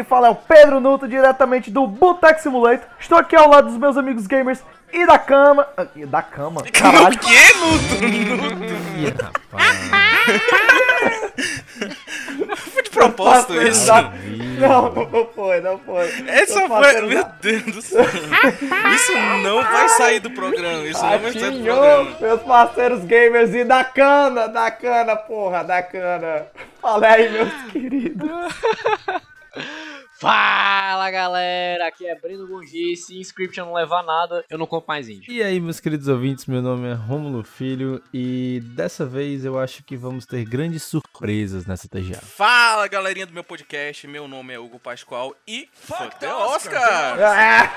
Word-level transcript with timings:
Quem 0.00 0.04
fala 0.04 0.28
é 0.28 0.30
o 0.30 0.34
Pedro 0.34 0.80
Nuto, 0.80 1.06
diretamente 1.06 1.70
do 1.70 1.86
Boteco 1.86 2.40
Simulator. 2.40 2.86
Estou 2.98 3.18
aqui 3.18 3.36
ao 3.36 3.48
lado 3.50 3.66
dos 3.68 3.76
meus 3.76 3.98
amigos 3.98 4.26
gamers 4.26 4.62
e 4.90 5.04
da 5.06 5.18
cama. 5.18 5.68
ah, 5.76 5.86
e 5.94 6.06
Da 6.06 6.22
cama? 6.22 6.62
Caralho. 6.72 7.14
O 7.14 7.18
que, 7.18 7.54
Nuto? 7.54 8.04
Ih, 8.96 9.14
rapaz. 9.22 9.80
Foi 12.72 12.82
de 12.82 12.90
propósito 12.90 13.60
isso? 13.62 13.86
da- 13.86 14.10
Não, 14.58 14.90
não 14.92 15.26
foi, 15.34 15.60
não 15.60 15.78
foi. 15.80 16.06
Essa 16.26 16.66
foi. 16.66 17.00
Meu 17.02 17.22
da- 17.22 17.30
Deus 17.42 17.62
do 17.64 17.82
céu. 17.82 18.04
Isso 18.94 19.12
não 19.42 19.62
vai 19.62 19.88
sair 19.90 20.20
do 20.20 20.30
programa. 20.30 20.82
Isso 20.86 21.02
não 21.02 21.18
vai 21.18 21.32
sair 21.32 21.50
do 21.50 21.62
programa. 21.62 22.10
meus 22.20 22.40
parceiros 22.42 23.04
gamers 23.04 23.54
e 23.54 23.64
da 23.64 23.84
cana, 23.84 24.48
da 24.48 24.70
cana, 24.70 25.14
porra, 25.16 25.62
da 25.62 25.82
cana. 25.82 26.46
Fala 26.80 27.06
aí, 27.06 27.28
meus 27.30 27.52
queridos. 27.70 28.30
Fala 30.20 31.10
galera, 31.10 31.86
aqui 31.88 32.06
é 32.06 32.14
Breno 32.14 32.46
Gungi. 32.46 32.94
Se 32.94 33.18
inscription 33.18 33.64
não 33.64 33.72
levar 33.72 34.02
nada, 34.02 34.44
eu 34.50 34.58
não 34.58 34.66
compro 34.66 34.86
mais 34.86 35.08
índio. 35.08 35.32
E 35.32 35.42
aí, 35.42 35.58
meus 35.58 35.80
queridos 35.80 36.08
ouvintes, 36.08 36.44
meu 36.44 36.60
nome 36.60 36.88
é 36.90 36.92
Rômulo 36.92 37.42
Filho 37.42 38.02
e 38.12 38.60
dessa 38.74 39.06
vez 39.06 39.46
eu 39.46 39.58
acho 39.58 39.82
que 39.82 39.96
vamos 39.96 40.26
ter 40.26 40.44
grandes 40.44 40.82
surpresas 40.82 41.64
nessa 41.64 41.88
TGA. 41.88 42.20
Fala, 42.20 42.86
galerinha 42.86 43.24
do 43.24 43.32
meu 43.32 43.42
podcast. 43.42 44.06
Meu 44.06 44.28
nome 44.28 44.52
é 44.52 44.58
Hugo 44.58 44.78
Pascoal 44.78 45.34
e. 45.48 45.66
Fuck 45.72 46.20
the 46.20 46.30
Oscar! 46.30 47.18
É, 47.18 47.70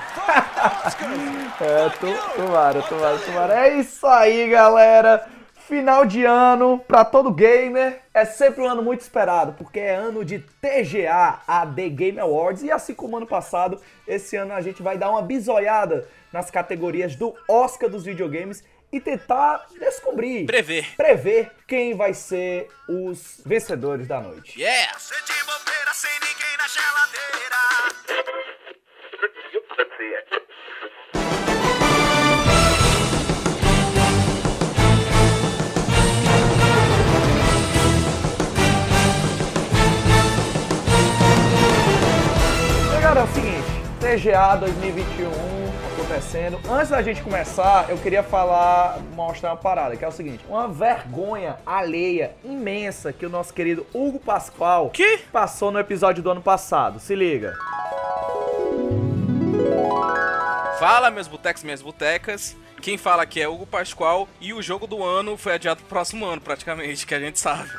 é 1.64 1.90
tu, 1.92 2.08
tomara, 2.36 2.82
tomara, 2.82 3.20
tomara. 3.20 3.68
É 3.68 3.80
isso 3.80 4.06
aí, 4.06 4.50
galera. 4.50 5.43
Final 5.68 6.06
de 6.06 6.26
ano 6.26 6.78
pra 6.86 7.06
todo 7.06 7.32
gamer 7.32 8.02
é 8.14 8.26
sempre 8.26 8.62
um 8.62 8.68
ano 8.68 8.84
muito 8.84 9.00
esperado, 9.00 9.54
porque 9.54 9.80
é 9.80 9.96
ano 9.96 10.26
de 10.26 10.40
TGA, 10.40 11.40
a 11.48 11.66
The 11.66 11.88
Game 11.88 12.20
Awards, 12.20 12.64
e 12.64 12.70
assim 12.72 12.94
como 12.94 13.16
ano 13.16 13.26
passado, 13.26 13.82
esse 14.06 14.36
ano 14.36 14.54
a 14.54 14.62
gente 14.62 14.84
vai 14.84 14.98
dar 14.98 15.10
uma 15.10 15.22
bisoiada 15.22 16.08
nas 16.34 16.52
categorias 16.52 17.16
do 17.16 17.34
Oscar 17.48 17.90
dos 17.90 18.04
videogames 18.04 18.62
e 18.92 19.00
tentar 19.00 19.66
descobrir, 19.80 20.46
Prever. 20.46 20.96
prever 20.98 21.52
quem 21.66 21.96
vai 21.96 22.14
ser 22.14 22.68
os 22.88 23.42
vencedores 23.46 24.06
da 24.06 24.20
noite. 24.20 24.60
Yeah! 24.60 24.92
Galera, 43.04 43.20
é 43.20 43.24
o 43.24 43.34
seguinte, 43.34 43.68
TGA 44.00 44.56
2021 44.56 45.30
acontecendo. 45.92 46.58
Antes 46.72 46.90
da 46.90 47.02
gente 47.02 47.22
começar, 47.22 47.90
eu 47.90 47.98
queria 47.98 48.24
falar, 48.24 48.98
mostrar 49.14 49.50
uma 49.50 49.58
parada, 49.58 49.98
que 49.98 50.06
é 50.06 50.08
o 50.08 50.12
seguinte, 50.12 50.42
uma 50.48 50.70
vergonha 50.70 51.58
alheia 51.66 52.34
imensa 52.46 53.12
que 53.12 53.26
o 53.26 53.30
nosso 53.30 53.54
querido 53.54 53.86
Hugo 53.94 54.20
Pascoal 54.20 54.90
Que? 54.90 55.18
passou 55.34 55.70
no 55.70 55.80
episódio 55.80 56.24
do 56.24 56.32
ano 56.32 56.42
passado. 56.42 56.98
Se 56.98 57.14
liga. 57.14 57.54
Fala, 60.80 61.12
meus 61.12 61.28
botecos, 61.28 61.62
minhas 61.62 61.82
botecas. 61.82 62.56
Quem 62.82 62.98
fala 62.98 63.24
aqui 63.24 63.42
é 63.42 63.50
Hugo 63.50 63.66
Pascoal 63.66 64.30
e 64.40 64.54
o 64.54 64.62
jogo 64.62 64.88
do 64.88 65.04
ano 65.04 65.36
foi 65.36 65.56
adiado 65.56 65.82
pro 65.82 65.90
próximo 65.90 66.26
ano, 66.26 66.40
praticamente, 66.40 67.06
que 67.06 67.14
a 67.14 67.20
gente 67.20 67.38
sabe. 67.38 67.70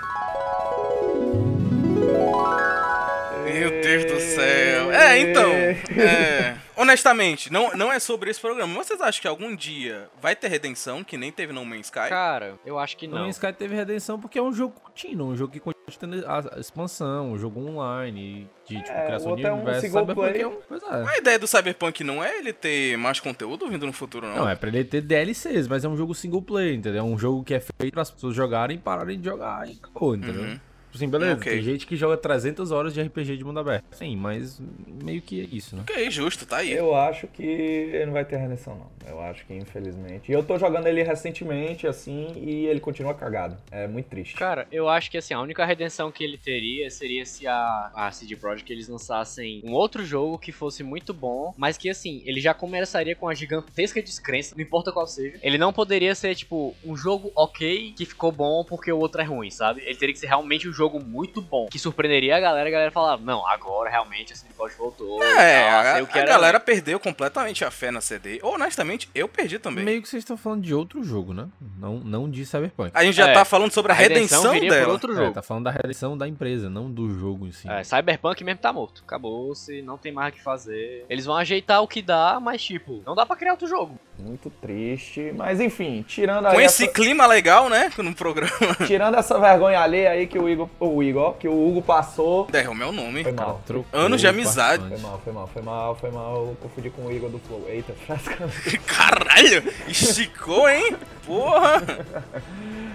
Meu 3.59 3.71
Deus 3.83 4.05
do 4.05 4.21
céu. 4.21 4.93
É, 4.93 5.19
então. 5.19 5.51
é, 5.53 6.57
honestamente, 6.77 7.53
não, 7.53 7.71
não 7.77 7.93
é 7.93 7.99
sobre 7.99 8.31
esse 8.31 8.41
programa. 8.41 8.73
Mas 8.75 8.87
vocês 8.87 9.01
acham 9.01 9.21
que 9.23 9.29
algum 9.29 9.55
dia 9.55 10.09
vai 10.21 10.35
ter 10.37 10.49
redenção, 10.49 11.03
que 11.05 11.17
nem 11.17 11.31
teve 11.33 11.53
No 11.53 11.65
Man's 11.65 11.87
Sky? 11.87 12.09
Cara, 12.09 12.55
eu 12.65 12.79
acho 12.79 12.97
que 12.97 13.07
No 13.07 13.17
não. 13.17 13.23
Man's 13.25 13.37
Sky 13.37 13.53
teve 13.53 13.75
redenção 13.75 14.19
porque 14.21 14.39
é 14.39 14.43
um 14.43 14.53
jogo 14.53 14.75
contínuo, 14.81 15.29
um 15.29 15.37
jogo 15.37 15.53
que 15.53 15.61
continua 15.61 15.85
tendo 15.99 16.25
a 16.27 16.59
expansão, 16.59 17.33
um 17.33 17.39
jogo 17.39 17.61
online, 17.61 18.49
de 18.67 18.77
tipo, 18.83 18.91
É, 18.91 19.07
criação 19.07 19.37
de 19.37 19.45
é 19.45 19.53
um 19.53 19.57
universo. 19.57 19.81
single 19.83 20.01
Cyberpunk 20.01 20.31
player. 20.33 20.45
é 20.45 20.49
um... 20.49 20.59
Pois 20.69 20.83
é. 20.83 21.05
A 21.15 21.19
ideia 21.19 21.39
do 21.39 21.47
Cyberpunk 21.47 22.03
não 22.05 22.25
é 22.25 22.39
ele 22.39 22.53
ter 22.53 22.97
mais 22.97 23.21
conteúdo 23.21 23.69
vindo 23.69 23.87
no 23.87 23.93
futuro, 23.93 24.27
não. 24.27 24.37
Não, 24.37 24.49
é 24.49 24.55
pra 24.57 24.69
ele 24.69 24.83
ter 24.85 25.01
DLCs, 25.03 25.69
mas 25.69 25.85
é 25.85 25.89
um 25.89 25.97
jogo 25.97 26.15
single 26.15 26.43
player, 26.43 26.75
entendeu? 26.75 27.01
É 27.01 27.05
um 27.05 27.19
jogo 27.19 27.45
que 27.45 27.55
é 27.55 27.61
feito 27.61 27.93
para 27.93 28.03
as 28.03 28.11
pessoas 28.11 28.35
jogarem 28.35 28.77
e 28.77 28.81
pararem 28.81 29.19
de 29.19 29.25
jogar 29.25 29.69
e 29.69 29.73
acabou, 29.73 30.17
entendeu? 30.17 30.43
Uhum. 30.43 30.61
Tipo 30.95 30.99
assim, 31.05 31.09
beleza, 31.09 31.41
Ok. 31.41 31.53
tem 31.53 31.61
gente 31.63 31.87
que 31.89 31.97
joga 31.97 32.17
300 32.17 32.71
horas 32.71 32.95
de 32.95 33.03
RPG 33.03 33.37
de 33.37 33.43
mundo 33.45 33.59
aberto. 33.59 33.85
Sim, 33.91 34.15
mas 34.17 34.61
meio 35.03 35.21
que 35.21 35.41
é 35.41 35.45
isso, 35.45 35.75
né? 35.75 35.83
Ok, 35.83 36.09
justo, 36.09 36.47
tá 36.47 36.59
aí. 36.59 36.71
Eu 36.73 36.95
acho 36.95 37.27
que 37.27 37.43
ele 37.43 38.07
não 38.07 38.13
vai 38.13 38.25
ter 38.25 38.37
redenção, 38.37 38.77
não. 38.77 39.11
Eu 39.11 39.21
acho 39.21 39.45
que, 39.45 39.53
infelizmente. 39.55 40.31
E 40.31 40.33
eu 40.33 40.45
tô 40.45 40.57
jogando 40.57 40.87
ele 40.87 41.03
recentemente, 41.03 41.85
assim, 41.89 42.33
e 42.37 42.67
ele 42.67 42.79
continua 42.79 43.13
cagado. 43.13 43.57
É 43.73 43.89
muito 43.89 44.07
triste. 44.07 44.37
Cara, 44.37 44.69
eu 44.71 44.89
acho 44.89 45.11
que 45.11 45.19
assim, 45.19 45.35
a 45.35 45.41
única 45.41 45.65
redenção 45.65 46.13
que 46.13 46.23
ele 46.23 46.39
teria 46.39 46.89
seria 46.91 47.27
se 47.27 47.45
a, 47.45 47.91
a 47.93 48.13
CD 48.13 48.37
Projekt 48.37 48.73
eles 48.73 48.87
lançassem 48.89 49.63
um 49.65 49.73
outro 49.73 50.05
jogo 50.05 50.39
que 50.39 50.53
fosse 50.53 50.85
muito 50.85 51.13
bom, 51.13 51.53
mas 51.57 51.77
que 51.77 51.91
assim, 51.91 52.23
ele 52.25 52.41
já 52.41 52.55
começaria 52.55 53.17
com 53.17 53.29
a 53.29 53.35
gigantesca 53.35 54.01
descrença, 54.01 54.55
não 54.57 54.63
importa 54.63 54.93
qual 54.93 55.09
seja. 55.09 55.41
Ele 55.43 55.59
não 55.59 55.73
poderia 55.73 56.15
ser, 56.15 56.37
tipo, 56.37 56.73
um 56.85 56.97
jogo 56.97 57.33
ok 57.35 57.93
que 57.97 58.07
ficou 58.07 58.31
bom 58.31 58.65
porque 58.65 58.93
o 58.93 58.99
outro 58.99 59.21
é 59.21 59.25
ruim, 59.25 59.51
sabe? 59.51 59.83
Ele 59.85 59.97
teria 59.97 60.13
que 60.13 60.21
ser 60.21 60.29
realmente 60.29 60.69
um 60.69 60.73
jogo 60.73 60.84
muito 61.01 61.41
bom, 61.41 61.67
que 61.71 61.79
surpreenderia 61.79 62.37
a 62.37 62.41
galera, 62.41 62.69
a 62.69 62.73
galera 62.73 62.91
falar, 62.91 63.19
não, 63.19 63.47
agora 63.47 63.91
realmente 63.91 64.33
a 64.33 64.37
CD 64.37 64.53
Projekt 64.55 64.79
voltou. 64.79 65.23
É, 65.23 65.71
tal, 65.71 65.81
a, 65.81 65.93
sei 65.95 66.03
o 66.03 66.07
que 66.07 66.19
a 66.19 66.23
era 66.23 66.31
galera 66.31 66.61
perdeu 66.61 66.99
completamente 67.01 67.65
a 67.65 67.71
fé 67.71 67.91
na 67.91 68.01
CD. 68.01 68.41
Honestamente, 68.43 69.09
eu 69.15 69.29
perdi 69.29 69.59
também. 69.59 69.85
Meio 69.85 70.03
que 70.03 70.09
vocês 70.09 70.23
estão 70.23 70.37
falando 70.37 70.63
de 70.63 70.75
outro 70.75 71.03
jogo, 71.03 71.33
né? 71.35 71.49
Não, 71.79 71.99
não 71.99 72.31
de 72.31 72.45
Cyberpunk. 72.47 72.91
A 72.95 73.05
gente 73.05 73.15
já 73.17 73.29
É, 73.29 73.33
tá 73.35 73.45
falando 73.45 73.73
sobre 73.73 73.93
a, 73.93 73.95
a 73.95 73.99
redenção, 73.99 74.53
redenção, 74.53 74.61
por 74.69 74.75
dela. 74.81 74.93
outro 74.93 75.13
É, 75.13 75.17
jogo. 75.17 75.33
tá 75.33 75.43
falando 75.43 75.65
da 75.65 75.71
redenção 75.71 76.17
da 76.17 76.27
empresa, 76.29 76.69
não 76.71 76.91
do 76.91 77.11
jogo 77.19 77.47
em 77.47 77.53
si. 77.53 77.69
É, 77.69 77.83
Cyberpunk 77.85 78.43
mesmo 78.45 78.61
tá 78.61 78.73
morto. 78.73 79.03
Acabou-se, 79.07 79.83
não 79.83 79.97
tem 79.99 80.13
mais 80.13 80.33
o 80.33 80.37
que 80.37 80.43
fazer. 80.43 81.05
Eles 81.09 81.25
vão 81.25 81.37
ajeitar 81.37 81.83
o 81.83 81.89
que 81.89 82.01
dá, 82.03 82.39
mas 82.41 82.63
tipo, 82.63 83.03
não 83.07 83.15
dá 83.15 83.25
pra 83.27 83.37
criar 83.37 83.53
outro 83.53 83.67
jogo. 83.67 83.99
Muito 84.19 84.49
triste. 84.49 85.33
Mas 85.37 85.61
enfim, 85.61 86.05
tirando 86.07 86.47
aí 86.47 86.55
Com 86.55 86.61
essa- 86.61 86.85
esse 86.85 86.93
clima 86.93 87.27
legal, 87.27 87.69
né? 87.69 87.91
No 87.99 88.15
programa. 88.15 88.55
Tirando 88.87 89.17
essa 89.17 89.39
vergonha 89.41 89.81
alheia 89.81 90.11
aí 90.11 90.27
que 90.27 90.39
o 90.39 90.49
Igor, 90.49 90.69
o 90.79 91.03
Igor, 91.03 91.35
que 91.35 91.49
o 91.49 91.69
Hugo 91.69 91.83
passou. 91.83 92.47
Derrame 92.47 92.83
é 92.83 92.87
o 92.87 92.93
nome. 92.93 93.23
Foi 93.23 93.33
mal. 93.33 93.61
Trocou 93.67 94.01
Anos 94.01 94.21
de 94.21 94.27
amizade. 94.27 94.87
Foi 94.89 94.99
mal, 94.99 95.21
foi 95.23 95.33
mal, 95.33 95.47
foi 95.47 95.63
mal, 95.63 95.95
foi 95.97 96.11
mal. 96.11 96.37
Eu 96.49 96.57
confundi 96.61 96.91
com 96.91 97.07
o 97.07 97.13
Igor 97.13 97.31
do 97.31 97.39
Flow. 97.39 97.65
Eita, 97.69 97.93
frascando. 98.07 98.53
Caralho! 98.87 99.63
Esticou, 99.89 100.69
hein? 100.69 100.97
Porra! 101.27 101.83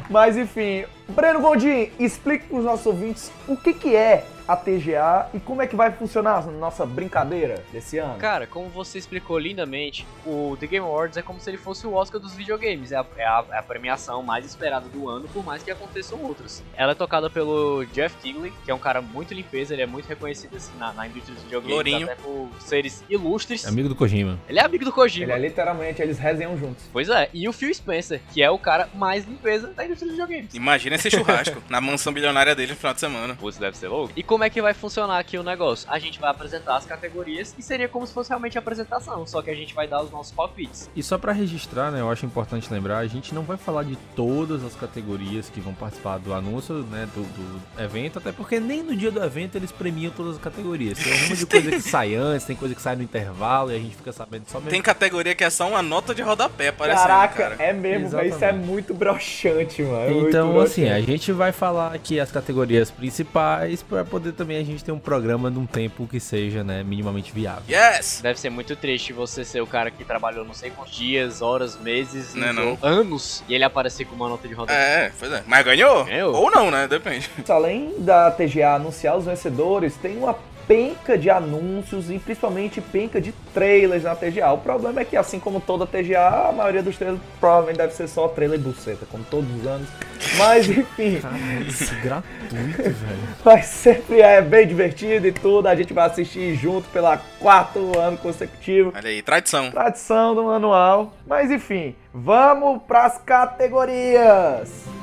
Mas 0.09 0.37
enfim, 0.37 0.85
Breno 1.09 1.39
Gondim, 1.41 1.89
explique 1.99 2.47
para 2.47 2.57
os 2.57 2.65
nossos 2.65 2.85
ouvintes 2.85 3.31
o 3.47 3.55
que, 3.55 3.73
que 3.73 3.95
é 3.95 4.25
a 4.51 4.55
TGA 4.55 5.27
e 5.33 5.39
como 5.39 5.61
é 5.61 5.67
que 5.67 5.75
vai 5.75 5.91
funcionar 5.91 6.37
a 6.39 6.41
nossa 6.51 6.85
brincadeira 6.85 7.63
desse 7.71 7.97
ano. 7.99 8.17
Cara, 8.17 8.47
como 8.47 8.67
você 8.69 8.97
explicou 8.97 9.37
lindamente, 9.37 10.07
o 10.25 10.57
The 10.59 10.65
Game 10.67 10.85
Awards 10.85 11.17
é 11.17 11.21
como 11.21 11.39
se 11.39 11.49
ele 11.49 11.57
fosse 11.57 11.85
o 11.85 11.93
Oscar 11.93 12.19
dos 12.19 12.33
videogames. 12.33 12.91
É 12.91 12.97
a, 12.97 13.05
é 13.17 13.25
a- 13.25 13.45
é 13.51 13.57
a 13.59 13.63
premiação 13.63 14.23
mais 14.23 14.45
esperada 14.45 14.87
do 14.89 15.07
ano, 15.07 15.27
por 15.31 15.45
mais 15.45 15.61
que 15.61 15.69
aconteçam 15.69 16.19
outros. 16.23 16.63
Ela 16.75 16.93
é 16.93 16.95
tocada 16.95 17.29
pelo 17.29 17.85
Jeff 17.93 18.15
Kigley, 18.17 18.51
que 18.65 18.71
é 18.71 18.73
um 18.73 18.79
cara 18.79 19.01
muito 19.01 19.33
limpeza, 19.33 19.73
ele 19.73 19.83
é 19.83 19.85
muito 19.85 20.07
reconhecido 20.07 20.57
assim, 20.57 20.71
na, 20.79 20.91
na 20.93 21.05
indústria 21.07 21.35
dos 21.35 21.43
videogames, 21.43 21.73
Lourinho. 21.75 22.05
até 22.05 22.15
por 22.15 22.49
seres 22.59 23.03
ilustres. 23.09 23.65
Amigo 23.67 23.87
do 23.87 23.95
Kojima. 23.95 24.39
Ele 24.49 24.59
é 24.59 24.63
amigo 24.65 24.83
do 24.83 24.91
Kojima. 24.91 25.25
Ele 25.25 25.45
é 25.45 25.47
literalmente, 25.49 26.01
eles 26.01 26.17
resenham 26.17 26.57
juntos. 26.57 26.85
Pois 26.91 27.07
é, 27.09 27.29
e 27.33 27.47
o 27.47 27.53
Phil 27.53 27.73
Spencer, 27.73 28.19
que 28.33 28.41
é 28.41 28.49
o 28.49 28.57
cara 28.57 28.89
mais 28.95 29.25
limpeza 29.25 29.67
da 29.67 29.85
indústria 29.85 30.07
dos 30.11 30.17
videogames. 30.19 30.53
Imagina 30.55 30.95
esse 30.95 31.11
churrasco 31.11 31.61
na 31.69 31.79
mansão 31.79 32.11
bilionária 32.11 32.55
dele 32.55 32.71
no 32.71 32.77
final 32.77 32.93
de 32.93 32.99
semana. 32.99 33.35
Putz, 33.35 33.57
deve 33.57 33.77
ser 33.77 33.87
louco. 33.89 34.13
E 34.15 34.23
como 34.23 34.38
é 34.44 34.50
que 34.50 34.62
vai 34.62 34.74
funcionar 34.74 35.19
aqui 35.19 35.38
o 35.38 35.44
negócio? 35.44 35.88
A 35.91 36.00
gente 36.00 36.19
vai 36.19 36.30
apresentar 36.31 36.77
as 36.77 36.86
categorias 36.86 37.56
e 37.57 37.62
seria 37.62 37.88
como 37.88 38.06
se 38.06 38.13
fosse 38.13 38.30
realmente 38.30 38.57
a 38.57 38.62
apresentação, 38.62 39.25
só 39.27 39.41
que 39.41 39.50
a 39.50 39.56
gente 39.56 39.74
vai 39.74 39.88
dar 39.88 40.01
os 40.01 40.12
nossos 40.12 40.31
palpites. 40.31 40.89
E 40.95 41.01
só 41.03 41.18
pra 41.18 41.31
registrar, 41.31 41.91
né, 41.91 42.00
eu 42.01 42.09
acho 42.09 42.25
importante 42.25 42.71
lembrar, 42.71 42.97
a 43.00 43.07
gente 43.07 43.33
não 43.33 43.44
vai 43.44 43.57
falar 43.57 43.83
de 43.83 43.95
todas 44.15 44.63
as 44.63 44.75
categorias 44.75 45.50
que 45.50 45.59
vão 45.59 45.74
participar 45.74 46.18
do 46.19 46.33
anúncio, 46.33 46.75
né, 46.91 47.07
do, 47.13 47.21
do 47.24 47.81
evento, 47.83 48.19
até 48.19 48.31
porque 48.31 48.59
nem 48.59 48.83
no 48.83 48.95
dia 48.95 49.12
do 49.12 49.24
evento 49.24 49.56
eles 49.56 49.71
premiam 49.71 50.12
todas 50.12 50.36
as 50.36 50.42
categorias. 50.42 50.97
Tem 51.00 51.13
um 51.13 51.19
monte 51.30 51.35
de 51.38 51.45
coisa 51.47 51.71
que 51.71 51.81
sai 51.81 52.15
antes, 52.15 52.45
tem 52.45 52.56
coisa 52.56 52.75
que 52.75 52.81
sai 52.81 52.95
no 52.95 53.03
intervalo 53.03 53.71
e 53.71 53.75
a 53.75 53.80
gente 53.80 53.95
fica 53.95 54.12
sabendo 54.12 54.45
só 54.47 54.57
mesmo. 54.59 54.69
Tem 54.71 54.81
categoria 54.81 55.33
que 55.35 55.44
é 55.44 55.50
só 55.50 55.68
uma 55.68 55.81
nota 55.81 56.13
de 56.13 56.21
rodapé, 56.21 56.71
parecendo, 56.71 57.07
Caraca, 57.07 57.35
cara. 57.50 57.56
é 57.59 57.74
mesmo, 57.74 58.09
velho. 58.09 58.30
Isso 58.30 58.44
é 58.44 58.51
muito 58.51 58.94
broxante, 58.94 59.81
mano. 59.81 60.03
é 60.06 60.09
muito 60.12 60.27
Então, 60.30 60.59
assim, 60.59 60.83
a 60.85 60.94
broxante. 60.94 61.07
gente 61.12 61.31
vai 61.31 61.51
falar 61.51 61.94
aqui 61.94 62.19
as 62.19 62.31
categorias 62.31 62.92
principais 62.92 63.81
pra 63.83 64.03
poder 64.06 64.19
também 64.19 64.57
a 64.57 64.63
gente 64.63 64.83
ter 64.83 64.92
um 64.92 65.00
programa 65.00 65.50
num 65.50 65.66
tempo 65.66 66.07
que 66.07 66.19
seja, 66.19 66.63
né, 66.63 66.83
minimamente 66.83 67.31
viável. 67.31 67.63
Yes! 67.69 68.19
Deve 68.21 68.39
ser 68.39 68.50
muito 68.50 68.75
triste 68.75 69.13
você 69.13 69.44
ser 69.44 69.62
o 69.62 69.68
cara 69.68 69.89
que 69.92 70.04
trabalhou 70.04 70.45
não 70.45 70.54
sei 70.54 70.69
quantos 70.71 70.95
dias, 70.95 71.42
horas, 71.42 71.77
meses, 71.80 72.33
Não 72.36 72.48
é 72.48 72.54
jogo, 72.54 72.80
anos, 72.81 73.44
e 73.48 73.56
ele 73.56 73.63
aparecer 73.63 74.06
com 74.06 74.16
uma 74.16 74.30
nota 74.30 74.48
de 74.48 74.54
rodapé. 74.54 75.06
É, 75.06 75.12
pois 75.18 75.31
é. 75.31 75.44
Mas 75.45 75.66
ganhou? 75.66 76.06
Ganhou. 76.06 76.36
Ou 76.36 76.51
não, 76.51 76.69
né? 76.69 76.88
Depende. 76.88 77.30
Além 77.48 77.94
da 78.00 78.31
TGA 78.31 78.75
anunciar 78.75 79.18
os 79.18 79.25
vencedores, 79.25 79.95
tem 79.95 80.18
uma 80.18 80.33
penca 80.69 81.18
de 81.18 81.31
anúncios 81.31 82.12
e 82.12 82.19
principalmente 82.19 82.80
penca 82.80 83.19
de 83.19 83.31
trailers 83.56 84.04
na 84.04 84.16
TGA. 84.16 84.51
O 84.51 84.60
problema 84.60 85.01
é 85.01 85.04
que, 85.04 85.18
assim 85.18 85.39
como 85.39 85.60
toda 85.60 85.88
TGA, 85.88 86.50
a 86.50 86.51
maioria 86.51 86.83
dos 86.83 86.95
trailers 86.95 87.19
provavelmente 87.39 87.77
deve 87.77 87.94
ser 87.95 88.07
só 88.07 88.27
trailer 88.27 88.60
buceta, 88.60 89.07
como 89.10 89.24
todos 89.24 89.50
os 89.56 89.66
anos. 89.66 89.89
Mas, 90.38 90.69
enfim, 90.69 91.19
Cara, 91.19 91.36
isso 91.68 91.92
é 91.92 92.01
gratuito, 92.01 92.83
velho. 92.83 93.19
mas 93.44 93.66
sempre 93.66 94.21
é 94.21 94.44
bem 94.44 94.68
divertido 94.68 95.25
e 95.25 95.31
tudo. 95.31 95.66
A 95.68 95.75
gente 95.75 95.92
vai 95.92 96.06
assistir 96.06 96.54
junto 96.54 96.88
pela 96.89 97.18
quarto 97.39 97.98
ano 97.98 98.18
consecutivo. 98.19 98.94
Olha 98.95 99.10
aí, 99.10 99.24
tradição. 99.24 99.71
Tradição 99.71 100.36
do 100.36 100.44
manual. 100.44 101.13
Mas, 101.25 101.50
enfim, 101.50 101.95
vamos 102.13 102.83
pras 102.83 103.18
categorias. 103.18 104.98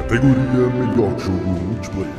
Categoria 0.00 0.66
Melhor 0.66 1.18
Jogo 1.18 1.44
Multiplayer. 1.44 2.10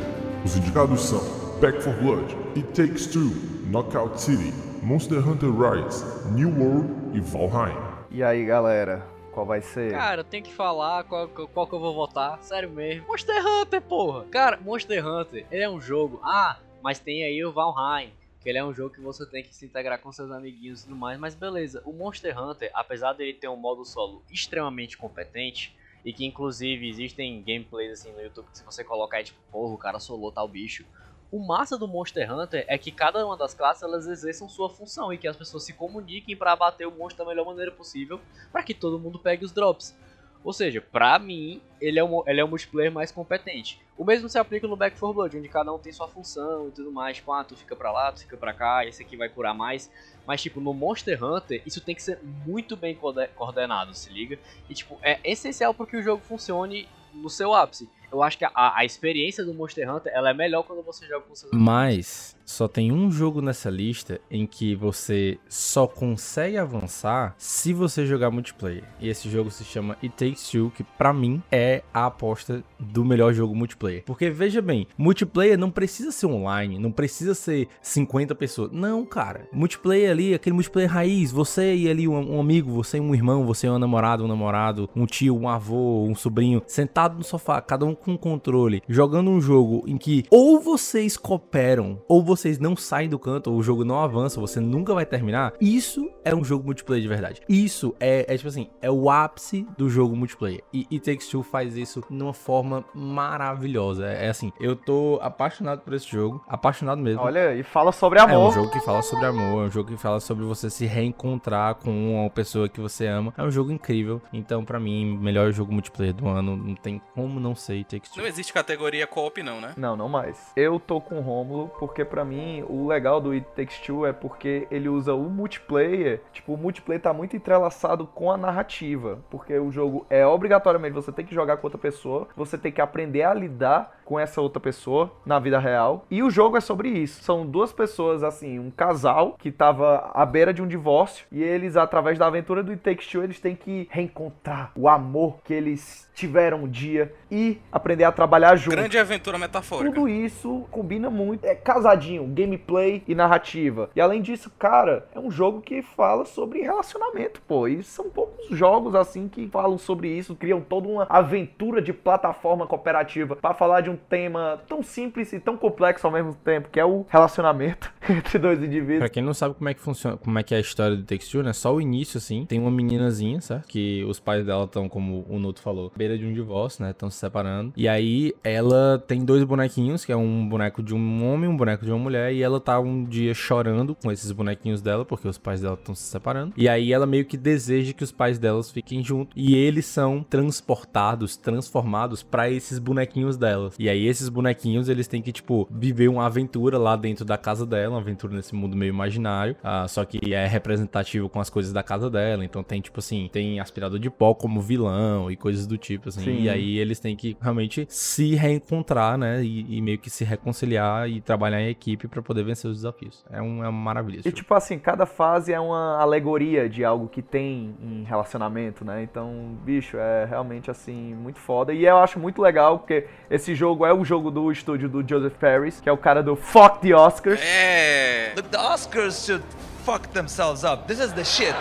Os 0.44 0.56
indicados 0.56 1.00
são 1.00 1.20
Back 1.60 1.82
4 1.82 2.00
Blood, 2.00 2.36
It 2.56 2.62
Takes 2.68 3.08
Two, 3.08 3.32
Knockout 3.70 4.20
City, 4.20 4.52
Monster 4.84 5.18
Hunter 5.18 5.50
Rise, 5.50 6.30
New 6.30 6.48
World 6.50 7.18
e 7.18 7.20
Valheim. 7.20 7.76
E 8.08 8.22
aí, 8.22 8.46
galera, 8.46 9.04
qual 9.32 9.44
vai 9.44 9.60
ser? 9.60 9.90
Cara, 9.90 10.20
eu 10.20 10.24
tenho 10.24 10.44
que 10.44 10.52
falar 10.54 11.02
qual, 11.04 11.26
qual 11.28 11.66
que 11.66 11.72
eu 11.74 11.80
vou 11.80 11.92
votar, 11.92 12.40
sério 12.40 12.70
mesmo. 12.70 13.08
Monster 13.08 13.44
Hunter, 13.44 13.82
porra! 13.82 14.24
Cara, 14.30 14.60
Monster 14.60 15.04
Hunter, 15.04 15.44
ele 15.50 15.64
é 15.64 15.68
um 15.68 15.80
jogo. 15.80 16.20
Ah, 16.22 16.58
mas 16.80 17.00
tem 17.00 17.24
aí 17.24 17.44
o 17.44 17.52
Valheim. 17.52 18.12
Que 18.40 18.48
ele 18.48 18.58
é 18.58 18.64
um 18.64 18.72
jogo 18.72 18.94
que 18.94 19.00
você 19.00 19.26
tem 19.26 19.42
que 19.42 19.54
se 19.54 19.66
integrar 19.66 20.00
com 20.00 20.12
seus 20.12 20.30
amiguinhos 20.30 20.82
e 20.82 20.84
tudo 20.84 20.96
mais, 20.96 21.18
mas 21.18 21.34
beleza. 21.34 21.82
O 21.84 21.92
Monster 21.92 22.40
Hunter, 22.40 22.70
apesar 22.74 23.12
dele 23.12 23.34
ter 23.34 23.48
um 23.48 23.56
modo 23.56 23.84
solo 23.84 24.22
extremamente 24.30 24.96
competente, 24.96 25.76
e 26.04 26.12
que 26.12 26.24
inclusive 26.24 26.88
existem 26.88 27.42
gameplays 27.42 27.92
assim 27.92 28.12
no 28.12 28.20
YouTube 28.20 28.48
que 28.50 28.58
se 28.58 28.64
você 28.64 28.82
colocar 28.82 29.20
é 29.20 29.24
tipo, 29.24 29.38
porra, 29.50 29.74
o 29.74 29.78
cara 29.78 29.98
solou 29.98 30.32
tal 30.32 30.48
bicho. 30.48 30.84
O 31.30 31.38
massa 31.38 31.78
do 31.78 31.88
Monster 31.88 32.30
Hunter 32.30 32.64
é 32.68 32.76
que 32.76 32.90
cada 32.90 33.24
uma 33.24 33.36
das 33.36 33.54
classes 33.54 33.82
elas 33.82 34.06
exerçam 34.06 34.48
sua 34.48 34.68
função 34.68 35.12
e 35.12 35.16
que 35.16 35.26
as 35.26 35.36
pessoas 35.36 35.64
se 35.64 35.72
comuniquem 35.72 36.36
para 36.36 36.52
abater 36.52 36.86
o 36.86 36.90
monstro 36.90 37.24
da 37.24 37.30
melhor 37.30 37.46
maneira 37.46 37.72
possível 37.72 38.20
para 38.50 38.62
que 38.62 38.74
todo 38.74 38.98
mundo 38.98 39.18
pegue 39.18 39.44
os 39.44 39.52
drops. 39.52 39.96
Ou 40.44 40.52
seja, 40.52 40.80
pra 40.80 41.18
mim, 41.18 41.62
ele 41.80 41.98
é, 41.98 42.04
um, 42.04 42.22
ele 42.26 42.40
é 42.40 42.44
um 42.44 42.48
multiplayer 42.48 42.90
mais 42.90 43.12
competente. 43.12 43.80
O 43.96 44.04
mesmo 44.04 44.28
se 44.28 44.38
aplica 44.38 44.66
no 44.66 44.76
Back 44.76 44.98
4 44.98 45.14
Blood, 45.14 45.38
onde 45.38 45.48
cada 45.48 45.72
um 45.72 45.78
tem 45.78 45.92
sua 45.92 46.08
função 46.08 46.68
e 46.68 46.72
tudo 46.72 46.90
mais. 46.90 47.18
Tipo, 47.18 47.32
ah, 47.32 47.44
tu 47.44 47.56
fica 47.56 47.76
pra 47.76 47.92
lá, 47.92 48.10
tu 48.10 48.20
fica 48.20 48.36
pra 48.36 48.52
cá, 48.52 48.84
esse 48.84 49.02
aqui 49.02 49.16
vai 49.16 49.28
curar 49.28 49.54
mais. 49.54 49.90
Mas, 50.26 50.40
tipo, 50.40 50.60
no 50.60 50.72
Monster 50.72 51.22
Hunter, 51.22 51.62
isso 51.66 51.80
tem 51.80 51.94
que 51.94 52.02
ser 52.02 52.18
muito 52.46 52.76
bem 52.76 52.94
coorde- 52.94 53.28
coordenado, 53.34 53.94
se 53.94 54.10
liga? 54.10 54.38
E, 54.68 54.74
tipo, 54.74 54.98
é 55.02 55.18
essencial 55.24 55.74
para 55.74 55.86
que 55.86 55.96
o 55.96 56.02
jogo 56.02 56.22
funcione 56.24 56.88
no 57.12 57.28
seu 57.28 57.52
ápice. 57.54 57.88
Eu 58.12 58.22
acho 58.22 58.38
que 58.38 58.44
a, 58.44 58.50
a 58.54 58.84
experiência 58.84 59.44
do 59.44 59.54
Monster 59.54 59.90
Hunter, 59.90 60.12
ela 60.14 60.30
é 60.30 60.34
melhor 60.34 60.62
quando 60.64 60.82
você 60.82 61.06
joga 61.06 61.24
com 61.26 61.34
seus 61.34 61.50
Mas 61.52 62.36
só 62.44 62.68
tem 62.68 62.92
um 62.92 63.10
jogo 63.10 63.40
nessa 63.40 63.70
lista 63.70 64.20
em 64.30 64.46
que 64.46 64.74
você 64.74 65.38
só 65.48 65.86
consegue 65.86 66.58
avançar 66.58 67.34
se 67.38 67.72
você 67.72 68.04
jogar 68.04 68.30
multiplayer. 68.30 68.84
E 69.00 69.08
esse 69.08 69.30
jogo 69.30 69.50
se 69.50 69.64
chama 69.64 69.96
It 70.02 70.10
Takes 70.10 70.50
Two, 70.50 70.70
que 70.70 70.84
pra 70.84 71.12
mim 71.12 71.42
é 71.50 71.82
a 71.94 72.06
aposta 72.06 72.62
do 72.78 73.04
melhor 73.04 73.32
jogo 73.32 73.54
multiplayer. 73.54 74.02
Porque 74.04 74.28
veja 74.28 74.60
bem, 74.60 74.86
multiplayer 74.98 75.56
não 75.56 75.70
precisa 75.70 76.12
ser 76.12 76.26
online, 76.26 76.78
não 76.78 76.92
precisa 76.92 77.34
ser 77.34 77.68
50 77.80 78.34
pessoas. 78.34 78.70
Não, 78.70 79.04
cara. 79.06 79.48
Multiplayer 79.52 80.10
ali, 80.10 80.34
aquele 80.34 80.54
multiplayer 80.54 80.90
raiz, 80.90 81.32
você 81.32 81.74
e 81.74 81.88
ali 81.88 82.06
um, 82.06 82.36
um 82.36 82.40
amigo, 82.40 82.70
você 82.70 82.98
e 82.98 83.00
um 83.00 83.14
irmão, 83.14 83.46
você 83.46 83.66
e 83.66 83.70
um 83.70 83.78
namorado, 83.78 84.24
um 84.24 84.28
namorado, 84.28 84.90
um 84.94 85.06
tio, 85.06 85.36
um 85.36 85.48
avô, 85.48 86.04
um 86.04 86.14
sobrinho, 86.14 86.62
sentado 86.66 87.16
no 87.16 87.24
sofá, 87.24 87.60
cada 87.62 87.86
um 87.86 87.94
com 88.02 88.16
controle, 88.18 88.82
jogando 88.88 89.30
um 89.30 89.40
jogo 89.40 89.84
em 89.86 89.96
que 89.96 90.24
ou 90.30 90.60
vocês 90.60 91.16
cooperam, 91.16 92.02
ou 92.08 92.22
vocês 92.22 92.58
não 92.58 92.76
saem 92.76 93.08
do 93.08 93.18
canto, 93.18 93.50
ou 93.50 93.58
o 93.58 93.62
jogo 93.62 93.84
não 93.84 93.98
avança, 94.00 94.40
você 94.40 94.60
nunca 94.60 94.92
vai 94.94 95.06
terminar. 95.06 95.52
Isso 95.60 96.10
é 96.24 96.34
um 96.34 96.44
jogo 96.44 96.64
multiplayer 96.64 97.02
de 97.02 97.08
verdade. 97.08 97.40
Isso 97.48 97.94
é, 97.98 98.26
é 98.32 98.36
tipo 98.36 98.48
assim, 98.48 98.68
é 98.80 98.90
o 98.90 99.08
ápice 99.10 99.66
do 99.78 99.88
jogo 99.88 100.16
multiplayer. 100.16 100.62
E 100.72 100.86
It 100.92 101.00
Takes 101.00 101.28
Two 101.28 101.42
faz 101.42 101.76
isso 101.76 102.02
numa 102.10 102.34
forma 102.34 102.84
maravilhosa. 102.94 104.06
É, 104.06 104.26
é 104.26 104.28
assim, 104.28 104.52
eu 104.60 104.74
tô 104.76 105.18
apaixonado 105.22 105.80
por 105.80 105.94
esse 105.94 106.08
jogo, 106.08 106.42
apaixonado 106.48 107.00
mesmo. 107.00 107.22
Olha, 107.22 107.54
e 107.54 107.62
fala 107.62 107.92
sobre 107.92 108.18
É 108.18 108.24
um 108.24 108.26
amor. 108.26 108.52
jogo 108.52 108.70
que 108.70 108.80
fala 108.80 109.02
sobre 109.02 109.26
amor, 109.26 109.64
é 109.64 109.66
um 109.66 109.70
jogo 109.70 109.90
que 109.90 109.96
fala 109.96 110.20
sobre 110.20 110.44
você 110.44 110.68
se 110.68 110.86
reencontrar 110.86 111.76
com 111.76 112.20
uma 112.20 112.30
pessoa 112.30 112.68
que 112.68 112.80
você 112.80 113.06
ama. 113.06 113.32
É 113.36 113.42
um 113.42 113.50
jogo 113.50 113.70
incrível. 113.70 114.20
Então, 114.32 114.64
pra 114.64 114.78
mim, 114.80 115.16
melhor 115.18 115.52
jogo 115.52 115.72
multiplayer 115.72 116.14
do 116.14 116.28
ano, 116.28 116.56
não 116.56 116.74
tem 116.74 117.00
como 117.14 117.38
não 117.38 117.54
ser 117.54 117.76
Takes 117.92 118.10
Two. 118.10 118.22
Não 118.22 118.28
existe 118.28 118.52
categoria 118.52 119.06
co-op, 119.06 119.42
não, 119.42 119.60
né? 119.60 119.74
Não, 119.76 119.94
não 119.94 120.08
mais. 120.08 120.50
Eu 120.56 120.80
tô 120.80 121.00
com 121.00 121.18
o 121.18 121.20
Rômulo, 121.20 121.68
porque 121.78 122.04
pra 122.04 122.24
mim 122.24 122.64
o 122.68 122.86
legal 122.86 123.20
do 123.20 123.32
It 123.32 123.46
Takes 123.54 123.78
Two 123.80 124.06
é 124.06 124.12
porque 124.12 124.66
ele 124.70 124.88
usa 124.88 125.14
o 125.14 125.28
multiplayer. 125.28 126.22
Tipo, 126.32 126.54
o 126.54 126.56
multiplayer 126.56 127.02
tá 127.02 127.12
muito 127.12 127.36
entrelaçado 127.36 128.06
com 128.06 128.30
a 128.30 128.36
narrativa. 128.36 129.22
Porque 129.30 129.58
o 129.58 129.70
jogo 129.70 130.06
é 130.08 130.26
obrigatoriamente 130.26 130.94
você 130.94 131.12
tem 131.12 131.26
que 131.26 131.34
jogar 131.34 131.58
com 131.58 131.66
outra 131.66 131.78
pessoa, 131.78 132.28
você 132.34 132.56
tem 132.56 132.72
que 132.72 132.80
aprender 132.80 133.24
a 133.24 133.34
lidar 133.34 134.00
com 134.04 134.18
essa 134.18 134.40
outra 134.40 134.60
pessoa 134.60 135.12
na 135.24 135.38
vida 135.38 135.58
real. 135.58 136.06
E 136.10 136.22
o 136.22 136.30
jogo 136.30 136.56
é 136.56 136.60
sobre 136.60 136.88
isso. 136.88 137.22
São 137.22 137.46
duas 137.46 137.72
pessoas, 137.72 138.22
assim, 138.22 138.58
um 138.58 138.70
casal 138.70 139.36
que 139.38 139.50
tava 139.50 140.10
à 140.14 140.24
beira 140.24 140.52
de 140.52 140.62
um 140.62 140.66
divórcio 140.66 141.26
e 141.30 141.42
eles, 141.42 141.76
através 141.76 142.18
da 142.18 142.26
aventura 142.26 142.62
do 142.62 142.72
It 142.72 142.82
Takes 142.82 143.06
Two, 143.06 143.22
eles 143.22 143.40
têm 143.40 143.54
que 143.54 143.88
reencontrar 143.90 144.72
o 144.76 144.88
amor 144.88 145.38
que 145.44 145.52
eles 145.52 146.10
tiveram 146.14 146.64
um 146.64 146.68
dia 146.68 147.14
e 147.30 147.58
aprender 147.72 148.04
a 148.04 148.12
trabalhar 148.12 148.54
junto. 148.56 148.76
Grande 148.76 148.98
aventura 148.98 149.38
metafórica. 149.38 149.92
Tudo 149.92 150.08
isso 150.08 150.66
combina 150.70 151.08
muito. 151.08 151.44
É 151.44 151.54
casadinho, 151.54 152.26
gameplay 152.26 153.02
e 153.08 153.14
narrativa. 153.14 153.90
E 153.96 154.00
além 154.00 154.20
disso, 154.20 154.50
cara, 154.58 155.08
é 155.14 155.18
um 155.18 155.30
jogo 155.30 155.60
que 155.60 155.82
fala 155.82 156.24
sobre 156.24 156.60
relacionamento, 156.60 157.40
pô. 157.42 157.66
E 157.66 157.82
são 157.82 158.10
poucos 158.10 158.48
jogos 158.50 158.94
assim 158.94 159.28
que 159.28 159.48
falam 159.48 159.78
sobre 159.78 160.08
isso, 160.08 160.34
criam 160.34 160.60
toda 160.60 160.88
uma 160.88 161.06
aventura 161.08 161.80
de 161.80 161.92
plataforma 161.92 162.66
cooperativa 162.66 163.36
pra 163.36 163.54
falar 163.54 163.80
de 163.80 163.90
um 163.90 163.96
tema 163.96 164.60
tão 164.68 164.82
simples 164.82 165.32
e 165.32 165.40
tão 165.40 165.56
complexo 165.56 166.06
ao 166.06 166.12
mesmo 166.12 166.34
tempo, 166.34 166.68
que 166.70 166.78
é 166.78 166.84
o 166.84 167.06
relacionamento 167.08 167.92
entre 168.08 168.38
dois 168.38 168.62
indivíduos. 168.62 168.98
Pra 168.98 169.08
quem 169.08 169.22
não 169.22 169.34
sabe 169.34 169.54
como 169.54 169.68
é 169.68 169.74
que 169.74 169.80
funciona, 169.80 170.16
como 170.16 170.38
é 170.38 170.42
que 170.42 170.54
é 170.54 170.58
a 170.58 170.60
história 170.60 170.96
do 170.96 171.04
Takes 171.04 171.28
Two, 171.28 171.42
né? 171.42 171.52
Só 171.52 171.74
o 171.74 171.80
início, 171.80 172.18
assim. 172.18 172.44
Tem 172.44 172.58
uma 172.58 172.70
meninazinha, 172.70 173.40
certo? 173.40 173.66
Que 173.68 174.04
os 174.04 174.18
pais 174.20 174.44
dela 174.44 174.64
estão, 174.64 174.88
como 174.88 175.24
o 175.28 175.38
Nuto 175.38 175.60
falou, 175.60 175.90
à 175.94 175.98
beira 175.98 176.18
de 176.18 176.26
um 176.26 176.32
divórcio, 176.32 176.84
né? 176.84 176.90
Estão 176.90 177.10
se 177.10 177.18
separando. 177.18 177.61
E 177.76 177.86
aí 177.88 178.34
ela 178.42 179.02
tem 179.06 179.24
dois 179.24 179.44
bonequinhos, 179.44 180.04
que 180.04 180.12
é 180.12 180.16
um 180.16 180.48
boneco 180.48 180.82
de 180.82 180.94
um 180.94 181.32
homem 181.32 181.50
e 181.50 181.52
um 181.52 181.56
boneco 181.56 181.84
de 181.84 181.90
uma 181.90 181.98
mulher. 181.98 182.32
E 182.32 182.42
ela 182.42 182.60
tá 182.60 182.80
um 182.80 183.04
dia 183.04 183.34
chorando 183.34 183.94
com 183.94 184.10
esses 184.10 184.32
bonequinhos 184.32 184.80
dela, 184.80 185.04
porque 185.04 185.28
os 185.28 185.38
pais 185.38 185.60
dela 185.60 185.74
estão 185.74 185.94
se 185.94 186.02
separando. 186.02 186.52
E 186.56 186.68
aí 186.68 186.92
ela 186.92 187.06
meio 187.06 187.24
que 187.24 187.36
deseja 187.36 187.92
que 187.92 188.04
os 188.04 188.12
pais 188.12 188.38
delas 188.38 188.70
fiquem 188.70 189.02
juntos. 189.02 189.34
E 189.36 189.54
eles 189.54 189.86
são 189.86 190.22
transportados, 190.22 191.36
transformados 191.36 192.22
pra 192.22 192.50
esses 192.50 192.78
bonequinhos 192.78 193.36
delas. 193.36 193.74
E 193.78 193.88
aí 193.88 194.06
esses 194.06 194.28
bonequinhos, 194.28 194.88
eles 194.88 195.06
têm 195.06 195.22
que, 195.22 195.32
tipo, 195.32 195.68
viver 195.70 196.08
uma 196.08 196.26
aventura 196.26 196.78
lá 196.78 196.96
dentro 196.96 197.24
da 197.24 197.36
casa 197.36 197.66
dela, 197.66 197.94
uma 197.94 198.00
aventura 198.00 198.34
nesse 198.34 198.54
mundo 198.54 198.76
meio 198.76 198.90
imaginário. 198.90 199.56
ah, 199.62 199.86
só 199.88 200.04
que 200.04 200.34
é 200.34 200.46
representativo 200.46 201.28
com 201.28 201.40
as 201.40 201.50
coisas 201.50 201.72
da 201.72 201.82
casa 201.82 202.10
dela. 202.10 202.44
Então 202.44 202.62
tem, 202.62 202.80
tipo 202.80 202.98
assim, 203.00 203.28
tem 203.32 203.60
aspirador 203.60 203.98
de 203.98 204.10
pó 204.10 204.34
como 204.34 204.60
vilão 204.60 205.30
e 205.30 205.36
coisas 205.36 205.66
do 205.66 205.76
tipo, 205.76 206.08
assim. 206.08 206.24
Sim. 206.24 206.42
E 206.42 206.48
aí 206.48 206.78
eles 206.78 207.00
têm 207.00 207.16
que 207.16 207.36
realmente 207.52 207.86
se 207.88 208.34
reencontrar, 208.34 209.16
né? 209.16 209.42
E, 209.42 209.78
e 209.78 209.80
meio 209.80 209.98
que 209.98 210.10
se 210.10 210.24
reconciliar 210.24 211.08
e 211.08 211.20
trabalhar 211.20 211.60
em 211.60 211.68
equipe 211.68 212.08
pra 212.08 212.22
poder 212.22 212.44
vencer 212.44 212.70
os 212.70 212.78
desafios. 212.78 213.24
É, 213.30 213.40
um, 213.40 213.62
é 213.62 213.68
uma 213.68 213.72
maravilha. 213.72 214.20
E 214.20 214.22
jogo. 214.22 214.36
tipo 214.36 214.54
assim, 214.54 214.78
cada 214.78 215.06
fase 215.06 215.52
é 215.52 215.60
uma 215.60 216.00
alegoria 216.00 216.68
de 216.68 216.84
algo 216.84 217.08
que 217.08 217.22
tem 217.22 217.76
em 217.80 218.04
relacionamento, 218.04 218.84
né? 218.84 219.02
Então, 219.02 219.56
bicho, 219.64 219.96
é 219.96 220.24
realmente 220.24 220.70
assim, 220.70 221.14
muito 221.14 221.38
foda. 221.38 221.72
E 221.72 221.84
eu 221.84 221.98
acho 221.98 222.18
muito 222.18 222.40
legal, 222.40 222.78
porque 222.78 223.06
esse 223.30 223.54
jogo 223.54 223.86
é 223.86 223.92
o 223.92 224.04
jogo 224.04 224.30
do 224.30 224.50
estúdio 224.50 224.88
do 224.88 225.06
Joseph 225.06 225.36
Ferris, 225.38 225.80
que 225.80 225.88
é 225.88 225.92
o 225.92 225.98
cara 225.98 226.22
do 226.22 226.34
Fuck 226.34 226.80
the 226.80 226.94
Oscars. 226.94 227.40
É. 227.42 228.32
Look, 228.36 228.48
the 228.48 228.58
Oscars 228.58 229.24
should 229.24 229.44
fuck 229.84 230.08
themselves 230.12 230.64
up. 230.64 230.86
This 230.86 231.00
is 231.00 231.12
the 231.12 231.24
shit. 231.24 231.54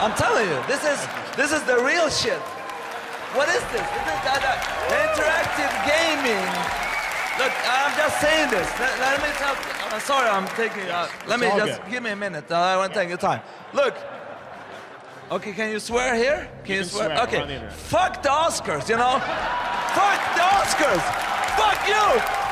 I'm 0.00 0.14
telling 0.14 0.48
you, 0.48 0.56
this 0.66 0.84
is 0.84 1.06
this 1.36 1.52
is 1.52 1.62
the 1.62 1.76
real 1.84 2.08
shit. 2.08 2.38
What 3.36 3.48
is 3.48 3.62
this? 3.70 3.84
This 3.84 4.06
is 4.08 4.20
that, 4.24 4.40
that 4.40 4.58
interactive 4.88 5.72
gaming. 5.84 6.48
Look, 7.38 7.52
I'm 7.68 7.92
just 7.96 8.20
saying 8.20 8.50
this. 8.50 8.66
Let, 8.80 8.98
let 8.98 9.20
me 9.22 9.28
tell. 9.36 9.54
Uh, 9.92 10.00
sorry, 10.00 10.28
I'm 10.28 10.46
taking. 10.56 10.88
Uh, 10.90 11.08
let 11.26 11.38
me 11.38 11.46
just 11.56 11.80
give 11.90 12.02
me 12.02 12.10
a 12.10 12.16
minute. 12.16 12.50
Uh, 12.50 12.56
I 12.56 12.76
want 12.76 12.92
to 12.92 12.98
take 12.98 13.08
your 13.08 13.18
time. 13.18 13.40
Look. 13.72 13.94
Okay, 15.30 15.52
can 15.52 15.70
you 15.70 15.78
swear 15.78 16.14
here? 16.14 16.48
Can 16.64 16.76
you, 16.76 16.80
can 16.80 16.88
swear? 16.88 17.16
swear 17.16 17.42
Okay. 17.44 17.58
the. 17.60 17.70
Fuck 17.70 18.22
the 18.22 18.30
Oscars, 18.30 18.88
you 18.88 18.96
know? 18.96 19.20
Fuck 19.92 20.20
the 20.34 20.40
Oscars! 20.40 21.04
Fuck 21.60 21.86
you! 21.86 22.47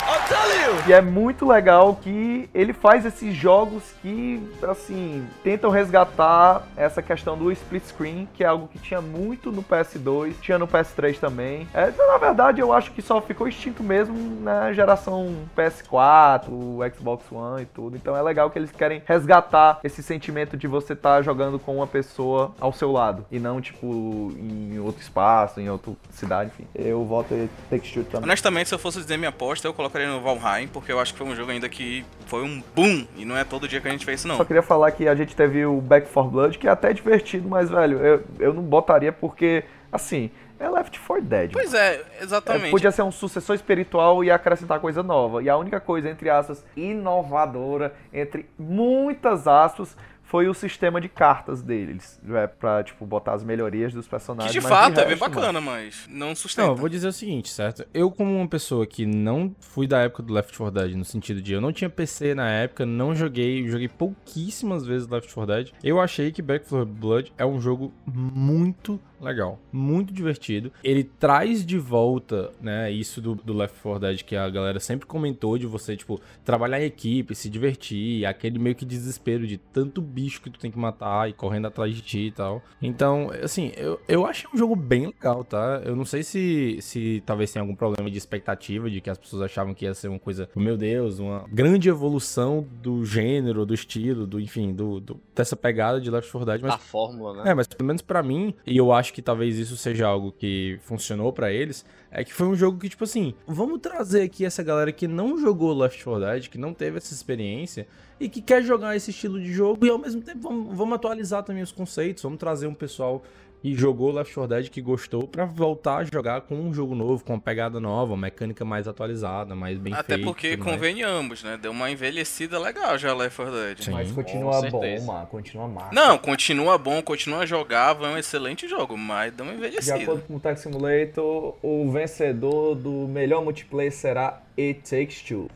E 0.86 0.92
é 0.92 1.00
muito 1.00 1.46
legal 1.46 1.96
que 1.96 2.48
ele 2.54 2.72
faz 2.72 3.04
esses 3.04 3.34
jogos 3.34 3.82
que, 4.00 4.40
assim, 4.62 5.26
tentam 5.42 5.68
resgatar 5.68 6.62
essa 6.76 7.02
questão 7.02 7.36
do 7.36 7.50
split 7.50 7.82
screen, 7.84 8.28
que 8.34 8.44
é 8.44 8.46
algo 8.46 8.68
que 8.68 8.78
tinha 8.78 9.00
muito 9.00 9.50
no 9.50 9.64
PS2, 9.64 10.34
tinha 10.40 10.58
no 10.58 10.68
PS3 10.68 11.18
também. 11.18 11.66
É, 11.74 11.90
na 11.90 12.18
verdade, 12.18 12.60
eu 12.60 12.72
acho 12.72 12.92
que 12.92 13.02
só 13.02 13.20
ficou 13.20 13.48
extinto 13.48 13.82
mesmo 13.82 14.16
na 14.42 14.72
geração 14.72 15.34
PS4, 15.56 16.50
o 16.50 16.78
Xbox 16.94 17.24
One 17.32 17.62
e 17.62 17.66
tudo. 17.66 17.96
Então 17.96 18.16
é 18.16 18.22
legal 18.22 18.48
que 18.48 18.58
eles 18.58 18.70
querem 18.70 19.02
resgatar 19.04 19.80
esse 19.82 20.02
sentimento 20.04 20.56
de 20.56 20.68
você 20.68 20.92
estar 20.92 21.20
jogando 21.22 21.58
com 21.58 21.76
uma 21.76 21.86
pessoa 21.86 22.54
ao 22.60 22.72
seu 22.72 22.92
lado 22.92 23.26
e 23.30 23.40
não, 23.40 23.60
tipo, 23.60 24.32
em 24.38 24.78
outro 24.78 25.02
espaço, 25.02 25.60
em 25.60 25.68
outra 25.68 25.92
cidade, 26.10 26.52
enfim. 26.54 26.66
Eu 26.74 27.04
voto 27.04 27.34
em 27.34 27.48
Texture 27.68 28.04
também. 28.04 28.28
Honestamente, 28.28 28.68
se 28.68 28.74
eu 28.74 28.78
fosse 28.78 29.00
dizer 29.00 29.16
minha 29.16 29.30
aposta, 29.30 29.66
eu 29.66 29.74
colocaria 29.96 30.08
no 30.08 30.20
Valheim, 30.20 30.68
porque 30.68 30.92
eu 30.92 31.00
acho 31.00 31.12
que 31.12 31.18
foi 31.18 31.26
um 31.26 31.34
jogo 31.34 31.50
ainda 31.50 31.68
que 31.68 32.04
foi 32.26 32.42
um 32.42 32.62
boom, 32.74 33.06
e 33.16 33.24
não 33.24 33.36
é 33.36 33.44
todo 33.44 33.66
dia 33.66 33.80
que 33.80 33.88
a 33.88 33.90
gente 33.90 34.04
fez 34.04 34.20
isso 34.20 34.28
não. 34.28 34.36
Só 34.36 34.44
queria 34.44 34.62
falar 34.62 34.90
que 34.92 35.08
a 35.08 35.14
gente 35.14 35.34
teve 35.34 35.64
o 35.64 35.80
Back 35.80 36.08
4 36.08 36.30
Blood, 36.30 36.58
que 36.58 36.68
é 36.68 36.70
até 36.70 36.92
divertido, 36.92 37.48
mas, 37.48 37.70
velho, 37.70 37.98
eu, 37.98 38.24
eu 38.38 38.54
não 38.54 38.62
botaria 38.62 39.12
porque, 39.12 39.64
assim, 39.90 40.30
é 40.58 40.68
Left 40.68 40.98
4 41.00 41.24
Dead. 41.24 41.52
Pois 41.52 41.72
é, 41.72 41.94
É, 41.94 42.22
exatamente. 42.22 42.70
podia 42.70 42.90
ser 42.90 43.02
um 43.02 43.10
sucessor 43.10 43.56
espiritual 43.56 44.22
e 44.22 44.30
acrescentar 44.30 44.80
coisa 44.80 45.02
nova. 45.02 45.42
E 45.42 45.48
a 45.48 45.56
única 45.56 45.80
coisa, 45.80 46.10
entre 46.10 46.28
aspas, 46.28 46.64
inovadora, 46.76 47.94
entre 48.12 48.46
muitas 48.58 49.46
aspas, 49.46 49.96
foi 50.26 50.48
o 50.48 50.54
sistema 50.54 51.00
de 51.00 51.08
cartas 51.08 51.62
deles. 51.62 52.20
É, 52.28 52.46
pra, 52.46 52.82
tipo, 52.82 53.06
botar 53.06 53.34
as 53.34 53.44
melhorias 53.44 53.94
dos 53.94 54.04
Que 54.06 54.10
personagens. 54.10 54.52
de 54.52 54.60
mas 54.60 54.68
fato 54.68 55.00
é 55.00 55.04
bem 55.04 55.10
resto, 55.10 55.22
mano, 55.22 55.34
bacana, 55.34 55.60
mas 55.60 56.06
não 56.10 56.34
sustenta. 56.34 56.66
Não, 56.66 56.74
eu 56.74 56.76
vou 56.78 56.88
dizer 56.88 57.08
o 57.08 57.12
seguinte, 57.12 57.48
certo? 57.48 57.86
Eu, 57.94 58.10
como 58.10 58.36
uma 58.36 58.48
pessoa 58.48 58.86
que 58.86 59.06
não 59.06 59.54
fui 59.60 59.86
da 59.86 60.00
época 60.00 60.22
do 60.22 60.32
Left 60.32 60.56
4 60.56 60.80
Dead, 60.80 60.96
no 60.96 61.04
sentido 61.04 61.40
de 61.40 61.52
eu 61.52 61.60
não 61.60 61.72
tinha 61.72 61.88
PC 61.88 62.34
na 62.34 62.50
época, 62.50 62.84
não 62.84 63.14
joguei, 63.14 63.66
joguei 63.68 63.88
pouquíssimas 63.88 64.84
vezes 64.84 65.08
Left 65.08 65.32
4 65.32 65.54
Dead, 65.54 65.70
eu 65.82 66.00
achei 66.00 66.32
que 66.32 66.42
Back 66.42 66.68
4 66.68 66.84
Blood 66.86 67.32
é 67.38 67.46
um 67.46 67.60
jogo 67.60 67.92
muito 68.06 69.00
legal, 69.20 69.58
muito 69.72 70.12
divertido. 70.12 70.72
Ele 70.82 71.04
traz 71.04 71.64
de 71.64 71.78
volta, 71.78 72.52
né, 72.60 72.90
isso 72.90 73.20
do, 73.20 73.34
do 73.34 73.54
Left 73.54 73.80
4 73.80 74.00
Dead 74.00 74.22
que 74.22 74.36
a 74.36 74.48
galera 74.50 74.80
sempre 74.80 75.06
comentou 75.06 75.56
de 75.56 75.66
você, 75.66 75.96
tipo, 75.96 76.20
trabalhar 76.44 76.80
em 76.80 76.84
equipe, 76.84 77.34
se 77.34 77.48
divertir, 77.48 78.26
aquele 78.26 78.58
meio 78.58 78.74
que 78.74 78.84
desespero 78.84 79.46
de 79.46 79.56
tanto 79.56 80.00
bicho 80.02 80.16
que 80.34 80.50
tu 80.50 80.58
tem 80.58 80.70
que 80.70 80.78
matar 80.78 81.28
e 81.28 81.32
correndo 81.32 81.66
atrás 81.66 81.94
de 81.94 82.02
ti 82.02 82.26
e 82.26 82.30
tal. 82.30 82.62
Então, 82.82 83.30
assim, 83.42 83.72
eu, 83.76 84.00
eu 84.08 84.26
achei 84.26 84.48
um 84.52 84.56
jogo 84.56 84.74
bem 84.76 85.06
legal, 85.06 85.44
tá? 85.44 85.80
Eu 85.84 85.94
não 85.96 86.04
sei 86.04 86.22
se, 86.22 86.78
se 86.80 87.22
talvez 87.24 87.52
tenha 87.52 87.62
algum 87.62 87.74
problema 87.74 88.10
de 88.10 88.18
expectativa, 88.18 88.90
de 88.90 89.00
que 89.00 89.08
as 89.10 89.18
pessoas 89.18 89.42
achavam 89.42 89.74
que 89.74 89.84
ia 89.84 89.94
ser 89.94 90.08
uma 90.08 90.18
coisa, 90.18 90.48
meu 90.56 90.76
Deus, 90.76 91.18
uma 91.18 91.44
grande 91.52 91.88
evolução 91.88 92.66
do 92.82 93.04
gênero, 93.04 93.64
do 93.66 93.74
estilo, 93.74 94.26
do, 94.26 94.40
enfim, 94.40 94.72
do, 94.74 95.00
do- 95.00 95.20
dessa 95.34 95.56
pegada 95.56 96.00
de 96.00 96.10
Left 96.10 96.30
4 96.30 96.46
Dead, 96.46 96.60
mas 96.62 96.74
A 96.74 96.78
fórmula, 96.78 97.44
né? 97.44 97.50
é, 97.50 97.54
mas 97.54 97.66
pelo 97.66 97.86
menos 97.86 98.02
pra 98.02 98.22
mim, 98.22 98.54
e 98.66 98.76
eu 98.76 98.92
acho 98.92 99.12
que 99.12 99.22
talvez 99.22 99.58
isso 99.58 99.76
seja 99.76 100.06
algo 100.06 100.32
que 100.32 100.78
funcionou 100.82 101.32
pra 101.32 101.52
eles, 101.52 101.84
é 102.18 102.24
que 102.24 102.32
foi 102.32 102.46
um 102.46 102.56
jogo 102.56 102.78
que, 102.78 102.88
tipo 102.88 103.04
assim, 103.04 103.34
vamos 103.46 103.78
trazer 103.78 104.22
aqui 104.22 104.42
essa 104.42 104.62
galera 104.62 104.90
que 104.90 105.06
não 105.06 105.38
jogou 105.38 105.76
Left 105.76 106.02
4 106.02 106.24
Dead, 106.24 106.48
que 106.48 106.56
não 106.56 106.72
teve 106.72 106.96
essa 106.96 107.12
experiência, 107.12 107.86
e 108.18 108.26
que 108.26 108.40
quer 108.40 108.62
jogar 108.62 108.96
esse 108.96 109.10
estilo 109.10 109.38
de 109.38 109.52
jogo, 109.52 109.84
e 109.84 109.90
ao 109.90 109.98
mesmo 109.98 110.22
tempo 110.22 110.40
vamos, 110.40 110.74
vamos 110.74 110.94
atualizar 110.94 111.42
também 111.42 111.62
os 111.62 111.72
conceitos, 111.72 112.22
vamos 112.22 112.38
trazer 112.38 112.66
um 112.68 112.72
pessoal 112.72 113.22
que 113.62 113.74
jogou 113.74 114.12
Left 114.12 114.32
4 114.32 114.48
Dead, 114.56 114.68
que 114.70 114.80
gostou, 114.80 115.26
pra 115.26 115.44
voltar 115.44 115.96
a 115.98 116.04
jogar 116.04 116.42
com 116.42 116.54
um 116.54 116.72
jogo 116.72 116.94
novo, 116.94 117.24
com 117.24 117.32
uma 117.34 117.40
pegada 117.40 117.80
nova, 117.80 118.12
uma 118.12 118.20
mecânica 118.26 118.64
mais 118.64 118.86
atualizada, 118.86 119.54
mais 119.56 119.76
bem 119.78 119.92
Até 119.92 120.14
feita. 120.14 120.20
e 120.20 120.24
porque, 120.24 120.56
convenhamos, 120.56 121.42
né? 121.42 121.58
Deu 121.60 121.72
uma 121.72 121.90
envelhecida 121.90 122.58
legal 122.58 122.96
já 122.96 123.12
Left 123.14 123.36
4 123.36 123.52
Dead. 123.54 123.82
Sim. 123.82 123.90
Mas 123.90 124.12
continua 124.12 124.62
bom, 124.70 125.00
mano. 125.04 125.26
Continua 125.26 125.68
massa. 125.68 125.94
Não, 125.94 126.16
continua 126.18 126.78
bom, 126.78 127.02
continua 127.02 127.44
jogável, 127.46 128.06
é 128.06 128.10
um 128.10 128.18
excelente 128.18 128.68
jogo, 128.68 128.96
mas 128.96 129.32
deu 129.32 129.44
uma 129.44 129.52
De 129.52 129.58
envelhecida. 129.58 129.96
acordo 129.96 130.22
com 130.22 130.36
o 130.36 130.40
Tech 130.40 130.60
Simulator, 130.60 131.56
o 131.62 131.90
vencedor 131.90 132.74
do 132.76 133.08
melhor 133.08 133.42
multiplayer 133.42 133.92
será 133.92 134.42
It 134.58 134.80
Takes 134.88 135.22
Two. 135.22 135.48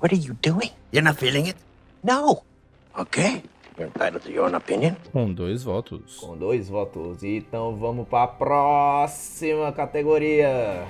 What 0.00 0.14
are 0.14 0.16
you 0.16 0.34
doing? 0.42 0.70
You're 0.92 1.06
not 1.06 1.18
feeling 1.18 1.48
it? 1.48 1.56
No. 2.02 2.42
Okay. 2.98 3.42
Entitled 3.78 4.24
to 4.24 4.32
your 4.32 4.54
opinion. 4.54 4.96
Com 5.12 5.32
dois 5.32 5.62
votos. 5.62 6.16
Com 6.16 6.36
dois 6.36 6.68
votos. 6.68 7.22
Então 7.22 7.76
vamos 7.76 8.08
para 8.08 8.24
a 8.24 8.28
próxima 8.28 9.70
categoria. 9.72 10.86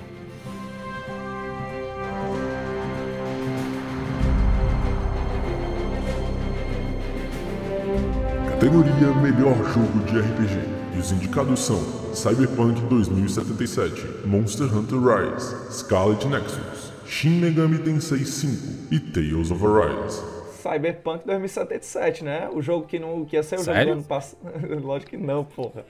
Categoria 8.49 9.13
Melhor 9.21 9.55
Jogo 9.73 9.99
de 10.05 10.19
RPG. 10.19 10.77
E 10.95 10.99
os 10.99 11.11
indicados 11.11 11.59
são 11.59 11.79
Cyberpunk 12.15 12.81
2077, 12.89 14.25
Monster 14.25 14.65
Hunter 14.75 14.97
Rise, 14.97 15.71
Scarlet 15.71 16.25
Nexus, 16.25 16.91
Shin 17.05 17.39
Megami 17.39 17.77
Tensei 17.77 18.25
5 18.25 18.87
e 18.91 18.99
Tales 18.99 19.51
of 19.51 19.63
Arise. 19.63 20.36
Cyberpunk 20.67 21.25
2077, 21.25 22.23
né? 22.23 22.49
O 22.51 22.61
jogo 22.61 22.85
que, 22.85 22.99
não, 22.99 23.23
que 23.23 23.35
ia 23.35 23.43
ser 23.43 23.55
o 23.55 23.59
jogo 23.59 23.71
Sério? 23.71 23.93
do 23.93 23.99
ano 23.99 24.03
passado. 24.03 24.39
Lógico 24.83 25.11
que 25.11 25.17
não, 25.17 25.43
porra. 25.43 25.85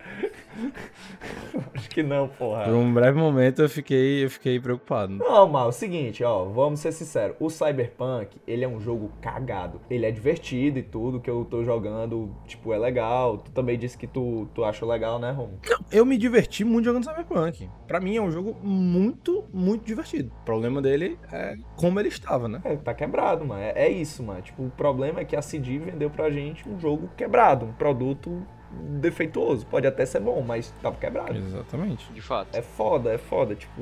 Lógico 1.54 1.94
que 1.94 2.04
não, 2.04 2.28
porra. 2.28 2.66
Por 2.66 2.74
um 2.74 2.94
breve 2.94 3.18
momento 3.18 3.62
eu 3.62 3.70
fiquei, 3.70 4.24
eu 4.24 4.30
fiquei 4.30 4.60
preocupado. 4.60 5.14
Não, 5.14 5.48
mal, 5.48 5.66
é 5.66 5.70
o 5.70 5.72
seguinte, 5.72 6.24
ó, 6.24 6.46
vamos 6.46 6.80
ser 6.80 6.92
sinceros. 6.92 7.36
O 7.40 7.50
Cyberpunk, 7.50 8.38
ele 8.48 8.64
é 8.64 8.68
um 8.68 8.80
jogo 8.80 9.12
cagado. 9.22 9.82
Ele 9.90 10.06
é 10.06 10.12
divertido 10.12 10.80
e 10.80 10.84
tudo 10.84 11.20
que 11.20 11.30
eu 11.30 11.46
tô 11.46 11.64
jogando, 11.64 12.36
tipo, 12.46 12.72
é 12.74 12.78
legal. 12.78 13.38
Tu 13.40 13.52
também 13.52 13.78
disse 13.78 13.98
que 13.98 14.08
tu, 14.08 14.48
tu 14.54 14.64
achou 14.64 14.88
legal, 14.88 15.18
né, 15.20 15.32
Romo? 15.32 15.60
Eu 15.92 16.06
me 16.06 16.18
diverti 16.18 16.64
muito 16.64 16.86
jogando 16.86 17.06
Cyberpunk. 17.06 17.70
Pra 17.88 18.00
mim 18.00 18.16
é 18.16 18.22
um 18.22 18.32
jogo 18.32 18.56
muito, 18.62 19.46
muito 19.54 19.86
divertido. 19.86 20.32
O 20.42 20.46
problema 20.46 20.82
dele 20.82 21.18
é 21.32 21.56
como 21.76 22.00
ele 22.00 22.10
estava, 22.10 22.48
né? 22.48 22.62
É, 22.64 22.76
tá 22.76 22.94
quebrado, 22.94 23.46
mano. 23.46 23.62
É, 23.62 23.74
é 23.76 23.90
isso, 23.90 24.22
mano. 24.24 24.42
Tipo, 24.42 24.67
o 24.68 24.70
problema 24.70 25.22
é 25.22 25.26
que 25.26 25.36
a 25.36 25.42
CD 25.42 25.80
vendeu 25.80 26.10
pra 26.10 26.30
gente 26.30 26.68
um 26.68 26.80
jogo 26.80 27.10
quebrado, 27.16 27.66
um 27.66 27.74
produto 27.74 28.46
defeituoso. 28.72 29.66
Pode 29.66 29.88
até 29.88 30.06
ser 30.06 30.20
bom, 30.20 30.42
mas 30.42 30.74
tava 30.82 30.98
quebrado. 30.98 31.38
Exatamente. 31.38 32.12
De 32.12 32.22
fato. 32.22 32.56
É 32.56 32.62
foda, 32.62 33.14
é 33.14 33.18
foda. 33.18 33.56
Tipo, 33.56 33.82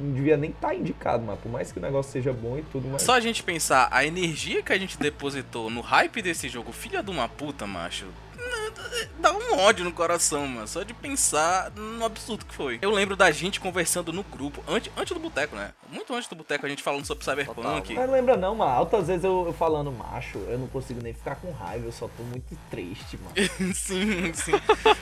não 0.00 0.12
devia 0.12 0.36
nem 0.36 0.50
estar 0.50 0.74
indicado, 0.74 1.24
mano. 1.24 1.38
Por 1.42 1.50
mais 1.50 1.72
que 1.72 1.78
o 1.78 1.82
negócio 1.82 2.12
seja 2.12 2.32
bom 2.32 2.58
e 2.58 2.62
tudo, 2.62 2.88
mas. 2.88 3.02
Só 3.02 3.14
a 3.14 3.20
gente 3.20 3.42
pensar, 3.42 3.88
a 3.90 4.04
energia 4.04 4.62
que 4.62 4.72
a 4.72 4.78
gente 4.78 4.98
depositou 4.98 5.70
no 5.70 5.80
hype 5.80 6.22
desse 6.22 6.48
jogo, 6.48 6.72
filha 6.72 7.02
de 7.02 7.10
uma 7.10 7.28
puta, 7.28 7.66
macho, 7.66 8.06
dá 9.18 9.32
um 9.32 9.58
ódio 9.58 9.84
no 9.84 9.92
coração, 9.92 10.46
mano. 10.46 10.66
Só 10.66 10.82
de 10.82 10.94
pensar 10.94 11.70
no 11.74 12.04
absurdo 12.04 12.44
que 12.44 12.54
foi. 12.54 12.78
Eu 12.80 12.90
lembro 12.90 13.16
da 13.16 13.30
gente 13.30 13.60
conversando 13.60 14.12
no 14.12 14.22
grupo, 14.22 14.62
antes, 14.68 14.92
antes 14.96 15.12
do 15.12 15.20
boteco, 15.20 15.56
né? 15.56 15.70
Muito 15.90 16.14
antes 16.14 16.28
do 16.28 16.36
boteco, 16.36 16.66
a 16.66 16.68
gente 16.68 16.82
falando 16.82 17.04
sobre 17.04 17.24
Cyberpunk. 17.24 17.94
Mas 17.94 18.10
lembra 18.10 18.36
não, 18.36 18.54
mano. 18.54 18.70
Altas 18.70 19.08
vezes 19.08 19.24
eu, 19.24 19.44
eu 19.46 19.52
falando 19.52 19.90
macho, 19.90 20.38
eu 20.48 20.58
não 20.58 20.66
consigo 20.68 21.02
nem 21.02 21.12
ficar 21.12 21.36
com 21.36 21.50
raiva, 21.50 21.86
eu 21.86 21.92
só 21.92 22.08
tô 22.08 22.22
muito 22.22 22.56
triste, 22.70 23.18
mano. 23.18 23.34
sim, 23.74 24.32
sim. 24.34 24.52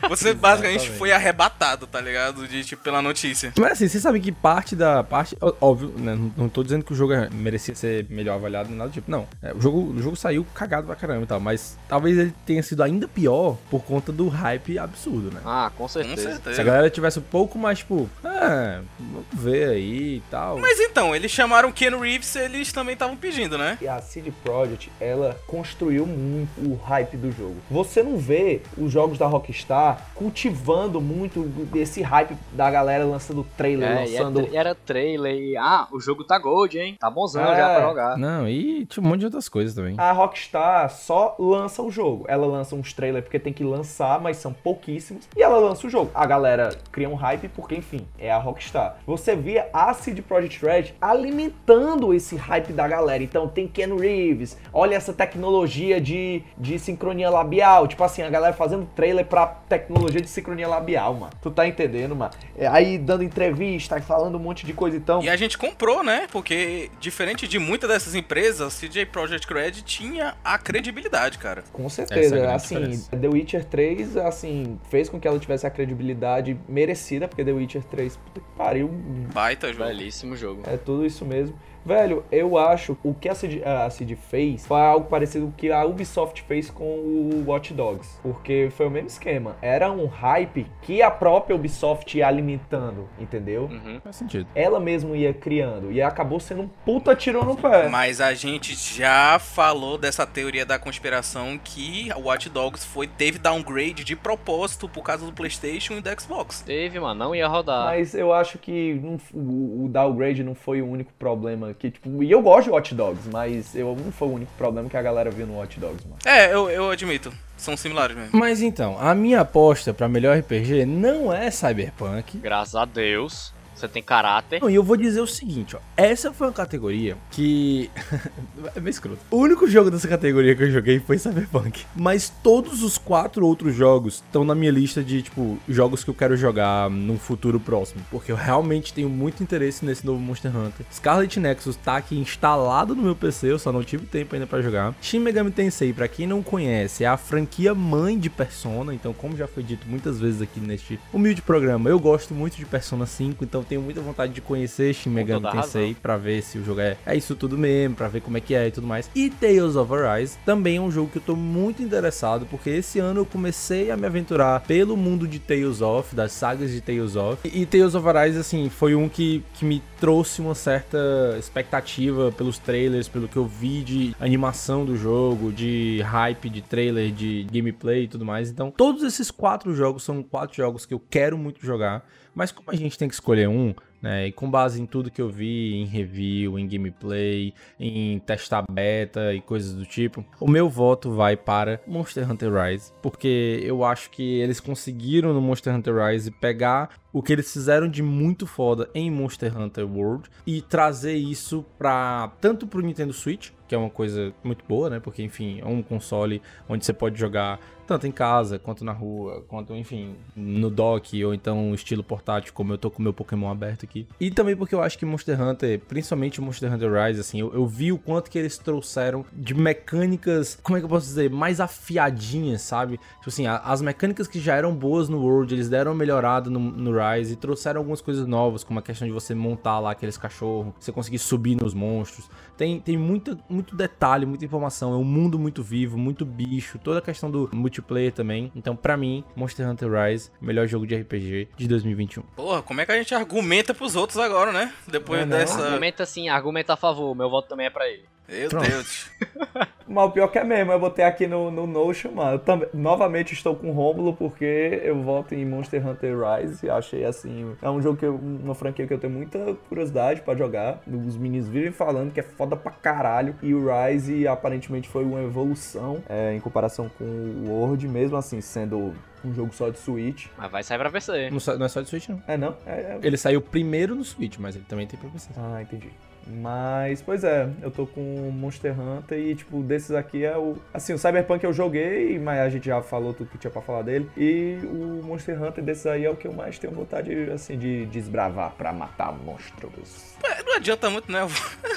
Você 0.08 0.32
basicamente 0.32 0.90
foi 0.90 1.12
arrebatado, 1.12 1.86
tá 1.86 2.00
ligado? 2.00 2.48
De, 2.48 2.64
tipo, 2.64 2.82
pela 2.82 3.02
notícia. 3.02 3.52
Mas 3.58 3.72
assim, 3.72 3.88
vocês 3.88 4.02
sabem 4.02 4.20
que 4.20 4.32
parte 4.32 4.74
da. 4.74 5.04
parte 5.04 5.36
Óbvio, 5.60 5.92
né? 5.96 6.14
Não, 6.14 6.32
não 6.36 6.48
tô 6.48 6.62
dizendo 6.62 6.84
que 6.84 6.92
o 6.92 6.96
jogo 6.96 7.12
é- 7.12 7.28
merecia 7.30 7.74
ser 7.74 8.06
melhor 8.08 8.34
avaliado 8.34 8.68
nem 8.68 8.78
nada 8.78 8.90
do 8.90 8.94
tipo. 8.94 9.10
Não. 9.10 9.26
É, 9.42 9.52
o, 9.52 9.60
jogo, 9.60 9.92
o 9.92 10.02
jogo 10.02 10.16
saiu 10.16 10.46
cagado 10.54 10.86
pra 10.86 10.96
caramba 10.96 11.24
e 11.24 11.26
tal. 11.26 11.40
Mas 11.40 11.76
talvez 11.88 12.16
ele 12.16 12.34
tenha 12.46 12.62
sido 12.62 12.82
ainda 12.82 13.06
pior 13.06 13.57
por 13.70 13.82
conta 13.84 14.10
do 14.12 14.28
hype 14.28 14.78
absurdo, 14.78 15.30
né? 15.32 15.40
Ah, 15.44 15.70
com 15.76 15.84
Com 15.84 15.88
certeza. 15.88 16.20
Se 16.22 16.28
a 16.28 16.32
certeza. 16.32 16.62
galera 16.62 16.90
tivesse 16.90 17.18
um 17.18 17.22
pouco 17.22 17.58
mais, 17.58 17.78
tipo, 17.78 18.08
ah, 18.24 18.80
vamos 18.98 19.24
ver 19.32 19.70
aí 19.70 20.16
e 20.16 20.22
tal. 20.30 20.58
Mas 20.58 20.78
então, 20.80 21.14
eles 21.16 21.30
chamaram 21.30 21.72
Ken 21.72 21.96
Reeves, 21.98 22.34
eles 22.36 22.72
também 22.72 22.92
estavam 22.92 23.16
pedindo, 23.16 23.56
né? 23.56 23.78
E 23.80 23.88
a 23.88 24.00
CD 24.02 24.30
Projekt, 24.44 24.90
ela 25.00 25.36
construiu 25.46 26.06
muito 26.06 26.60
o 26.60 26.74
hype 26.84 27.16
do 27.16 27.30
jogo. 27.32 27.56
Você 27.70 28.02
não 28.02 28.16
vê 28.18 28.60
os 28.76 28.92
jogos 28.92 29.16
da 29.18 29.26
Rockstar 29.26 30.06
cultivando 30.14 31.00
muito 31.00 31.50
esse 31.74 32.02
hype 32.02 32.36
da 32.52 32.70
galera 32.70 33.04
lançando 33.04 33.46
trailer, 33.56 33.88
É, 33.88 33.92
é 33.94 33.98
lançando... 34.20 34.42
tra- 34.46 34.56
era 34.58 34.74
trailer 34.74 35.34
e. 35.34 35.56
Ah, 35.56 35.86
o 35.92 35.98
jogo 36.00 36.24
tá 36.24 36.38
gold, 36.38 36.78
hein? 36.78 36.96
Tá 37.00 37.10
bonzão 37.10 37.42
É. 37.52 37.56
já 37.56 37.74
pra 37.76 37.80
jogar. 37.88 38.18
Não, 38.18 38.48
e 38.48 38.84
tinha 38.86 39.04
um 39.04 39.08
monte 39.08 39.20
de 39.20 39.24
outras 39.26 39.48
coisas 39.48 39.74
também. 39.74 39.94
A 39.98 40.12
Rockstar 40.12 40.90
só 40.90 41.34
lança 41.38 41.82
o 41.82 41.90
jogo. 41.90 42.24
Ela 42.28 42.46
lança 42.46 42.74
uns 42.74 42.92
trailers 42.92 43.24
porque 43.24 43.37
tem 43.38 43.52
que 43.52 43.64
lançar, 43.64 44.20
mas 44.20 44.36
são 44.36 44.52
pouquíssimos. 44.52 45.28
E 45.36 45.42
ela 45.42 45.58
lança 45.58 45.86
o 45.86 45.90
jogo. 45.90 46.10
A 46.14 46.26
galera 46.26 46.76
cria 46.90 47.08
um 47.08 47.14
hype 47.14 47.48
porque, 47.48 47.74
enfim, 47.74 48.06
é 48.18 48.30
a 48.30 48.38
Rockstar. 48.38 48.98
Você 49.06 49.34
via 49.36 49.68
a 49.72 49.92
CD 49.94 50.22
Projekt 50.22 50.64
Red 50.64 50.94
alimentando 51.00 52.14
esse 52.14 52.36
hype 52.36 52.72
da 52.72 52.86
galera. 52.86 53.22
Então 53.22 53.48
tem 53.48 53.66
Ken 53.66 53.94
Reeves, 53.96 54.56
olha 54.72 54.94
essa 54.94 55.12
tecnologia 55.12 56.00
de, 56.00 56.42
de 56.56 56.78
sincronia 56.78 57.30
labial. 57.30 57.86
Tipo 57.86 58.04
assim, 58.04 58.22
a 58.22 58.30
galera 58.30 58.54
fazendo 58.54 58.86
trailer 58.94 59.26
pra 59.26 59.46
tecnologia 59.46 60.20
de 60.20 60.28
sincronia 60.28 60.68
labial, 60.68 61.14
mano. 61.14 61.32
Tu 61.42 61.50
tá 61.50 61.66
entendendo, 61.66 62.14
mano? 62.14 62.32
É, 62.56 62.66
Aí 62.66 62.98
dando 62.98 63.22
entrevista, 63.22 64.00
falando 64.00 64.36
um 64.36 64.40
monte 64.40 64.64
de 64.64 64.72
coisa. 64.72 64.96
Então, 64.96 65.22
E 65.22 65.28
a 65.28 65.36
gente 65.36 65.58
comprou, 65.58 66.02
né? 66.02 66.26
Porque, 66.30 66.90
diferente 67.00 67.46
de 67.48 67.58
muitas 67.58 67.88
dessas 67.88 68.14
empresas, 68.14 68.60
a 68.60 68.68
CJ 68.70 69.06
Project 69.06 69.52
Red 69.52 69.72
tinha 69.82 70.34
a 70.44 70.58
credibilidade, 70.58 71.38
cara. 71.38 71.64
Com 71.72 71.86
é 71.86 71.88
certeza, 71.88 72.36
grande 72.36 72.52
assim, 72.54 72.74
diferença. 72.74 73.16
The 73.28 73.34
Witcher 73.34 73.64
3, 73.64 74.16
assim, 74.16 74.78
fez 74.88 75.08
com 75.08 75.20
que 75.20 75.28
ela 75.28 75.38
tivesse 75.38 75.66
a 75.66 75.70
credibilidade 75.70 76.58
merecida, 76.66 77.28
porque 77.28 77.44
The 77.44 77.52
Witcher 77.52 77.84
3, 77.84 78.16
puta 78.16 78.40
que 78.40 78.46
pariu, 78.56 78.88
Baita 79.34 79.72
jogo. 79.72 79.84
Belíssimo 79.84 80.34
jogo. 80.34 80.62
é 80.66 80.76
tudo 80.78 81.04
isso 81.04 81.24
mesmo. 81.26 81.54
Velho, 81.88 82.22
eu 82.30 82.58
acho 82.58 82.98
o 83.02 83.14
que 83.14 83.30
a 83.30 83.34
CD, 83.34 83.64
a 83.64 83.88
CD 83.88 84.14
fez 84.14 84.66
foi 84.66 84.78
algo 84.78 85.08
parecido 85.08 85.46
com 85.46 85.52
o 85.52 85.54
que 85.54 85.72
a 85.72 85.86
Ubisoft 85.86 86.42
fez 86.42 86.68
com 86.68 86.84
o 86.84 87.44
Watch 87.46 87.72
Dogs. 87.72 88.20
Porque 88.22 88.68
foi 88.76 88.88
o 88.88 88.90
mesmo 88.90 89.08
esquema. 89.08 89.56
Era 89.62 89.90
um 89.90 90.04
hype 90.04 90.66
que 90.82 91.00
a 91.00 91.10
própria 91.10 91.56
Ubisoft 91.56 92.18
ia 92.18 92.28
alimentando, 92.28 93.08
entendeu? 93.18 93.70
Uhum. 93.72 93.98
Faz 94.04 94.16
sentido. 94.16 94.46
Ela 94.54 94.78
mesma 94.78 95.16
ia 95.16 95.32
criando. 95.32 95.90
E 95.90 96.02
acabou 96.02 96.38
sendo 96.38 96.60
um 96.60 96.68
puta 96.68 97.16
tiro 97.16 97.42
no 97.42 97.56
pé. 97.56 97.88
Mas 97.88 98.20
a 98.20 98.34
gente 98.34 98.74
já 98.74 99.38
falou 99.38 99.96
dessa 99.96 100.26
teoria 100.26 100.66
da 100.66 100.78
conspiração 100.78 101.58
que 101.58 102.10
o 102.14 102.28
Watch 102.28 102.50
Dogs 102.50 102.84
foi, 102.84 103.06
teve 103.06 103.38
downgrade 103.38 104.04
de 104.04 104.14
propósito 104.14 104.90
por 104.90 105.02
causa 105.02 105.24
do 105.24 105.32
PlayStation 105.32 105.94
e 105.94 106.02
do 106.02 106.20
Xbox. 106.20 106.60
Teve, 106.60 107.00
mano. 107.00 107.18
Não 107.18 107.34
ia 107.34 107.48
rodar. 107.48 107.86
Mas 107.86 108.14
eu 108.14 108.30
acho 108.30 108.58
que 108.58 109.00
não 109.02 109.16
o, 109.32 109.84
o 109.84 109.88
downgrade 109.88 110.42
não 110.42 110.54
foi 110.54 110.82
o 110.82 110.86
único 110.86 111.14
problema 111.14 111.70
que, 111.78 111.90
tipo, 111.90 112.22
e 112.22 112.30
eu 112.30 112.42
gosto 112.42 112.64
de 112.64 112.70
Watch 112.70 112.94
Dogs, 112.94 113.28
mas 113.32 113.74
eu 113.74 113.96
não 113.96 114.10
foi 114.12 114.28
o 114.28 114.32
único 114.32 114.52
problema 114.58 114.88
que 114.88 114.96
a 114.96 115.02
galera 115.02 115.30
viu 115.30 115.46
no 115.46 115.58
Watch 115.58 115.78
Dogs, 115.78 116.04
mano. 116.06 116.18
É, 116.24 116.52
eu, 116.52 116.68
eu 116.68 116.90
admito. 116.90 117.32
São 117.56 117.76
similares 117.76 118.16
mesmo. 118.16 118.30
Mas 118.38 118.62
então, 118.62 118.96
a 119.00 119.14
minha 119.14 119.40
aposta 119.40 119.92
pra 119.92 120.08
melhor 120.08 120.38
RPG 120.38 120.84
não 120.86 121.32
é 121.32 121.50
Cyberpunk. 121.50 122.38
Graças 122.38 122.74
a 122.76 122.84
Deus. 122.84 123.52
Você 123.78 123.86
tem 123.86 124.02
caráter. 124.02 124.60
Não, 124.60 124.68
e 124.68 124.74
eu 124.74 124.82
vou 124.82 124.96
dizer 124.96 125.20
o 125.20 125.26
seguinte, 125.26 125.76
ó. 125.76 125.78
Essa 125.96 126.32
foi 126.32 126.48
uma 126.48 126.52
categoria 126.52 127.16
que. 127.30 127.90
é 128.74 128.80
meio 128.80 128.90
escroto. 128.90 129.20
O 129.30 129.36
único 129.36 129.68
jogo 129.68 129.90
dessa 129.90 130.08
categoria 130.08 130.54
que 130.56 130.64
eu 130.64 130.70
joguei 130.70 130.98
foi 130.98 131.16
Cyberpunk. 131.18 131.84
Mas 131.94 132.32
todos 132.42 132.82
os 132.82 132.98
quatro 132.98 133.46
outros 133.46 133.74
jogos 133.74 134.14
estão 134.14 134.44
na 134.44 134.54
minha 134.54 134.72
lista 134.72 135.02
de, 135.02 135.22
tipo, 135.22 135.58
jogos 135.68 136.02
que 136.02 136.10
eu 136.10 136.14
quero 136.14 136.36
jogar 136.36 136.90
no 136.90 137.16
futuro 137.18 137.60
próximo. 137.60 138.04
Porque 138.10 138.32
eu 138.32 138.36
realmente 138.36 138.92
tenho 138.92 139.08
muito 139.08 139.42
interesse 139.42 139.84
nesse 139.84 140.04
novo 140.04 140.18
Monster 140.18 140.54
Hunter. 140.56 140.84
Scarlet 140.92 141.38
Nexus 141.38 141.76
tá 141.76 141.96
aqui 141.96 142.18
instalado 142.18 142.94
no 142.94 143.02
meu 143.02 143.14
PC, 143.14 143.52
eu 143.52 143.58
só 143.58 143.70
não 143.70 143.84
tive 143.84 144.06
tempo 144.06 144.34
ainda 144.34 144.46
pra 144.46 144.60
jogar. 144.60 144.94
Shin 145.00 145.20
Megami 145.20 145.50
Tensei, 145.50 145.92
pra 145.92 146.08
quem 146.08 146.26
não 146.26 146.42
conhece, 146.42 147.04
é 147.04 147.06
a 147.06 147.16
franquia 147.16 147.74
mãe 147.74 148.18
de 148.18 148.28
Persona. 148.28 148.92
Então, 148.92 149.12
como 149.12 149.36
já 149.36 149.46
foi 149.46 149.62
dito 149.62 149.86
muitas 149.88 150.18
vezes 150.18 150.42
aqui 150.42 150.58
neste 150.58 150.98
humilde 151.12 151.42
programa, 151.42 151.88
eu 151.88 152.00
gosto 152.00 152.34
muito 152.34 152.56
de 152.56 152.64
Persona 152.64 153.06
5, 153.06 153.44
então 153.44 153.62
tenho 153.68 153.82
muita 153.82 154.00
vontade 154.00 154.32
de 154.32 154.40
conhecer 154.40 154.94
Shin 154.94 155.10
Megami 155.10 155.50
Tensei 155.50 155.94
pra 155.94 156.16
ver 156.16 156.42
se 156.42 156.58
o 156.58 156.64
jogo 156.64 156.80
é, 156.80 156.96
é 157.04 157.16
isso 157.16 157.36
tudo 157.36 157.58
mesmo, 157.58 157.94
pra 157.94 158.08
ver 158.08 158.20
como 158.20 158.36
é 158.36 158.40
que 158.40 158.54
é 158.54 158.68
e 158.68 158.70
tudo 158.70 158.86
mais. 158.86 159.10
E 159.14 159.30
Tales 159.30 159.76
of 159.76 159.92
Arise 159.92 160.38
também 160.44 160.76
é 160.76 160.80
um 160.80 160.90
jogo 160.90 161.10
que 161.10 161.18
eu 161.18 161.22
tô 161.22 161.36
muito 161.36 161.82
interessado, 161.82 162.46
porque 162.46 162.70
esse 162.70 162.98
ano 162.98 163.20
eu 163.20 163.26
comecei 163.26 163.90
a 163.90 163.96
me 163.96 164.06
aventurar 164.06 164.60
pelo 164.60 164.96
mundo 164.96 165.26
de 165.26 165.38
Tales 165.38 165.80
of, 165.80 166.14
das 166.14 166.32
sagas 166.32 166.70
de 166.70 166.80
Tales 166.80 167.16
of. 167.16 167.46
E, 167.46 167.62
e 167.62 167.66
Tales 167.66 167.94
of 167.94 168.08
Arise, 168.08 168.38
assim, 168.38 168.68
foi 168.68 168.94
um 168.94 169.08
que, 169.08 169.44
que 169.54 169.64
me 169.64 169.82
trouxe 170.00 170.40
uma 170.40 170.54
certa 170.54 170.98
expectativa 171.38 172.32
pelos 172.32 172.58
trailers, 172.58 173.08
pelo 173.08 173.28
que 173.28 173.36
eu 173.36 173.46
vi 173.46 173.82
de 173.82 174.14
animação 174.20 174.84
do 174.84 174.96
jogo, 174.96 175.52
de 175.52 176.00
hype 176.02 176.48
de 176.48 176.62
trailer, 176.62 177.10
de 177.10 177.46
gameplay 177.52 178.04
e 178.04 178.08
tudo 178.08 178.24
mais. 178.24 178.50
Então, 178.50 178.70
todos 178.70 179.02
esses 179.02 179.30
quatro 179.30 179.74
jogos 179.74 180.02
são 180.02 180.22
quatro 180.22 180.56
jogos 180.56 180.86
que 180.86 180.94
eu 180.94 181.02
quero 181.10 181.36
muito 181.36 181.64
jogar. 181.64 182.04
Mas 182.38 182.52
como 182.52 182.70
a 182.70 182.76
gente 182.76 182.96
tem 182.96 183.08
que 183.08 183.14
escolher 183.14 183.48
um, 183.48 183.74
né? 184.00 184.28
E 184.28 184.32
com 184.32 184.48
base 184.48 184.80
em 184.80 184.86
tudo 184.86 185.10
que 185.10 185.20
eu 185.20 185.28
vi 185.28 185.74
em 185.74 185.84
review, 185.84 186.56
em 186.56 186.68
gameplay, 186.68 187.52
em 187.80 188.20
testar 188.20 188.62
beta 188.70 189.34
e 189.34 189.40
coisas 189.40 189.74
do 189.74 189.84
tipo, 189.84 190.24
o 190.38 190.48
meu 190.48 190.68
voto 190.68 191.10
vai 191.10 191.36
para 191.36 191.80
Monster 191.84 192.30
Hunter 192.30 192.52
Rise, 192.54 192.92
porque 193.02 193.60
eu 193.64 193.82
acho 193.82 194.08
que 194.10 194.38
eles 194.38 194.60
conseguiram 194.60 195.34
no 195.34 195.40
Monster 195.40 195.74
Hunter 195.74 195.96
Rise 195.96 196.30
pegar 196.30 196.90
o 197.12 197.20
que 197.20 197.32
eles 197.32 197.52
fizeram 197.52 197.88
de 197.88 198.04
muito 198.04 198.46
foda 198.46 198.88
em 198.94 199.10
Monster 199.10 199.58
Hunter 199.58 199.84
World 199.84 200.30
e 200.46 200.62
trazer 200.62 201.16
isso 201.16 201.64
para 201.76 202.30
tanto 202.40 202.68
pro 202.68 202.80
Nintendo 202.80 203.12
Switch, 203.12 203.50
que 203.66 203.74
é 203.74 203.78
uma 203.78 203.90
coisa 203.90 204.32
muito 204.44 204.64
boa, 204.68 204.88
né? 204.88 205.00
Porque 205.00 205.24
enfim, 205.24 205.58
é 205.60 205.66
um 205.66 205.82
console 205.82 206.40
onde 206.68 206.84
você 206.84 206.92
pode 206.92 207.18
jogar 207.18 207.58
tanto 207.88 208.06
em 208.06 208.12
casa, 208.12 208.58
quanto 208.58 208.84
na 208.84 208.92
rua, 208.92 209.42
quanto, 209.48 209.74
enfim, 209.74 210.14
no 210.36 210.68
dock, 210.70 211.24
ou 211.24 211.32
então 211.34 211.74
estilo 211.74 212.04
portátil, 212.04 212.52
como 212.52 212.72
eu 212.72 212.78
tô 212.78 212.90
com 212.90 213.02
meu 213.02 213.12
Pokémon 213.12 213.50
aberto 213.50 213.84
aqui. 213.84 214.06
E 214.20 214.30
também 214.30 214.54
porque 214.54 214.74
eu 214.74 214.82
acho 214.82 214.98
que 214.98 215.06
Monster 215.06 215.40
Hunter, 215.40 215.80
principalmente 215.88 216.40
Monster 216.40 216.72
Hunter 216.72 216.92
Rise, 216.92 217.20
assim, 217.20 217.40
eu, 217.40 217.52
eu 217.54 217.66
vi 217.66 217.90
o 217.90 217.98
quanto 217.98 218.30
que 218.30 218.38
eles 218.38 218.58
trouxeram 218.58 219.24
de 219.32 219.54
mecânicas, 219.54 220.58
como 220.62 220.76
é 220.76 220.80
que 220.80 220.84
eu 220.84 220.88
posso 220.88 221.06
dizer, 221.06 221.30
mais 221.30 221.60
afiadinhas, 221.60 222.60
sabe? 222.62 222.98
Tipo 222.98 223.28
assim, 223.28 223.46
a- 223.46 223.58
as 223.58 223.80
mecânicas 223.80 224.28
que 224.28 224.38
já 224.38 224.54
eram 224.54 224.74
boas 224.74 225.08
no 225.08 225.20
World, 225.22 225.54
eles 225.54 225.68
deram 225.68 225.92
uma 225.92 225.98
melhorada 225.98 226.50
no, 226.50 226.58
no 226.60 226.92
Rise 226.92 227.32
e 227.32 227.36
trouxeram 227.36 227.80
algumas 227.80 228.00
coisas 228.00 228.26
novas, 228.26 228.62
como 228.62 228.78
a 228.78 228.82
questão 228.82 229.08
de 229.08 229.14
você 229.14 229.34
montar 229.34 229.78
lá 229.78 229.92
aqueles 229.92 230.18
cachorros, 230.18 230.74
você 230.78 230.92
conseguir 230.92 231.18
subir 231.18 231.56
nos 231.60 231.72
monstros. 231.74 232.28
Tem, 232.56 232.80
tem 232.80 232.96
muita, 232.96 233.38
muito 233.48 233.74
detalhe, 233.74 234.26
muita 234.26 234.44
informação, 234.44 234.92
é 234.92 234.96
um 234.96 235.04
mundo 235.04 235.38
muito 235.38 235.62
vivo, 235.62 235.96
muito 235.96 236.26
bicho, 236.26 236.78
toda 236.78 236.98
a 236.98 237.02
questão 237.02 237.30
do 237.30 237.48
multiplayer 237.78 238.12
também. 238.12 238.52
Então, 238.54 238.74
pra 238.76 238.96
mim, 238.96 239.24
Monster 239.34 239.68
Hunter 239.68 239.88
Rise, 239.90 240.30
melhor 240.40 240.66
jogo 240.66 240.86
de 240.86 240.94
RPG 240.96 241.48
de 241.56 241.68
2021. 241.68 242.22
Porra, 242.36 242.62
como 242.62 242.80
é 242.80 242.86
que 242.86 242.92
a 242.92 242.96
gente 242.96 243.14
argumenta 243.14 243.72
pros 243.72 243.96
outros 243.96 244.18
agora, 244.18 244.52
né? 244.52 244.72
Depois 244.86 245.20
Não 245.20 245.26
é 245.26 245.30
não? 245.30 245.38
dessa. 245.38 245.64
Argumenta 245.64 246.02
assim, 246.02 246.28
argumenta 246.28 246.74
a 246.74 246.76
favor. 246.76 247.14
Meu 247.14 247.30
voto 247.30 247.48
também 247.48 247.66
é 247.66 247.70
pra 247.70 247.88
ele. 247.88 248.04
Meu 248.28 248.48
Pronto. 248.48 248.68
Deus. 248.68 249.10
Mas 249.88 250.04
o 250.04 250.10
pior 250.10 250.28
que 250.28 250.38
é 250.38 250.44
mesmo, 250.44 250.70
eu 250.70 250.78
botei 250.78 251.02
aqui 251.04 251.26
no, 251.26 251.50
no 251.50 251.66
Notion, 251.66 252.12
mano. 252.12 252.32
Eu 252.32 252.38
também, 252.38 252.68
novamente 252.74 253.32
estou 253.32 253.56
com 253.56 253.70
o 253.70 253.72
Rômulo 253.72 254.12
porque 254.14 254.80
eu 254.84 255.02
volto 255.02 255.34
em 255.34 255.46
Monster 255.46 255.84
Hunter 255.86 256.14
Rise 256.18 256.66
e 256.66 256.70
achei 256.70 257.04
assim. 257.06 257.56
É 257.62 257.70
um 257.70 257.80
jogo 257.80 257.96
que 257.96 258.04
eu, 258.04 258.14
uma 258.16 258.54
franquia 258.54 258.86
que 258.86 258.92
eu 258.92 258.98
tenho 258.98 259.12
muita 259.14 259.54
curiosidade 259.68 260.20
pra 260.20 260.34
jogar. 260.36 260.82
Os 260.86 261.16
meninos 261.16 261.48
vivem 261.48 261.72
falando 261.72 262.12
que 262.12 262.20
é 262.20 262.22
foda 262.22 262.54
pra 262.54 262.70
caralho. 262.70 263.34
E 263.42 263.54
o 263.54 263.64
Rise 263.66 264.28
aparentemente 264.28 264.88
foi 264.90 265.04
uma 265.04 265.22
evolução 265.22 266.02
é, 266.06 266.34
em 266.34 266.40
comparação 266.40 266.90
com 266.98 267.04
o 267.04 267.44
World, 267.48 267.88
mesmo 267.88 268.18
assim, 268.18 268.42
sendo 268.42 268.94
um 269.24 269.32
jogo 269.34 269.54
só 269.54 269.70
de 269.70 269.78
Switch. 269.78 270.26
Mas 270.36 270.50
vai 270.50 270.62
sair 270.62 270.78
pra 270.78 270.90
PC. 270.90 271.30
Não, 271.30 271.38
não 271.58 271.64
é 271.64 271.68
só 271.68 271.80
de 271.80 271.88
Switch, 271.88 272.08
não. 272.10 272.22
É, 272.28 272.36
não? 272.36 272.54
É, 272.66 272.70
é- 272.72 272.98
Ele 273.02 273.16
saiu 273.16 273.40
primeiro 273.40 273.94
no 273.94 274.04
Switch, 274.04 274.36
mas 274.38 274.54
ele 274.54 274.66
também 274.68 274.86
tem 274.86 275.00
pra 275.00 275.08
PC. 275.08 275.30
Ah, 275.36 275.62
entendi. 275.62 275.88
Mas, 276.28 277.00
pois 277.00 277.24
é, 277.24 277.48
eu 277.62 277.70
tô 277.70 277.86
com 277.86 278.30
Monster 278.32 278.78
Hunter 278.78 279.18
e, 279.18 279.34
tipo, 279.34 279.62
desses 279.62 279.92
aqui 279.92 280.24
é 280.24 280.36
o. 280.36 280.56
Assim, 280.72 280.92
o 280.92 280.98
Cyberpunk 280.98 281.42
eu 281.44 281.52
joguei, 281.52 282.18
mas 282.18 282.40
a 282.40 282.48
gente 282.48 282.66
já 282.66 282.82
falou 282.82 283.14
tudo 283.14 283.30
que 283.30 283.38
tinha 283.38 283.50
pra 283.50 283.62
falar 283.62 283.82
dele. 283.82 284.08
E 284.16 284.58
o 284.64 285.02
Monster 285.04 285.42
Hunter 285.42 285.64
desses 285.64 285.86
aí 285.86 286.04
é 286.04 286.10
o 286.10 286.16
que 286.16 286.26
eu 286.26 286.32
mais 286.32 286.58
tenho 286.58 286.72
vontade, 286.72 287.30
assim, 287.30 287.58
de 287.58 287.86
desbravar 287.86 288.52
pra 288.52 288.72
matar 288.72 289.12
monstros. 289.12 290.16
É, 290.22 290.42
não 290.42 290.56
adianta 290.56 290.90
muito, 290.90 291.10
né? 291.10 291.26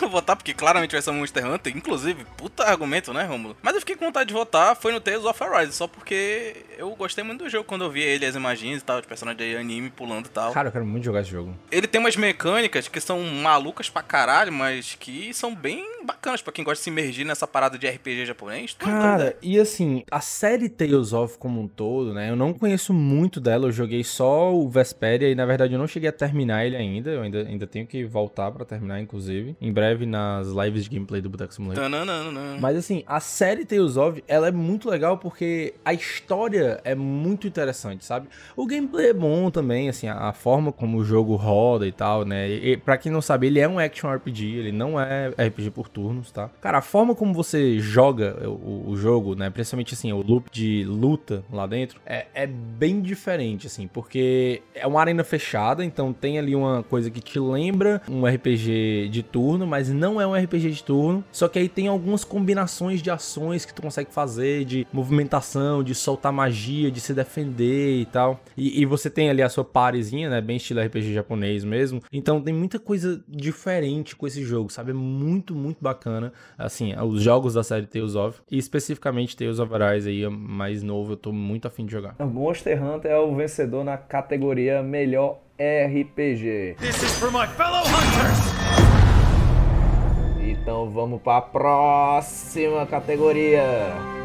Eu 0.02 0.10
votar 0.10 0.36
porque 0.36 0.54
claramente 0.54 0.92
vai 0.92 1.02
ser 1.02 1.12
Monster 1.12 1.46
Hunter. 1.46 1.76
Inclusive, 1.76 2.26
puta 2.36 2.64
argumento, 2.64 3.14
né, 3.14 3.24
Romulo? 3.24 3.56
Mas 3.62 3.76
eu 3.76 3.80
fiquei 3.80 3.96
com 3.96 4.06
vontade 4.06 4.28
de 4.28 4.34
votar, 4.34 4.76
foi 4.76 4.92
no 4.92 5.00
Tales 5.00 5.26
of 5.26 5.44
Arise, 5.44 5.74
só 5.74 5.88
porque 5.88 6.66
eu 6.78 6.90
gostei 6.96 7.24
muito 7.24 7.44
do 7.44 7.50
jogo 7.50 7.64
quando 7.64 7.84
eu 7.84 7.92
vi 7.92 8.02
ele, 8.02 8.26
as 8.26 8.36
imagens 8.36 8.82
e 8.82 8.84
tal, 8.84 9.00
de 9.00 9.08
personagem 9.08 9.38
de 9.38 9.56
anime 9.56 9.90
pulando 9.90 10.26
e 10.26 10.30
tal. 10.30 10.52
Cara, 10.52 10.70
eu 10.70 10.72
quero 10.72 10.86
muito 10.86 11.04
jogar 11.04 11.22
esse 11.22 11.30
jogo. 11.30 11.56
Ele 11.72 11.88
tem 11.88 12.02
umas 12.02 12.16
mecânicas 12.16 12.88
que 12.88 13.00
são 13.00 13.22
malucas 13.22 13.90
pra 13.90 14.02
caralho, 14.02 14.41
mas 14.50 14.96
que 15.00 15.34
são 15.34 15.54
bem 15.54 15.86
bacanas 16.06 16.42
pra 16.42 16.52
quem 16.52 16.64
gosta 16.64 16.80
de 16.80 16.84
se 16.84 16.90
imergir 16.90 17.26
nessa 17.26 17.46
parada 17.46 17.78
de 17.78 17.88
RPG 17.88 18.26
japonês. 18.26 18.76
Cara, 18.80 19.36
e 19.42 19.60
assim, 19.60 20.04
a 20.10 20.22
série 20.22 20.70
Tales 20.70 21.14
of 21.14 21.38
como 21.38 21.62
um 21.62 21.68
todo, 21.68 22.14
né? 22.14 22.30
Eu 22.30 22.36
não 22.36 22.54
conheço 22.54 22.94
muito 22.94 23.40
dela, 23.40 23.68
eu 23.68 23.72
joguei 23.72 24.04
só 24.04 24.54
o 24.54 24.70
Vesperia 24.70 25.30
e 25.30 25.36
na 25.36 25.46
verdade 25.46 25.74
eu 25.74 25.80
não 25.80 25.88
cheguei 25.88 26.10
a 26.10 26.14
terminar 26.14 26.66
ele 26.66 26.76
ainda. 26.76 27.12
Eu 27.12 27.22
ainda, 27.22 27.40
ainda 27.42 27.68
tenho 27.68 27.86
que 27.86 28.04
voltar 28.06 28.52
pra 28.52 28.66
terminar, 28.66 29.00
inclusive. 29.00 29.56
Em 29.62 29.72
breve 29.72 30.06
nas 30.06 30.48
lives 30.48 30.86
de 30.86 30.90
gameplay 30.90 31.22
do 31.22 31.30
Boteco 31.30 31.54
Simulator. 31.54 31.84
Tananana. 31.84 32.58
Mas 32.60 32.78
assim, 32.78 33.04
a 33.06 33.20
série 33.20 33.66
Tales 33.66 33.98
of, 33.98 34.24
ela 34.28 34.48
é 34.48 34.52
muito 34.52 34.90
legal 34.90 35.18
porque 35.18 35.74
a 35.84 35.94
história 35.94 36.80
é 36.84 36.96
muito 36.96 37.48
interessante, 37.48 38.06
sabe? 38.06 38.28
O 38.56 38.66
gameplay 38.66 39.10
é 39.10 39.14
bom 39.14 39.52
também, 39.52 39.90
assim, 39.90 40.08
a, 40.08 40.30
a 40.30 40.34
forma 40.34 40.72
como 40.72 40.98
o 40.98 41.04
jogo 41.04 41.36
roda 41.36 41.86
e 41.86 41.92
tal, 41.92 42.26
né? 42.26 42.50
E, 42.50 42.72
e 42.72 42.78
pra 42.78 42.98
quem 42.98 43.12
não 43.12 43.22
sabe, 43.22 43.48
ele 43.48 43.60
é 43.60 43.68
um 43.68 43.80
action 43.80 44.12
RPG, 44.14 44.31
ele 44.40 44.72
não 44.72 45.00
é 45.00 45.30
RPG 45.30 45.72
por 45.72 45.88
turnos, 45.88 46.32
tá? 46.32 46.50
Cara, 46.62 46.80
a 46.80 46.82
forma 46.82 47.16
como 47.16 47.34
você 47.34 47.80
joga 47.80 48.48
o, 48.48 48.90
o 48.90 48.96
jogo, 48.96 49.36
né? 49.36 49.50
Principalmente 49.50 49.94
assim, 49.94 50.12
o 50.12 50.22
loop 50.22 50.50
de 50.52 50.84
luta 50.86 51.44
lá 51.52 51.66
dentro, 51.68 52.00
é, 52.06 52.28
é 52.34 52.48
bem 52.48 53.02
diferente, 53.02 53.68
assim, 53.68 53.88
porque 53.88 54.62
é 54.74 54.86
uma 54.86 55.00
arena 55.00 55.24
fechada, 55.24 55.84
então 55.84 56.14
tem 56.14 56.38
ali 56.40 56.56
uma 56.56 56.84
coisa 56.84 57.10
que 57.10 57.20
te 57.20 57.40
lembra 57.40 58.02
um 58.10 58.26
RPG 58.26 59.10
de 59.10 59.24
turno, 59.24 59.66
mas 59.66 59.90
não 59.90 60.20
é 60.20 60.28
um 60.28 60.34
RPG 60.34 60.72
de 60.72 60.84
turno. 60.84 61.24
Só 61.32 61.48
que 61.48 61.60
aí 61.60 61.70
tem 61.70 61.88
algumas 61.88 62.24
combinações 62.24 63.02
de 63.02 63.10
ações 63.10 63.66
que 63.66 63.74
tu 63.74 63.82
consegue 63.82 64.12
fazer, 64.12 64.66
de 64.66 64.88
movimentação, 64.92 65.84
de 65.84 65.94
soltar 65.96 66.32
magia, 66.32 66.92
de 66.92 67.00
se 67.00 67.14
defender 67.14 68.02
e 68.02 68.06
tal. 68.06 68.40
E, 68.56 68.82
e 68.82 68.86
você 68.86 69.10
tem 69.10 69.30
ali 69.30 69.42
a 69.42 69.50
sua 69.50 69.64
parezinha, 69.64 70.30
né? 70.30 70.42
Bem 70.42 70.58
estilo 70.58 70.82
RPG 70.82 71.14
japonês 71.14 71.64
mesmo. 71.64 72.02
Então 72.12 72.42
tem 72.42 72.54
muita 72.54 72.80
coisa 72.80 73.24
diferente 73.28 74.11
com 74.16 74.28
esse 74.28 74.44
jogo, 74.44 74.72
sabe? 74.72 74.92
É 74.92 74.94
muito, 74.94 75.56
muito 75.56 75.78
bacana. 75.82 76.32
Assim, 76.58 76.94
os 76.96 77.22
jogos 77.22 77.54
da 77.54 77.64
série 77.64 77.86
Tales 77.86 78.16
of. 78.16 78.40
E 78.50 78.58
especificamente 78.58 79.36
Tales 79.36 79.60
of 79.60 79.74
Arise 79.74 80.10
aí, 80.10 80.28
mais 80.30 80.84
novo, 80.84 81.14
eu 81.14 81.18
tô 81.18 81.32
muito 81.32 81.68
afim 81.68 81.86
de 81.86 81.92
jogar. 81.92 82.16
Monster 82.20 82.84
Hunter 82.84 83.12
é 83.12 83.20
o 83.20 83.36
vencedor 83.36 83.84
na 83.84 83.98
categoria 83.98 84.82
Melhor 84.82 85.40
RPG. 85.60 86.76
This 86.80 87.04
is 87.04 87.18
for 87.20 87.32
my 87.32 87.48
fellow 87.48 87.82
hunters! 87.82 88.92
Então 90.44 90.90
vamos 90.90 91.22
para 91.22 91.38
a 91.38 91.42
próxima 91.42 92.86
categoria. 92.86 94.21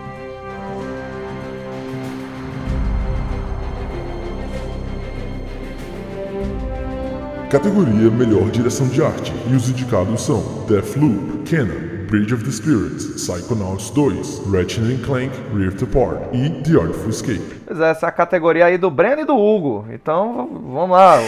Categoria 7.50 8.10
Melhor 8.10 8.50
Direção 8.50 8.88
de 8.88 9.00
Arte 9.00 9.32
e 9.48 9.54
os 9.54 9.70
indicados 9.70 10.20
são 10.22 10.66
Deathloop, 10.66 11.44
Kenan, 11.48 12.06
Bridge 12.08 12.34
of 12.34 12.42
the 12.42 12.50
Spirits, 12.50 13.06
Psychonauts 13.14 13.88
2, 13.90 14.50
Ratchet 14.50 15.00
Clank 15.04 15.30
Rift 15.54 15.84
Apart 15.84 16.34
e 16.34 16.50
The 16.64 16.80
Artful 16.80 17.08
Escape. 17.08 17.60
Pois 17.64 17.78
é, 17.78 17.90
essa 17.90 18.06
é 18.06 18.08
a 18.08 18.12
categoria 18.12 18.66
aí 18.66 18.76
do 18.76 18.90
Breno 18.90 19.22
e 19.22 19.24
do 19.24 19.36
Hugo. 19.36 19.86
Então 19.92 20.60
vamos 20.60 20.90
lá. 20.90 21.18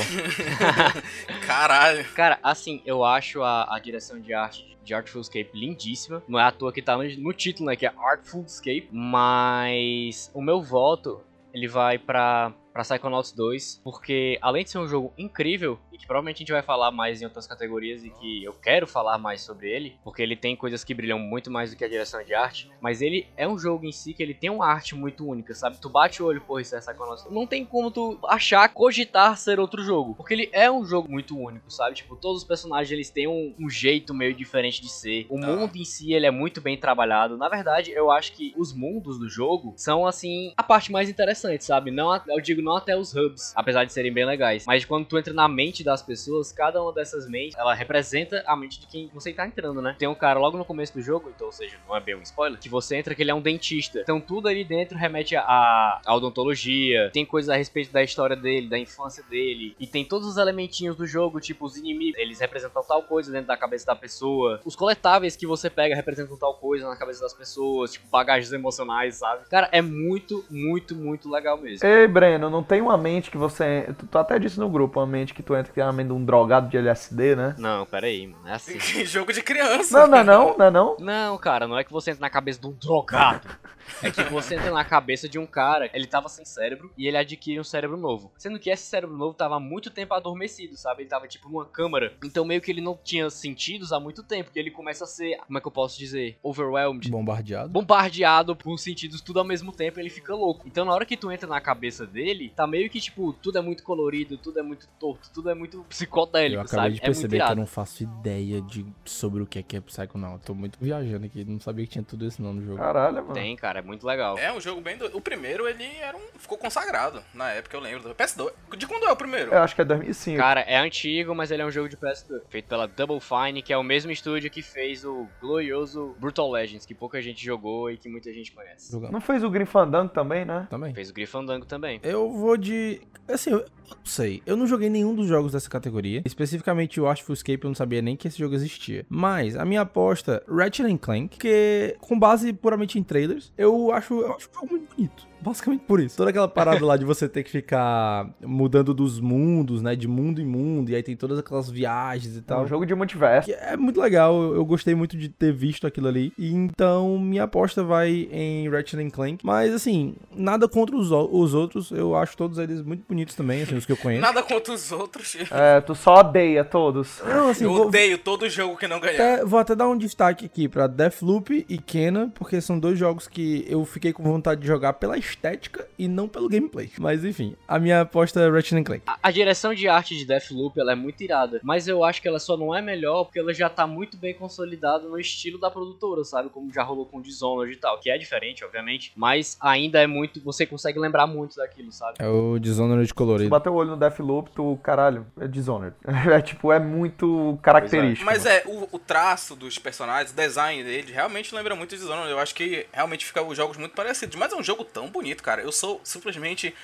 Caralho. 1.47 2.05
Cara, 2.17 2.39
assim, 2.43 2.83
eu 2.85 3.05
acho 3.05 3.41
a, 3.43 3.73
a 3.77 3.79
direção 3.79 4.19
de 4.19 4.35
arte 4.35 4.77
de 4.83 4.93
Artful 4.93 5.21
Escape 5.21 5.51
lindíssima. 5.55 6.21
Não 6.27 6.41
é 6.41 6.43
à 6.43 6.51
toa 6.51 6.73
que 6.73 6.83
tá 6.83 6.97
no, 6.97 7.05
no 7.05 7.33
título, 7.33 7.69
né? 7.71 7.77
Que 7.77 7.87
é 7.87 7.93
Artful 7.97 8.45
Escape. 8.45 8.89
Mas 8.91 10.33
o 10.35 10.43
meu 10.43 10.61
voto, 10.61 11.21
ele 11.55 11.69
vai 11.69 11.97
pra, 11.97 12.53
pra 12.79 12.85
Psychonauts 12.97 13.33
2. 13.33 13.81
Porque 13.83 14.39
além 14.41 14.63
de 14.65 14.71
ser 14.71 14.79
um 14.79 14.87
jogo 14.87 15.13
incrível, 15.19 15.79
e 15.93 15.99
que 15.99 16.07
provavelmente 16.07 16.37
a 16.37 16.39
gente 16.41 16.53
vai 16.53 16.63
falar 16.63 16.91
mais 16.93 17.21
em 17.21 17.25
outras 17.25 17.47
categorias, 17.47 18.05
e 18.05 18.11
que 18.11 18.45
eu 18.45 18.53
quero 18.53 18.87
falar 18.87 19.19
mais 19.19 19.41
sobre 19.41 19.69
ele, 19.71 19.99
porque 20.05 20.23
ele 20.23 20.37
tem 20.37 20.55
coisas 20.55 20.85
que 20.85 20.95
brilham 20.95 21.19
muito 21.19 21.51
mais 21.51 21.71
do 21.71 21.77
que 21.77 21.85
a 21.85 21.89
direção 21.89 22.23
de 22.23 22.35
arte. 22.35 22.69
Mas 22.81 23.03
ele 23.03 23.27
é 23.37 23.49
um 23.49 23.59
jogo 23.59 23.85
em 23.85 23.91
si 23.93 24.15
que 24.15 24.23
ele 24.23 24.35
tem 24.35 24.51
uma 24.51 24.67
arte 24.67 24.95
muito 24.95 25.27
única, 25.27 25.55
sabe? 25.55 25.81
Tu 25.81 25.89
bate 25.89 26.23
o 26.23 26.27
olho, 26.27 26.41
pô, 26.41 26.61
isso 26.61 26.77
é 26.77 26.79
Psychonauts. 26.79 27.27
Não 27.31 27.47
tem 27.47 27.65
como 27.65 27.91
tu 27.91 28.19
achar, 28.29 28.69
cogitar 28.73 29.37
ser 29.37 29.59
outro 29.59 29.83
jogo. 29.83 30.15
Porque 30.15 30.35
ele 30.35 30.49
é 30.53 30.71
um 30.71 30.85
jogo 30.85 31.11
muito 31.11 31.37
único, 31.37 31.71
sabe? 31.71 31.97
Tipo, 31.97 32.15
todos 32.17 32.43
os 32.43 32.47
personagens 32.49 32.91
eles 32.93 33.11
têm 33.11 33.27
um, 33.27 33.55
um 33.59 33.69
jeito 33.69 34.15
meio 34.15 34.35
diferente 34.35 34.81
de 34.81 34.89
ser. 34.89 35.27
O 35.29 35.39
mundo 35.39 35.77
em 35.77 35.85
si 35.85 36.13
ele 36.13 36.27
é 36.27 36.31
muito 36.31 36.61
bem 36.61 36.77
trabalhado. 36.79 37.37
Na 37.37 37.49
verdade, 37.49 37.91
eu 37.91 38.11
acho 38.11 38.33
que 38.33 38.53
os 38.57 38.73
mundos 38.73 39.19
do 39.19 39.29
jogo 39.29 39.75
são 39.77 40.07
assim 40.07 40.53
a 40.57 40.63
parte 40.63 40.93
mais 40.93 41.09
interessante, 41.09 41.65
sabe? 41.65 41.91
Não, 41.91 42.11
a- 42.13 42.23
eu 42.29 42.41
digo 42.41 42.63
não 42.69 42.77
até 42.77 42.97
os 42.97 43.15
hubs, 43.15 43.53
apesar 43.57 43.85
de 43.85 43.93
serem 43.93 44.13
bem 44.13 44.27
legais. 44.27 44.65
Mas 44.67 44.85
quando 44.85 45.07
tu 45.07 45.19
entra 45.19 45.33
na 45.33 45.49
mente 45.49 45.83
das 45.83 46.03
pessoas, 46.03 46.53
cada 46.53 46.83
uma 46.83 46.93
dessas 46.93 47.29
mentes, 47.29 47.57
ela 47.59 47.75
representa 47.75 48.45
a 48.47 48.55
mente 48.55 48.79
de 48.81 48.87
quem 48.87 49.11
você 49.13 49.33
tá 49.33 49.47
entrando, 49.47 49.81
né? 49.81 49.97
Tem 49.99 50.07
um 50.07 50.15
cara 50.15 50.39
logo 50.39 50.59
no 50.59 50.65
começo 50.65 50.93
do 50.93 51.03
jogo, 51.03 51.33
então, 51.35 51.47
ou 51.47 51.53
seja, 51.53 51.77
não 51.89 51.97
é 51.97 52.01
bem 52.01 52.15
um 52.15 52.23
spoiler, 52.23 52.59
que 52.59 52.69
você 52.69 52.97
entra 52.97 53.15
que 53.15 53.23
ele 53.23 53.31
é 53.31 53.35
um 53.35 53.41
dentista. 53.41 54.01
Então 54.01 54.21
tudo 54.21 54.49
ali 54.49 54.65
dentro 54.65 54.99
remete 54.99 55.35
a, 55.35 56.01
a 56.05 56.15
odontologia, 56.15 57.11
tem 57.13 57.25
coisas 57.25 57.49
a 57.49 57.57
respeito 57.57 57.91
da 57.93 58.03
história 58.03 58.37
dele, 58.37 58.69
da 58.69 58.79
infância 58.79 59.25
dele, 59.25 59.75
e 59.81 59.87
tem 59.87 60.05
todos 60.05 60.29
os 60.29 60.37
elementinhos 60.37 60.97
do 60.97 61.07
jogo, 61.07 61.41
tipo 61.41 61.65
os 61.65 61.77
inimigos, 61.77 62.21
eles 62.21 62.39
representam 62.39 62.83
tal 62.83 63.03
coisa 63.03 63.33
dentro 63.33 63.49
da 63.49 63.57
cabeça 63.57 63.87
da 63.87 63.97
pessoa. 63.97 64.61
Os 64.65 64.77
coletáveis 64.77 65.37
que 65.37 65.47
você 65.47 65.71
pega 65.71 65.95
representam 65.95 66.37
tal 66.37 66.55
coisa 66.55 66.87
na 66.87 66.97
cabeça 66.97 67.23
das 67.23 67.33
pessoas, 67.33 67.93
tipo 67.93 68.07
bagagens 68.09 68.53
emocionais, 68.53 69.17
sabe? 69.17 69.49
Cara, 69.49 69.69
é 69.73 69.81
muito, 69.81 70.45
muito, 70.51 70.95
muito 70.95 71.31
legal 71.31 71.57
mesmo. 71.57 71.87
Ei, 71.87 72.07
Breno, 72.07 72.51
não 72.51 72.58
tem 72.63 72.81
uma 72.81 72.97
mente 72.97 73.31
que 73.31 73.37
você. 73.37 73.93
Tu, 73.99 74.07
tu 74.07 74.19
até 74.19 74.39
disse 74.39 74.59
no 74.59 74.69
grupo, 74.69 75.01
uma 75.01 75.07
mente 75.07 75.35
que 75.35 75.43
tu 75.43 75.55
entra 75.55 75.73
que 75.73 75.81
é 75.81 75.85
a 75.85 75.93
mente 75.93 76.09
de 76.09 76.13
um 76.13 76.25
drogado 76.25 76.69
de 76.69 76.77
LSD, 76.77 77.37
né? 77.37 77.55
Não, 77.59 77.85
pera 77.87 78.07
aí, 78.07 78.27
mano, 78.27 78.47
é 78.47 78.53
assim. 78.53 78.79
Jogo 79.05 79.33
de 79.33 79.43
criança. 79.43 79.99
Não, 80.01 80.07
não, 80.07 80.19
é 80.19 80.25
não, 80.25 80.57
não, 80.57 80.67
é 80.67 80.71
não. 80.71 80.97
Não, 80.99 81.39
cara, 81.39 81.67
não 81.67 81.79
é 81.79 81.85
que 81.85 81.93
você 81.93 82.11
entra 82.11 82.21
na 82.21 82.31
cabeça 82.31 82.61
de 82.61 82.67
um 82.67 82.73
drogado. 82.73 83.49
É 84.03 84.11
que 84.11 84.23
você 84.25 84.55
entra 84.55 84.71
na 84.71 84.85
cabeça 84.85 85.29
de 85.29 85.39
um 85.39 85.47
cara, 85.47 85.91
ele 85.93 86.07
tava 86.07 86.29
sem 86.29 86.45
cérebro 86.45 86.93
e 86.97 87.07
ele 87.07 87.17
adquire 87.17 87.59
um 87.59 87.65
cérebro 87.65 87.97
novo. 87.97 88.31
Sendo 88.37 88.59
que 88.59 88.71
esse 88.71 88.85
cérebro 88.85 89.17
novo 89.17 89.35
tava 89.35 89.57
há 89.57 89.61
muito 89.61 89.91
tempo 89.91 90.15
adormecido, 90.15 90.77
sabe? 90.77 91.03
Ele 91.03 91.09
tava 91.09 91.27
tipo 91.27 91.49
numa 91.49 91.65
câmara. 91.65 92.13
Então 92.25 92.45
meio 92.45 92.61
que 92.61 92.71
ele 92.71 92.81
não 92.81 92.99
tinha 93.03 93.29
sentidos 93.31 93.93
há 93.93 93.99
muito 93.99 94.23
tempo. 94.23 94.51
Que 94.51 94.59
ele 94.59 94.71
começa 94.71 95.05
a 95.05 95.07
ser, 95.07 95.39
como 95.47 95.59
é 95.59 95.61
que 95.61 95.67
eu 95.67 95.73
posso 95.73 95.99
dizer? 95.99 96.39
Overwhelmed. 96.43 97.11
Bombardeado. 97.11 97.71
Bombardeado 97.71 98.55
por 98.55 98.79
sentidos 98.79 99.21
tudo 99.21 99.41
ao 99.41 99.45
mesmo 99.45 99.73
tempo, 99.73 99.99
ele 99.99 100.11
fica 100.11 100.35
louco. 100.35 100.67
Então 100.67 100.85
na 100.85 100.93
hora 100.93 101.07
que 101.07 101.17
tu 101.17 101.33
entra 101.33 101.49
na 101.49 101.61
cabeça 101.61 102.07
dele, 102.07 102.38
tá 102.55 102.67
meio 102.67 102.91
que 102.91 103.01
tipo, 103.01 103.33
tudo 103.33 103.59
é 103.59 103.61
muito 103.61 103.83
colorido, 103.83 104.37
tudo 104.37 104.59
é 104.59 104.63
muito 104.63 104.87
torto, 105.01 105.31
tudo 105.33 105.51
é 105.51 105.55
muito 105.55 105.83
psicodélico, 105.89 106.61
Eu 106.61 106.67
acabei 106.67 106.85
sabe? 106.85 106.95
de 106.95 107.01
é 107.01 107.05
perceber 107.05 107.45
que 107.45 107.53
eu 107.53 107.57
não 107.57 107.67
faço 107.67 108.03
ideia 108.03 108.61
de, 108.61 108.85
sobre 109.05 109.43
o 109.43 109.47
que 109.47 109.59
é 109.59 109.63
que 109.63 109.77
é 109.77 109.81
Psychonaut. 109.81 110.45
Tô 110.45 110.55
muito 110.55 110.79
viajando 110.81 111.27
aqui, 111.27 111.45
não 111.45 111.61
sabia 111.61 111.87
que 111.87 111.93
tinha 111.93 112.05
tudo 112.05 112.27
isso 112.27 112.43
não 112.43 112.53
no 112.53 112.63
jogo. 112.63 112.79
Caralho, 112.79 113.23
mano. 113.23 113.35
Tem, 113.35 113.57
cara, 113.57 113.79
é 113.79 113.83
muito 113.83 114.07
legal. 114.07 114.39
É 114.39 114.53
um 114.53 114.61
jogo 114.61 114.81
bem 114.81 114.97
doido. 114.97 115.17
O 115.17 115.21
primeiro, 115.21 115.67
ele 115.69 115.85
era 115.85 116.17
um. 116.17 116.21
ficou 116.39 116.59
consagrado. 116.59 117.23
Na 117.33 117.51
época, 117.51 117.77
eu 117.77 117.81
lembro. 117.81 118.09
do 118.09 118.15
PS2. 118.15 118.53
De 118.77 118.87
quando 118.87 119.05
é 119.05 119.13
o 119.13 119.17
primeiro? 119.17 119.53
Eu 119.53 119.63
acho 119.63 119.75
que 119.75 119.81
é 119.81 119.85
2005. 119.85 120.37
Cara, 120.39 120.61
é 120.61 120.77
antigo, 120.77 121.35
mas 121.35 121.51
ele 121.51 121.63
é 121.63 121.67
um 121.67 121.71
jogo 121.71 121.89
de 121.89 121.97
PS2. 121.97 122.43
Feito 122.49 122.67
pela 122.67 122.87
Double 122.87 123.21
Fine, 123.21 123.63
que 123.63 123.73
é 123.73 123.79
o 123.79 123.83
mesmo 123.83 124.11
estúdio 124.11 124.51
que 124.51 124.63
fez 124.63 125.05
o 125.05 125.27
glorioso 125.41 126.15
Brutal 126.19 126.51
Legends, 126.51 126.85
que 126.85 126.95
pouca 126.95 127.21
gente 127.21 127.45
jogou 127.45 127.91
e 127.91 127.97
que 127.97 128.09
muita 128.09 128.33
gente 128.33 128.53
conhece. 128.53 128.93
Jogando. 128.93 129.13
Não 129.13 129.21
fez 129.21 129.43
o 129.45 129.51
Grim 129.51 129.65
Fandango 129.65 130.13
também, 130.13 130.45
né? 130.45 130.67
Também. 130.71 130.95
Fez 130.95 131.11
o 131.11 131.15
Grifandango 131.15 131.67
também. 131.67 132.01
Eu 132.03 132.28
vou 132.33 132.57
de. 132.57 133.01
Assim, 133.29 133.51
eu 133.51 133.59
não 133.59 133.97
sei. 134.05 134.43
Eu 134.47 134.57
não 134.57 134.67
joguei 134.67 134.89
nenhum 134.89 135.15
dos 135.15 135.27
jogos 135.27 135.53
dessa 135.53 135.69
categoria. 135.69 136.23
Especificamente 136.25 137.01
o 137.01 137.07
Artful 137.07 137.35
Escape, 137.35 137.65
eu 137.65 137.69
não 137.69 137.75
sabia 137.75 138.01
nem 138.03 138.17
que 138.17 138.27
esse 138.29 138.39
jogo 138.39 138.55
existia. 138.55 139.05
Mas 139.09 139.57
a 139.57 139.65
minha 139.65 139.83
aposta, 139.83 140.43
Ratchet 140.49 140.97
Clank, 140.99 141.39
que 141.39 141.97
com 142.01 142.19
base 142.19 142.53
puramente 142.53 142.99
em 142.99 143.03
trailers, 143.03 143.53
eu 143.57 143.93
acho, 143.93 144.15
eu 144.15 144.33
acho 144.35 144.49
um 144.51 144.55
jogo 144.55 144.69
muito 144.71 144.95
bonito. 144.97 145.29
Basicamente 145.41 145.85
por 145.87 146.01
isso. 146.01 146.17
Toda 146.17 146.31
aquela 146.31 146.49
parada 146.49 146.85
lá 146.85 146.97
de 146.97 147.05
você 147.05 147.29
ter 147.29 147.45
que 147.45 147.51
ficar 147.51 148.29
mudando 148.45 148.93
dos 148.93 149.21
mundos, 149.21 149.81
né? 149.81 149.95
De 149.95 150.09
mundo 150.09 150.41
em 150.41 150.45
mundo. 150.45 150.91
E 150.91 150.97
aí 150.97 151.03
tem 151.03 151.15
todas 151.15 151.39
aquelas 151.39 151.71
viagens 151.71 152.35
e 152.35 152.39
É 152.39 152.43
tal. 152.43 152.65
um 152.65 152.67
jogo 152.67 152.85
de 152.85 152.93
multiverso. 152.95 153.47
Que 153.47 153.55
é 153.55 153.77
muito 153.77 154.01
legal, 154.01 154.35
eu, 154.55 154.65
gostei 154.65 154.97
muito 154.97 155.17
de 155.17 155.29
ter 155.29 155.53
visto 155.53 155.87
aquilo 155.87 156.09
ali. 156.09 156.33
E 156.37 156.53
então 156.53 157.19
minha 157.21 157.45
aposta 157.45 157.85
vai 157.85 158.29
em 158.33 158.69
Ratchet 158.69 159.11
Clank. 159.13 159.47
Mas 159.47 159.73
assim, 159.73 160.17
nada 160.35 160.67
contra 160.69 160.97
os, 160.97 161.13
os 161.13 161.55
outros. 161.55 161.93
Eu 161.93 162.17
acho 162.19 162.37
todos 162.37 162.59
eles 162.59 162.83
muito 162.83 163.05
bonitos 163.09 163.35
também, 163.35 163.63
assim, 163.63 163.77
os 163.77 163.87
que 163.87 163.93
eu 163.93 163.97
conheço. 163.97 164.21
Nada 164.23 164.43
contra 164.43 164.73
os 164.73 164.93
outros. 164.93 165.37
É, 165.51 165.81
tu 165.81 165.95
só 165.95 166.21
odeia 166.21 166.65
todos. 166.65 167.21
Não, 167.25 167.49
assim, 167.49 167.65
Eu 167.65 167.73
vou, 167.73 167.87
odeio 167.87 168.19
todo 168.19 168.49
jogo 168.49 168.77
que 168.77 168.87
não 168.87 169.01
ganhar. 169.01 169.15
até, 169.15 169.45
vou 169.45 169.59
até 169.59 169.75
dar 169.75 169.89
um 169.89 169.97
destaque 169.97 170.47
aqui 170.47 170.69
pra 170.69 170.87
Deathloop 170.87 171.67
e 171.69 171.79
Kena, 171.79 172.31
porque 172.35 172.61
são 172.61 172.79
dois 172.79 172.99
jogos 172.99 173.29
que 173.29 173.65
eu 173.69 173.85
fiquei 173.85 174.13
com 174.13 174.23
vontade 174.23 174.61
de 174.61 174.67
jogar 174.67 174.95
pela 174.95 175.17
estética 175.17 175.87
e 175.99 176.09
não 176.09 176.29
pelo 176.29 176.49
gameplay. 176.49 176.91
Mas 176.99 177.25
enfim, 177.25 177.57
a 177.67 177.79
minha 177.79 178.03
aposta 178.03 178.41
é 178.41 178.51
Ratchet 178.51 178.83
Clank. 178.85 179.03
A, 179.07 179.19
a 179.23 179.31
direção 179.31 179.75
de 179.75 179.89
arte 179.89 180.17
de 180.17 180.25
Deathloop, 180.25 180.79
ela 180.79 180.93
é 180.93 180.95
muito 180.95 181.23
irada, 181.23 181.61
mas 181.63 181.89
eu 181.89 182.05
acho 182.05 182.21
que 182.23 182.29
ela 182.29 182.39
só 182.39 182.57
não 182.57 182.75
é 182.75 182.81
melhor 182.81 183.25
porque 183.25 183.39
ela 183.39 183.53
já 183.53 183.69
tá 183.69 183.87
muito 183.87 184.17
bem 184.17 184.35
consolidada 184.35 185.09
no 185.09 185.19
estilo 185.19 185.59
da 185.59 185.71
produtora, 185.71 186.25
sabe? 186.25 186.49
Como 186.49 186.73
já 186.73 186.83
rolou 186.83 187.07
com 187.07 187.21
Dishonored 187.21 187.73
e 187.75 187.77
tal, 187.77 187.99
que 188.01 188.11
é 188.11 188.17
diferente, 188.19 188.65
obviamente, 188.65 189.13
mas 189.17 189.57
ainda 189.61 190.01
é 190.01 190.07
muito, 190.07 190.41
você 190.41 190.65
consegue 190.65 190.99
lembrar 190.99 191.27
muito 191.27 191.57
daquilo, 191.57 191.93
sabe? 191.93 192.08
É 192.19 192.29
o 192.29 192.59
Dishonored 192.59 193.09
Tu 193.09 193.15
colorido. 193.15 193.51
bateu 193.51 193.73
o 193.73 193.77
olho 193.77 193.91
no 193.91 193.97
Deathloop, 193.97 194.51
tu, 194.53 194.79
caralho, 194.83 195.27
é 195.41 195.47
Dishonored. 195.47 195.95
É 196.29 196.41
tipo, 196.43 196.73
é 196.73 196.79
muito 196.79 197.59
característico. 197.63 198.25
Mas 198.25 198.45
é, 198.47 198.63
o, 198.67 198.89
o 198.93 198.99
traço 198.99 199.57
dos 199.57 199.79
personagens, 199.79 200.31
o 200.33 200.37
design 200.37 200.83
deles, 200.85 201.11
realmente 201.11 201.55
lembra 201.55 201.75
muito 201.75 201.95
Dishonored. 201.97 202.31
Eu 202.31 202.39
acho 202.39 202.55
que 202.55 202.87
realmente 202.93 203.25
ficam 203.25 203.47
os 203.49 203.57
jogos 203.57 203.77
muito 203.77 203.95
parecidos. 203.95 204.37
Mas 204.37 204.53
é 204.53 204.57
um 204.57 204.63
jogo 204.63 204.85
tão 204.85 205.09
bonito, 205.09 205.43
cara. 205.43 205.63
Eu 205.63 205.73
sou 205.73 206.01
simplesmente 206.05 206.75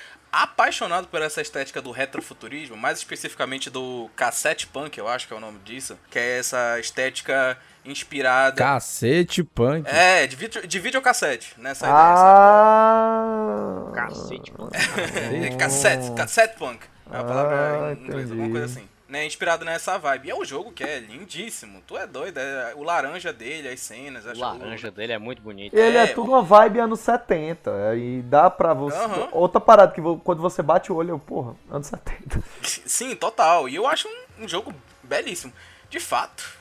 apaixonado 0.42 1.06
por 1.08 1.22
essa 1.22 1.40
estética 1.40 1.80
do 1.80 1.90
retrofuturismo, 1.90 2.76
mais 2.76 2.98
especificamente 2.98 3.70
do 3.70 4.10
cassette 4.16 4.66
punk, 4.66 4.98
eu 4.98 5.08
acho 5.08 5.26
que 5.28 5.32
é 5.34 5.36
o 5.36 5.40
nome 5.40 5.58
disso. 5.64 5.98
Que 6.10 6.18
é 6.18 6.38
essa 6.38 6.78
estética 6.80 7.56
inspirada... 7.84 8.56
Cacete 8.56 9.44
punk. 9.44 9.88
É, 9.88 10.26
de, 10.26 10.36
vídeo, 10.36 10.66
de 10.66 10.78
videocassete, 10.80 11.54
nessa 11.58 11.86
ideia, 11.86 12.16
sabe? 12.16 12.38
Ah. 12.38 13.92
Cacete. 13.94 14.52
É, 14.72 15.50
cassete, 15.56 16.12
cassette 16.14 16.56
punk. 16.58 16.84
É 17.12 17.16
a 17.18 17.24
palavra 17.24 17.88
Ah, 17.88 17.92
em 17.92 18.04
inglês, 18.04 18.30
alguma 18.30 18.50
coisa 18.50 18.64
assim. 18.66 18.88
Né, 19.14 19.24
inspirado 19.26 19.64
nessa 19.64 19.96
vibe. 19.96 20.26
E 20.26 20.30
é 20.32 20.34
um 20.34 20.44
jogo 20.44 20.72
que 20.72 20.82
é 20.82 20.98
lindíssimo. 20.98 21.80
Tu 21.86 21.96
é 21.96 22.04
doido. 22.04 22.36
é 22.38 22.74
o 22.74 22.82
laranja 22.82 23.32
dele, 23.32 23.68
as 23.68 23.78
cenas. 23.78 24.24
O 24.26 24.36
laranja 24.36 24.90
dele 24.90 25.12
é 25.12 25.18
muito 25.18 25.40
bonito. 25.40 25.72
Ele 25.72 25.96
é, 25.96 26.02
É, 26.02 26.06
tudo 26.08 26.32
uma 26.32 26.42
vibe 26.42 26.80
anos 26.80 26.98
70. 26.98 27.70
é, 27.70 27.96
E 27.96 28.22
dá 28.22 28.50
pra 28.50 28.74
você. 28.74 28.96
Aham. 28.96 29.28
Outra 29.30 29.60
parada 29.60 29.92
que 29.92 30.00
quando 30.24 30.42
você 30.42 30.62
bate 30.62 30.90
o 30.90 30.96
olho, 30.96 31.10
eu, 31.10 31.18
porra, 31.20 31.54
anos 31.70 31.86
70. 31.86 32.42
Sim, 32.84 33.14
total. 33.14 33.68
E 33.68 33.76
eu 33.76 33.86
acho 33.86 34.08
um, 34.08 34.44
um 34.44 34.48
jogo 34.48 34.74
belíssimo. 35.00 35.52
De 35.88 36.00
fato, 36.00 36.58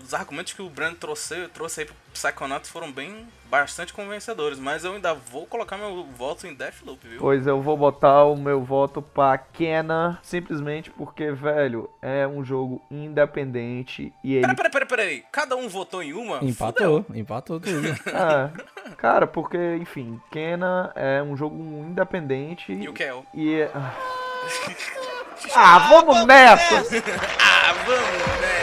os 0.00 0.14
argumentos 0.14 0.52
que 0.52 0.62
o 0.62 0.70
Brand 0.70 0.94
trouxe, 0.94 1.48
trouxe 1.48 1.80
aí 1.80 1.86
pro 1.86 1.96
Psychonauts 2.12 2.70
foram 2.70 2.92
bem 2.92 3.26
bastante 3.50 3.92
convencedores. 3.92 4.58
Mas 4.58 4.84
eu 4.84 4.92
ainda 4.92 5.14
vou 5.14 5.46
colocar 5.46 5.76
meu 5.76 6.04
voto 6.16 6.46
em 6.46 6.54
Deathloop, 6.54 7.06
viu? 7.06 7.20
Pois 7.20 7.46
eu 7.46 7.60
vou 7.60 7.76
botar 7.76 8.24
o 8.24 8.36
meu 8.36 8.62
voto 8.62 9.00
pra 9.02 9.36
Kena, 9.38 10.18
simplesmente 10.22 10.90
porque, 10.90 11.30
velho, 11.32 11.90
é 12.00 12.26
um 12.26 12.44
jogo 12.44 12.80
independente 12.90 14.12
e 14.22 14.34
ele. 14.34 14.42
Peraí, 14.42 14.56
peraí, 14.56 14.70
peraí, 14.70 14.88
peraí. 14.88 15.24
Cada 15.32 15.56
um 15.56 15.68
votou 15.68 16.02
em 16.02 16.12
uma? 16.12 16.38
Empatou, 16.42 17.04
empatou 17.14 17.60
tudo. 17.60 17.88
É, 17.88 18.50
cara, 18.96 19.26
porque, 19.26 19.76
enfim, 19.76 20.20
Kena 20.30 20.92
é 20.94 21.22
um 21.22 21.36
jogo 21.36 21.56
independente 21.56 22.72
E 22.72 22.88
o 22.88 22.92
Kel? 22.92 23.24
e 23.34 23.60
é... 23.60 23.70
Ah, 25.54 25.78
vamos 25.88 26.26
nessa! 26.26 26.76
Ah, 27.38 27.72
vamos 27.86 28.40
nessa! 28.40 28.57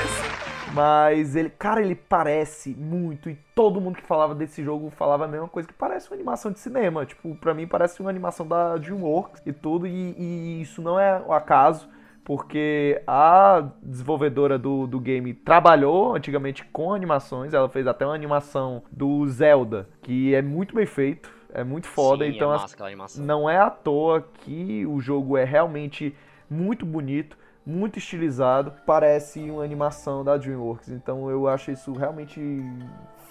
Mas 0.75 1.35
ele, 1.35 1.49
cara, 1.49 1.81
ele 1.81 1.95
parece 1.95 2.75
muito 2.75 3.29
e 3.29 3.35
todo 3.55 3.79
mundo 3.79 3.95
que 3.95 4.03
falava 4.03 4.35
desse 4.35 4.63
jogo 4.63 4.89
falava 4.89 5.25
a 5.25 5.27
mesma 5.27 5.47
coisa 5.47 5.67
que 5.67 5.73
parece 5.73 6.09
uma 6.09 6.15
animação 6.15 6.51
de 6.51 6.59
cinema. 6.59 7.05
Tipo, 7.05 7.33
pra 7.35 7.53
mim 7.53 7.65
parece 7.65 8.01
uma 8.01 8.09
animação 8.09 8.45
da 8.47 8.75
DreamWorks 8.77 9.41
e 9.45 9.53
tudo 9.53 9.87
e, 9.87 10.15
e 10.17 10.61
isso 10.61 10.81
não 10.81 10.99
é 10.99 11.21
o 11.25 11.31
acaso, 11.31 11.87
porque 12.23 13.01
a 13.07 13.63
desenvolvedora 13.81 14.57
do, 14.57 14.85
do 14.87 14.99
game 14.99 15.33
trabalhou 15.33 16.15
antigamente 16.15 16.65
com 16.65 16.93
animações, 16.93 17.53
ela 17.53 17.69
fez 17.69 17.87
até 17.87 18.05
uma 18.05 18.15
animação 18.15 18.83
do 18.91 19.25
Zelda, 19.27 19.87
que 20.01 20.33
é 20.35 20.41
muito 20.41 20.75
bem 20.75 20.85
feito, 20.85 21.31
é 21.53 21.63
muito 21.63 21.87
foda, 21.87 22.25
Sim, 22.25 22.31
então 22.35 22.51
é 22.51 22.55
as- 22.55 22.61
massa 22.63 22.83
animação. 22.83 23.23
não 23.23 23.49
é 23.49 23.57
à 23.57 23.69
toa 23.69 24.21
que 24.41 24.85
o 24.85 24.99
jogo 24.99 25.37
é 25.37 25.43
realmente 25.45 26.13
muito 26.49 26.85
bonito, 26.85 27.37
muito 27.65 27.97
estilizado, 27.97 28.73
parece 28.85 29.39
uma 29.49 29.63
animação 29.63 30.23
da 30.23 30.37
DreamWorks. 30.37 30.89
Então 30.89 31.29
eu 31.29 31.47
acho 31.47 31.71
isso 31.71 31.93
realmente 31.93 32.39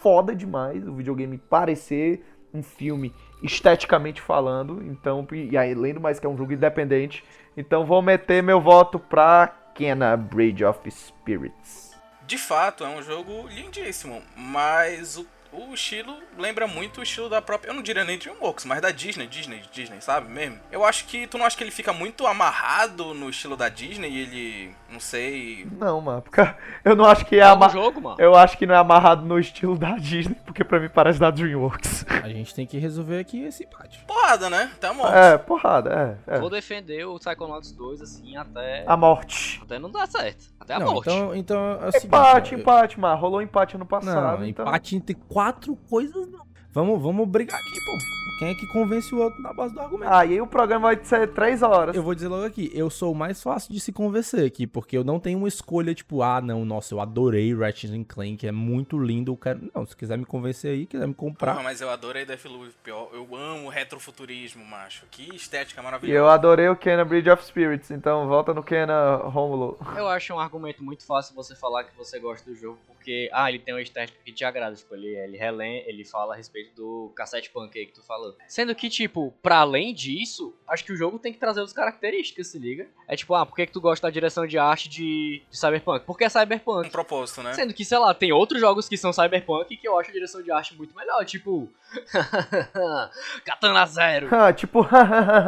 foda 0.01 0.35
demais, 0.35 0.87
o 0.87 0.95
videogame 0.95 1.39
parecer 1.39 2.23
um 2.53 2.63
filme 2.63 3.13
esteticamente 3.43 4.21
falando. 4.21 4.83
Então, 4.85 5.27
e 5.33 5.57
além 5.57 5.95
do 5.95 6.01
mais 6.01 6.21
que 6.21 6.27
é 6.27 6.29
um 6.29 6.37
jogo 6.37 6.53
independente, 6.53 7.25
então 7.57 7.85
vou 7.85 8.01
meter 8.01 8.43
meu 8.43 8.61
voto 8.61 8.99
pra 8.99 9.49
Kena 9.75 10.17
Bridge 10.17 10.65
of 10.65 10.89
Spirits. 10.91 11.93
De 12.27 12.39
fato, 12.39 12.85
é 12.85 12.89
um 12.89 13.03
jogo 13.03 13.47
lindíssimo, 13.49 14.23
mas 14.35 15.19
o, 15.19 15.27
o 15.57 15.75
estilo 15.75 16.17
lembra 16.39 16.67
muito 16.67 17.01
o 17.01 17.03
estilo 17.03 17.29
da 17.29 17.41
própria. 17.43 17.71
Eu 17.71 17.75
não 17.75 17.83
diria 17.83 18.05
nem 18.05 18.19
DreamWorks, 18.19 18.65
mas 18.65 18.81
da 18.81 18.91
Disney, 18.91 19.27
Disney, 19.27 19.63
Disney, 19.73 20.01
sabe 20.01 20.29
mesmo? 20.31 20.59
Eu 20.71 20.85
acho 20.85 21.05
que. 21.07 21.27
Tu 21.27 21.39
não 21.39 21.45
acha 21.47 21.57
que 21.57 21.63
ele 21.65 21.71
fica 21.71 21.93
muito 21.93 22.27
amarrado 22.27 23.15
no 23.15 23.31
estilo 23.31 23.57
da 23.57 23.69
Disney 23.69 24.09
e 24.11 24.21
ele. 24.21 24.75
Não 24.91 25.01
sei. 25.01 25.67
Não, 25.79 26.01
mano, 26.01 26.23
porque 26.23 26.41
eu 26.85 26.95
não 26.95 27.05
acho 27.05 27.25
que 27.25 27.37
é 27.37 27.39
É 27.41 27.47
um 27.49 27.53
amarrado. 27.53 27.73
jogo, 27.79 28.01
mano. 28.01 28.17
Eu 28.21 28.35
acho 28.35 28.57
que 28.57 28.67
não 28.67 28.75
é 28.75 28.79
amarrado 28.79 29.25
no 29.25 29.39
estilo 29.39 29.77
da 29.77 29.97
Disney, 29.97 30.37
porque 30.45 30.63
pra 30.63 30.79
mim 30.79 30.89
parece 30.89 31.19
da 31.19 31.31
DreamWorks. 31.31 32.05
A 32.23 32.29
gente 32.29 32.55
tem 32.55 32.67
que 32.67 32.79
resolver 32.79 33.19
aqui 33.19 33.43
esse 33.45 33.65
empate. 33.65 33.99
Porrada, 34.07 34.49
né? 34.49 34.71
Tá 34.81 34.93
morto. 34.93 35.15
É, 35.15 35.37
porrada, 35.39 36.19
é. 36.29 36.37
é. 36.37 36.39
Vou 36.39 36.49
defender 36.51 37.05
o 37.07 37.19
Psychonauts 37.19 37.73
2, 37.73 38.01
assim, 38.03 38.37
até, 38.37 38.85
A 38.87 38.97
morte. 38.97 39.61
até 39.63 39.79
não 39.79 39.91
dar 39.91 40.07
certo. 40.07 40.45
Até 40.65 40.75
a 40.75 40.81
não, 40.81 40.95
morte. 40.95 41.11
então, 41.11 41.35
então 41.35 41.59
é 41.59 41.89
o 41.89 41.93
seguinte, 41.93 42.07
Empate, 42.07 42.55
ó, 42.55 42.59
empate, 42.59 43.01
mas 43.01 43.21
rolou 43.21 43.43
empate 43.43 43.77
ano 43.77 43.87
passado. 43.87 44.39
Não, 44.41 44.47
então... 44.47 44.65
empate 44.65 44.97
entre 44.97 45.15
quatro 45.15 45.77
coisas 45.77 46.27
não. 46.31 46.45
Vamos, 46.75 47.01
vamos 47.01 47.29
brigar 47.29 47.61
aqui, 47.61 47.85
pô. 47.85 47.97
Quem 48.37 48.49
é 48.49 48.55
que 48.57 48.67
convence 48.67 49.15
o 49.15 49.19
outro 49.19 49.41
na 49.41 49.53
base 49.53 49.73
do 49.73 49.81
argumento? 49.81 50.13
Ah, 50.13 50.27
e 50.27 50.33
aí 50.33 50.41
o 50.41 50.47
programa 50.47 50.89
vai 50.93 51.05
ser 51.05 51.29
três 51.29 51.63
horas. 51.63 51.95
Eu 51.95 52.03
vou 52.03 52.17
dizer 52.17 52.27
logo 52.27 52.45
aqui, 52.45 52.69
eu 52.75 52.91
sou 52.91 53.13
o 53.13 53.15
mais 53.15 53.41
fácil 53.41 53.73
de 53.73 53.79
se 53.79 53.93
convencer 53.93 54.45
aqui, 54.45 54.67
porque 54.67 54.99
eu 54.99 55.05
não 55.05 55.21
tenho 55.21 55.39
uma 55.39 55.47
escolha 55.47 55.95
tipo, 55.95 56.21
ah, 56.21 56.41
não, 56.41 56.65
nossa, 56.65 56.93
eu 56.93 57.01
adorei 57.01 57.55
Ratchet 57.55 58.05
Clank, 58.07 58.45
é 58.45 58.51
muito 58.51 58.99
lindo, 58.99 59.31
eu 59.31 59.37
quero... 59.37 59.71
Não, 59.73 59.87
se 59.87 59.97
quiser 59.97 60.19
me 60.19 60.25
convencer 60.25 60.73
aí, 60.73 60.85
quiser 60.85 61.07
me 61.07 61.15
comprar... 61.15 61.53
Porra, 61.53 61.63
mas 61.63 61.81
eu 61.81 61.89
adorei 61.89 62.25
Deathloop. 62.25 62.73
pior. 62.83 63.09
Eu 63.13 63.37
amo 63.37 63.69
retrofuturismo, 63.69 64.65
macho. 64.65 65.07
Que 65.13 65.33
estética 65.37 65.81
E 65.81 65.85
maravilhosa. 65.85 66.19
eu 66.19 66.29
adorei 66.29 66.69
o 66.69 66.75
Kena 66.75 67.05
Bridge 67.05 67.31
of 67.31 67.45
Spirits, 67.45 67.93
então 67.93 68.27
volta 68.27 68.53
no 68.53 68.65
Kena 68.65 69.15
Romulo. 69.17 69.79
Eu 69.97 70.09
acho 70.09 70.35
um 70.35 70.41
argumento 70.41 70.83
muito 70.83 71.07
fácil 71.07 71.37
você 71.37 71.55
falar 71.55 71.85
que 71.85 71.97
você 71.97 72.19
gosta 72.19 72.51
do 72.51 72.57
jogo, 72.57 72.79
porque, 72.89 73.31
ah, 73.33 73.49
ele 73.49 73.61
tem 73.61 73.73
uma 73.73 73.81
estética 73.83 74.19
que 74.25 74.33
te 74.33 74.45
agrada. 74.45 74.75
Tipo, 74.75 74.97
ele, 74.97 75.07
ele, 75.07 75.37
relém, 75.37 75.85
ele 75.87 76.05
fala 76.05 76.35
a 76.35 76.37
respeito 76.37 76.64
do 76.75 77.13
cassete 77.15 77.51
punk 77.51 77.79
aí 77.79 77.87
que 77.87 77.93
tu 77.93 78.03
falou. 78.03 78.37
Sendo 78.49 78.75
que, 78.75 78.89
tipo, 78.89 79.33
pra 79.43 79.59
além 79.59 79.93
disso, 79.95 80.55
acho 80.69 80.85
que 80.85 80.93
o 80.93 80.97
jogo 80.97 81.19
tem 81.19 81.33
que 81.33 81.39
trazer 81.39 81.61
outras 81.61 81.75
características, 81.77 82.49
se 82.49 82.59
liga? 82.59 82.87
É 83.09 83.17
tipo, 83.17 83.35
ah, 83.35 83.45
por 83.47 83.55
que, 83.57 83.67
que 83.67 83.73
tu 83.73 83.81
gosta 83.81 84.07
da 84.07 84.11
direção 84.11 84.47
de 84.47 84.59
arte 84.59 84.89
de, 84.89 85.43
de 85.51 85.59
Cyberpunk? 85.59 86.05
Porque 86.05 86.25
é 86.25 86.29
Cyberpunk. 86.29 86.89
Um 86.89 86.91
propósito, 86.91 87.43
né? 87.43 87.53
Sendo 87.55 87.75
que, 87.75 87.85
sei 87.85 87.99
lá, 87.99 88.15
tem 88.15 88.33
outros 88.33 88.61
jogos 88.61 88.89
que 88.89 88.97
são 88.97 89.13
Cyberpunk 89.13 89.77
que 89.77 89.87
eu 89.89 89.99
acho 89.99 90.11
a 90.11 90.13
direção 90.13 90.43
de 90.43 90.51
arte 90.51 90.75
muito 90.75 90.95
melhor, 90.97 91.25
tipo. 91.25 91.69
Katana 93.45 93.87
Zero. 93.87 94.29
Ah, 94.35 94.53
tipo, 94.53 94.87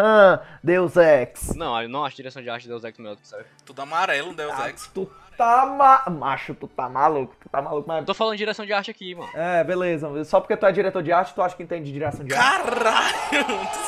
Deus 0.63 0.97
Ex. 0.97 1.55
Não, 1.55 1.81
eu 1.83 1.89
não 1.89 2.05
acho 2.05 2.15
a 2.15 2.17
direção 2.17 2.43
de 2.43 2.51
arte 2.51 2.63
de 2.63 2.69
Deus 2.69 2.85
Ex 2.85 2.99
melhor 2.99 3.15
do 3.17 3.21
que 3.21 3.29
Cyberpunk. 3.29 3.63
Tudo 3.65 3.83
amarelo, 3.83 4.35
Deus 4.35 4.53
Ah, 4.57 4.69
Ex. 4.69 4.87
Tu 4.93 5.11
tá 5.37 5.67
ma... 5.67 6.11
Macho, 6.11 6.55
tu 6.55 6.67
tá 6.67 6.89
maluco, 6.89 7.35
tu 7.41 7.49
tá 7.49 7.61
maluco, 7.61 7.87
mas... 7.87 8.05
Tô 8.05 8.15
falando 8.15 8.35
de 8.35 8.39
direção 8.39 8.65
de 8.65 8.73
arte 8.73 8.91
aqui, 8.91 9.15
mano. 9.15 9.31
É, 9.35 9.63
beleza. 9.63 10.25
Só 10.25 10.41
porque 10.41 10.57
tu 10.57 10.67
é 10.67 10.73
diretor 10.73 11.03
de 11.03 11.13
arte, 11.13 11.35
tu 11.35 11.43
acha 11.43 11.57
que 11.57 11.63
entende 11.63 11.85
de 11.85 11.93
direção 11.93 12.25
de 12.25 12.35
arte? 12.35 12.63
Caralho! 12.63 13.47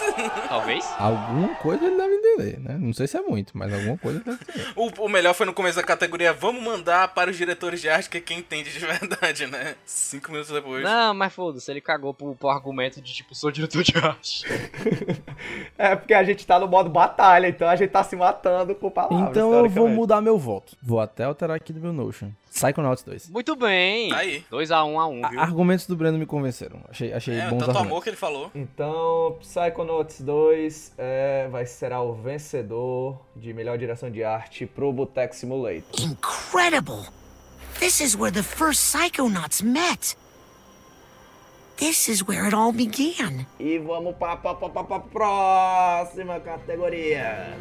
Talvez. 0.48 0.84
Alguma 0.98 1.54
coisa 1.56 1.84
ele 1.84 1.96
deve 1.96 2.14
entender, 2.14 2.60
né? 2.60 2.76
Não 2.78 2.92
sei 2.92 3.06
se 3.06 3.16
é 3.16 3.20
muito, 3.20 3.56
mas 3.56 3.72
alguma 3.72 3.96
coisa 3.98 4.18
ele 4.18 4.24
deve 4.24 4.38
entender. 4.42 4.72
O, 4.76 5.06
o 5.06 5.08
melhor 5.08 5.34
foi 5.34 5.46
no 5.46 5.54
começo 5.54 5.76
da 5.76 5.82
categoria. 5.82 6.32
Vamos 6.32 6.62
mandar 6.62 7.08
para 7.14 7.30
os 7.30 7.36
diretores 7.36 7.80
de 7.80 7.88
arte, 7.88 8.10
que 8.10 8.18
é 8.18 8.20
quem 8.20 8.38
entende 8.38 8.72
de 8.72 8.78
verdade, 8.78 9.46
né? 9.46 9.76
Cinco 9.84 10.30
minutos 10.30 10.52
depois. 10.52 10.82
Não, 10.84 11.14
mas 11.14 11.32
foda-se, 11.32 11.70
ele 11.70 11.80
cagou 11.80 12.12
pro, 12.12 12.34
pro 12.34 12.48
argumento 12.48 13.00
de 13.00 13.12
tipo, 13.12 13.34
sou 13.34 13.50
diretor 13.50 13.82
de 13.82 13.96
arte. 13.98 14.44
É 15.76 15.94
porque 15.94 16.12
a 16.12 16.24
gente 16.24 16.44
tá 16.44 16.58
no 16.58 16.66
modo 16.66 16.90
batalha, 16.90 17.46
então 17.46 17.68
a 17.68 17.76
gente 17.76 17.90
tá 17.90 18.02
se 18.02 18.16
matando 18.16 18.74
por 18.74 18.90
palavras. 18.90 19.30
Então 19.30 19.52
eu 19.54 19.68
vou 19.68 19.88
mudar 19.88 20.20
meu 20.20 20.36
voto. 20.36 20.76
Vou 20.82 21.00
até 21.00 21.24
alterar 21.38 21.56
aqui 21.56 21.72
do 21.72 21.80
meu 21.80 21.92
Notion. 21.92 22.30
Psychonauts 22.50 23.04
2. 23.04 23.30
Muito 23.30 23.54
bem. 23.54 24.10
Tá 24.10 24.18
aí. 24.18 24.44
2x1 24.50 24.98
a 24.98 25.06
1 25.06 25.30
viu? 25.30 25.40
Argumentos 25.40 25.86
do 25.86 25.94
Breno 25.96 26.18
me 26.18 26.26
convenceram. 26.26 26.80
Achei, 26.90 27.12
achei 27.12 27.36
É, 27.36 27.42
bons 27.42 27.58
tanto 27.58 27.62
argumentos. 27.70 27.86
amor 27.86 28.02
que 28.02 28.10
ele 28.10 28.16
falou. 28.16 28.50
Então, 28.54 29.36
Psychonauts 29.40 30.20
2 30.20 30.92
é, 30.98 31.48
vai 31.50 31.64
será 31.66 32.00
o 32.02 32.12
vencedor 32.14 33.20
de 33.36 33.54
melhor 33.54 33.78
direção 33.78 34.10
de 34.10 34.24
arte 34.24 34.66
pro 34.66 34.92
Boteco 34.92 35.34
Simulator. 35.36 36.00
Incredible! 36.00 37.06
This 37.78 38.00
is 38.00 38.16
where 38.16 38.32
the 38.32 38.42
first 38.42 38.80
Psychonauts 38.92 39.62
met. 39.62 40.16
This 41.76 42.08
is 42.08 42.26
where 42.26 42.44
it 42.48 42.54
all 42.56 42.72
began. 42.72 43.46
E 43.60 43.78
vamos 43.78 44.16
para 44.16 44.32
a 44.32 45.00
próxima 45.00 46.40
categoria. 46.40 47.56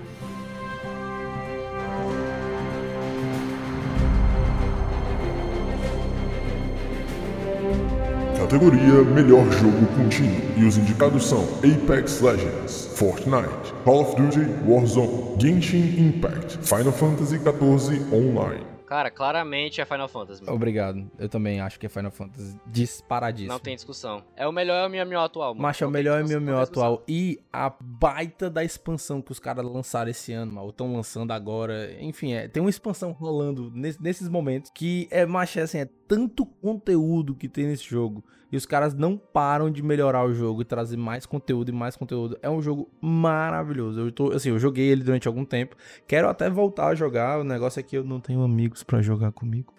Categoria 8.37 9.03
Melhor 9.03 9.43
Jogo 9.51 9.85
Contínuo 9.95 10.41
e 10.57 10.63
os 10.65 10.77
indicados 10.77 11.25
são 11.25 11.43
Apex 11.57 12.21
Legends, 12.21 12.85
Fortnite, 12.97 13.73
Call 13.83 14.01
of 14.01 14.15
Duty 14.15 14.39
Warzone, 14.65 15.35
Genshin 15.41 15.99
Impact, 15.99 16.57
Final 16.59 16.93
Fantasy 16.93 17.37
XIV 17.37 18.13
Online. 18.13 18.65
Cara, 18.85 19.11
claramente 19.11 19.81
é 19.81 19.85
Final 19.85 20.07
Fantasy. 20.07 20.41
mano. 20.41 20.55
Obrigado. 20.55 21.11
Eu 21.19 21.27
também 21.27 21.59
acho 21.59 21.77
que 21.77 21.85
é 21.85 21.89
Final 21.89 22.09
Fantasy 22.09 22.57
disparadíssimo. 22.67 23.51
Não 23.51 23.59
tem 23.59 23.75
discussão. 23.75 24.23
É 24.33 24.47
o 24.47 24.51
melhor 24.53 24.89
MMO 24.89 25.19
atual, 25.19 25.53
mano. 25.53 25.61
Mas 25.63 25.81
é 25.81 25.85
o 25.85 25.91
melhor 25.91 26.23
MMO 26.23 26.57
atual 26.57 27.03
e 27.05 27.37
a 27.51 27.69
baita 27.81 28.49
da 28.49 28.63
expansão 28.63 29.21
que 29.21 29.29
os 29.33 29.39
caras 29.39 29.65
lançaram 29.65 30.09
esse 30.09 30.31
ano, 30.31 30.53
mano, 30.53 30.63
ou 30.63 30.69
estão 30.69 30.93
lançando 30.95 31.31
agora. 31.33 31.91
Enfim, 31.99 32.31
é, 32.31 32.47
tem 32.47 32.61
uma 32.63 32.69
expansão 32.69 33.11
rolando 33.11 33.69
nes- 33.75 33.99
nesses 33.99 34.29
momentos 34.29 34.71
que 34.73 35.05
é, 35.11 35.25
macho, 35.25 35.59
é 35.59 35.63
assim, 35.63 35.79
é 35.79 35.89
tanto 36.07 36.45
conteúdo 36.45 37.35
que 37.35 37.47
tem 37.47 37.67
nesse 37.67 37.83
jogo 37.83 38.23
e 38.51 38.55
os 38.55 38.65
caras 38.65 38.93
não 38.93 39.17
param 39.17 39.69
de 39.69 39.83
melhorar 39.83 40.23
o 40.23 40.33
jogo 40.33 40.61
e 40.61 40.65
trazer 40.65 40.97
mais 40.97 41.25
conteúdo 41.25 41.69
e 41.69 41.71
mais 41.73 41.95
conteúdo. 41.95 42.37
É 42.41 42.49
um 42.49 42.61
jogo 42.61 42.89
maravilhoso. 43.01 43.99
Eu 43.99 44.11
tô, 44.11 44.31
assim, 44.31 44.49
eu 44.49 44.59
joguei 44.59 44.87
ele 44.87 45.03
durante 45.03 45.27
algum 45.27 45.43
tempo. 45.43 45.75
Quero 46.07 46.29
até 46.29 46.49
voltar 46.49 46.87
a 46.87 46.95
jogar. 46.95 47.39
O 47.39 47.43
negócio 47.43 47.79
é 47.79 47.83
que 47.83 47.97
eu 47.97 48.03
não 48.03 48.21
tenho 48.21 48.41
amigos 48.41 48.83
pra 48.83 49.01
jogar 49.01 49.31
comigo. 49.33 49.73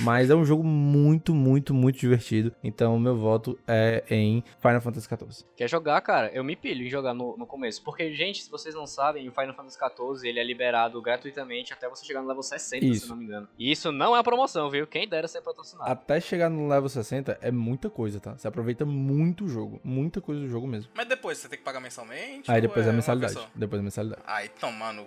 Mas 0.00 0.30
é 0.30 0.34
um 0.34 0.44
jogo 0.44 0.64
muito, 0.64 1.34
muito, 1.34 1.74
muito 1.74 1.98
divertido. 1.98 2.52
Então, 2.62 2.98
meu 2.98 3.16
voto 3.16 3.58
é 3.66 4.04
em 4.10 4.42
Final 4.60 4.80
Fantasy 4.80 5.06
XIV. 5.06 5.46
Quer 5.56 5.68
jogar, 5.68 6.00
cara? 6.00 6.30
Eu 6.32 6.44
me 6.44 6.56
pilho 6.56 6.86
em 6.86 6.90
jogar 6.90 7.14
no, 7.14 7.36
no 7.36 7.46
começo. 7.46 7.82
Porque, 7.82 8.12
gente, 8.14 8.42
se 8.42 8.50
vocês 8.50 8.74
não 8.74 8.86
sabem, 8.86 9.28
o 9.28 9.32
Final 9.32 9.54
Fantasy 9.54 9.78
XIV 9.78 10.28
ele 10.28 10.40
é 10.40 10.44
liberado 10.44 11.00
gratuitamente 11.00 11.72
até 11.72 11.88
você 11.88 12.04
chegar 12.04 12.22
no 12.22 12.28
level 12.28 12.42
60, 12.42 12.84
Isso. 12.84 13.04
se 13.04 13.08
não 13.08 13.16
me 13.16 13.24
engano. 13.24 13.48
E 13.58 13.70
isso 13.70 13.92
não 13.92 14.16
é 14.16 14.22
promoção, 14.22 14.70
viu? 14.70 14.86
Quem 14.86 15.08
dera 15.08 15.28
ser 15.28 15.42
patrocinado. 15.42 15.90
Até 15.90 16.20
chegar 16.20 16.48
no 16.48 16.68
level 16.68 16.88
60 16.88 17.38
é 17.40 17.50
muita 17.50 17.90
coisa, 17.90 18.20
tá? 18.20 18.36
Você 18.36 18.48
aproveita 18.48 18.84
muito 18.84 19.44
o 19.44 19.48
jogo. 19.48 19.80
Muita 19.84 20.20
coisa 20.20 20.40
do 20.40 20.48
jogo 20.48 20.66
mesmo. 20.66 20.90
Mas 20.94 21.06
depois 21.06 21.38
você 21.38 21.48
tem 21.48 21.58
que 21.58 21.64
pagar 21.64 21.80
mensalmente? 21.80 22.50
Aí 22.50 22.60
depois 22.60 22.86
é 22.86 22.88
a 22.88 22.92
uma 22.92 22.96
mensalidade. 22.96 23.38
Depois 23.54 23.78
é 23.78 23.80
a 23.80 23.84
mensalidade. 23.84 24.22
Ai, 24.26 24.48
tomar 24.48 24.92
no 24.92 25.04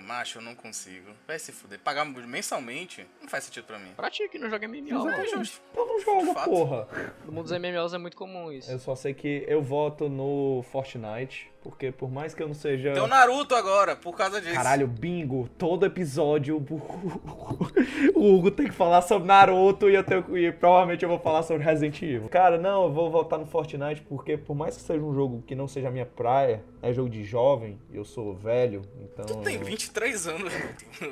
macho, 0.00 0.38
eu 0.38 0.42
não 0.42 0.54
consigo. 0.54 1.10
Vai 1.26 1.38
se 1.38 1.52
fuder. 1.52 1.78
Pagar 1.80 2.04
mensalmente 2.04 3.06
não 3.20 3.28
faz 3.28 3.44
sentido 3.44 3.64
pra 3.64 3.78
mim. 3.78 3.92
Pra 3.96 4.10
ti 4.10 4.28
que 4.28 4.38
não 4.38 4.48
joga 4.50 4.66
MMO, 4.68 4.86
Exatamente. 4.88 5.32
mano. 5.34 5.48
Então 5.72 5.86
não 5.86 6.00
joga, 6.00 6.34
fato. 6.34 6.50
porra. 6.50 6.88
No 7.24 7.32
mundo 7.32 7.48
dos 7.48 7.58
MMOs 7.58 7.94
é 7.94 7.98
muito 7.98 8.16
comum 8.16 8.50
isso. 8.52 8.70
Eu 8.70 8.78
só 8.78 8.94
sei 8.94 9.14
que 9.14 9.44
eu 9.46 9.62
voto 9.62 10.08
no 10.08 10.64
Fortnite, 10.70 11.50
porque 11.66 11.90
por 11.90 12.08
mais 12.08 12.32
que 12.32 12.40
eu 12.40 12.46
não 12.46 12.54
seja. 12.54 12.92
Tem 12.92 13.02
o 13.02 13.08
Naruto 13.08 13.54
agora, 13.56 13.96
por 13.96 14.16
causa 14.16 14.40
disso. 14.40 14.54
Caralho, 14.54 14.86
bingo, 14.86 15.48
todo 15.58 15.84
episódio 15.84 16.56
o 18.14 18.34
Hugo 18.36 18.52
tem 18.52 18.68
que 18.68 18.72
falar 18.72 19.02
sobre 19.02 19.26
Naruto 19.26 19.90
e, 19.90 19.94
eu 19.94 20.04
tenho, 20.04 20.38
e 20.38 20.52
provavelmente 20.52 21.02
eu 21.02 21.08
vou 21.08 21.18
falar 21.18 21.42
sobre 21.42 21.64
Resident 21.64 22.00
Evil. 22.00 22.28
Cara, 22.28 22.56
não, 22.56 22.84
eu 22.84 22.92
vou 22.92 23.10
votar 23.10 23.36
no 23.36 23.46
Fortnite 23.46 24.00
porque 24.02 24.36
por 24.36 24.54
mais 24.54 24.76
que 24.76 24.82
seja 24.82 25.02
um 25.02 25.12
jogo 25.12 25.42
que 25.44 25.56
não 25.56 25.66
seja 25.66 25.88
a 25.88 25.90
minha 25.90 26.06
praia, 26.06 26.62
é 26.80 26.92
jogo 26.92 27.08
de 27.08 27.24
jovem, 27.24 27.78
eu 27.92 28.04
sou 28.04 28.32
velho, 28.32 28.82
então... 29.00 29.26
Tu 29.26 29.36
tem 29.38 29.58
23 29.58 30.28
anos. 30.28 30.52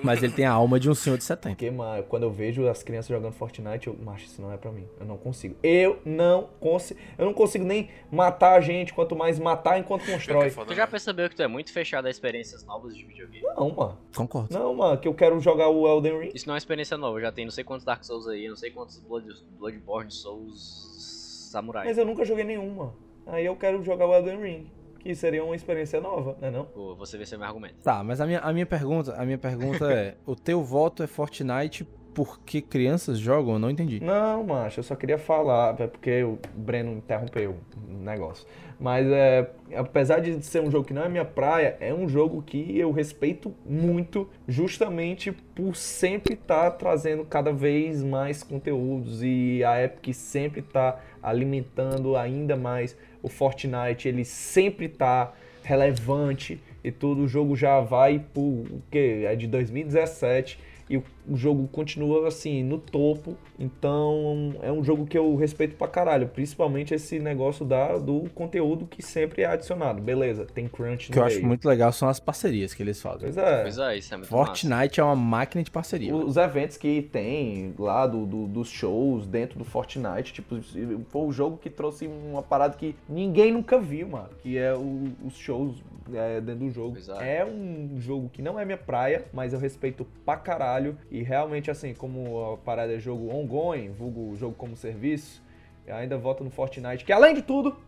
Mas 0.04 0.22
ele 0.22 0.32
tem 0.32 0.44
a 0.44 0.52
alma 0.52 0.78
de 0.78 0.88
um 0.88 0.94
senhor 0.94 1.18
de 1.18 1.24
70. 1.24 1.56
Porque, 1.56 1.70
mano, 1.70 2.04
quando 2.04 2.22
eu 2.22 2.30
vejo 2.30 2.68
as 2.68 2.82
crianças 2.82 3.08
jogando 3.08 3.32
Fortnite, 3.32 3.88
eu, 3.88 3.96
macho, 4.00 4.26
isso 4.26 4.40
não 4.40 4.52
é 4.52 4.56
pra 4.56 4.70
mim. 4.70 4.86
Eu 5.00 5.06
não 5.06 5.16
consigo. 5.16 5.56
Eu 5.62 5.98
não 6.04 6.48
consigo. 6.60 7.00
Eu 7.18 7.24
não 7.24 7.34
consigo 7.34 7.64
nem 7.64 7.90
matar 8.10 8.54
a 8.54 8.60
gente, 8.60 8.94
quanto 8.94 9.16
mais 9.16 9.38
matar 9.38 9.78
enquanto 9.78 10.06
constrói. 10.06 10.43
Foda, 10.50 10.66
Tu 10.66 10.74
já 10.74 10.84
né? 10.84 10.90
percebeu 10.90 11.28
que 11.28 11.36
tu 11.36 11.42
é 11.42 11.46
muito 11.48 11.72
fechado 11.72 12.06
a 12.06 12.10
experiências 12.10 12.64
novas 12.64 12.96
de 12.96 13.04
videogame? 13.04 13.46
Não, 13.56 13.70
mano. 13.70 13.98
Concordo. 14.14 14.52
Não, 14.52 14.74
mano, 14.74 14.98
que 14.98 15.08
eu 15.08 15.14
quero 15.14 15.38
jogar 15.40 15.68
o 15.68 15.86
Elden 15.86 16.20
Ring. 16.20 16.30
Isso 16.34 16.46
não 16.46 16.52
é 16.52 16.56
uma 16.56 16.58
experiência 16.58 16.96
nova, 16.96 17.20
já 17.20 17.32
tem 17.32 17.44
não 17.44 17.52
sei 17.52 17.64
quantos 17.64 17.84
Dark 17.84 18.04
Souls 18.04 18.26
aí, 18.26 18.48
não 18.48 18.56
sei 18.56 18.70
quantos 18.70 18.98
Blood, 18.98 19.28
Bloodborne 19.58 20.10
Souls 20.10 21.48
Samurai. 21.50 21.86
Mas 21.86 21.98
eu 21.98 22.04
nunca 22.04 22.24
joguei 22.24 22.44
nenhuma. 22.44 22.94
Aí 23.26 23.46
eu 23.46 23.56
quero 23.56 23.82
jogar 23.82 24.06
o 24.06 24.14
Elden 24.14 24.40
Ring. 24.40 24.70
Que 24.98 25.14
seria 25.14 25.44
uma 25.44 25.54
experiência 25.54 26.00
nova, 26.00 26.36
né 26.40 26.50
não? 26.50 26.64
Pô, 26.64 26.94
você 26.94 27.18
vê 27.18 27.26
seu 27.26 27.38
meu 27.38 27.46
argumento. 27.46 27.74
Tá, 27.82 28.02
mas 28.02 28.22
a 28.22 28.26
minha, 28.26 28.40
a 28.40 28.52
minha 28.54 28.64
pergunta, 28.64 29.14
a 29.14 29.24
minha 29.24 29.36
pergunta 29.36 29.92
é: 29.92 30.16
o 30.24 30.34
teu 30.34 30.62
voto 30.62 31.02
é 31.02 31.06
Fortnite 31.06 31.86
porque 32.14 32.62
crianças 32.62 33.18
jogam? 33.18 33.54
Eu 33.54 33.58
não 33.58 33.70
entendi. 33.70 34.00
Não, 34.00 34.42
macho, 34.44 34.80
eu 34.80 34.84
só 34.84 34.96
queria 34.96 35.18
falar, 35.18 35.78
é 35.78 35.86
porque 35.86 36.22
o 36.22 36.38
Breno 36.54 36.92
interrompeu 36.92 37.56
o 37.76 37.92
negócio. 37.92 38.46
Mas 38.78 39.06
é, 39.06 39.50
apesar 39.74 40.20
de 40.20 40.44
ser 40.44 40.60
um 40.60 40.70
jogo 40.70 40.86
que 40.86 40.92
não 40.92 41.04
é 41.04 41.08
minha 41.08 41.24
praia, 41.24 41.76
é 41.80 41.92
um 41.94 42.08
jogo 42.08 42.42
que 42.42 42.78
eu 42.78 42.90
respeito 42.90 43.54
muito, 43.64 44.28
justamente 44.48 45.32
por 45.32 45.76
sempre 45.76 46.34
estar 46.34 46.70
trazendo 46.72 47.24
cada 47.24 47.52
vez 47.52 48.02
mais 48.02 48.42
conteúdos 48.42 49.22
e 49.22 49.62
a 49.64 49.82
Epic 49.82 50.14
sempre 50.14 50.60
tá 50.62 51.00
alimentando 51.22 52.16
ainda 52.16 52.56
mais 52.56 52.96
o 53.22 53.28
Fortnite, 53.28 54.08
ele 54.08 54.24
sempre 54.24 54.88
tá 54.88 55.32
relevante 55.62 56.60
e 56.82 56.92
tudo. 56.92 57.22
O 57.22 57.28
jogo 57.28 57.56
já 57.56 57.80
vai 57.80 58.22
por 58.32 58.42
o 58.42 58.82
que 58.90 59.24
é 59.24 59.34
de 59.34 59.46
2017 59.46 60.58
e 60.90 60.98
o 60.98 61.02
o 61.28 61.36
jogo 61.36 61.66
continua 61.68 62.28
assim 62.28 62.62
no 62.62 62.78
topo. 62.78 63.36
Então 63.58 64.54
é 64.62 64.70
um 64.70 64.82
jogo 64.82 65.06
que 65.06 65.16
eu 65.16 65.34
respeito 65.36 65.76
pra 65.76 65.86
caralho, 65.88 66.28
principalmente 66.28 66.92
esse 66.94 67.18
negócio 67.18 67.64
da, 67.64 67.96
do 67.98 68.28
conteúdo 68.34 68.86
que 68.86 69.02
sempre 69.02 69.42
é 69.42 69.46
adicionado. 69.46 70.00
Beleza, 70.00 70.44
tem 70.46 70.68
crunch 70.68 71.08
O 71.08 71.10
no 71.10 71.12
que 71.12 71.18
eu 71.18 71.24
acho 71.24 71.36
meio. 71.36 71.48
muito 71.48 71.68
legal 71.68 71.92
são 71.92 72.08
as 72.08 72.18
parcerias 72.20 72.74
que 72.74 72.82
eles 72.82 73.00
fazem. 73.00 73.20
Pois 73.32 73.36
é. 73.36 73.62
Pois 73.62 73.78
é, 73.78 73.96
isso 73.96 74.12
é 74.14 74.16
muito 74.16 74.30
massa. 74.32 74.44
Fortnite 74.46 75.00
é 75.00 75.04
uma 75.04 75.16
máquina 75.16 75.62
de 75.62 75.70
parceria. 75.70 76.14
Os 76.14 76.36
eventos 76.36 76.76
que 76.76 77.02
tem 77.02 77.74
lá 77.78 78.06
do, 78.06 78.26
do- 78.26 78.46
dos 78.46 78.68
shows 78.68 79.26
dentro 79.26 79.58
do 79.58 79.64
Fortnite, 79.64 80.32
tipo, 80.32 80.60
foi 81.08 81.22
o 81.22 81.32
jogo 81.32 81.56
que 81.56 81.70
trouxe 81.70 82.06
uma 82.06 82.42
parada 82.42 82.76
que 82.76 82.94
ninguém 83.08 83.52
nunca 83.52 83.78
viu, 83.78 84.08
mano. 84.08 84.28
Que 84.42 84.58
é 84.58 84.74
o- 84.74 85.08
os 85.24 85.36
shows 85.36 85.82
é, 86.12 86.38
dentro 86.40 86.66
do 86.66 86.70
jogo. 86.70 86.92
Pois 86.92 87.08
é. 87.08 87.38
É 87.38 87.44
um 87.46 87.92
jogo 87.98 88.28
que 88.30 88.42
não 88.42 88.60
é 88.60 88.64
minha 88.64 88.76
praia, 88.76 89.24
mas 89.32 89.52
eu 89.54 89.58
respeito 89.58 90.06
pra 90.24 90.36
caralho. 90.36 90.96
E 91.14 91.22
realmente, 91.22 91.70
assim, 91.70 91.94
como 91.94 92.54
a 92.54 92.56
parada 92.56 92.92
é 92.92 92.98
jogo 92.98 93.30
ongoing, 93.32 93.92
vulgo 93.92 94.34
jogo 94.36 94.54
como 94.56 94.76
serviço, 94.76 95.40
eu 95.86 95.94
ainda 95.94 96.18
voto 96.18 96.42
no 96.42 96.50
Fortnite, 96.50 97.04
que 97.04 97.12
além 97.12 97.34
de 97.34 97.42
tudo, 97.42 97.80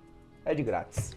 é 0.45 0.55
de 0.55 0.62
grátis. 0.62 1.17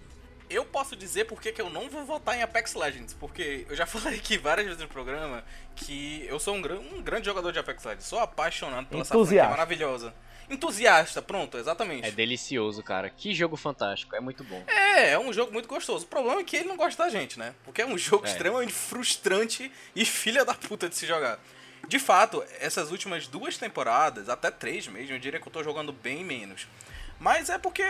Eu 0.49 0.65
posso 0.65 0.95
dizer 0.95 1.25
por 1.25 1.39
que 1.39 1.51
que 1.51 1.61
eu 1.61 1.69
não 1.69 1.87
vou 1.87 2.03
votar 2.05 2.35
em 2.35 2.41
Apex 2.41 2.73
Legends, 2.73 3.13
porque 3.13 3.63
eu 3.69 3.75
já 3.75 3.85
falei 3.87 4.17
aqui 4.17 4.39
várias 4.39 4.65
vezes 4.65 4.81
no 4.81 4.87
programa 4.87 5.43
que 5.75 6.25
eu 6.27 6.39
sou 6.39 6.55
um, 6.55 6.61
gran- 6.63 6.79
um 6.79 6.99
grande 7.03 7.27
jogador 7.27 7.51
de 7.51 7.59
Apex 7.59 7.83
Legends, 7.83 8.05
sou 8.07 8.17
apaixonado 8.17 8.87
pela 8.87 9.01
essa 9.03 9.13
Entusiasta. 9.13 9.51
maravilhosa. 9.51 10.11
Entusiasta, 10.49 11.21
pronto, 11.21 11.59
exatamente. 11.59 12.07
É 12.07 12.11
delicioso, 12.11 12.81
cara. 12.81 13.07
Que 13.07 13.35
jogo 13.35 13.55
fantástico, 13.55 14.15
é 14.15 14.19
muito 14.19 14.43
bom. 14.43 14.63
É, 14.65 15.11
é 15.11 15.19
um 15.19 15.31
jogo 15.31 15.53
muito 15.53 15.69
gostoso. 15.69 16.05
O 16.05 16.07
problema 16.07 16.41
é 16.41 16.43
que 16.43 16.55
ele 16.57 16.67
não 16.67 16.75
gosta 16.75 17.03
da 17.03 17.09
gente, 17.09 17.37
né? 17.37 17.53
Porque 17.63 17.83
é 17.83 17.85
um 17.85 17.95
jogo 17.95 18.25
É. 18.25 18.29
extremamente 18.31 18.73
frustrante 18.73 19.71
e 19.95 20.03
filha 20.03 20.43
da 20.43 20.55
puta 20.55 20.89
de 20.89 20.95
se 20.95 21.05
jogar. 21.05 21.39
De 21.87 21.99
fato, 21.99 22.43
essas 22.59 22.91
últimas 22.91 23.27
duas 23.27 23.57
temporadas, 23.57 24.29
até 24.29 24.51
três 24.51 24.87
mesmo, 24.87 25.15
eu 25.15 25.19
diria 25.19 25.39
que 25.39 25.47
eu 25.47 25.51
tô 25.51 25.63
jogando 25.63 25.91
bem 25.91 26.23
menos. 26.23 26.67
Mas 27.19 27.49
é 27.49 27.57
porque, 27.57 27.83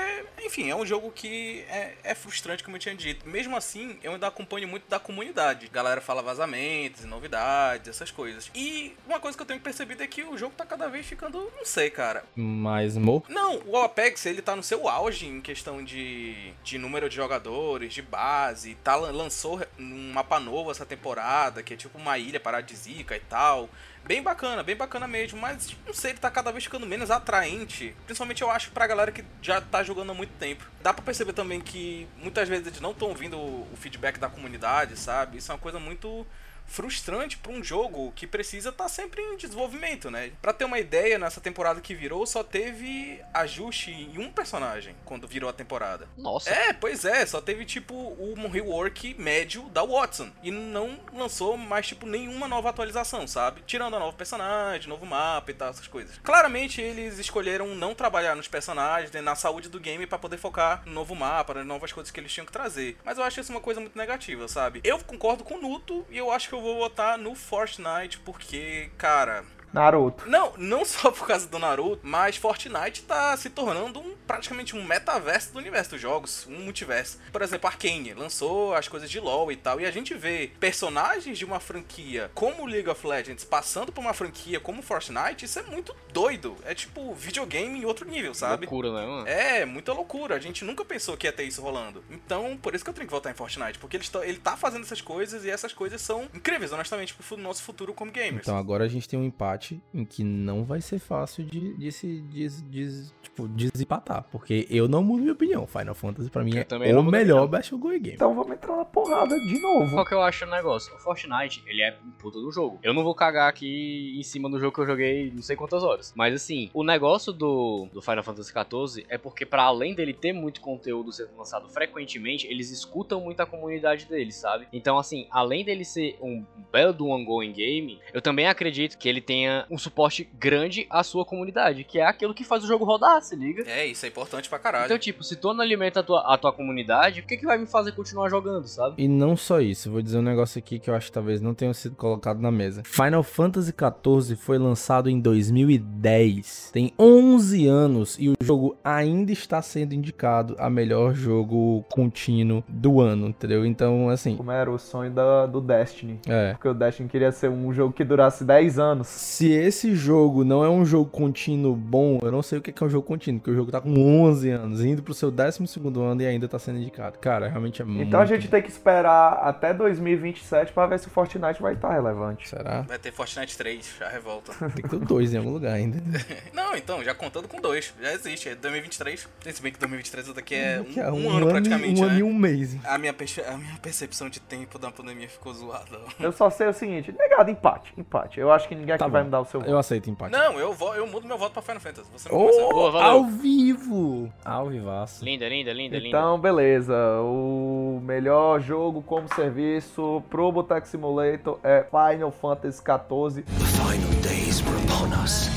enfim, 0.43 0.69
é 0.69 0.75
um 0.75 0.85
jogo 0.85 1.11
que 1.11 1.63
é, 1.69 1.93
é 2.03 2.15
frustrante, 2.15 2.63
como 2.63 2.75
eu 2.77 2.79
tinha 2.79 2.95
dito. 2.95 3.27
Mesmo 3.29 3.55
assim, 3.55 3.99
eu 4.01 4.13
ainda 4.13 4.27
acompanho 4.27 4.67
muito 4.67 4.87
da 4.89 4.99
comunidade. 4.99 5.67
A 5.67 5.73
galera 5.73 6.01
fala 6.01 6.21
vazamentos, 6.21 7.05
novidades, 7.05 7.87
essas 7.89 8.09
coisas. 8.11 8.49
E 8.55 8.95
uma 9.05 9.19
coisa 9.19 9.37
que 9.37 9.41
eu 9.41 9.47
tenho 9.47 9.59
percebido 9.59 10.01
é 10.01 10.07
que 10.07 10.23
o 10.23 10.37
jogo 10.37 10.53
tá 10.57 10.65
cada 10.65 10.87
vez 10.87 11.05
ficando, 11.05 11.51
não 11.55 11.65
sei, 11.65 11.89
cara, 11.89 12.23
Mas, 12.35 12.97
Mo, 12.97 13.23
não, 13.29 13.61
o 13.65 13.77
Apex 13.77 14.25
ele 14.25 14.41
tá 14.41 14.55
no 14.55 14.63
seu 14.63 14.87
auge 14.89 15.27
em 15.27 15.41
questão 15.41 15.83
de, 15.83 16.51
de 16.63 16.77
número 16.77 17.07
de 17.09 17.15
jogadores, 17.15 17.93
de 17.93 18.01
base. 18.01 18.75
Tá, 18.83 18.95
lan- 18.95 19.11
lançou 19.11 19.61
um 19.77 20.11
mapa 20.13 20.39
novo 20.39 20.71
essa 20.71 20.85
temporada, 20.85 21.61
que 21.61 21.73
é 21.73 21.77
tipo 21.77 21.97
uma 21.97 22.17
ilha 22.17 22.39
paradisíaca 22.39 23.15
e 23.15 23.19
tal. 23.21 23.69
Bem 24.05 24.23
bacana, 24.23 24.63
bem 24.63 24.75
bacana 24.75 25.07
mesmo, 25.07 25.39
mas 25.39 25.75
não 25.85 25.93
sei, 25.93 26.11
ele 26.11 26.19
tá 26.19 26.31
cada 26.31 26.51
vez 26.51 26.63
ficando 26.63 26.85
menos 26.85 27.11
atraente. 27.11 27.95
Principalmente 28.05 28.41
eu 28.41 28.49
acho 28.49 28.71
pra 28.71 28.87
galera 28.87 29.11
que 29.11 29.23
já 29.41 29.61
tá 29.61 29.83
jogando 29.83 30.11
há 30.11 30.15
muito 30.15 30.31
tempo. 30.39 30.65
Dá 30.81 30.91
pra 30.93 31.03
perceber 31.03 31.33
também 31.33 31.61
que 31.61 32.07
muitas 32.17 32.49
vezes 32.49 32.65
eles 32.65 32.81
não 32.81 32.91
estão 32.91 33.09
ouvindo 33.09 33.37
o 33.37 33.77
feedback 33.77 34.17
da 34.17 34.27
comunidade, 34.27 34.97
sabe? 34.97 35.37
Isso 35.37 35.51
é 35.51 35.55
uma 35.55 35.61
coisa 35.61 35.79
muito 35.79 36.25
frustrante 36.69 37.37
pra 37.37 37.51
um 37.51 37.63
jogo 37.63 38.11
que 38.15 38.27
precisa 38.27 38.69
estar 38.69 38.87
sempre 38.87 39.21
em 39.21 39.37
desenvolvimento, 39.37 40.09
né? 40.09 40.31
Pra 40.41 40.53
ter 40.53 40.65
uma 40.65 40.79
ideia, 40.79 41.17
nessa 41.17 41.41
temporada 41.41 41.81
que 41.81 41.95
virou, 41.95 42.25
só 42.25 42.43
teve 42.43 43.21
ajuste 43.33 43.91
em 43.91 44.17
um 44.19 44.31
personagem 44.31 44.95
quando 45.05 45.27
virou 45.27 45.49
a 45.49 45.53
temporada. 45.53 46.07
Nossa. 46.17 46.49
É, 46.49 46.73
pois 46.73 47.05
é, 47.05 47.25
só 47.25 47.41
teve 47.41 47.65
tipo 47.65 47.93
o 47.93 48.35
rework 48.49 49.15
médio 49.19 49.63
da 49.69 49.83
Watson. 49.83 50.31
E 50.43 50.51
não 50.51 50.99
lançou 51.13 51.57
mais, 51.57 51.87
tipo, 51.87 52.05
nenhuma 52.05 52.47
nova 52.47 52.69
atualização, 52.69 53.27
sabe? 53.27 53.61
Tirando 53.65 53.95
a 53.95 53.99
nova 53.99 54.15
personagem, 54.15 54.87
novo 54.87 55.05
mapa 55.05 55.51
e 55.51 55.53
tal, 55.53 55.69
essas 55.69 55.87
coisas. 55.87 56.17
Claramente 56.23 56.81
eles 56.81 57.17
escolheram 57.19 57.75
não 57.75 57.95
trabalhar 57.95 58.35
nos 58.35 58.47
personagens, 58.47 59.11
né, 59.11 59.21
na 59.21 59.35
saúde 59.35 59.69
do 59.69 59.79
game 59.79 60.05
pra 60.05 60.17
poder 60.17 60.37
focar 60.37 60.83
no 60.85 60.93
novo 60.93 61.15
mapa, 61.15 61.53
nas 61.53 61.65
novas 61.65 61.91
coisas 61.91 62.11
que 62.11 62.19
eles 62.19 62.31
tinham 62.31 62.45
que 62.45 62.51
trazer. 62.51 62.97
Mas 63.03 63.17
eu 63.17 63.23
acho 63.23 63.39
isso 63.39 63.51
uma 63.51 63.61
coisa 63.61 63.79
muito 63.79 63.97
negativa, 63.97 64.47
sabe? 64.47 64.81
Eu 64.83 64.99
concordo 64.99 65.43
com 65.43 65.55
o 65.55 65.61
Nuto 65.61 66.05
e 66.09 66.17
eu 66.17 66.31
acho 66.31 66.49
que 66.49 66.55
eu 66.55 66.58
vou 66.61 66.77
votar 66.77 67.17
no 67.17 67.35
Fortnite 67.35 68.19
porque, 68.19 68.89
cara, 68.97 69.45
Naruto. 69.73 70.29
não, 70.29 70.53
não 70.57 70.85
só 70.85 71.11
por 71.11 71.27
causa 71.27 71.47
do 71.47 71.59
Naruto, 71.59 72.01
mas 72.03 72.37
Fortnite 72.37 73.03
tá 73.03 73.35
se 73.37 73.49
tornando 73.49 73.99
um, 73.99 74.15
praticamente 74.27 74.75
um 74.75 74.83
metaverso 74.83 75.51
do 75.51 75.59
universo 75.59 75.91
dos 75.91 76.01
jogos, 76.01 76.47
um 76.49 76.59
multiverso. 76.59 77.19
Por 77.31 77.41
exemplo, 77.41 77.67
Arkane 77.67 78.13
lançou 78.13 78.73
as 78.73 78.87
coisas 78.87 79.09
de 79.09 79.19
LoL 79.19 79.51
e 79.51 79.55
tal, 79.55 79.79
e 79.79 79.85
a 79.85 79.91
gente 79.91 80.13
vê 80.13 80.51
personagens 80.59 81.37
de 81.37 81.45
uma 81.45 81.59
franquia 81.59 82.31
como 82.33 82.65
League 82.65 82.89
of 82.89 83.05
Legends 83.05 83.43
passando 83.43 83.91
por 83.91 84.01
uma 84.01 84.13
franquia 84.13 84.59
como 84.59 84.81
Fortnite, 84.81 85.45
isso 85.45 85.59
é 85.59 85.63
muito 85.63 85.95
doido. 86.11 86.55
É 86.65 86.73
tipo 86.73 87.13
videogame 87.13 87.79
em 87.79 87.85
outro 87.85 88.07
nível, 88.09 88.33
sabe? 88.33 88.65
Loucura, 88.65 88.93
né, 88.93 89.05
mano? 89.05 89.27
É, 89.27 89.65
muita 89.65 89.93
loucura. 89.93 90.35
A 90.35 90.39
gente 90.39 90.63
nunca 90.65 90.83
pensou 90.83 91.15
que 91.17 91.27
ia 91.27 91.31
ter 91.31 91.43
isso 91.43 91.61
rolando. 91.61 92.03
Então, 92.09 92.57
por 92.57 92.73
isso 92.73 92.83
que 92.83 92.89
eu 92.89 92.93
tenho 92.93 93.07
que 93.07 93.13
votar 93.13 93.31
em 93.31 93.35
Fortnite. 93.35 93.79
Porque 93.79 93.97
ele, 93.97 94.03
está, 94.03 94.25
ele 94.25 94.37
tá 94.37 94.57
fazendo 94.57 94.83
essas 94.83 95.01
coisas 95.01 95.45
e 95.45 95.49
essas 95.49 95.73
coisas 95.73 96.01
são 96.01 96.27
incríveis, 96.33 96.71
honestamente, 96.71 97.13
pro 97.13 97.37
nosso 97.37 97.63
futuro 97.63 97.93
como 97.93 98.11
gamers. 98.11 98.41
Então 98.41 98.57
agora 98.57 98.85
a 98.85 98.87
gente 98.87 99.07
tem 99.07 99.19
um 99.19 99.23
empate 99.23 99.58
em 99.93 100.05
que 100.05 100.23
não 100.23 100.63
vai 100.63 100.81
ser 100.81 100.99
fácil 100.99 101.43
de, 101.45 101.73
de 101.75 101.91
se 101.91 102.21
des, 102.21 102.61
des- 102.63 103.13
tipo, 103.21 103.47
desempatar. 103.47 104.25
Porque 104.31 104.65
eu 104.69 104.87
não 104.87 105.03
mudo 105.03 105.21
minha 105.21 105.33
opinião. 105.33 105.65
Final 105.67 105.95
Fantasy 105.95 106.29
pra 106.29 106.43
mim 106.43 106.51
Eu 106.55 106.65
é 106.83 106.97
o 106.97 107.03
melhor. 107.03 107.47
Battle 107.47 107.79
Royale 107.79 107.99
game. 107.99 108.15
Então 108.15 108.33
vamos 108.35 108.51
entrar 108.51 108.75
na 108.75 108.85
porrada 108.85 109.39
de 109.39 109.59
novo. 109.59 109.91
Qual 109.91 110.05
que 110.05 110.13
eu 110.13 110.21
acho 110.21 110.45
o 110.45 110.49
negócio? 110.49 110.93
O 110.95 110.99
Fortnite, 110.99 111.63
ele 111.67 111.81
é 111.81 111.95
um 112.05 112.11
puta 112.11 112.39
do 112.39 112.51
jogo. 112.51 112.79
Eu 112.83 112.93
não 112.93 113.03
vou 113.03 113.13
cagar 113.15 113.49
aqui 113.49 114.15
em 114.17 114.23
cima 114.23 114.49
do 114.49 114.59
jogo 114.59 114.73
que 114.73 114.81
eu 114.81 114.85
joguei 114.87 115.31
não 115.31 115.41
sei 115.41 115.55
quantas 115.55 115.83
horas. 115.83 116.13
Mas 116.15 116.33
assim, 116.33 116.69
o 116.73 116.83
negócio 116.83 117.31
do, 117.33 117.87
do 117.93 118.01
Final 118.01 118.23
Fantasy 118.23 118.51
XIV 118.51 119.05
é 119.09 119.17
porque, 119.17 119.45
pra 119.45 119.63
além 119.63 119.93
dele 119.93 120.13
ter 120.13 120.33
muito 120.33 120.61
conteúdo 120.61 121.11
sendo 121.11 121.29
lançado 121.37 121.67
frequentemente, 121.69 122.47
eles 122.47 122.71
escutam 122.71 123.21
muito 123.21 123.39
a 123.41 123.45
comunidade 123.45 124.05
deles, 124.05 124.35
sabe? 124.35 124.67
Então, 124.73 124.97
assim, 124.97 125.27
além 125.31 125.63
dele 125.63 125.83
ser 125.85 126.17
um 126.21 126.43
belo 126.71 126.93
do 126.93 127.07
ongoing 127.07 127.51
game, 127.53 127.99
eu 128.13 128.21
também 128.21 128.47
acredito 128.47 128.97
que 128.97 129.07
ele 129.07 129.21
tenha 129.21 129.48
um 129.69 129.77
suporte 129.77 130.27
grande 130.39 130.85
à 130.89 131.03
sua 131.03 131.25
comunidade, 131.25 131.83
que 131.83 131.99
é 131.99 132.05
aquilo 132.05 132.33
que 132.33 132.43
faz 132.43 132.63
o 132.63 132.67
jogo 132.67 132.85
rodar, 132.85 133.21
se 133.21 133.35
liga? 133.35 133.63
É, 133.69 133.85
isso 133.85 134.05
é 134.05 134.09
importante 134.09 134.49
pra 134.49 134.59
caralho. 134.59 134.85
Então, 134.85 134.97
tipo, 134.97 135.23
se 135.23 135.35
tu 135.35 135.53
não 135.53 135.61
alimenta 135.63 135.99
a 135.99 136.03
tua, 136.03 136.21
a 136.33 136.37
tua 136.37 136.51
comunidade, 136.53 137.21
o 137.21 137.23
que, 137.25 137.37
que 137.37 137.45
vai 137.45 137.57
me 137.57 137.65
fazer 137.67 137.91
continuar 137.93 138.29
jogando, 138.29 138.67
sabe? 138.67 138.95
E 138.97 139.07
não 139.07 139.35
só 139.37 139.59
isso, 139.61 139.91
vou 139.91 140.01
dizer 140.01 140.17
um 140.17 140.21
negócio 140.21 140.59
aqui 140.59 140.79
que 140.79 140.89
eu 140.89 140.95
acho 140.95 141.07
que 141.07 141.13
talvez 141.13 141.41
não 141.41 141.53
tenha 141.53 141.73
sido 141.73 141.95
colocado 141.95 142.39
na 142.39 142.51
mesa. 142.51 142.81
Final 142.85 143.23
Fantasy 143.23 143.73
XIV 143.73 144.35
foi 144.35 144.57
lançado 144.57 145.09
em 145.09 145.19
2010. 145.19 146.69
Tem 146.73 146.93
11 146.99 147.67
anos 147.67 148.17
e 148.19 148.29
o 148.29 148.33
jogo 148.41 148.75
ainda 148.83 149.31
está 149.31 149.61
sendo 149.61 149.93
indicado 149.93 150.55
a 150.59 150.69
melhor 150.69 151.13
jogo 151.13 151.83
contínuo 151.91 152.63
do 152.67 153.01
ano, 153.01 153.27
entendeu? 153.27 153.65
Então, 153.65 154.09
assim, 154.09 154.35
Como 154.37 154.51
era 154.51 154.69
o 154.71 154.77
sonho 154.77 155.11
da- 155.11 155.45
do 155.45 155.61
Destiny. 155.61 156.19
é. 156.27 156.51
Porque 156.53 156.67
o 156.67 156.73
Destiny 156.73 157.09
queria 157.09 157.31
ser 157.31 157.49
um 157.49 157.73
jogo 157.73 157.93
que 157.93 158.03
durasse 158.03 158.43
10 158.43 158.79
anos. 158.79 159.07
Se 159.39 159.49
esse 159.53 159.95
jogo 159.95 160.43
não 160.43 160.65
é 160.65 160.69
um 160.69 160.85
jogo 160.85 161.09
contínuo 161.09 161.73
bom, 161.73 162.19
eu 162.21 162.29
não 162.29 162.41
sei 162.41 162.59
o 162.59 162.61
que 162.61 162.73
é 162.77 162.85
um 162.85 162.89
jogo 162.89 163.07
contínuo, 163.07 163.39
porque 163.39 163.51
o 163.51 163.55
jogo 163.55 163.71
tá 163.71 163.79
com 163.79 164.21
11 164.25 164.49
anos, 164.49 164.83
indo 164.83 165.01
pro 165.01 165.13
seu 165.13 165.31
12º 165.31 165.97
ano 166.01 166.21
e 166.21 166.25
ainda 166.25 166.45
tá 166.45 166.59
sendo 166.59 166.77
indicado. 166.79 167.17
Cara, 167.19 167.47
realmente 167.47 167.81
é 167.81 167.85
muito... 167.85 168.05
Então 168.05 168.19
a 168.19 168.25
gente 168.25 168.49
tem 168.49 168.61
que 168.61 168.67
esperar 168.67 169.31
até 169.35 169.73
2027 169.73 170.73
pra 170.73 170.87
ver 170.87 170.99
se 170.99 171.07
o 171.07 171.09
Fortnite 171.09 171.61
vai 171.61 171.75
estar 171.75 171.89
relevante. 171.93 172.49
Será? 172.49 172.81
Vai 172.81 172.99
ter 172.99 173.13
Fortnite 173.13 173.57
3, 173.57 173.95
a 174.01 174.09
revolta. 174.09 174.51
Tem 174.75 174.83
que 174.83 174.89
ter 174.89 174.99
dois 174.99 175.33
em 175.33 175.37
algum 175.37 175.51
lugar 175.53 175.71
ainda. 175.71 176.03
Não, 176.53 176.75
então, 176.75 177.01
já 177.01 177.15
contando 177.15 177.47
com 177.47 177.61
dois. 177.61 177.93
Já 178.01 178.11
existe, 178.11 178.49
é 178.49 178.55
2023. 178.55 179.25
Se 179.53 179.61
bem 179.61 179.71
que 179.71 179.79
2023 179.79 180.33
daqui 180.33 180.55
é 180.55 180.79
Daqui 180.79 180.99
um, 180.99 181.07
a 181.07 181.11
um 181.13 181.29
ano 181.29 181.47
praticamente, 181.47 182.01
Um 182.01 182.03
ano 182.03 182.13
né? 182.13 182.19
e 182.19 182.23
um 182.23 182.33
mês. 182.33 182.75
A 182.83 182.97
minha, 182.97 183.15
a 183.47 183.57
minha 183.57 183.77
percepção 183.81 184.29
de 184.29 184.41
tempo 184.41 184.77
da 184.77 184.91
pandemia 184.91 185.29
ficou 185.29 185.53
zoada. 185.53 185.97
Eu 186.19 186.33
só 186.33 186.49
sei 186.49 186.67
o 186.67 186.73
seguinte, 186.73 187.15
negado, 187.17 187.49
empate, 187.49 187.93
empate. 187.97 188.37
Eu 188.37 188.51
acho 188.51 188.67
que 188.67 188.75
ninguém 188.75 188.95
aqui 188.95 188.99
Tá 188.99 189.07
vai 189.07 189.23
bom. 189.23 189.28
Me 189.29 189.31
dar 189.31 189.41
o 189.41 189.45
seu 189.45 189.59
voto. 189.59 189.71
Eu 189.71 189.77
aceito 189.77 190.09
empate. 190.09 190.31
Não, 190.31 190.59
eu, 190.59 190.73
vo- 190.73 190.93
eu 190.95 191.05
mudo 191.07 191.27
meu 191.27 191.37
voto 191.37 191.53
pra 191.53 191.61
Final 191.61 191.79
Fantasy. 191.79 192.07
Você 192.11 192.29
não. 192.29 192.37
Oh, 192.37 192.69
Boa, 192.73 192.91
valeu. 192.91 193.07
ao 193.09 193.23
vivo! 193.25 194.33
Ao 194.43 194.67
vivaço. 194.67 195.23
Linda, 195.23 195.47
linda, 195.47 195.71
linda, 195.71 195.97
linda. 195.97 196.07
Então, 196.07 196.39
beleza. 196.39 196.93
O 197.21 197.99
melhor 198.03 198.59
jogo 198.59 199.01
como 199.01 199.27
serviço 199.33 200.23
pro 200.29 200.51
Boteco 200.51 200.87
Simulator 200.87 201.59
é 201.63 201.85
Final 201.89 202.31
Fantasy 202.31 202.79
XIV. 202.81 203.43
The 203.43 203.65
final 203.65 204.21
days 204.21 204.61
were 204.61 204.77
upon 204.83 205.23
us. 205.23 205.49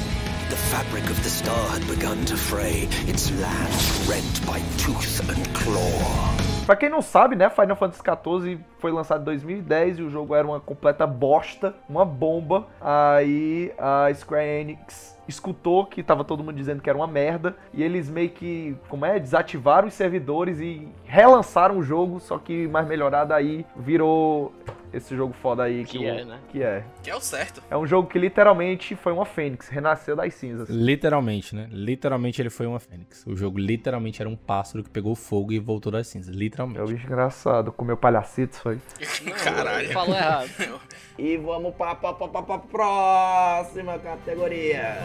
The 0.50 0.56
fabric 0.56 1.10
of 1.10 1.20
the 1.22 1.28
star 1.30 1.56
had 1.70 1.82
begun 1.86 2.24
to 2.26 2.36
fray, 2.36 2.84
its 3.08 3.30
land 3.40 3.72
rent 4.06 4.40
by 4.44 4.60
tooth 4.76 5.20
and 5.30 5.42
claw. 5.54 6.41
Pra 6.64 6.76
quem 6.76 6.88
não 6.88 7.02
sabe, 7.02 7.34
né, 7.34 7.50
Final 7.50 7.76
Fantasy 7.76 8.02
XIV 8.02 8.60
foi 8.78 8.92
lançado 8.92 9.22
em 9.22 9.24
2010 9.24 9.98
e 9.98 10.02
o 10.02 10.10
jogo 10.10 10.32
era 10.34 10.46
uma 10.46 10.60
completa 10.60 11.06
bosta, 11.06 11.74
uma 11.88 12.04
bomba. 12.04 12.66
Aí 12.80 13.72
a 13.76 14.08
Square 14.14 14.46
Enix 14.46 15.18
escutou 15.26 15.86
que 15.86 16.02
tava 16.02 16.24
todo 16.24 16.42
mundo 16.44 16.54
dizendo 16.54 16.80
que 16.80 16.88
era 16.88 16.96
uma 16.96 17.06
merda 17.06 17.56
e 17.74 17.82
eles 17.82 18.08
meio 18.08 18.30
que, 18.30 18.76
como 18.88 19.04
é, 19.04 19.18
desativaram 19.18 19.88
os 19.88 19.94
servidores 19.94 20.60
e 20.60 20.88
relançaram 21.04 21.78
o 21.78 21.82
jogo, 21.82 22.20
só 22.20 22.38
que 22.38 22.68
mais 22.68 22.86
melhorado 22.86 23.34
aí 23.34 23.66
virou 23.76 24.52
esse 24.92 25.16
jogo 25.16 25.32
foda 25.32 25.62
aí 25.64 25.84
Que 25.84 25.98
o- 25.98 26.04
é, 26.04 26.24
né? 26.24 26.38
Que 26.50 26.62
é. 26.62 26.84
Que 27.02 27.10
é 27.10 27.16
o 27.16 27.20
certo. 27.20 27.62
É 27.70 27.76
um 27.76 27.86
jogo 27.86 28.08
que 28.08 28.18
literalmente 28.18 28.94
foi 28.94 29.12
uma 29.12 29.24
fênix, 29.24 29.68
renasceu 29.68 30.14
das 30.16 30.34
cinzas. 30.34 30.68
Literalmente, 30.68 31.54
né? 31.54 31.68
Literalmente 31.70 32.40
ele 32.42 32.50
foi 32.50 32.66
uma 32.66 32.78
fênix. 32.80 33.24
O 33.26 33.34
jogo 33.36 33.58
literalmente 33.58 34.20
era 34.20 34.28
um 34.28 34.36
pássaro 34.36 34.82
que 34.84 34.90
pegou 34.90 35.14
fogo 35.14 35.52
e 35.52 35.58
voltou 35.58 35.90
das 35.92 36.06
cinzas. 36.08 36.32
É 36.34 36.36
o 36.36 36.38
Literalmente. 36.38 36.92
bicho 36.92 37.06
engraçado, 37.06 37.72
comeu 37.72 37.96
palhacitos, 37.96 38.58
foi. 38.58 38.78
Caralho. 39.44 39.90
Falou 39.92 40.14
errado. 40.16 40.50
E 41.18 41.36
vamos 41.36 41.74
pra, 41.74 41.94
pra, 41.94 42.14
pra, 42.14 42.26
pra, 42.26 42.42
pra 42.42 42.58
próxima 42.58 43.98
categoria. 43.98 44.96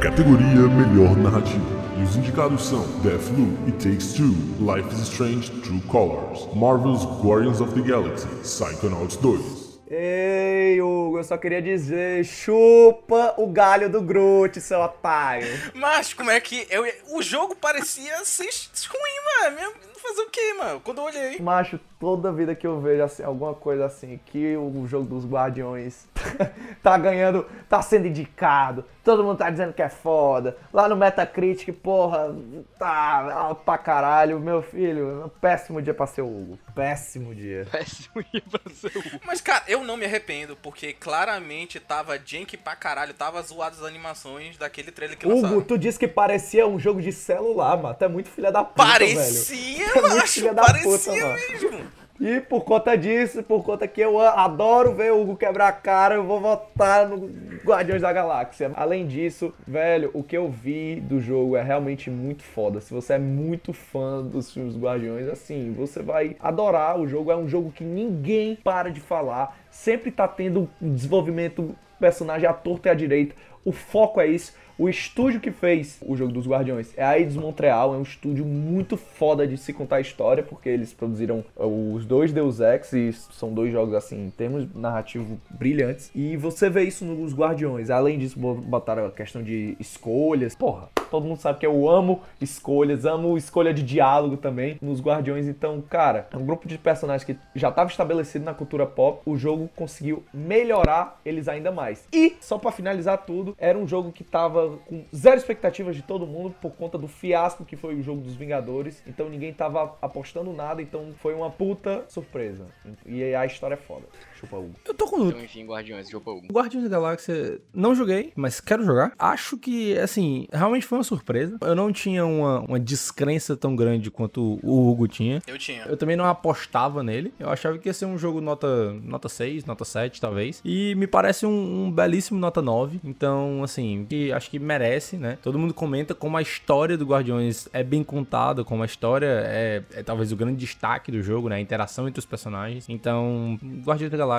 Categoria 0.00 0.68
Melhor 0.68 1.16
Narrativa. 1.16 1.83
Os 2.04 2.16
indicados 2.16 2.66
são 2.66 2.82
Deathloop, 3.00 3.56
It 3.64 3.78
Takes 3.82 4.12
Two, 4.12 4.34
Life 4.60 4.86
is 4.92 5.08
Strange, 5.08 5.50
True 5.62 5.80
Colors, 5.90 6.46
Marvel's 6.54 7.02
Guardians 7.24 7.62
of 7.62 7.72
the 7.72 7.80
Galaxy, 7.80 8.28
Psychonauts 8.42 9.16
2. 9.16 9.80
Ei, 9.90 10.82
Hugo, 10.82 11.18
eu 11.18 11.24
só 11.24 11.38
queria 11.38 11.62
dizer, 11.62 12.22
chupa 12.22 13.34
o 13.38 13.46
galho 13.46 13.88
do 13.88 14.02
Groot, 14.02 14.60
seu 14.60 14.80
otário. 14.80 15.46
Mas 15.72 16.12
como 16.12 16.30
é 16.30 16.38
que. 16.40 16.66
Eu, 16.68 16.84
o 17.12 17.22
jogo 17.22 17.56
parecia 17.56 18.22
ser 18.24 18.50
ruim, 18.86 19.54
mano. 19.56 19.72
Fazer 20.06 20.20
o 20.20 20.30
quê, 20.30 20.54
mano? 20.58 20.80
Quando 20.80 20.98
eu 20.98 21.04
olhei. 21.04 21.40
Macho, 21.40 21.80
toda 21.98 22.30
vida 22.30 22.54
que 22.54 22.66
eu 22.66 22.78
vejo 22.78 23.02
assim, 23.02 23.22
alguma 23.22 23.54
coisa 23.54 23.86
assim, 23.86 24.20
que 24.26 24.54
o 24.54 24.86
jogo 24.86 25.06
dos 25.06 25.24
Guardiões 25.24 26.06
tá 26.82 26.98
ganhando, 26.98 27.46
tá 27.70 27.80
sendo 27.80 28.06
indicado, 28.06 28.84
todo 29.02 29.24
mundo 29.24 29.38
tá 29.38 29.48
dizendo 29.48 29.72
que 29.72 29.80
é 29.80 29.88
foda. 29.88 30.58
Lá 30.72 30.86
no 30.88 30.94
Metacritic, 30.96 31.72
porra, 31.76 32.36
tá 32.78 33.32
alto 33.32 33.64
pra 33.64 33.78
caralho. 33.78 34.38
Meu 34.38 34.60
filho, 34.62 35.32
péssimo 35.40 35.80
dia 35.80 35.94
pra 35.94 36.06
ser 36.06 36.20
o 36.20 36.26
Hugo. 36.26 36.58
Péssimo 36.74 37.34
dia. 37.34 37.66
Péssimo 37.70 38.22
ia 38.32 38.42
pra 38.42 38.60
ser 38.74 38.96
o 38.98 39.20
Mas, 39.26 39.40
cara, 39.40 39.64
eu 39.66 39.82
não 39.82 39.96
me 39.96 40.04
arrependo, 40.04 40.54
porque 40.56 40.92
claramente 40.92 41.80
tava 41.80 42.18
jank 42.22 42.56
pra 42.58 42.76
caralho, 42.76 43.14
tava 43.14 43.40
zoado 43.42 43.76
as 43.76 43.82
animações 43.82 44.58
daquele 44.58 44.92
trailer 44.92 45.16
que 45.16 45.26
Hugo, 45.26 45.36
lançaram. 45.36 45.62
tu 45.62 45.78
disse 45.78 45.98
que 45.98 46.06
parecia 46.08 46.66
um 46.66 46.78
jogo 46.78 47.00
de 47.00 47.12
celular, 47.12 47.76
mano. 47.80 47.94
Tu 47.94 48.04
é 48.04 48.08
muito 48.08 48.28
filha 48.28 48.52
da 48.52 48.62
puta. 48.62 48.74
Parecia, 48.86 49.86
É 49.94 50.00
muito 50.08 50.28
filha 50.28 50.54
da 50.54 50.64
puta, 50.64 51.10
mano. 51.10 51.34
mesmo. 51.50 52.04
E 52.20 52.40
por 52.40 52.64
conta 52.64 52.96
disso, 52.96 53.42
por 53.42 53.64
conta 53.64 53.88
que 53.88 54.00
eu 54.00 54.20
adoro 54.20 54.94
ver 54.94 55.12
o 55.12 55.20
Hugo 55.20 55.36
quebrar 55.36 55.68
a 55.68 55.72
cara, 55.72 56.14
eu 56.14 56.24
vou 56.24 56.40
votar 56.40 57.08
no 57.08 57.28
Guardiões 57.64 58.02
da 58.02 58.12
Galáxia. 58.12 58.70
Além 58.76 59.04
disso, 59.04 59.52
velho, 59.66 60.10
o 60.14 60.22
que 60.22 60.36
eu 60.36 60.48
vi 60.48 61.00
do 61.00 61.20
jogo 61.20 61.56
é 61.56 61.62
realmente 61.62 62.10
muito 62.10 62.44
foda. 62.44 62.80
Se 62.80 62.94
você 62.94 63.14
é 63.14 63.18
muito 63.18 63.72
fã 63.72 64.22
dos 64.22 64.52
filmes 64.52 64.76
Guardiões, 64.76 65.26
assim, 65.26 65.72
você 65.72 66.02
vai 66.02 66.36
adorar 66.38 67.00
o 67.00 67.08
jogo. 67.08 67.32
É 67.32 67.36
um 67.36 67.48
jogo 67.48 67.72
que 67.72 67.82
ninguém 67.82 68.56
para 68.62 68.90
de 68.90 69.00
falar. 69.00 69.58
Sempre 69.68 70.12
tá 70.12 70.28
tendo 70.28 70.70
um 70.80 70.94
desenvolvimento 70.94 71.74
personagem 71.98 72.48
à 72.48 72.52
torta 72.52 72.88
e 72.88 72.92
à 72.92 72.94
direita. 72.94 73.34
O 73.64 73.72
foco 73.72 74.20
é 74.20 74.26
isso. 74.28 74.54
O 74.76 74.88
estúdio 74.88 75.40
que 75.40 75.52
fez 75.52 75.98
o 76.04 76.16
jogo 76.16 76.32
dos 76.32 76.48
Guardiões 76.48 76.92
é 76.96 77.04
a 77.04 77.16
Eidos 77.16 77.36
Montreal, 77.36 77.94
é 77.94 77.96
um 77.96 78.02
estúdio 78.02 78.44
muito 78.44 78.96
foda 78.96 79.46
de 79.46 79.56
se 79.56 79.72
contar 79.72 79.96
a 79.96 80.00
história, 80.00 80.42
porque 80.42 80.68
eles 80.68 80.92
produziram 80.92 81.44
uh, 81.56 81.94
os 81.94 82.04
dois 82.04 82.32
Deus 82.32 82.58
Ex 82.58 82.92
e 82.92 83.12
são 83.12 83.52
dois 83.52 83.70
jogos 83.70 83.94
assim, 83.94 84.26
em 84.26 84.30
termos 84.30 84.66
narrativos 84.74 85.28
brilhantes. 85.50 86.10
E 86.14 86.36
você 86.36 86.68
vê 86.68 86.82
isso 86.82 87.04
nos 87.04 87.32
Guardiões. 87.32 87.88
Além 87.88 88.18
disso, 88.18 88.36
bo- 88.38 88.54
botaram 88.54 89.06
a 89.06 89.10
questão 89.12 89.44
de 89.44 89.76
escolhas. 89.78 90.56
Porra, 90.56 90.88
todo 91.08 91.24
mundo 91.24 91.38
sabe 91.38 91.60
que 91.60 91.66
eu 91.66 91.88
amo 91.88 92.20
escolhas, 92.40 93.04
amo 93.04 93.38
escolha 93.38 93.72
de 93.72 93.82
diálogo 93.82 94.36
também 94.36 94.76
nos 94.82 95.00
Guardiões. 95.00 95.46
Então, 95.46 95.80
cara, 95.88 96.26
é 96.32 96.36
um 96.36 96.44
grupo 96.44 96.66
de 96.66 96.76
personagens 96.78 97.22
que 97.22 97.36
já 97.54 97.68
estava 97.68 97.88
estabelecido 97.90 98.44
na 98.44 98.52
cultura 98.54 98.86
pop. 98.86 99.20
O 99.24 99.36
jogo 99.36 99.70
conseguiu 99.76 100.24
melhorar 100.34 101.20
eles 101.24 101.46
ainda 101.46 101.70
mais. 101.70 102.08
E, 102.12 102.34
só 102.40 102.58
pra 102.58 102.72
finalizar 102.72 103.18
tudo, 103.18 103.54
era 103.56 103.78
um 103.78 103.86
jogo 103.86 104.10
que 104.10 104.24
tava 104.24 104.63
com 104.86 105.04
zero 105.14 105.36
expectativas 105.36 105.96
de 105.96 106.02
todo 106.02 106.26
mundo 106.26 106.54
por 106.60 106.72
conta 106.72 106.98
do 106.98 107.08
fiasco 107.08 107.64
que 107.64 107.76
foi 107.76 107.94
o 107.94 108.02
jogo 108.02 108.20
dos 108.20 108.34
Vingadores. 108.34 109.02
Então 109.06 109.28
ninguém 109.28 109.52
tava 109.52 109.96
apostando 110.00 110.52
nada, 110.52 110.82
então 110.82 111.12
foi 111.18 111.34
uma 111.34 111.50
puta 111.50 112.04
surpresa. 112.08 112.66
E 113.06 113.34
a 113.34 113.46
história 113.46 113.74
é 113.74 113.78
foda. 113.78 114.06
Chupa 114.44 114.56
Hugo. 114.56 114.74
Eu 114.84 114.94
tô 114.94 115.06
com 115.06 115.28
Então, 115.28 115.42
enfim, 115.42 115.64
Guardiões, 115.64 116.08
jogo 116.08 116.30
Hugo. 116.30 116.46
Guardiões 116.52 116.84
da 116.84 116.90
Galáxia 116.90 117.60
não 117.72 117.94
joguei, 117.94 118.32
mas 118.36 118.60
quero 118.60 118.84
jogar. 118.84 119.12
Acho 119.18 119.56
que, 119.56 119.98
assim, 119.98 120.46
realmente 120.52 120.86
foi 120.86 120.98
uma 120.98 121.04
surpresa. 121.04 121.56
Eu 121.60 121.74
não 121.74 121.92
tinha 121.92 122.24
uma, 122.24 122.60
uma 122.60 122.80
descrença 122.80 123.56
tão 123.56 123.74
grande 123.74 124.10
quanto 124.10 124.58
o 124.62 124.90
Hugo 124.90 125.08
tinha. 125.08 125.42
Eu 125.46 125.58
tinha. 125.58 125.84
Eu 125.84 125.96
também 125.96 126.16
não 126.16 126.26
apostava 126.26 127.02
nele. 127.02 127.32
Eu 127.38 127.48
achava 127.48 127.78
que 127.78 127.88
ia 127.88 127.94
ser 127.94 128.06
um 128.06 128.18
jogo 128.18 128.40
nota, 128.40 128.92
nota 129.02 129.28
6, 129.28 129.64
nota 129.64 129.84
7, 129.84 130.20
talvez. 130.20 130.60
E 130.64 130.94
me 130.96 131.06
parece 131.06 131.46
um, 131.46 131.86
um 131.86 131.90
belíssimo 131.90 132.38
nota 132.38 132.60
9. 132.60 133.00
Então, 133.04 133.62
assim, 133.62 134.06
que 134.08 134.32
acho 134.32 134.50
que 134.50 134.58
merece, 134.58 135.16
né? 135.16 135.38
Todo 135.42 135.58
mundo 135.58 135.72
comenta 135.72 136.14
como 136.14 136.36
a 136.36 136.42
história 136.42 136.96
do 136.96 137.06
Guardiões 137.06 137.68
é 137.72 137.82
bem 137.82 138.04
contada, 138.04 138.64
como 138.64 138.82
a 138.82 138.86
história 138.86 139.26
é, 139.26 139.82
é 139.92 140.02
talvez 140.02 140.32
o 140.32 140.36
grande 140.36 140.56
destaque 140.56 141.10
do 141.10 141.22
jogo, 141.22 141.48
né? 141.48 141.56
A 141.56 141.60
interação 141.60 142.06
entre 142.06 142.18
os 142.18 142.26
personagens. 142.26 142.86
Então, 142.88 143.58
Guardiões 143.84 144.10
da 144.10 144.18
Galáxia 144.18 144.33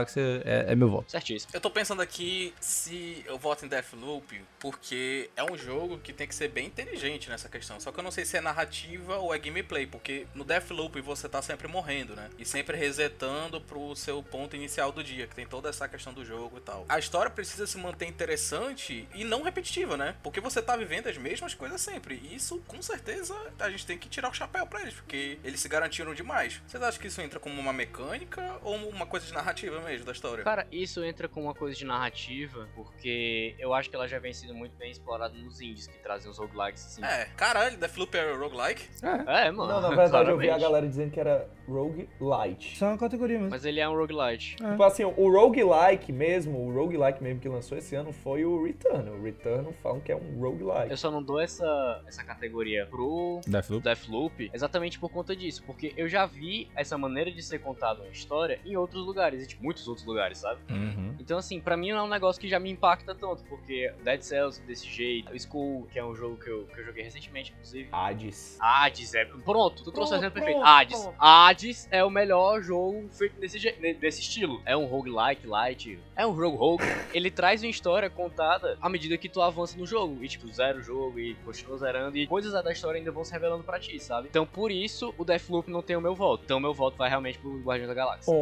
é, 0.45 0.71
é 0.71 0.75
meu 0.75 0.89
voto. 0.89 1.11
Certíssimo. 1.11 1.51
Eu 1.53 1.61
tô 1.61 1.69
pensando 1.69 2.01
aqui 2.01 2.53
se 2.59 3.23
eu 3.27 3.37
voto 3.37 3.65
em 3.65 3.67
Deathloop, 3.67 4.41
porque 4.59 5.29
é 5.35 5.43
um 5.43 5.57
jogo 5.57 5.97
que 5.99 6.13
tem 6.13 6.27
que 6.27 6.35
ser 6.35 6.49
bem 6.49 6.67
inteligente 6.67 7.29
nessa 7.29 7.49
questão. 7.49 7.79
Só 7.79 7.91
que 7.91 7.99
eu 7.99 8.03
não 8.03 8.11
sei 8.11 8.25
se 8.25 8.37
é 8.37 8.41
narrativa 8.41 9.17
ou 9.17 9.33
é 9.33 9.39
gameplay, 9.39 9.85
porque 9.85 10.27
no 10.33 10.43
Deathloop 10.43 10.99
você 11.01 11.29
tá 11.29 11.41
sempre 11.41 11.67
morrendo, 11.67 12.15
né? 12.15 12.29
E 12.37 12.45
sempre 12.45 12.77
resetando 12.77 13.61
pro 13.61 13.95
seu 13.95 14.21
ponto 14.23 14.55
inicial 14.55 14.91
do 14.91 15.03
dia, 15.03 15.27
que 15.27 15.35
tem 15.35 15.45
toda 15.45 15.69
essa 15.69 15.87
questão 15.87 16.13
do 16.13 16.25
jogo 16.25 16.57
e 16.57 16.61
tal. 16.61 16.85
A 16.89 16.99
história 16.99 17.29
precisa 17.29 17.67
se 17.67 17.77
manter 17.77 18.07
interessante 18.07 19.07
e 19.13 19.23
não 19.23 19.43
repetitiva, 19.43 19.97
né? 19.97 20.15
Porque 20.23 20.39
você 20.39 20.61
tá 20.61 20.75
vivendo 20.75 21.07
as 21.07 21.17
mesmas 21.17 21.53
coisas 21.53 21.81
sempre. 21.81 22.21
E 22.23 22.35
isso, 22.35 22.61
com 22.67 22.81
certeza, 22.81 23.35
a 23.59 23.69
gente 23.69 23.85
tem 23.85 23.97
que 23.97 24.09
tirar 24.09 24.29
o 24.29 24.33
chapéu 24.33 24.65
pra 24.65 24.81
eles, 24.81 24.93
porque 24.93 25.37
eles 25.43 25.59
se 25.59 25.67
garantiram 25.67 26.13
demais. 26.13 26.61
Vocês 26.67 26.81
acham 26.81 27.01
que 27.01 27.07
isso 27.07 27.21
entra 27.21 27.39
como 27.39 27.59
uma 27.59 27.73
mecânica 27.73 28.57
ou 28.63 28.75
uma 28.89 29.05
coisa 29.05 29.25
de 29.25 29.33
narrativa 29.33 29.79
mesmo 29.85 30.05
da 30.05 30.11
história? 30.11 30.43
Cara, 30.43 30.67
isso 30.71 31.03
entra 31.03 31.27
com 31.29 31.41
uma 31.41 31.53
coisa 31.53 31.77
de 31.77 31.85
narrativa, 31.85 32.67
porque 32.75 33.55
eu 33.57 33.73
acho 33.73 33.89
que 33.89 33.95
ela 33.95 34.07
já 34.07 34.19
vem 34.19 34.33
sendo 34.33 34.53
muito 34.53 34.75
bem 34.75 34.91
explorada 34.91 35.33
nos 35.37 35.61
indies 35.61 35.87
que 35.87 35.97
trazem 35.99 36.29
os 36.29 36.37
roguelikes 36.37 36.85
assim. 36.85 37.03
É, 37.05 37.25
caralho, 37.37 37.77
Deathloop 37.77 38.17
é 38.17 38.33
roguelike? 38.33 38.83
É, 39.27 39.51
mano. 39.51 39.71
Não, 39.71 39.81
na 39.81 39.95
verdade 39.95 40.29
eu 40.29 40.37
vi 40.37 40.45
a 40.45 40.57
claramente. 40.57 40.61
galera 40.61 40.87
dizendo 40.87 41.11
que 41.11 41.19
era 41.19 41.47
Rogue 41.67 42.07
Light. 42.19 42.73
Isso 42.73 42.85
é 42.85 42.87
uma 42.89 42.97
categoria 42.97 43.37
mesmo. 43.37 43.51
Mas 43.51 43.65
ele 43.65 43.79
é 43.79 43.87
um 43.87 43.95
roguelite. 43.95 44.55
Tipo 44.55 44.83
assim, 44.83 45.03
o 45.03 45.31
roguelike 45.31 46.11
mesmo, 46.11 46.59
o 46.59 46.73
roguelike 46.73 47.21
mesmo 47.21 47.39
que 47.39 47.49
lançou 47.49 47.77
esse 47.77 47.95
ano 47.95 48.11
foi 48.11 48.45
o 48.45 48.63
Return. 48.63 49.09
O 49.09 49.23
Return 49.23 49.71
falam 49.81 49.99
que 49.99 50.11
é 50.11 50.15
um 50.15 50.39
roguelike. 50.39 50.91
Eu 50.91 50.97
só 50.97 51.11
não 51.11 51.21
dou 51.21 51.39
essa, 51.39 52.01
essa 52.07 52.23
categoria 52.23 52.85
pro 52.85 53.41
Deathloop. 53.47 53.83
Deathloop 53.83 54.51
exatamente 54.53 54.99
por 54.99 55.09
conta 55.09 55.35
disso, 55.35 55.63
porque 55.65 55.93
eu 55.97 56.07
já 56.07 56.25
vi 56.25 56.69
essa 56.75 56.97
maneira 56.97 57.31
de 57.31 57.41
ser 57.41 57.59
contada 57.59 58.01
uma 58.01 58.11
história 58.11 58.59
em 58.65 58.75
outros 58.75 59.05
lugares, 59.05 59.43
e 59.43 59.47
tipo, 59.47 59.63
muitos 59.63 59.87
outros 59.87 60.05
lugares, 60.05 60.39
sabe? 60.39 60.59
Uhum. 60.69 61.15
Então, 61.19 61.37
assim, 61.37 61.59
pra 61.59 61.75
mim 61.77 61.91
não 61.91 61.99
é 61.99 62.03
um 62.03 62.07
negócio 62.09 62.39
que 62.39 62.47
já 62.47 62.59
me 62.59 62.69
impacta 62.69 63.15
tanto, 63.15 63.43
porque 63.45 63.93
Dead 64.03 64.21
Cells 64.21 64.61
desse 64.65 64.87
jeito, 64.87 65.31
o 65.31 65.35
Skull, 65.35 65.87
que 65.91 65.99
é 65.99 66.05
um 66.05 66.15
jogo 66.15 66.37
que 66.37 66.49
eu, 66.49 66.65
que 66.65 66.79
eu 66.79 66.85
joguei 66.85 67.03
recentemente, 67.03 67.51
inclusive. 67.51 67.89
Hades. 67.91 68.57
Hades 68.59 69.13
é. 69.13 69.25
Pronto, 69.25 69.83
tu 69.83 69.91
trouxe 69.91 70.13
o 70.13 70.17
exemplo 70.17 70.33
perfeito. 70.35 70.59
pronto, 70.59 70.67
Hades. 70.67 71.09
Hades 71.55 71.87
é 71.89 72.03
o 72.03 72.09
melhor 72.09 72.61
jogo 72.61 73.07
feito 73.09 73.39
desse, 73.39 73.57
desse 73.93 74.19
estilo. 74.19 74.61
É 74.65 74.75
um 74.75 74.85
roguelike, 74.85 75.47
light. 75.47 75.97
É 76.13 76.27
um 76.27 76.35
jogo 76.35 76.57
rogue. 76.57 76.83
Ele 77.13 77.31
traz 77.31 77.63
uma 77.63 77.69
história 77.69 78.09
contada 78.09 78.77
à 78.81 78.89
medida 78.89 79.17
que 79.17 79.29
tu 79.29 79.41
avança 79.41 79.77
no 79.77 79.85
jogo. 79.85 80.21
E, 80.21 80.27
tipo, 80.27 80.51
zera 80.51 80.77
o 80.77 80.81
jogo 80.81 81.17
e 81.17 81.33
continua 81.45 81.77
zerando. 81.77 82.17
E 82.17 82.27
coisas 82.27 82.51
da 82.51 82.71
história 82.71 82.97
ainda 82.97 83.11
vão 83.11 83.23
se 83.23 83.31
revelando 83.31 83.63
pra 83.63 83.79
ti, 83.79 83.97
sabe? 84.01 84.27
Então, 84.29 84.45
por 84.45 84.69
isso, 84.69 85.13
o 85.17 85.23
Deathloop 85.23 85.71
não 85.71 85.81
tem 85.81 85.95
o 85.95 86.01
meu 86.01 86.13
voto. 86.13 86.43
Então, 86.43 86.57
o 86.57 86.61
meu 86.61 86.73
voto 86.73 86.97
vai 86.97 87.07
realmente 87.07 87.39
pro 87.39 87.57
Guardiões 87.61 87.87
da 87.87 87.93
Galáxia. 87.93 88.33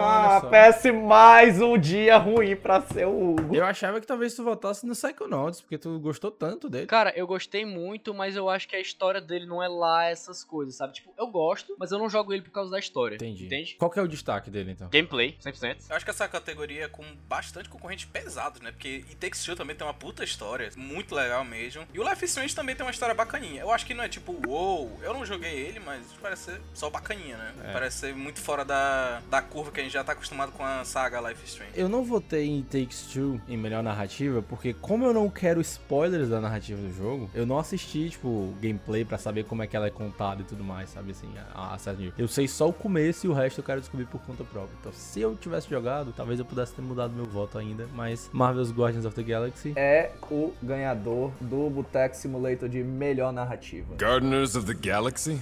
Ah, 0.00 0.40
peça 0.48 0.92
mais 0.92 1.60
um 1.60 1.76
dia 1.76 2.16
ruim 2.18 2.54
pra 2.54 2.80
ser 2.80 3.06
o 3.06 3.32
Hugo. 3.32 3.54
Eu 3.54 3.64
achava 3.64 4.00
que 4.00 4.06
talvez 4.06 4.34
tu 4.34 4.44
votasse 4.44 4.86
no 4.86 4.92
Psychonauts, 4.92 5.60
porque 5.60 5.76
tu 5.76 5.98
gostou 5.98 6.30
tanto 6.30 6.70
dele. 6.70 6.86
Cara, 6.86 7.12
eu 7.16 7.26
gostei 7.26 7.64
muito, 7.64 8.14
mas 8.14 8.36
eu 8.36 8.48
acho 8.48 8.68
que 8.68 8.76
a 8.76 8.80
história 8.80 9.20
dele 9.20 9.46
não 9.46 9.60
é 9.60 9.66
lá 9.66 10.04
essas 10.06 10.44
coisas, 10.44 10.76
sabe? 10.76 10.92
Tipo, 10.92 11.12
eu 11.18 11.26
gosto, 11.26 11.74
mas 11.78 11.90
eu 11.90 11.98
não 11.98 12.08
jogo 12.08 12.32
ele 12.32 12.42
por 12.42 12.59
causa 12.60 12.70
da 12.70 12.78
história. 12.78 13.14
Entendi. 13.16 13.46
Entende? 13.46 13.76
Qual 13.78 13.90
que 13.90 13.98
é 13.98 14.02
o 14.02 14.08
destaque 14.08 14.50
dele, 14.50 14.72
então? 14.72 14.88
Gameplay, 14.90 15.36
100%. 15.44 15.76
Eu 15.88 15.96
acho 15.96 16.04
que 16.04 16.10
essa 16.10 16.28
categoria 16.28 16.84
é 16.84 16.88
com 16.88 17.04
bastante 17.28 17.68
concorrentes 17.68 18.04
pesados, 18.04 18.60
né? 18.60 18.70
Porque 18.70 19.04
It 19.08 19.16
Takes 19.16 19.44
Two 19.44 19.56
também 19.56 19.74
tem 19.74 19.86
uma 19.86 19.94
puta 19.94 20.22
história, 20.22 20.70
muito 20.76 21.14
legal 21.14 21.44
mesmo. 21.44 21.86
E 21.92 21.98
o 21.98 22.08
Life 22.08 22.24
is 22.24 22.30
Strange 22.30 22.54
também 22.54 22.74
tem 22.74 22.84
uma 22.84 22.90
história 22.90 23.14
bacaninha. 23.14 23.62
Eu 23.62 23.70
acho 23.70 23.86
que 23.86 23.94
não 23.94 24.04
é 24.04 24.08
tipo, 24.08 24.36
uou, 24.46 24.98
eu 25.02 25.14
não 25.14 25.24
joguei 25.24 25.52
ele, 25.52 25.80
mas 25.80 26.02
parece 26.20 26.44
ser 26.44 26.60
só 26.74 26.90
bacaninha, 26.90 27.36
né? 27.36 27.54
É. 27.64 27.72
Parece 27.72 27.98
ser 27.98 28.14
muito 28.14 28.40
fora 28.40 28.64
da, 28.64 29.20
da 29.30 29.42
curva 29.42 29.70
que 29.70 29.80
a 29.80 29.82
gente 29.82 29.92
já 29.92 30.04
tá 30.04 30.12
acostumado 30.12 30.52
com 30.52 30.64
a 30.64 30.84
saga 30.84 31.20
Life 31.20 31.42
is 31.44 31.50
Strange. 31.50 31.72
Eu 31.74 31.88
não 31.88 32.04
votei 32.04 32.46
em 32.46 32.62
Takes 32.62 33.02
Two 33.12 33.40
em 33.48 33.56
melhor 33.56 33.82
narrativa, 33.82 34.42
porque 34.42 34.74
como 34.74 35.04
eu 35.04 35.12
não 35.12 35.28
quero 35.30 35.60
spoilers 35.60 36.28
da 36.28 36.40
narrativa 36.40 36.80
do 36.80 36.92
jogo, 36.92 37.30
eu 37.34 37.46
não 37.46 37.58
assisti, 37.58 38.10
tipo, 38.10 38.54
gameplay 38.60 39.04
pra 39.04 39.18
saber 39.18 39.44
como 39.44 39.62
é 39.62 39.66
que 39.66 39.76
ela 39.76 39.86
é 39.86 39.90
contada 39.90 40.42
e 40.42 40.44
tudo 40.44 40.62
mais, 40.62 40.90
sabe 40.90 41.12
assim, 41.12 41.32
a, 41.54 41.74
a 41.74 41.78
nível. 41.92 42.14
Eu 42.18 42.28
sei 42.28 42.46
só 42.50 42.68
o 42.68 42.72
começo 42.72 43.26
e 43.26 43.28
o 43.28 43.32
resto 43.32 43.60
eu 43.60 43.64
quero 43.64 43.80
descobrir 43.80 44.06
por 44.06 44.20
conta 44.22 44.44
própria. 44.44 44.74
Então, 44.80 44.92
se 44.92 45.20
eu 45.20 45.34
tivesse 45.36 45.68
jogado, 45.68 46.12
talvez 46.16 46.38
eu 46.38 46.44
pudesse 46.44 46.72
ter 46.72 46.82
mudado 46.82 47.12
meu 47.14 47.24
voto 47.24 47.58
ainda, 47.58 47.86
mas 47.94 48.28
Marvel's 48.32 48.70
Guardians 48.70 49.04
of 49.04 49.14
the 49.14 49.22
Galaxy 49.22 49.72
É 49.76 50.10
o 50.30 50.52
ganhador 50.62 51.30
do 51.40 51.70
Boteco 51.70 52.16
Simulator 52.16 52.68
de 52.68 52.82
melhor 52.82 53.32
narrativa. 53.32 53.94
Gardeners 53.96 54.54
of 54.56 54.66
the 54.66 54.74
Galaxy? 54.74 55.40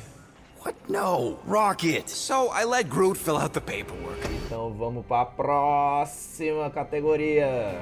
What? 0.65 0.77
No, 0.89 1.39
Rocket. 1.47 2.09
So 2.09 2.51
I 2.53 2.65
let 2.65 2.89
Groot 2.89 3.17
fill 3.17 3.37
out 3.37 3.53
the 3.53 3.61
paperwork. 3.61 4.19
Então 4.45 4.73
vamos 4.75 5.07
pra 5.07 5.25
próxima 5.25 6.69
categoria. 6.71 7.81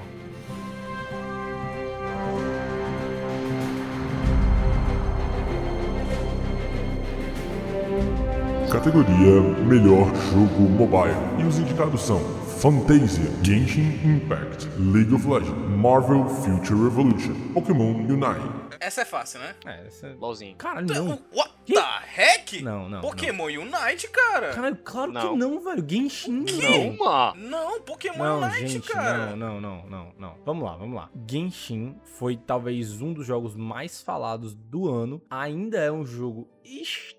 Categoria 8.76 9.40
Melhor 9.64 10.14
Jogo 10.30 10.68
Mobile. 10.68 11.16
E 11.38 11.44
os 11.44 11.58
indicados 11.58 12.02
são 12.02 12.20
Fantasia, 12.60 13.24
Genshin 13.42 13.98
Impact, 14.04 14.68
League 14.78 15.14
of 15.14 15.26
Legends, 15.26 15.56
Marvel 15.78 16.28
Future 16.28 16.84
Revolution, 16.84 17.32
Pokémon 17.54 17.94
Unite. 17.94 18.66
Essa 18.78 19.00
é 19.00 19.04
fácil, 19.06 19.40
né? 19.40 19.54
É, 19.64 19.86
essa... 19.86 20.14
LOLzinho. 20.20 20.56
Caralho, 20.56 20.86
não. 20.86 21.18
What 21.34 21.54
the 21.66 21.80
heck? 22.20 22.62
Não, 22.62 22.86
não, 22.86 23.00
Pokémon 23.00 23.46
Unite, 23.46 24.08
cara. 24.08 24.52
Caralho, 24.52 24.78
claro 24.84 25.12
que 25.12 25.18
Não. 25.18 25.36
não, 25.38 25.60
velho. 25.64 25.84
Genshin 25.88 26.44
Não, 26.44 26.96
mano. 26.98 27.48
Não, 27.48 27.80
Pokémon 27.80 28.18
Não, 28.18 28.42
Unite, 28.42 28.68
gente, 28.68 28.92
cara. 28.92 29.34
não, 29.34 29.58
não, 29.58 29.60
não, 29.60 29.86
não, 29.88 30.12
não. 30.18 30.34
Vamos 30.44 30.64
lá, 30.64 30.76
vamos 30.76 30.96
lá. 30.96 31.10
Genshin 31.26 31.96
foi 32.04 32.36
talvez 32.36 33.00
um 33.00 33.14
dos 33.14 33.26
jogos 33.26 33.56
mais 33.56 34.02
falados 34.02 34.54
do 34.54 34.86
ano. 34.86 35.22
Ainda 35.30 35.78
é 35.78 35.90
um 35.90 36.04
jogo 36.04 36.46
extremamente 36.62 37.15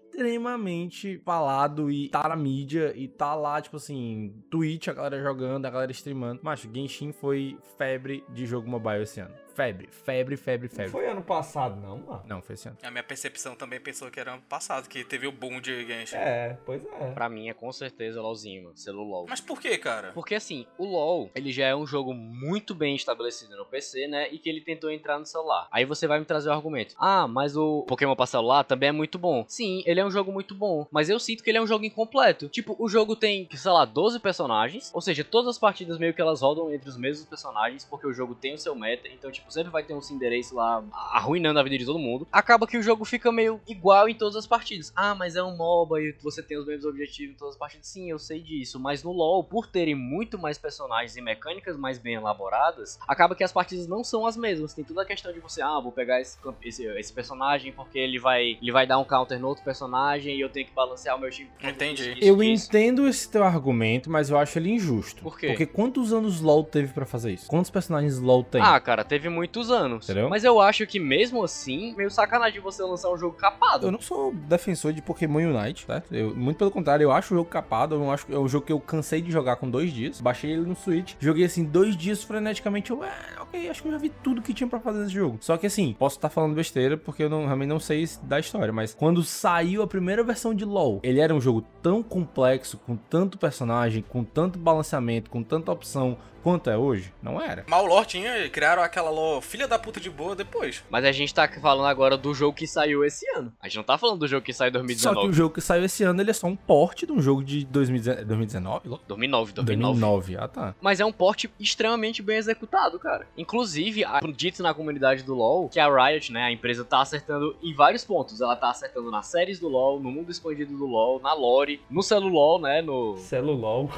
falado 1.23 1.91
e 1.91 2.09
tá 2.09 2.27
na 2.27 2.35
mídia 2.35 2.91
e 2.95 3.07
tá 3.07 3.35
lá, 3.35 3.61
tipo 3.61 3.77
assim, 3.77 4.33
Twitch, 4.49 4.87
a 4.87 4.93
galera 4.93 5.21
jogando, 5.21 5.65
a 5.65 5.69
galera 5.69 5.91
streamando. 5.91 6.41
Mas 6.43 6.61
Genshin 6.61 7.11
foi 7.11 7.57
febre 7.77 8.23
de 8.33 8.45
jogo 8.45 8.69
mobile 8.69 9.03
esse 9.03 9.19
ano. 9.19 9.46
Febre, 9.57 9.89
febre, 9.91 10.37
febre, 10.37 10.67
Não 10.69 10.75
febre. 10.75 10.91
foi 10.91 11.07
ano 11.07 11.23
passado, 11.23 11.81
não, 11.81 11.97
mano. 11.97 12.21
Não, 12.27 12.41
foi 12.43 12.53
esse 12.53 12.67
ano. 12.67 12.77
A 12.83 12.91
minha 12.91 13.01
percepção 13.03 13.55
também 13.55 13.79
pensou 13.79 14.11
que 14.11 14.19
era 14.19 14.33
ano 14.33 14.43
passado, 14.47 14.87
que 14.87 15.03
teve 15.03 15.25
o 15.25 15.31
boom 15.31 15.59
de 15.59 15.83
Genshin. 15.83 16.15
É, 16.15 16.55
pois 16.63 16.85
é. 16.85 17.11
Pra 17.13 17.27
mim 17.27 17.49
é 17.49 17.55
com 17.55 17.71
certeza 17.71 18.21
LOLzinho, 18.21 18.65
mano. 18.65 18.77
Selo 18.77 19.03
LOL. 19.03 19.25
Mas 19.27 19.41
por 19.41 19.59
que, 19.59 19.75
cara? 19.79 20.11
Porque 20.13 20.35
assim, 20.35 20.67
o 20.77 20.85
LoL, 20.85 21.31
ele 21.33 21.51
já 21.51 21.65
é 21.65 21.75
um 21.75 21.87
jogo 21.87 22.13
muito 22.13 22.75
bem 22.75 22.95
estabelecido 22.95 23.57
no 23.57 23.65
PC, 23.65 24.07
né? 24.07 24.29
E 24.31 24.37
que 24.37 24.47
ele 24.47 24.61
tentou 24.61 24.91
entrar 24.91 25.17
no 25.17 25.25
celular. 25.25 25.67
Aí 25.71 25.85
você 25.85 26.05
vai 26.05 26.19
me 26.19 26.25
trazer 26.25 26.49
o 26.49 26.53
argumento. 26.53 26.93
Ah, 26.99 27.27
mas 27.27 27.57
o 27.57 27.81
Pokémon 27.87 28.15
pra 28.15 28.27
celular 28.27 28.63
também 28.63 28.89
é 28.89 28.91
muito 28.91 29.17
bom. 29.17 29.43
Sim, 29.47 29.81
ele 29.87 29.99
é 29.99 30.05
um 30.05 30.11
jogo 30.11 30.31
muito 30.31 30.53
bom. 30.53 30.85
Mas 30.91 31.09
eu 31.09 31.19
sinto 31.19 31.43
que 31.43 31.49
ele 31.49 31.57
é 31.57 31.61
um 31.63 31.65
jogo 31.67 31.83
incompleto. 31.83 32.47
Tipo, 32.47 32.75
o 32.77 32.87
jogo 32.87 33.15
tem, 33.15 33.49
sei 33.55 33.71
lá, 33.71 33.85
12 33.85 34.19
personagens. 34.19 34.91
Ou 34.93 35.01
seja, 35.01 35.23
todas 35.23 35.49
as 35.55 35.57
partidas 35.57 35.97
meio 35.97 36.13
que 36.13 36.21
elas 36.21 36.41
rodam 36.41 36.71
entre 36.71 36.87
os 36.87 36.95
mesmos 36.95 37.27
personagens. 37.27 37.83
Porque 37.83 38.05
o 38.05 38.13
jogo 38.13 38.35
tem 38.35 38.53
o 38.53 38.59
seu 38.59 38.75
meta. 38.75 39.07
Então, 39.07 39.31
tipo, 39.31 39.46
tipo, 39.47 39.53
sempre 39.53 39.71
vai 39.71 39.83
ter 39.83 39.93
um 39.93 40.01
Cinderace 40.01 40.53
lá 40.53 40.83
arruinando 40.91 41.59
a 41.59 41.63
vida 41.63 41.77
de 41.77 41.85
todo 41.85 41.97
mundo. 41.97 42.27
Acaba 42.31 42.67
que 42.67 42.77
o 42.77 42.83
jogo 42.83 43.05
fica 43.05 43.31
meio 43.31 43.59
igual 43.67 44.07
em 44.07 44.15
todas 44.15 44.35
as 44.35 44.45
partidas. 44.45 44.91
Ah, 44.95 45.15
mas 45.15 45.35
é 45.35 45.43
um 45.43 45.55
MOBA 45.55 46.01
e 46.01 46.15
você 46.21 46.43
tem 46.43 46.57
os 46.57 46.65
mesmos 46.65 46.85
objetivos 46.85 47.35
em 47.35 47.37
todas 47.37 47.55
as 47.55 47.59
partidas. 47.59 47.87
Sim, 47.87 48.09
eu 48.09 48.19
sei 48.19 48.41
disso. 48.41 48.79
Mas 48.79 49.03
no 49.03 49.11
LoL, 49.11 49.43
por 49.43 49.67
terem 49.67 49.95
muito 49.95 50.37
mais 50.37 50.57
personagens 50.57 51.15
e 51.15 51.21
mecânicas 51.21 51.77
mais 51.77 51.97
bem 51.97 52.15
elaboradas, 52.15 52.99
acaba 53.07 53.35
que 53.35 53.43
as 53.43 53.51
partidas 53.51 53.87
não 53.87 54.03
são 54.03 54.25
as 54.25 54.35
mesmas. 54.37 54.73
Tem 54.73 54.83
toda 54.83 55.01
a 55.01 55.05
questão 55.05 55.31
de 55.31 55.39
você, 55.39 55.61
ah, 55.61 55.79
vou 55.79 55.91
pegar 55.91 56.19
esse, 56.21 56.37
esse, 56.63 56.85
esse 56.85 57.13
personagem 57.13 57.71
porque 57.71 57.97
ele 57.97 58.19
vai, 58.19 58.57
ele 58.61 58.71
vai 58.71 58.85
dar 58.85 58.99
um 58.99 59.05
counter 59.05 59.39
no 59.39 59.47
outro 59.47 59.63
personagem 59.63 60.35
e 60.35 60.41
eu 60.41 60.49
tenho 60.49 60.65
que 60.67 60.73
balancear 60.73 61.15
o 61.15 61.19
meu 61.19 61.29
time. 61.29 61.49
Entendi. 61.63 62.13
disso, 62.13 62.27
Eu 62.27 62.37
disso. 62.37 62.67
entendo 62.67 63.07
esse 63.07 63.29
teu 63.29 63.43
argumento, 63.43 64.09
mas 64.09 64.29
eu 64.29 64.37
acho 64.37 64.57
ele 64.59 64.71
injusto. 64.71 65.21
Por 65.21 65.37
quê? 65.39 65.47
Porque 65.47 65.65
quantos 65.65 66.13
anos 66.13 66.41
LoL 66.41 66.63
teve 66.63 66.93
pra 66.93 67.05
fazer 67.05 67.33
isso? 67.33 67.47
Quantos 67.47 67.69
personagens 67.71 68.19
LoL 68.19 68.43
tem? 68.43 68.61
Ah, 68.61 68.79
cara, 68.79 69.03
teve 69.03 69.29
muitos 69.37 69.69
anos. 69.69 70.09
Entendeu? 70.09 70.29
Mas 70.29 70.43
eu 70.43 70.59
acho 70.59 70.85
que 70.87 70.99
mesmo 70.99 71.43
assim, 71.43 71.93
meio 71.95 72.09
sacanagem 72.09 72.59
você 72.59 72.81
lançar 72.83 73.11
um 73.11 73.17
jogo 73.17 73.35
capado. 73.37 73.87
Eu 73.87 73.91
não 73.91 74.01
sou 74.01 74.33
defensor 74.33 74.91
de 74.91 75.01
Pokémon 75.01 75.39
Unite, 75.39 75.85
certo? 75.85 76.13
Eu, 76.13 76.35
muito 76.35 76.57
pelo 76.57 76.71
contrário, 76.71 77.03
eu 77.03 77.11
acho 77.11 77.33
o 77.33 77.37
jogo 77.37 77.49
capado. 77.49 77.95
Eu 77.95 78.11
acho 78.11 78.25
que 78.25 78.33
é 78.33 78.39
um 78.39 78.47
jogo 78.47 78.65
que 78.65 78.71
eu 78.71 78.79
cansei 78.79 79.21
de 79.21 79.31
jogar 79.31 79.57
com 79.57 79.69
dois 79.69 79.93
dias. 79.93 80.19
Baixei 80.19 80.51
ele 80.51 80.65
no 80.65 80.75
Switch, 80.75 81.13
joguei 81.19 81.45
assim 81.45 81.63
dois 81.63 81.95
dias 81.95 82.23
freneticamente. 82.23 82.91
Eu, 82.91 83.03
é, 83.03 83.13
ok, 83.39 83.69
acho 83.69 83.81
que 83.81 83.87
eu 83.87 83.91
já 83.91 83.97
vi 83.97 84.09
tudo 84.09 84.41
que 84.41 84.53
tinha 84.53 84.67
pra 84.67 84.79
fazer 84.79 84.99
nesse 84.99 85.13
jogo. 85.13 85.37
Só 85.39 85.55
que 85.55 85.67
assim, 85.67 85.95
posso 85.97 86.17
estar 86.17 86.29
falando 86.29 86.55
besteira 86.55 86.97
porque 86.97 87.23
eu 87.23 87.29
não, 87.29 87.45
realmente 87.45 87.69
não 87.69 87.79
sei 87.79 88.07
da 88.23 88.39
história. 88.39 88.73
Mas 88.73 88.93
quando 88.93 89.23
saiu 89.23 89.81
a 89.83 89.87
primeira 89.87 90.23
versão 90.23 90.53
de 90.53 90.65
LoL, 90.65 90.99
ele 91.03 91.19
era 91.19 91.33
um 91.33 91.41
jogo 91.41 91.63
tão 91.81 92.01
complexo, 92.01 92.77
com 92.77 92.95
tanto 92.95 93.37
personagem, 93.37 94.03
com 94.07 94.23
tanto 94.23 94.57
balanceamento, 94.57 95.29
com 95.29 95.43
tanta 95.43 95.71
opção 95.71 96.17
quanto 96.47 96.69
é 96.69 96.77
hoje? 96.77 97.13
Não 97.21 97.41
era. 97.41 97.65
Mal 97.67 97.85
lore 97.85 98.05
tinha, 98.05 98.49
criaram 98.49 98.81
aquela 98.81 99.09
lore 99.17 99.41
filha 99.41 99.67
da 99.67 99.77
puta 99.79 99.99
de 99.99 100.09
boa 100.09 100.35
depois. 100.35 100.83
Mas 100.89 101.05
a 101.05 101.11
gente 101.11 101.33
tá 101.33 101.47
falando 101.61 101.85
agora 101.87 102.17
do 102.17 102.33
jogo 102.33 102.55
que 102.55 102.67
saiu 102.67 103.03
esse 103.03 103.27
ano. 103.35 103.51
A 103.61 103.67
gente 103.67 103.77
não 103.77 103.83
tá 103.83 103.97
falando 103.97 104.19
do 104.19 104.27
jogo 104.27 104.45
que 104.45 104.53
saiu 104.53 104.69
em 104.69 104.73
Só 104.73 104.79
que 104.79 104.85
2019. 105.15 105.29
o 105.29 105.33
jogo 105.33 105.53
que 105.53 105.61
saiu 105.61 105.83
esse 105.85 106.03
ano, 106.03 106.21
ele 106.21 106.29
é 106.31 106.33
só 106.33 106.47
um 106.47 106.55
porte 106.55 107.05
de 107.05 107.11
um 107.11 107.21
jogo 107.21 107.43
de 107.43 107.65
2019. 107.65 108.25
2019? 108.25 108.89
2009, 109.07 109.53
2009. 109.53 109.99
2009, 109.99 110.37
ah 110.37 110.47
tá. 110.47 110.75
Mas 110.81 110.99
é 110.99 111.05
um 111.05 111.11
porte 111.11 111.49
extremamente 111.59 112.21
bem 112.21 112.37
executado, 112.37 112.99
cara. 112.99 113.27
Inclusive, 113.37 114.03
há 114.05 114.19
dito 114.35 114.61
na 114.61 114.73
comunidade 114.73 115.23
do 115.23 115.33
LoL 115.33 115.69
que 115.69 115.79
a 115.79 115.87
Riot, 115.87 116.31
né, 116.31 116.43
a 116.43 116.51
empresa 116.51 116.83
tá 116.83 117.01
acertando 117.01 117.55
em 117.61 117.73
vários 117.73 118.03
pontos. 118.03 118.41
Ela 118.41 118.55
tá 118.55 118.69
acertando 118.69 119.09
nas 119.11 119.27
séries 119.27 119.59
do 119.59 119.67
LoL, 119.67 119.99
no 119.99 120.11
mundo 120.11 120.31
expandido 120.31 120.75
do 120.77 120.85
LoL, 120.85 121.19
na 121.21 121.33
lore, 121.33 121.81
no 121.89 122.01
celulol, 122.03 122.59
né, 122.59 122.81
no, 122.81 123.17
Celulol. 123.17 123.89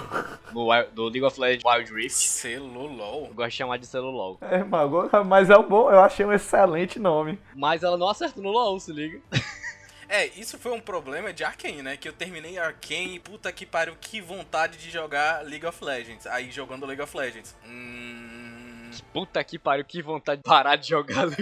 no 0.53 0.69
do 0.93 1.05
League 1.09 1.23
of 1.23 1.39
Legends 1.39 1.63
Wild 1.65 1.93
Rift. 1.93 2.13
Celulol. 2.15 3.25
Eu 3.29 3.33
gosto 3.33 3.49
de 3.51 3.55
chamar 3.55 3.77
de 3.77 3.85
celulol. 3.87 4.37
É, 4.41 4.63
Mago, 4.63 5.08
mas 5.25 5.49
é 5.49 5.57
um 5.57 5.67
bom, 5.67 5.91
eu 5.91 5.99
achei 5.99 6.25
um 6.25 6.33
excelente 6.33 6.99
nome. 6.99 7.39
Mas 7.55 7.83
ela 7.83 7.97
não 7.97 8.09
acerta 8.09 8.41
no 8.41 8.49
LoL, 8.49 8.79
se 8.79 8.91
liga. 8.91 9.19
É, 10.11 10.25
isso 10.35 10.57
foi 10.57 10.71
um 10.71 10.79
problema 10.79 11.31
de 11.31 11.43
Arkane, 11.43 11.83
né? 11.83 11.95
Que 11.95 12.09
eu 12.09 12.13
terminei 12.13 12.57
Arkane, 12.57 13.19
puta 13.19 13.51
que 13.51 13.63
pariu, 13.63 13.95
que 14.01 14.19
vontade 14.19 14.79
de 14.79 14.89
jogar 14.89 15.45
League 15.45 15.63
of 15.67 15.85
Legends. 15.85 16.25
Aí 16.25 16.49
jogando 16.49 16.87
League 16.87 17.01
of 17.03 17.15
Legends. 17.15 17.55
Hum. 17.63 18.48
Puta 19.13 19.43
que 19.43 19.57
pariu, 19.57 19.85
que 19.85 20.01
vontade 20.01 20.41
de 20.41 20.47
parar 20.47 20.75
de 20.75 20.89
jogar 20.89 21.27
of 21.27 21.35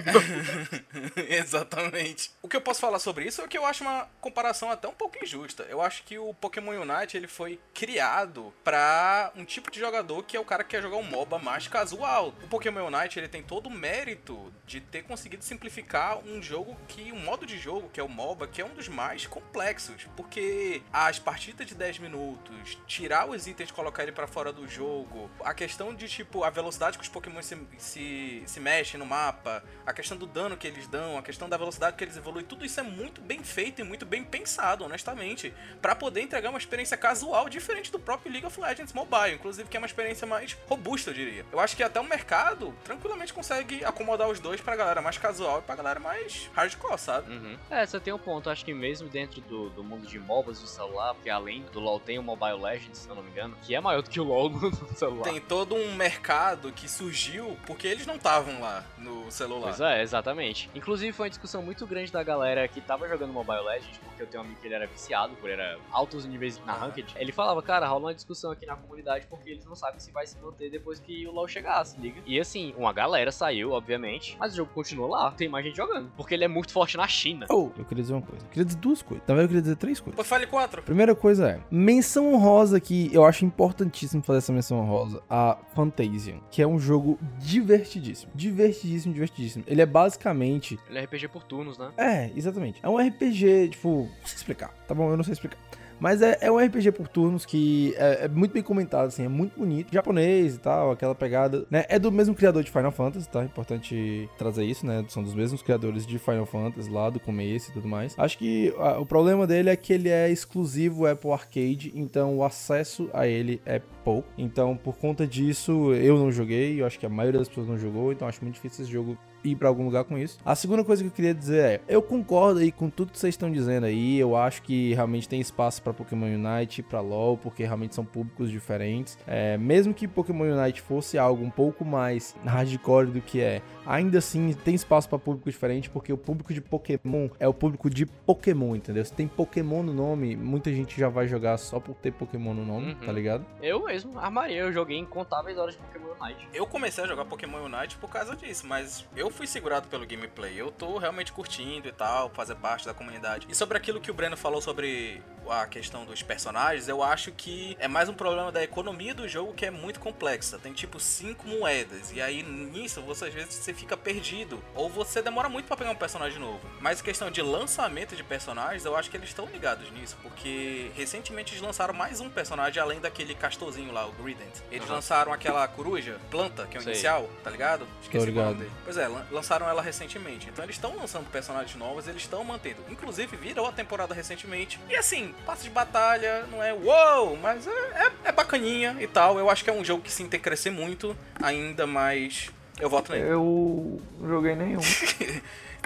Exatamente. 1.29 2.31
O 2.41 2.47
que 2.47 2.55
eu 2.55 2.61
posso 2.61 2.79
falar 2.79 2.99
sobre 2.99 3.25
isso 3.25 3.41
é 3.41 3.47
que 3.47 3.57
eu 3.57 3.65
acho 3.65 3.83
uma 3.83 4.07
comparação 4.21 4.69
até 4.69 4.87
um 4.87 4.93
pouco 4.93 5.23
injusta. 5.23 5.63
Eu 5.63 5.81
acho 5.81 6.03
que 6.03 6.17
o 6.17 6.33
Pokémon 6.33 6.81
Unite 6.81 7.17
ele 7.17 7.27
foi 7.27 7.59
criado 7.73 8.53
pra 8.63 9.31
um 9.35 9.45
tipo 9.45 9.71
de 9.71 9.79
jogador 9.79 10.23
que 10.23 10.35
é 10.35 10.39
o 10.39 10.45
cara 10.45 10.63
que 10.63 10.71
quer 10.71 10.81
jogar 10.81 10.97
um 10.97 11.03
MOBA 11.03 11.39
mais 11.39 11.67
casual. 11.67 12.33
O 12.43 12.47
Pokémon 12.47 12.87
Unite 12.87 13.19
ele 13.19 13.27
tem 13.27 13.43
todo 13.43 13.67
o 13.67 13.71
mérito 13.71 14.51
de 14.65 14.81
ter 14.81 15.03
conseguido 15.03 15.43
simplificar 15.43 16.19
um 16.19 16.41
jogo 16.41 16.77
que 16.87 17.11
um 17.11 17.19
modo 17.19 17.45
de 17.45 17.57
jogo 17.57 17.89
que 17.89 17.99
é 17.99 18.03
o 18.03 18.09
MOBA, 18.09 18.47
que 18.47 18.61
é 18.61 18.65
um 18.65 18.73
dos 18.73 18.87
mais 18.87 19.25
complexos, 19.25 20.07
porque 20.15 20.81
as 20.91 21.19
partidas 21.19 21.67
de 21.67 21.75
10 21.75 21.99
minutos, 21.99 22.77
tirar 22.85 23.29
os 23.29 23.47
itens 23.47 23.71
colocar 23.71 24.03
ele 24.03 24.11
pra 24.11 24.27
fora 24.27 24.51
do 24.51 24.67
jogo, 24.67 25.29
a 25.43 25.53
questão 25.53 25.93
de 25.93 26.07
tipo 26.07 26.43
a 26.43 26.49
velocidade 26.49 26.97
que 26.97 27.03
os 27.03 27.09
Pokémon 27.09 27.36
se, 27.41 27.57
se, 27.77 28.43
se 28.45 28.59
mexem 28.59 28.99
no 28.99 29.05
mapa, 29.05 29.63
a 29.85 29.93
questão 29.93 30.17
do 30.17 30.25
dano 30.25 30.57
que 30.57 30.67
eles 30.67 30.87
dão, 30.87 31.17
a 31.17 31.21
questão 31.21 31.47
da 31.47 31.57
velocidade 31.57 31.95
que 31.95 32.03
eles 32.03 32.17
evoluem, 32.17 32.45
tudo 32.45 32.65
isso 32.65 32.79
é 32.79 32.83
muito 32.83 33.21
bem 33.21 33.43
feito 33.43 33.81
e 33.81 33.83
muito 33.83 34.05
bem 34.05 34.23
pensado, 34.23 34.83
honestamente, 34.83 35.53
pra 35.81 35.95
poder 35.95 36.21
entregar 36.21 36.49
uma 36.49 36.59
experiência 36.59 36.97
casual 36.97 37.49
diferente 37.49 37.91
do 37.91 37.99
próprio 37.99 38.31
League 38.31 38.45
of 38.45 38.59
Legends 38.59 38.93
Mobile, 38.93 39.35
inclusive 39.35 39.69
que 39.69 39.77
é 39.77 39.79
uma 39.79 39.87
experiência 39.87 40.27
mais 40.27 40.57
robusta, 40.67 41.11
eu 41.11 41.13
diria. 41.13 41.45
Eu 41.51 41.59
acho 41.59 41.75
que 41.75 41.83
até 41.83 41.99
o 41.99 42.03
mercado 42.03 42.73
tranquilamente 42.83 43.33
consegue 43.33 43.83
acomodar 43.85 44.29
os 44.29 44.39
dois 44.39 44.61
pra 44.61 44.75
galera 44.75 45.01
mais 45.01 45.17
casual 45.17 45.59
e 45.59 45.61
pra 45.61 45.75
galera 45.75 45.99
mais 45.99 46.49
hardcore, 46.53 46.97
sabe? 46.97 47.31
Uhum. 47.31 47.57
É, 47.69 47.85
você 47.85 47.99
tem 47.99 48.13
um 48.13 48.17
ponto. 48.17 48.49
Acho 48.49 48.65
que 48.65 48.73
mesmo 48.73 49.09
dentro 49.09 49.41
do, 49.41 49.69
do 49.69 49.83
mundo 49.83 50.07
de 50.07 50.19
MOBAs 50.19 50.59
do 50.59 50.67
celular, 50.67 51.13
porque 51.13 51.29
além 51.29 51.63
do 51.71 51.79
LoL 51.79 51.99
tem 51.99 52.19
o 52.19 52.23
Mobile 52.23 52.61
Legends, 52.61 52.99
se 52.99 53.09
eu 53.09 53.15
não 53.15 53.23
me 53.23 53.29
engano, 53.29 53.57
que 53.61 53.75
é 53.75 53.79
maior 53.79 54.01
do 54.01 54.09
que 54.09 54.19
o 54.19 54.23
LoL 54.23 54.49
no 54.49 54.95
celular. 54.95 55.23
Tem 55.23 55.39
todo 55.39 55.75
um 55.75 55.93
mercado 55.95 56.71
que 56.71 56.89
surgiu 56.89 57.26
porque 57.65 57.87
eles 57.87 58.05
não 58.05 58.15
estavam 58.15 58.59
lá 58.61 58.83
no 58.97 59.29
celular. 59.31 59.69
Pois 59.69 59.81
é, 59.81 60.01
exatamente. 60.01 60.69
Inclusive 60.73 61.11
foi 61.11 61.25
uma 61.25 61.29
discussão 61.29 61.61
muito 61.61 61.85
grande 61.85 62.11
da 62.11 62.23
galera 62.23 62.67
que 62.67 62.81
tava 62.81 63.07
jogando 63.07 63.33
Mobile 63.33 63.61
Legends, 63.61 63.99
porque 64.17 64.23
eu 64.23 64.27
tenho 64.27 64.43
um 64.43 64.45
amigo 64.47 64.59
que 64.59 64.67
ele 64.67 64.73
era 64.73 64.87
viciado, 64.87 65.35
por 65.35 65.49
era 65.49 65.77
altos 65.91 66.25
níveis 66.25 66.59
na 66.65 66.73
Ranked. 66.73 67.13
Ele 67.17 67.31
falava, 67.31 67.61
cara, 67.61 67.87
rola 67.87 68.07
uma 68.07 68.13
discussão 68.15 68.51
aqui 68.51 68.65
na 68.65 68.75
comunidade 68.75 69.27
porque 69.27 69.51
eles 69.51 69.63
não 69.65 69.75
sabem 69.75 69.99
se 69.99 70.11
vai 70.11 70.25
se 70.25 70.35
manter 70.39 70.71
depois 70.71 70.99
que 70.99 71.27
o 71.27 71.31
LoL 71.31 71.47
chegar, 71.47 71.85
se 71.85 71.99
liga. 71.99 72.19
E 72.25 72.39
assim, 72.39 72.73
uma 72.75 72.91
galera 72.91 73.31
saiu, 73.31 73.71
obviamente, 73.71 74.35
mas 74.39 74.53
o 74.53 74.57
jogo 74.57 74.71
continua 74.73 75.07
lá, 75.07 75.31
tem 75.31 75.47
mais 75.47 75.63
gente 75.63 75.77
jogando, 75.77 76.11
porque 76.17 76.33
ele 76.33 76.43
é 76.43 76.47
muito 76.47 76.71
forte 76.71 76.97
na 76.97 77.07
China. 77.07 77.45
Oh, 77.49 77.69
eu 77.77 77.85
queria 77.85 78.01
dizer 78.01 78.13
uma 78.13 78.21
coisa. 78.23 78.43
Eu 78.43 78.49
queria 78.49 78.65
dizer 78.65 78.79
duas 78.79 79.01
coisas. 79.03 79.27
Na 79.27 79.35
verdade, 79.35 79.43
eu 79.43 79.47
queria 79.49 79.61
dizer 79.61 79.75
três 79.75 79.99
coisas. 79.99 80.15
Pô, 80.15 80.23
fale 80.23 80.47
quatro. 80.47 80.81
Primeira 80.81 81.13
coisa 81.13 81.51
é, 81.51 81.59
menção 81.69 82.33
honrosa 82.33 82.79
que 82.79 83.13
eu 83.13 83.23
acho 83.23 83.45
importantíssimo 83.45 84.23
fazer 84.23 84.39
essa 84.39 84.51
menção 84.51 84.79
honrosa 84.79 85.21
a 85.29 85.57
Fantasian, 85.75 86.39
que 86.49 86.61
é 86.61 86.67
um 86.67 86.79
jogo 86.79 87.19
divertidíssimo. 87.37 88.31
Divertidíssimo, 88.33 89.13
divertidíssimo. 89.13 89.63
Ele 89.67 89.81
é 89.81 89.85
basicamente. 89.85 90.79
Ele 90.89 90.97
é 90.97 91.03
RPG 91.03 91.27
por 91.27 91.43
turnos, 91.43 91.77
né? 91.77 91.91
É, 91.97 92.31
exatamente. 92.35 92.79
É 92.81 92.89
um 92.89 92.97
RPG, 92.97 93.69
tipo. 93.69 94.06
Não 94.07 94.27
sei 94.27 94.35
explicar, 94.35 94.73
tá 94.87 94.93
bom? 94.93 95.09
Eu 95.09 95.17
não 95.17 95.23
sei 95.23 95.33
explicar. 95.33 95.57
Mas 95.99 96.21
é, 96.21 96.37
é 96.41 96.51
um 96.51 96.57
RPG 96.57 96.91
por 96.91 97.07
turnos 97.07 97.45
que 97.45 97.93
é, 97.97 98.25
é 98.25 98.27
muito 98.27 98.51
bem 98.51 98.61
comentado, 98.61 99.07
assim, 99.07 99.25
é 99.25 99.27
muito 99.27 99.57
bonito. 99.57 99.91
Japonês 99.91 100.55
e 100.55 100.59
tal, 100.59 100.91
aquela 100.91 101.15
pegada, 101.15 101.65
né? 101.69 101.85
É 101.89 101.97
do 101.97 102.11
mesmo 102.11 102.35
criador 102.35 102.63
de 102.63 102.71
Final 102.71 102.91
Fantasy, 102.91 103.27
tá? 103.27 103.43
Importante 103.43 104.29
trazer 104.37 104.63
isso, 104.65 104.85
né? 104.85 105.03
São 105.07 105.23
dos 105.23 105.33
mesmos 105.33 105.61
criadores 105.61 106.05
de 106.05 106.19
Final 106.19 106.45
Fantasy 106.45 106.89
lá 106.89 107.09
do 107.09 107.19
começo 107.19 107.71
e 107.71 107.73
tudo 107.73 107.87
mais. 107.87 108.13
Acho 108.17 108.37
que 108.37 108.73
ah, 108.77 108.99
o 108.99 109.05
problema 109.05 109.47
dele 109.47 109.69
é 109.69 109.75
que 109.75 109.91
ele 109.91 110.09
é 110.09 110.29
exclusivo 110.29 111.07
Apple 111.07 111.31
Arcade, 111.31 111.91
então 111.95 112.37
o 112.37 112.43
acesso 112.43 113.09
a 113.13 113.27
ele 113.27 113.61
é 113.65 113.81
pouco. 114.03 114.27
Então, 114.37 114.77
por 114.77 114.97
conta 114.97 115.25
disso, 115.25 115.93
eu 115.93 116.17
não 116.17 116.31
joguei, 116.31 116.79
eu 116.79 116.85
acho 116.85 116.99
que 116.99 117.05
a 117.05 117.09
maioria 117.09 117.39
das 117.39 117.49
pessoas 117.49 117.67
não 117.67 117.77
jogou, 117.77 118.11
então 118.11 118.27
acho 118.27 118.43
muito 118.43 118.55
difícil 118.55 118.83
esse 118.83 118.91
jogo 118.91 119.17
ir 119.51 119.55
pra 119.55 119.67
algum 119.67 119.85
lugar 119.85 120.03
com 120.03 120.17
isso. 120.17 120.37
A 120.45 120.55
segunda 120.55 120.83
coisa 120.83 121.03
que 121.03 121.09
eu 121.09 121.13
queria 121.13 121.33
dizer 121.33 121.63
é, 121.63 121.81
eu 121.87 122.01
concordo 122.01 122.59
aí 122.59 122.71
com 122.71 122.89
tudo 122.89 123.11
que 123.11 123.19
vocês 123.19 123.33
estão 123.33 123.51
dizendo 123.51 123.85
aí, 123.85 124.17
eu 124.19 124.35
acho 124.35 124.61
que 124.61 124.93
realmente 124.93 125.27
tem 125.27 125.39
espaço 125.39 125.81
pra 125.81 125.93
Pokémon 125.93 126.25
Unite, 126.27 126.81
pra 126.83 126.99
LoL, 127.01 127.37
porque 127.37 127.63
realmente 127.63 127.95
são 127.95 128.05
públicos 128.05 128.49
diferentes. 128.49 129.17
É, 129.27 129.57
mesmo 129.57 129.93
que 129.93 130.07
Pokémon 130.07 130.45
Unite 130.45 130.81
fosse 130.81 131.17
algo 131.17 131.43
um 131.43 131.49
pouco 131.49 131.83
mais 131.85 132.35
hardcore 132.45 133.07
do 133.07 133.21
que 133.21 133.41
é, 133.41 133.61
ainda 133.85 134.17
assim 134.17 134.53
tem 134.53 134.75
espaço 134.75 135.07
pra 135.09 135.17
público 135.19 135.49
diferente, 135.49 135.89
porque 135.89 136.11
o 136.11 136.17
público 136.17 136.53
de 136.53 136.61
Pokémon 136.61 137.29
é 137.39 137.47
o 137.47 137.53
público 137.53 137.89
de 137.89 138.05
Pokémon, 138.05 138.75
entendeu? 138.75 139.03
Se 139.05 139.13
tem 139.13 139.27
Pokémon 139.27 139.83
no 139.83 139.93
nome, 139.93 140.35
muita 140.35 140.71
gente 140.73 140.99
já 140.99 141.09
vai 141.09 141.27
jogar 141.27 141.57
só 141.57 141.79
por 141.79 141.95
ter 141.95 142.11
Pokémon 142.11 142.53
no 142.53 142.65
nome, 142.65 142.87
Uhum. 142.93 142.95
tá 143.05 143.11
ligado? 143.11 143.45
Eu 143.61 143.83
mesmo 143.85 144.17
armaria, 144.19 144.59
eu 144.59 144.71
joguei 144.71 144.97
incontáveis 144.97 145.57
horas 145.57 145.75
de 145.75 145.79
Pokémon 145.81 146.07
Unite. 146.21 146.47
Eu 146.53 146.65
comecei 146.65 147.03
a 147.03 147.07
jogar 147.07 147.25
Pokémon 147.25 147.63
Unite 147.65 147.97
por 147.97 148.09
causa 148.09 148.35
disso, 148.35 148.65
mas 148.67 149.05
eu 149.15 149.29
fui 149.37 149.45
segurado 149.45 149.87
pelo 149.87 150.05
gameplay. 150.05 150.59
Eu 150.59 150.71
tô 150.71 150.97
realmente 150.97 151.31
curtindo 151.31 151.87
e 151.87 151.91
tal, 151.91 152.29
fazer 152.31 152.55
parte 152.55 152.85
da 152.85 152.93
comunidade. 152.93 153.45
E 153.47 153.53
sobre 153.53 153.77
aquilo 153.77 154.01
que 154.01 154.09
o 154.09 154.13
Breno 154.13 154.35
falou 154.35 154.59
sobre 154.59 155.21
a 155.47 155.65
questão 155.65 156.03
dos 156.05 156.21
personagens, 156.21 156.89
eu 156.89 157.01
acho 157.01 157.31
que 157.31 157.77
é 157.79 157.87
mais 157.87 158.09
um 158.09 158.13
problema 158.13 158.51
da 158.51 158.61
economia 158.63 159.13
do 159.13 159.27
jogo 159.29 159.53
que 159.53 159.65
é 159.65 159.71
muito 159.71 159.99
complexa. 159.99 160.57
Tem 160.57 160.73
tipo 160.73 160.99
cinco 160.99 161.47
moedas, 161.47 162.11
e 162.11 162.19
aí 162.19 162.43
nisso 162.43 163.01
você 163.01 163.25
às 163.25 163.33
vezes 163.33 163.53
você 163.53 163.73
fica 163.73 163.95
perdido, 163.95 164.61
ou 164.75 164.89
você 164.89 165.21
demora 165.21 165.47
muito 165.47 165.65
pra 165.67 165.77
pegar 165.77 165.91
um 165.91 165.95
personagem 165.95 166.39
novo. 166.39 166.59
Mas 166.81 167.01
questão 167.01 167.29
de 167.29 167.41
lançamento 167.41 168.15
de 168.15 168.23
personagens, 168.23 168.83
eu 168.83 168.95
acho 168.95 169.09
que 169.09 169.15
eles 169.15 169.29
estão 169.29 169.45
ligados 169.45 169.89
nisso, 169.91 170.17
porque 170.21 170.91
recentemente 170.95 171.53
eles 171.53 171.61
lançaram 171.61 171.93
mais 171.93 172.19
um 172.19 172.29
personagem 172.29 172.81
além 172.81 172.99
daquele 172.99 173.35
castorzinho 173.35 173.93
lá, 173.93 174.05
o 174.05 174.11
Grident. 174.13 174.55
Eles 174.71 174.85
Aham. 174.87 174.95
lançaram 174.95 175.31
aquela 175.31 175.67
coruja, 175.67 176.17
planta, 176.29 176.65
que 176.65 176.75
é 176.75 176.79
o 176.79 176.83
Sei. 176.83 176.93
inicial, 176.93 177.29
tá 177.43 177.49
ligado? 177.49 177.87
O 178.13 178.17
ligado. 178.25 178.45
nome 178.45 178.57
dele. 178.59 178.71
Pois 178.83 178.97
é, 178.97 179.07
lançaram 179.31 179.67
ela 179.67 179.81
recentemente. 179.81 180.47
Então 180.49 180.63
eles 180.63 180.75
estão 180.75 180.95
lançando 180.95 181.29
personagens 181.29 181.75
novos, 181.75 182.07
eles 182.07 182.21
estão 182.21 182.43
mantendo. 182.43 182.77
Inclusive, 182.89 183.35
virou 183.37 183.67
a 183.67 183.71
temporada 183.71 184.13
recentemente. 184.13 184.79
E 184.89 184.95
assim, 184.95 185.33
passo 185.45 185.63
de 185.63 185.69
batalha, 185.69 186.45
não 186.51 186.63
é 186.63 186.73
uou, 186.73 187.37
mas 187.37 187.67
é, 187.67 187.71
é, 187.71 188.11
é 188.25 188.31
bacaninha 188.31 188.95
e 188.99 189.07
tal. 189.07 189.37
Eu 189.37 189.49
acho 189.49 189.63
que 189.63 189.69
é 189.69 189.73
um 189.73 189.83
jogo 189.83 190.01
que 190.01 190.11
sim 190.11 190.27
tem 190.27 190.39
que 190.39 190.43
crescer 190.43 190.69
muito, 190.69 191.15
ainda 191.41 191.85
mais 191.85 192.49
Eu 192.79 192.89
voto 192.89 193.11
nele. 193.11 193.29
Eu 193.29 194.01
não 194.19 194.29
joguei 194.29 194.55
nenhum. 194.55 194.79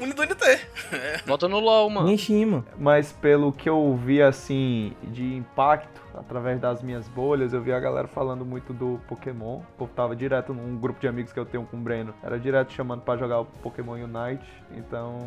Unido 0.01 0.23
NT. 0.23 0.43
É. 0.93 1.21
Bota 1.27 1.47
no 1.47 1.59
LoL, 1.59 1.89
mano. 1.89 2.07
Genshin, 2.07 2.45
mano. 2.45 2.65
Mas 2.77 3.11
pelo 3.11 3.51
que 3.51 3.69
eu 3.69 3.99
vi, 4.03 4.21
assim, 4.21 4.93
de 5.03 5.35
impacto, 5.35 6.01
através 6.15 6.59
das 6.59 6.81
minhas 6.81 7.07
bolhas, 7.07 7.53
eu 7.53 7.61
vi 7.61 7.71
a 7.71 7.79
galera 7.79 8.07
falando 8.07 8.45
muito 8.45 8.73
do 8.73 8.99
Pokémon. 9.07 9.59
O 9.59 9.77
povo 9.77 9.93
tava 9.93 10.15
direto 10.15 10.53
num 10.53 10.77
grupo 10.77 10.99
de 10.99 11.07
amigos 11.07 11.31
que 11.33 11.39
eu 11.39 11.45
tenho 11.45 11.65
com 11.65 11.77
o 11.77 11.79
Breno. 11.79 12.13
Era 12.23 12.39
direto 12.39 12.73
chamando 12.73 13.01
pra 13.01 13.17
jogar 13.17 13.41
o 13.41 13.45
Pokémon 13.45 13.93
Unite. 13.93 14.45
Então 14.71 15.19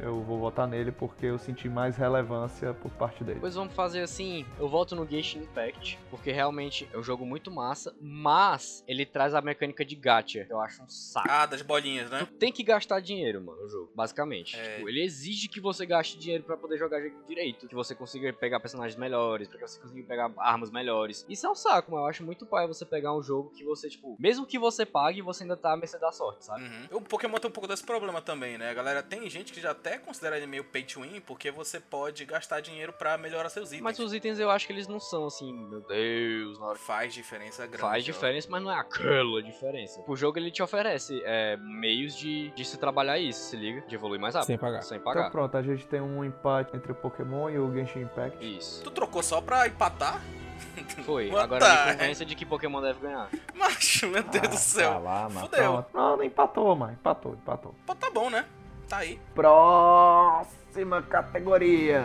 eu 0.00 0.20
vou 0.22 0.38
votar 0.38 0.66
nele 0.66 0.92
porque 0.92 1.26
eu 1.26 1.38
senti 1.38 1.68
mais 1.68 1.96
relevância 1.96 2.72
por 2.74 2.90
parte 2.92 3.24
dele. 3.24 3.40
Pois 3.40 3.54
vamos 3.54 3.74
fazer 3.74 4.02
assim, 4.02 4.44
eu 4.58 4.68
volto 4.68 4.94
no 4.94 5.08
Genshin 5.08 5.40
Impact, 5.40 5.98
porque 6.10 6.30
realmente 6.30 6.88
é 6.92 6.98
um 6.98 7.02
jogo 7.02 7.24
muito 7.24 7.50
massa, 7.50 7.94
mas 8.00 8.84
ele 8.86 9.04
traz 9.04 9.34
a 9.34 9.40
mecânica 9.40 9.84
de 9.84 9.96
gacha, 9.96 10.46
eu 10.48 10.60
acho 10.60 10.82
um 10.82 10.88
saco. 10.88 11.28
Ah, 11.30 11.46
das 11.46 11.62
bolinhas, 11.62 12.10
né? 12.10 12.20
Tu 12.20 12.34
tem 12.34 12.52
que 12.52 12.62
gastar 12.62 13.00
dinheiro, 13.00 13.42
mano, 13.42 13.60
no 13.62 13.68
jogo, 13.68 13.90
basicamente. 13.94 14.56
É. 14.56 14.76
Tipo, 14.76 14.88
ele 14.88 15.02
exige 15.02 15.48
que 15.48 15.60
você 15.60 15.84
gaste 15.84 16.18
dinheiro 16.18 16.44
pra 16.44 16.56
poder 16.56 16.78
jogar 16.78 17.00
direito, 17.26 17.68
que 17.68 17.74
você 17.74 17.94
consiga 17.94 18.32
pegar 18.32 18.60
personagens 18.60 18.98
melhores, 18.98 19.48
pra 19.48 19.58
que 19.58 19.66
você 19.66 19.80
consiga 19.80 20.06
pegar 20.06 20.28
armas 20.38 20.70
melhores. 20.70 21.24
Isso 21.28 21.46
é 21.46 21.50
um 21.50 21.54
saco, 21.54 21.90
mas 21.92 22.00
eu 22.00 22.06
acho 22.06 22.24
muito 22.24 22.46
pai 22.46 22.66
você 22.66 22.84
pegar 22.84 23.14
um 23.14 23.22
jogo 23.22 23.50
que 23.50 23.64
você, 23.64 23.88
tipo, 23.88 24.16
mesmo 24.18 24.46
que 24.46 24.58
você 24.58 24.84
pague, 24.86 25.22
você 25.22 25.44
ainda 25.44 25.56
tá 25.56 25.72
à 25.72 25.76
mercê 25.76 25.98
da 25.98 26.12
sorte, 26.12 26.44
sabe? 26.44 26.62
Uhum. 26.64 26.98
O 26.98 27.00
Pokémon 27.00 27.38
tem 27.38 27.48
um 27.50 27.52
pouco 27.52 27.68
desse 27.68 27.84
problema 27.84 28.20
também, 28.20 28.56
né? 28.58 28.72
Galera 28.74 29.02
tem 29.02 29.28
gente 29.28 29.52
que 29.52 29.60
já 29.60 29.70
até 29.72 29.98
considera 29.98 30.36
ele 30.36 30.46
meio 30.46 30.64
pay 30.64 30.82
to 30.82 31.00
win, 31.02 31.20
porque 31.20 31.50
você 31.50 31.78
pode 31.80 32.24
gastar 32.24 32.60
dinheiro 32.60 32.92
pra 32.92 33.16
melhorar 33.18 33.48
seus 33.48 33.68
itens. 33.68 33.82
Mas 33.82 33.98
os 33.98 34.12
itens 34.14 34.38
eu 34.38 34.50
acho 34.50 34.66
que 34.66 34.72
eles 34.72 34.86
não 34.86 35.00
são 35.00 35.26
assim, 35.26 35.52
meu 35.52 35.80
Deus, 35.80 36.58
na 36.58 36.66
hora 36.66 36.78
que 36.78 36.82
Faz 36.92 37.14
diferença 37.14 37.66
grande. 37.66 37.80
Faz 37.80 38.02
ó. 38.02 38.06
diferença, 38.06 38.48
mas 38.50 38.62
não 38.62 38.70
é 38.70 38.78
aquela 38.78 39.42
diferença. 39.42 40.02
O 40.06 40.14
jogo 40.16 40.38
ele 40.38 40.50
te 40.50 40.62
oferece 40.62 41.20
é, 41.24 41.56
meios 41.56 42.16
de, 42.16 42.50
de 42.50 42.64
se 42.64 42.76
trabalhar 42.78 43.18
isso, 43.18 43.40
se 43.50 43.56
liga? 43.56 43.80
De 43.86 43.94
evoluir 43.94 44.20
mais 44.20 44.34
rápido. 44.34 44.46
Sem 44.48 44.58
pagar. 44.58 44.82
Sem 44.82 44.98
Então 44.98 45.12
pagar. 45.12 45.30
pronto, 45.30 45.56
a 45.56 45.62
gente 45.62 45.86
tem 45.86 46.00
um 46.00 46.24
empate 46.24 46.76
entre 46.76 46.92
o 46.92 46.94
Pokémon 46.94 47.48
e 47.50 47.58
o 47.58 47.72
Genshin 47.72 48.00
Impact. 48.00 48.44
Isso. 48.44 48.82
Tu 48.84 48.90
trocou 48.90 49.22
só 49.22 49.40
pra 49.40 49.66
empatar? 49.66 50.21
Foi. 51.04 51.30
Agora 51.30 51.64
the 51.64 51.92
me 51.92 51.98
convença 51.98 52.24
de 52.24 52.34
que 52.34 52.44
Pokémon 52.46 52.80
deve 52.80 53.00
ganhar. 53.00 53.28
Macho, 53.54 54.08
meu 54.08 54.22
Deus 54.22 54.42
do 54.42 54.48
Tá 54.50 54.56
céu. 54.56 55.02
lá, 55.02 55.28
mano. 55.28 55.40
Fudeu. 55.48 55.84
Não, 55.92 56.16
não 56.16 56.24
empatou, 56.24 56.74
mano. 56.76 56.92
Empatou, 56.92 57.32
empatou. 57.34 57.74
Pô, 57.86 57.94
tá 57.94 58.10
bom, 58.10 58.30
né? 58.30 58.44
Tá 58.88 58.98
aí. 58.98 59.18
Próxima 59.34 61.02
categoria. 61.02 62.02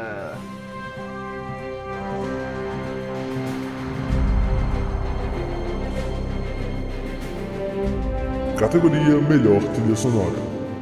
Categoria 8.58 9.22
Melhor 9.22 9.62
Trilha 9.74 9.96
Sonora. 9.96 10.36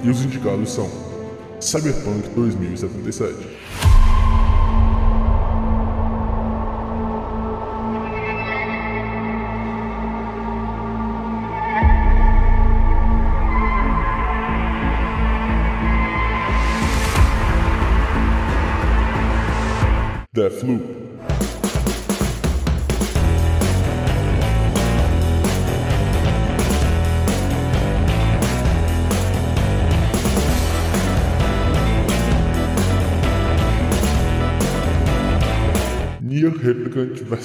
E 0.03 0.09
os 0.09 0.23
indicados 0.23 0.71
são 0.71 0.89
Cyberpunk 1.59 2.29
2077, 2.29 3.54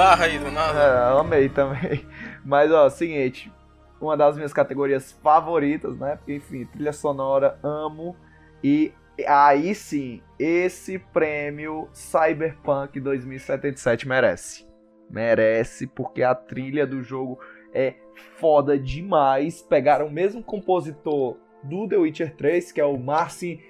Barra 0.01 0.25
aí 0.25 0.39
do 0.39 0.51
nada. 0.51 0.79
É, 0.81 1.13
eu 1.13 1.19
amei 1.19 1.49
também. 1.51 2.07
Mas, 2.45 2.73
ó, 2.73 2.89
seguinte. 2.89 3.53
Uma 4.01 4.17
das 4.17 4.35
minhas 4.35 4.51
categorias 4.53 5.13
favoritas, 5.13 5.99
né? 5.99 6.17
Porque, 6.17 6.35
enfim, 6.37 6.65
trilha 6.65 6.91
sonora, 6.93 7.59
amo. 7.63 8.17
E 8.65 8.95
aí 9.27 9.75
sim, 9.75 10.23
esse 10.39 10.99
prêmio 10.99 11.87
Cyberpunk 11.93 12.99
2077 12.99 14.09
merece. 14.09 14.67
Merece, 15.11 15.87
porque 15.87 16.23
a 16.23 16.35
trilha 16.35 16.87
do 16.87 17.03
jogo 17.03 17.39
é 17.75 17.97
foda 18.39 18.79
demais. 18.79 19.61
Pegaram 19.61 20.07
o 20.07 20.11
mesmo 20.11 20.43
compositor 20.43 21.37
do 21.63 21.87
The 21.87 21.97
Witcher 21.99 22.35
3, 22.37 22.73
que 22.73 22.81
é 22.81 22.85
o 22.87 22.97
Marcin. 22.97 23.61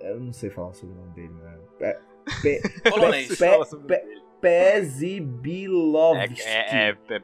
Eu 0.00 0.18
não 0.18 0.32
sei 0.32 0.50
falar 0.50 0.72
sobre 0.74 0.96
o 0.96 0.98
nome 0.98 1.14
dele, 1.14 1.34
né? 1.34 1.58
É, 1.82 1.98
Pe- 2.42 2.62
Polonês. 2.90 3.28
Pe- 3.28 3.76
Pe- 3.86 3.94
ele. 3.94 4.17
Pezibilovski. 4.40 6.42
É, 6.42 6.90
é, 6.90 6.96
é 7.10 7.22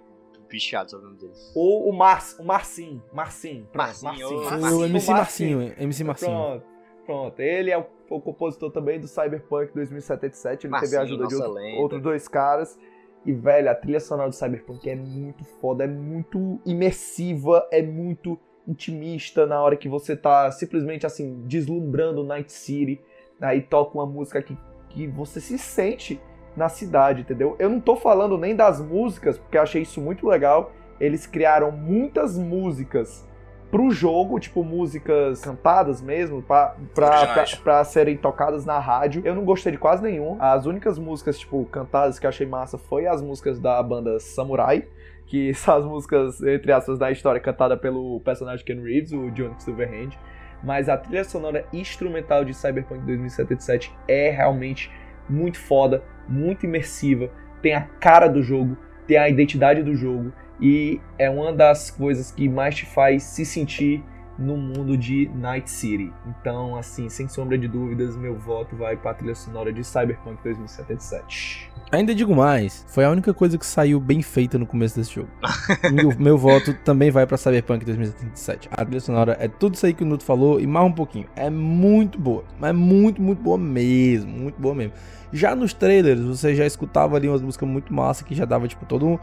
bichado 0.49 0.91
sobre 0.91 1.07
o 1.07 1.09
nome 1.11 1.21
deles. 1.21 1.53
Ou 1.55 1.89
o, 1.89 1.93
Mar, 1.93 2.23
o 2.39 2.45
Marcin. 2.45 3.03
Marcin. 3.13 3.67
Marcinho, 3.75 4.27
ô, 4.27 4.43
Foi 4.45 4.59
Marcinho, 4.59 4.79
o 4.79 4.85
MC 4.85 5.11
Marcinho. 5.11 5.59
Marcinho, 5.59 5.83
MC 5.83 6.05
Marcinho. 6.05 6.31
Pronto, 6.33 6.65
pronto. 7.07 7.41
Ele 7.41 7.71
é 7.71 7.79
o, 7.79 7.87
o 8.11 8.21
compositor 8.21 8.71
também 8.71 9.01
do 9.01 9.09
Cyberpunk 9.09 9.73
2077. 9.75 10.67
Ele 10.67 10.81
teve 10.81 10.97
a 10.97 11.01
Marcinho, 11.01 11.25
ajuda 11.25 11.29
de 11.29 11.35
outro- 11.35 11.81
outros 11.81 12.03
dois 12.03 12.29
caras. 12.29 12.79
E, 13.27 13.33
velho, 13.33 13.71
a 13.71 13.75
trilha 13.75 14.01
sonora 14.01 14.29
do 14.29 14.35
Cyberpunk 14.35 14.89
é 14.89 14.95
muito 14.95 15.45
foda, 15.61 15.85
é 15.85 15.89
muito 15.89 16.61
imersiva, 16.67 17.67
é 17.73 17.83
muito 17.83 18.39
intimista 18.69 19.47
na 19.47 19.63
hora 19.63 19.77
que 19.77 19.89
você 19.89 20.15
tá 20.15 20.51
simplesmente, 20.53 21.07
assim, 21.07 21.43
deslumbrando 21.47 22.23
Night 22.23 22.53
City. 22.53 23.01
Aí 23.41 23.63
toca 23.63 23.97
uma 23.99 24.07
música 24.07 24.43
que, 24.43 24.57
que 24.91 25.07
você 25.07 25.41
se 25.41 25.59
sente 25.59 26.21
na 26.57 26.69
cidade, 26.69 27.23
entendeu? 27.23 27.57
Eu 27.59 27.69
não 27.69 27.81
tô 27.81 27.97
falando 27.97 28.39
nem 28.39 28.55
das 28.55 28.81
músicas, 28.81 29.39
porque 29.39 29.57
eu 29.57 29.63
achei 29.63 29.83
isso 29.83 30.01
muito 30.01 30.27
legal. 30.27 30.73
Eles 31.01 31.27
criaram 31.27 31.73
muitas 31.73 32.39
músicas 32.39 33.27
pro 33.71 33.91
jogo, 33.91 34.39
tipo 34.39 34.63
músicas 34.63 35.43
cantadas 35.43 36.01
mesmo, 36.01 36.41
pra, 36.41 36.77
pra, 36.95 37.27
pra, 37.27 37.45
pra 37.63 37.85
serem 37.85 38.17
tocadas 38.17 38.65
na 38.65 38.79
rádio. 38.79 39.23
Eu 39.25 39.35
não 39.35 39.45
gostei 39.45 39.73
de 39.73 39.79
quase 39.79 40.01
nenhum. 40.01 40.37
As 40.39 40.65
únicas 40.65 40.97
músicas, 40.97 41.39
tipo, 41.39 41.65
cantadas 41.65 42.19
que 42.19 42.25
eu 42.25 42.29
achei 42.29 42.47
massa 42.47 42.79
foi 42.79 43.07
as 43.07 43.21
músicas 43.21 43.59
da 43.59 43.83
banda 43.83 44.21
Samurai, 44.21 44.87
que 45.27 45.53
são 45.59 45.77
as 45.77 45.85
músicas, 45.85 46.41
entre 46.41 46.71
aspas, 46.71 47.01
da 47.01 47.11
história 47.11 47.41
cantada 47.41 47.77
pelo 47.77 48.21
personagem 48.21 48.65
Ken 48.65 48.81
Reeves, 48.81 49.13
o 49.13 49.29
John 49.33 49.59
Silverhand. 49.59 50.11
Mas 50.63 50.89
a 50.89 50.97
trilha 50.97 51.25
sonora 51.25 51.67
instrumental 51.73 52.45
de 52.45 52.55
Cyberpunk 52.55 53.05
2077 53.05 53.93
é 54.07 54.31
realmente 54.31 54.89
muito 55.29 55.59
foda, 55.59 56.03
muito 56.29 56.65
imersiva, 56.65 57.31
tem 57.63 57.75
a 57.75 57.83
cara 57.83 58.29
do 58.29 58.43
jogo, 58.43 58.77
tem 59.07 59.17
a 59.17 59.29
identidade 59.29 59.83
do 59.83 59.95
jogo 59.95 60.33
e 60.61 61.01
é 61.19 61.29
uma 61.29 61.53
das 61.53 61.91
coisas 61.91 62.31
que 62.31 62.49
mais 62.49 62.75
te 62.75 62.87
faz 62.87 63.23
se 63.23 63.45
sentir 63.45 64.03
no 64.39 64.57
mundo 64.57 64.97
de 64.97 65.31
Night 65.35 65.71
City. 65.71 66.13
Então, 66.27 66.77
assim, 66.77 67.09
sem 67.09 67.29
sombra 67.29 67.57
de 67.57 67.69
dúvidas, 67.69 68.17
meu 68.17 68.37
voto 68.37 68.77
vai 68.77 68.97
pra 68.97 69.15
trilha 69.15 69.35
sonora 69.35 69.73
de 69.73 69.85
Cyberpunk 69.85 70.43
2077. 70.43 71.71
Ainda 71.93 72.15
digo 72.15 72.35
mais, 72.35 72.85
foi 72.89 73.05
a 73.05 73.11
única 73.11 73.33
coisa 73.33 73.57
que 73.57 73.65
saiu 73.65 74.01
bem 74.01 74.23
feita 74.23 74.59
no 74.59 74.67
começo 74.67 74.97
desse 74.97 75.15
jogo. 75.15 75.29
meu, 75.93 76.19
meu 76.19 76.39
voto 76.39 76.75
também 76.85 77.11
vai 77.11 77.27
pra 77.27 77.37
Cyberpunk 77.37 77.85
2077. 77.85 78.69
A 78.73 78.85
trilha 78.85 79.01
sonora 79.01 79.37
é 79.39 79.47
tudo 79.47 79.75
isso 79.75 79.87
aí 79.87 79.95
que 79.95 80.03
o 80.03 80.07
Nuto 80.07 80.25
falou 80.25 80.61
e 80.61 80.67
mais 80.67 80.87
um 80.87 80.93
pouquinho. 80.93 81.27
É 81.37 81.49
muito 81.49 82.19
boa, 82.19 82.45
mas 82.59 82.71
é 82.71 82.73
muito, 82.73 83.23
muito 83.23 83.41
boa 83.43 83.59
mesmo, 83.59 84.31
muito 84.31 84.61
boa 84.61 84.75
mesmo. 84.75 84.93
Já 85.33 85.55
nos 85.55 85.73
trailers, 85.73 86.21
você 86.21 86.55
já 86.55 86.67
escutava 86.67 87.17
ali 87.17 87.29
umas 87.29 87.43
músicas 87.43 87.69
muito 87.69 87.93
massa 87.93 88.25
que 88.25 88.35
já 88.35 88.45
dava 88.45 88.67
tipo 88.67 88.85
todo 88.87 89.07
um, 89.07 89.19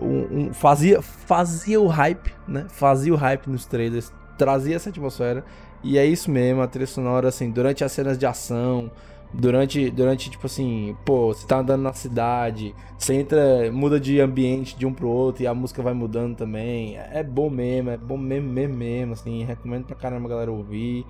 um, 0.00 0.38
um 0.38 0.54
fazia 0.54 1.00
fazia 1.02 1.80
o 1.80 1.86
hype, 1.86 2.32
né? 2.46 2.66
Fazia 2.68 3.12
o 3.12 3.16
hype 3.16 3.48
nos 3.48 3.66
trailers, 3.66 4.12
trazia 4.36 4.76
essa 4.76 4.90
atmosfera. 4.90 5.44
E 5.82 5.98
é 5.98 6.06
isso 6.06 6.30
mesmo, 6.30 6.62
a 6.62 6.66
trilha 6.66 6.86
sonora 6.86 7.28
assim, 7.28 7.50
durante 7.50 7.82
as 7.82 7.92
cenas 7.92 8.16
de 8.16 8.24
ação, 8.24 8.90
Durante, 9.34 9.90
durante, 9.90 10.28
tipo 10.28 10.44
assim, 10.44 10.94
pô, 11.06 11.32
você 11.32 11.46
tá 11.46 11.60
andando 11.60 11.80
na 11.80 11.94
cidade, 11.94 12.74
você 12.98 13.14
entra, 13.14 13.72
muda 13.72 13.98
de 13.98 14.20
ambiente 14.20 14.76
de 14.76 14.84
um 14.84 14.92
pro 14.92 15.08
outro 15.08 15.42
e 15.42 15.46
a 15.46 15.54
música 15.54 15.80
vai 15.82 15.94
mudando 15.94 16.36
também. 16.36 16.98
É 16.98 17.22
bom 17.22 17.48
mesmo, 17.48 17.88
é 17.88 17.96
bom 17.96 18.18
mesmo, 18.18 18.52
mesmo, 18.52 18.76
mesmo, 18.76 19.12
assim, 19.14 19.42
recomendo 19.42 19.86
pra 19.86 19.96
caramba 19.96 20.26
a 20.26 20.28
galera 20.28 20.52
ouvir. 20.52 21.06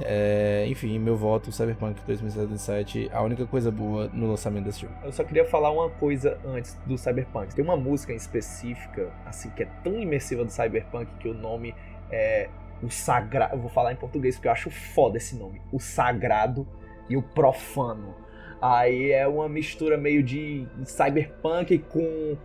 É, 0.00 0.66
enfim, 0.68 1.00
meu 1.00 1.16
voto, 1.16 1.50
Cyberpunk 1.50 2.00
2077, 2.06 3.10
a 3.12 3.22
única 3.22 3.44
coisa 3.44 3.72
boa 3.72 4.08
no 4.12 4.28
lançamento 4.28 4.66
desse 4.66 4.82
jogo. 4.82 4.94
Eu 5.02 5.10
só 5.10 5.24
queria 5.24 5.44
falar 5.44 5.72
uma 5.72 5.90
coisa 5.90 6.38
antes 6.46 6.78
do 6.86 6.96
Cyberpunk. 6.96 7.56
Tem 7.56 7.64
uma 7.64 7.76
música 7.76 8.12
em 8.12 8.16
específica, 8.16 9.12
assim, 9.26 9.50
que 9.50 9.64
é 9.64 9.68
tão 9.82 9.98
imersiva 9.98 10.44
do 10.44 10.50
Cyberpunk 10.50 11.10
que 11.18 11.28
o 11.28 11.34
nome 11.34 11.74
é 12.08 12.48
o 12.84 12.90
Sagrado. 12.90 13.54
Eu 13.54 13.60
vou 13.60 13.70
falar 13.70 13.92
em 13.92 13.96
português 13.96 14.36
porque 14.36 14.48
eu 14.48 14.52
acho 14.52 14.70
foda 14.70 15.16
esse 15.16 15.36
nome. 15.36 15.60
O 15.72 15.80
Sagrado 15.80 16.66
e 17.08 17.16
o 17.16 17.22
profano. 17.22 18.14
Aí 18.60 19.12
é 19.12 19.26
uma 19.26 19.48
mistura 19.48 19.96
meio 19.96 20.22
de 20.22 20.66
cyberpunk 20.84 21.78
com 21.78 22.36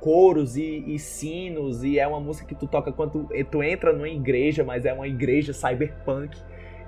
coros 0.00 0.56
e, 0.56 0.84
e, 0.86 0.98
sinos, 0.98 1.82
e 1.82 1.98
é 1.98 2.06
uma 2.06 2.20
música 2.20 2.46
que 2.46 2.54
tu 2.54 2.66
toca 2.66 2.92
quando 2.92 3.24
tu, 3.24 3.44
tu 3.50 3.62
entra 3.62 3.92
numa 3.92 4.08
igreja, 4.08 4.62
mas 4.62 4.84
é 4.84 4.92
uma 4.92 5.08
igreja 5.08 5.52
cyberpunk, 5.52 6.38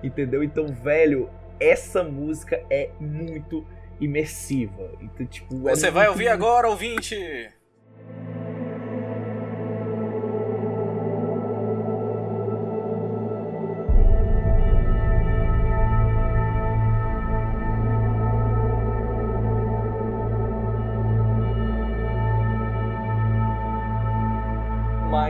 entendeu? 0.02 0.44
Então, 0.44 0.66
velho, 0.66 1.28
essa 1.58 2.04
música 2.04 2.62
é 2.70 2.90
muito 3.00 3.66
imersiva. 4.00 4.92
Então, 5.00 5.26
tipo, 5.26 5.68
é 5.68 5.74
Você 5.74 5.90
vai 5.90 6.08
ouvir 6.08 6.28
agora, 6.28 6.68
ouvinte! 6.68 7.16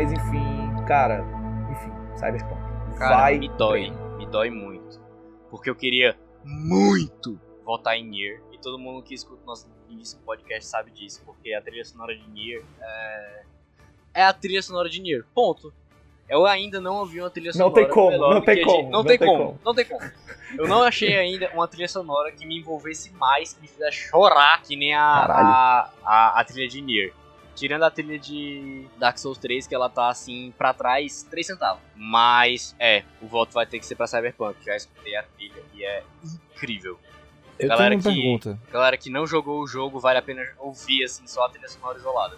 Mas 0.03 0.13
enfim, 0.13 0.85
cara, 0.87 1.25
enfim, 1.71 1.93
Cyberpunk. 2.17 2.99
Cara, 2.99 3.17
vai 3.19 3.39
me 3.39 3.49
dói, 3.51 3.83
bem. 3.83 3.93
me 4.19 4.27
dói 4.27 4.51
muito. 4.51 5.01
Porque 5.49 5.71
eu 5.71 5.77
queria 5.77 6.19
muito 6.45 7.39
votar 7.65 7.97
em 7.97 8.05
Nier. 8.05 8.43
E 8.53 8.59
todo 8.59 8.79
mundo 8.81 9.01
que 9.03 9.15
escuta 9.15 9.43
o 9.45 9.47
nosso 9.47 9.69
início 9.89 10.19
do 10.19 10.25
podcast 10.25 10.67
sabe 10.69 10.91
disso. 10.91 11.23
Porque 11.25 11.55
a 11.55 11.63
trilha 11.63 11.85
sonora 11.85 12.17
de 12.17 12.29
Nier 12.31 12.65
é. 12.81 13.43
É 14.15 14.25
a 14.25 14.33
trilha 14.33 14.61
sonora 14.61 14.89
de 14.89 15.01
Nier. 15.01 15.25
Ponto. 15.33 15.73
Eu 16.29 16.47
ainda 16.47 16.81
não 16.81 16.97
ouvi 16.97 17.21
uma 17.21 17.31
trilha 17.31 17.49
Não 17.55 17.71
sonora. 17.71 17.75
tem 17.75 17.89
como, 17.89 18.19
não 18.19 18.41
tem 18.41 18.65
como, 18.65 18.77
de- 18.79 18.83
não 18.85 18.91
Não 18.91 19.05
tem 19.05 19.19
tem 19.19 19.29
como, 19.29 19.45
como. 19.45 19.61
não 19.65 19.75
tem 19.75 19.85
como. 19.85 20.11
Eu 20.59 20.67
não 20.69 20.83
achei 20.83 21.17
ainda 21.17 21.49
uma 21.55 21.69
trilha 21.69 21.89
sonora 21.89 22.33
que 22.33 22.45
me 22.45 22.59
envolvesse 22.59 23.13
mais, 23.13 23.53
que 23.53 23.61
me 23.61 23.69
fizesse 23.69 24.09
chorar, 24.09 24.63
que 24.63 24.75
nem 24.75 24.95
a, 24.95 25.01
a, 25.05 25.91
a, 26.05 26.41
a 26.41 26.45
trilha 26.45 26.67
de 26.69 26.81
Nier. 26.81 27.13
Tirando 27.55 27.83
a 27.83 27.91
trilha 27.91 28.19
de 28.19 28.87
Dark 28.99 29.19
Souls 29.19 29.37
3, 29.39 29.67
que 29.67 29.75
ela 29.75 29.89
tá 29.89 30.09
assim 30.09 30.53
pra 30.57 30.73
trás, 30.73 31.23
3 31.31 31.47
centavos. 31.47 31.83
Mas, 31.95 32.75
é, 32.79 33.03
o 33.21 33.27
voto 33.27 33.53
vai 33.53 33.67
ter 33.67 33.79
que 33.79 33.87
ser 33.87 33.95
pra 33.95 34.07
Cyberpunk. 34.07 34.57
Já 34.65 34.75
escutei 34.77 35.15
a 35.17 35.23
trilha 35.23 35.63
e 35.75 35.85
é 35.85 36.03
incrível. 36.55 36.99
Eu 37.59 37.69
Galera 37.69 37.91
tenho 37.91 38.01
uma 38.01 38.11
que- 38.11 38.21
pergunta. 38.23 38.59
Galera 38.73 38.97
que 38.97 39.11
não 39.11 39.27
jogou 39.27 39.61
o 39.61 39.67
jogo, 39.67 40.01
vale 40.01 40.19
a 40.19 40.23
pena 40.23 40.43
ouvir 40.59 41.05
assim, 41.05 41.27
só 41.27 41.45
a 41.45 41.49
trilha 41.51 41.69
sonora 41.69 41.99
isolada. 41.99 42.37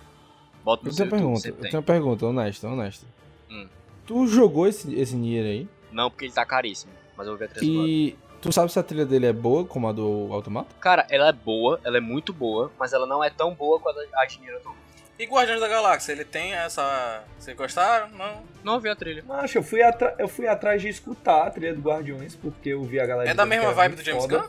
Bota 0.64 0.82
no 0.84 0.90
Eu 0.90 0.94
tenho 0.94 1.04
YouTube, 1.06 1.20
pergunta, 1.20 1.48
eu 1.48 1.52
tem. 1.54 1.62
tenho 1.70 1.76
uma 1.80 1.86
pergunta, 1.86 2.26
honesta, 2.26 2.68
honesta. 2.68 3.06
Hum. 3.50 3.68
Tu 4.06 4.26
jogou 4.26 4.66
esse, 4.66 4.94
esse 4.98 5.14
Nier 5.14 5.44
aí? 5.44 5.68
Não, 5.92 6.10
porque 6.10 6.24
ele 6.26 6.32
tá 6.32 6.44
caríssimo. 6.44 6.92
Mas 7.16 7.26
eu 7.26 7.34
ouvi 7.34 7.44
a 7.44 7.48
trilha. 7.48 7.86
E 7.86 8.16
tu 8.42 8.52
sabe 8.52 8.72
se 8.72 8.78
a 8.78 8.82
trilha 8.82 9.06
dele 9.06 9.26
é 9.26 9.32
boa, 9.32 9.64
como 9.64 9.86
a 9.88 9.92
do 9.92 10.28
Automata? 10.32 10.74
Cara, 10.80 11.06
ela 11.08 11.28
é 11.28 11.32
boa, 11.32 11.80
ela 11.84 11.96
é 11.96 12.00
muito 12.00 12.32
boa, 12.32 12.70
mas 12.78 12.92
ela 12.92 13.06
não 13.06 13.22
é 13.22 13.30
tão 13.30 13.54
boa 13.54 13.78
quanto 13.78 14.00
a 14.14 14.26
de 14.26 14.40
Nier 14.40 14.54
Automata. 14.56 14.83
E 15.18 15.26
Guardiões 15.26 15.60
da 15.60 15.68
Galáxia, 15.68 16.12
ele 16.12 16.24
tem 16.24 16.52
essa. 16.54 17.22
Vocês 17.38 17.56
gostaram? 17.56 18.08
Não? 18.10 18.42
Não 18.64 18.74
ouvi 18.74 18.88
a 18.88 18.96
trilha. 18.96 19.22
Macho, 19.24 19.58
eu 19.58 19.62
fui, 19.62 19.80
atra- 19.80 20.14
eu 20.18 20.26
fui 20.26 20.48
atrás 20.48 20.82
de 20.82 20.88
escutar 20.88 21.46
a 21.46 21.50
trilha 21.50 21.72
do 21.74 21.80
Guardiões, 21.80 22.34
porque 22.34 22.70
eu 22.70 22.82
vi 22.82 22.98
a 22.98 23.06
galera. 23.06 23.30
É 23.30 23.34
da 23.34 23.46
mesma 23.46 23.72
vibe 23.72 23.94
do 23.96 24.02
James 24.02 24.22
foda. 24.24 24.38
Gunn? 24.38 24.48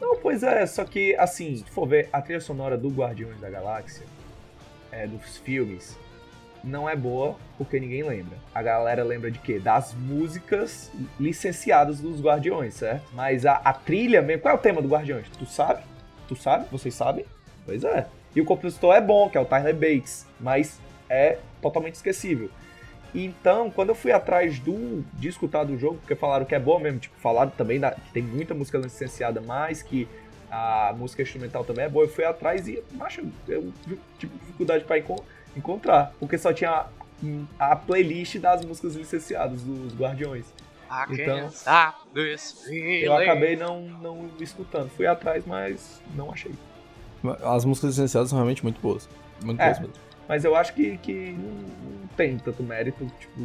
Não, 0.00 0.16
pois 0.18 0.42
é, 0.44 0.64
só 0.66 0.84
que, 0.84 1.16
assim, 1.16 1.56
se 1.56 1.64
tu 1.64 1.72
for 1.72 1.88
ver, 1.88 2.08
a 2.12 2.22
trilha 2.22 2.40
sonora 2.40 2.76
do 2.76 2.88
Guardiões 2.88 3.40
da 3.40 3.50
Galáxia, 3.50 4.04
é, 4.92 5.06
dos 5.08 5.38
filmes, 5.38 5.98
não 6.62 6.88
é 6.88 6.94
boa 6.94 7.34
porque 7.58 7.80
ninguém 7.80 8.04
lembra. 8.04 8.36
A 8.54 8.62
galera 8.62 9.02
lembra 9.02 9.30
de 9.30 9.38
quê? 9.40 9.58
Das 9.58 9.92
músicas 9.94 10.92
licenciadas 11.18 11.98
dos 12.00 12.20
Guardiões, 12.20 12.74
certo? 12.74 13.08
Mas 13.12 13.44
a, 13.44 13.54
a 13.54 13.72
trilha 13.72 14.22
mesmo. 14.22 14.42
Qual 14.42 14.54
é 14.54 14.56
o 14.56 14.60
tema 14.60 14.80
do 14.80 14.88
Guardiões? 14.88 15.26
Tu 15.36 15.46
sabe? 15.46 15.82
Tu 16.28 16.36
sabe? 16.36 16.66
Vocês 16.70 16.94
sabem? 16.94 17.24
Pois 17.64 17.82
é. 17.82 18.06
E 18.36 18.40
o 18.40 18.44
compositor 18.44 18.94
é 18.94 19.00
bom, 19.00 19.28
que 19.30 19.36
é 19.38 19.40
o 19.40 19.44
Tyler 19.46 19.74
Bates, 19.74 20.26
mas 20.38 20.78
é 21.08 21.38
totalmente 21.62 21.94
esquecível. 21.94 22.50
Então, 23.14 23.70
quando 23.70 23.88
eu 23.88 23.94
fui 23.94 24.12
atrás 24.12 24.58
do, 24.58 25.02
de 25.14 25.28
escutar 25.28 25.64
do 25.64 25.78
jogo, 25.78 25.96
porque 25.98 26.14
falaram 26.14 26.44
que 26.44 26.54
é 26.54 26.58
bom 26.58 26.78
mesmo, 26.78 26.98
tipo, 27.00 27.16
falaram 27.18 27.50
também 27.50 27.80
da- 27.80 27.92
que 27.92 28.12
tem 28.12 28.22
muita 28.22 28.52
música 28.52 28.76
licenciada, 28.76 29.40
mas 29.40 29.80
que 29.82 30.06
a 30.50 30.94
música 30.96 31.22
instrumental 31.22 31.64
também 31.64 31.86
é 31.86 31.88
boa, 31.88 32.04
eu 32.04 32.08
fui 32.10 32.24
atrás 32.24 32.68
e, 32.68 32.82
macho, 32.92 33.22
eu 33.48 33.72
tive 34.18 34.32
dificuldade 34.38 34.84
enco- 34.98 35.24
encontrar, 35.56 36.12
porque 36.20 36.36
só 36.36 36.52
tinha 36.52 36.70
a, 36.70 36.86
a 37.58 37.74
playlist 37.76 38.36
das 38.38 38.62
músicas 38.64 38.94
licenciadas 38.94 39.62
dos 39.62 39.94
Guardiões. 39.98 40.44
I 40.90 41.14
Então, 41.14 41.36
feeling. 41.38 41.48
Eu 43.02 43.12
acabei 43.16 43.56
não, 43.56 43.80
não 43.82 44.30
escutando. 44.40 44.88
Fui 44.90 45.06
atrás, 45.06 45.44
mas 45.46 46.00
não 46.14 46.30
achei. 46.30 46.52
As 47.44 47.64
músicas 47.64 47.90
licenciadas 47.90 48.30
são 48.30 48.36
realmente 48.38 48.62
muito 48.62 48.80
boas. 48.80 49.08
Muito 49.44 49.60
É. 49.60 49.66
boas 49.66 49.78
mesmo. 49.80 49.94
Mas 50.28 50.44
eu 50.44 50.56
acho 50.56 50.74
que, 50.74 50.96
que 50.98 51.36
não, 51.38 52.08
tem 52.16 52.36
tanto 52.36 52.60
mérito, 52.60 53.06
tipo, 53.20 53.40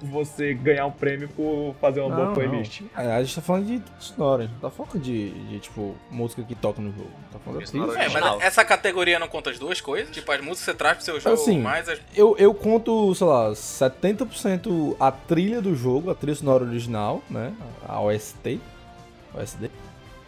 você 0.00 0.54
ganhar 0.54 0.86
um 0.86 0.90
prêmio 0.92 1.28
por 1.30 1.74
fazer 1.80 2.02
uma 2.02 2.14
boa 2.14 2.26
Não, 2.28 2.34
playlist. 2.34 2.82
não. 2.82 3.02
É, 3.02 3.16
a 3.16 3.24
gente 3.24 3.34
tá 3.34 3.42
falando 3.42 3.66
de 3.66 3.82
sonora, 3.98 4.44
a 4.44 4.46
gente 4.46 4.60
tá 4.60 4.70
falando 4.70 4.98
de, 5.00 5.30
de, 5.48 5.58
tipo, 5.58 5.96
música 6.12 6.44
que 6.44 6.54
toca 6.54 6.80
no 6.80 6.92
jogo. 6.92 7.10
Tá 7.32 7.38
falando. 7.40 7.96
É, 7.96 8.08
mas 8.10 8.42
essa 8.42 8.64
categoria 8.64 9.18
não 9.18 9.26
conta 9.26 9.50
as 9.50 9.58
duas 9.58 9.80
coisas? 9.80 10.14
Tipo, 10.14 10.30
as 10.30 10.38
músicas 10.38 10.58
que 10.60 10.64
você 10.66 10.74
traz 10.74 10.96
pro 10.98 11.04
seu 11.04 11.18
jogo, 11.18 11.34
Assim, 11.34 11.58
mais 11.60 11.88
as. 11.88 12.00
eu, 12.14 12.36
eu 12.38 12.54
conto, 12.54 13.12
sei 13.16 13.26
lá, 13.26 13.50
70% 13.50 14.96
a 15.00 15.10
trilha 15.10 15.60
do 15.60 15.74
jogo, 15.74 16.10
a 16.10 16.14
trilha 16.14 16.36
sonora 16.36 16.62
original, 16.64 17.22
né? 17.28 17.52
A 17.88 18.00
OST. 18.00 18.60
OSD? 19.34 19.70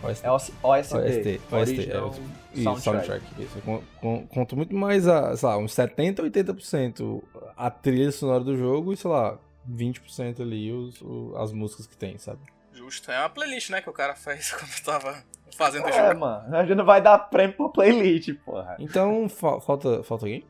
OST. 0.03 0.27
É 0.27 0.31
OST, 0.31 0.53
OST, 0.63 0.97
OST, 1.01 1.41
Original 1.53 2.15
é, 2.57 2.61
isso, 2.61 2.81
Soundtrack. 2.83 3.07
soundtrack. 3.07 3.43
Isso, 3.43 3.59
eu 3.59 3.63
con- 3.63 3.83
con- 4.01 4.27
conto 4.27 4.57
muito 4.57 4.75
mais 4.75 5.07
a, 5.09 5.37
sei 5.37 5.49
lá, 5.49 5.57
uns 5.59 5.73
70, 5.75 6.23
80% 6.23 7.23
a 7.57 7.71
trilha 7.71 8.11
sonora 8.13 8.43
do 8.45 8.57
jogo 8.57 8.93
e, 8.93 8.97
sei 8.97 9.11
lá, 9.11 9.39
20% 9.69 10.41
ali 10.43 10.73
os, 10.73 11.01
o- 11.03 11.35
as 11.37 11.53
músicas 11.53 11.87
que 11.87 11.97
tem, 11.97 12.17
sabe? 12.19 12.41
Justo. 12.73 13.11
É 13.11 13.19
uma 13.19 13.29
playlist, 13.31 13.71
né, 13.71 13.81
que 13.81 13.89
o 13.91 13.93
cara 13.93 14.15
fez 14.15 14.53
quando 14.53 14.85
tava 14.85 15.23
fazendo 15.57 15.85
o 15.87 15.89
É, 15.89 16.09
jogo. 16.09 16.21
mano, 16.21 16.57
a 16.57 16.63
gente 16.65 16.77
não 16.77 16.85
vai 16.85 17.01
dar 17.01 17.19
prêmio 17.19 17.57
pra 17.57 17.69
playlist, 17.71 18.35
porra. 18.45 18.77
Então, 18.79 19.29
fa- 19.29 19.61
falta, 19.61 20.03
falta 20.03 20.25
alguém? 20.27 20.45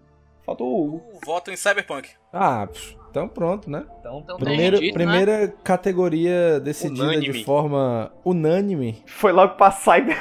Falta 0.46 0.62
o 0.62 0.84
Hugo. 0.84 1.02
O 1.12 1.26
voto 1.26 1.50
em 1.50 1.56
Cyberpunk. 1.56 2.08
Ah, 2.32 2.68
então 3.10 3.26
pronto, 3.28 3.68
né? 3.68 3.84
Então, 3.98 4.20
Então, 4.22 4.36
Primeira, 4.36 4.76
tem 4.78 4.86
dito, 4.86 4.94
primeira 4.94 5.48
categoria 5.64 6.60
decidida 6.60 7.02
Unânime. 7.02 7.32
de 7.32 7.44
forma 7.44 8.12
unânime. 8.24 9.02
Foi 9.06 9.32
logo 9.32 9.54
pra 9.56 9.72
Cyber. 9.72 10.16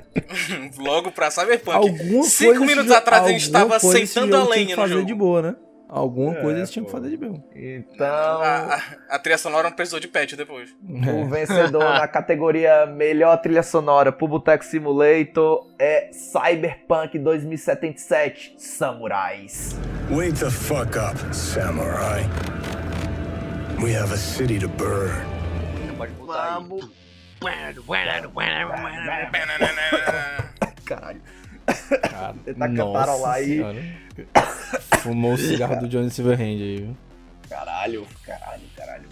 Logo 0.78 1.10
pra 1.10 1.30
Cyberpunk. 1.30 1.76
Alguma 1.76 2.22
Cinco 2.22 2.64
minutos 2.64 2.90
atrás 2.90 3.24
a 3.24 3.28
gente 3.28 3.50
esse 3.76 4.06
sentando 4.06 4.36
a 4.36 4.48
lenha 4.48 4.76
no 4.76 4.86
jogo. 4.88 5.04
de 5.04 5.14
boa, 5.14 5.42
né? 5.42 5.56
Alguma 5.92 6.38
É, 6.38 6.40
coisa 6.40 6.58
eles 6.58 6.70
tinham 6.70 6.84
pô. 6.84 6.90
que 6.92 6.96
fazer 6.96 7.10
de 7.10 7.16
boa. 7.16 7.42
Então, 7.52 8.06
A, 8.06 8.74
a, 8.76 9.16
a 9.16 9.18
trilha 9.18 9.36
sonora 9.36 9.68
não 9.68 9.74
precisou 9.74 9.98
de 9.98 10.06
patch 10.06 10.34
depois. 10.34 10.70
o 10.88 11.28
vencedor 11.28 11.82
na 11.82 12.06
categoria 12.06 12.86
Melhor 12.86 13.36
Trilha 13.38 13.62
Sonora 13.64 14.12
pro 14.12 14.28
Boteco 14.28 14.64
Simulator 14.64 15.66
é 15.80 16.10
Cyberpunk 16.12 17.18
2077 17.18 18.54
Samurais. 18.56 19.76
Wake 20.10 20.34
the 20.38 20.48
fuck 20.50 20.96
up, 20.96 21.18
samurai. 21.34 22.22
We 23.82 23.92
have 23.96 24.12
a 24.14 24.16
city 24.16 24.60
to 24.60 24.68
burn. 24.68 25.10
Vamos. 26.24 26.88
Caralho. 30.84 31.20
Cara, 32.02 32.34
cantarolar 32.56 33.34
aí. 33.34 33.46
senhora. 33.46 33.82
Fumou 34.98 35.32
o 35.32 35.38
cigarro 35.38 35.80
do 35.80 35.88
Johnny 35.88 36.10
Silverhand 36.10 36.60
aí, 36.60 36.76
viu? 36.78 36.96
Caralho, 37.48 38.06
caralho, 38.24 38.62
caralho. 38.76 39.08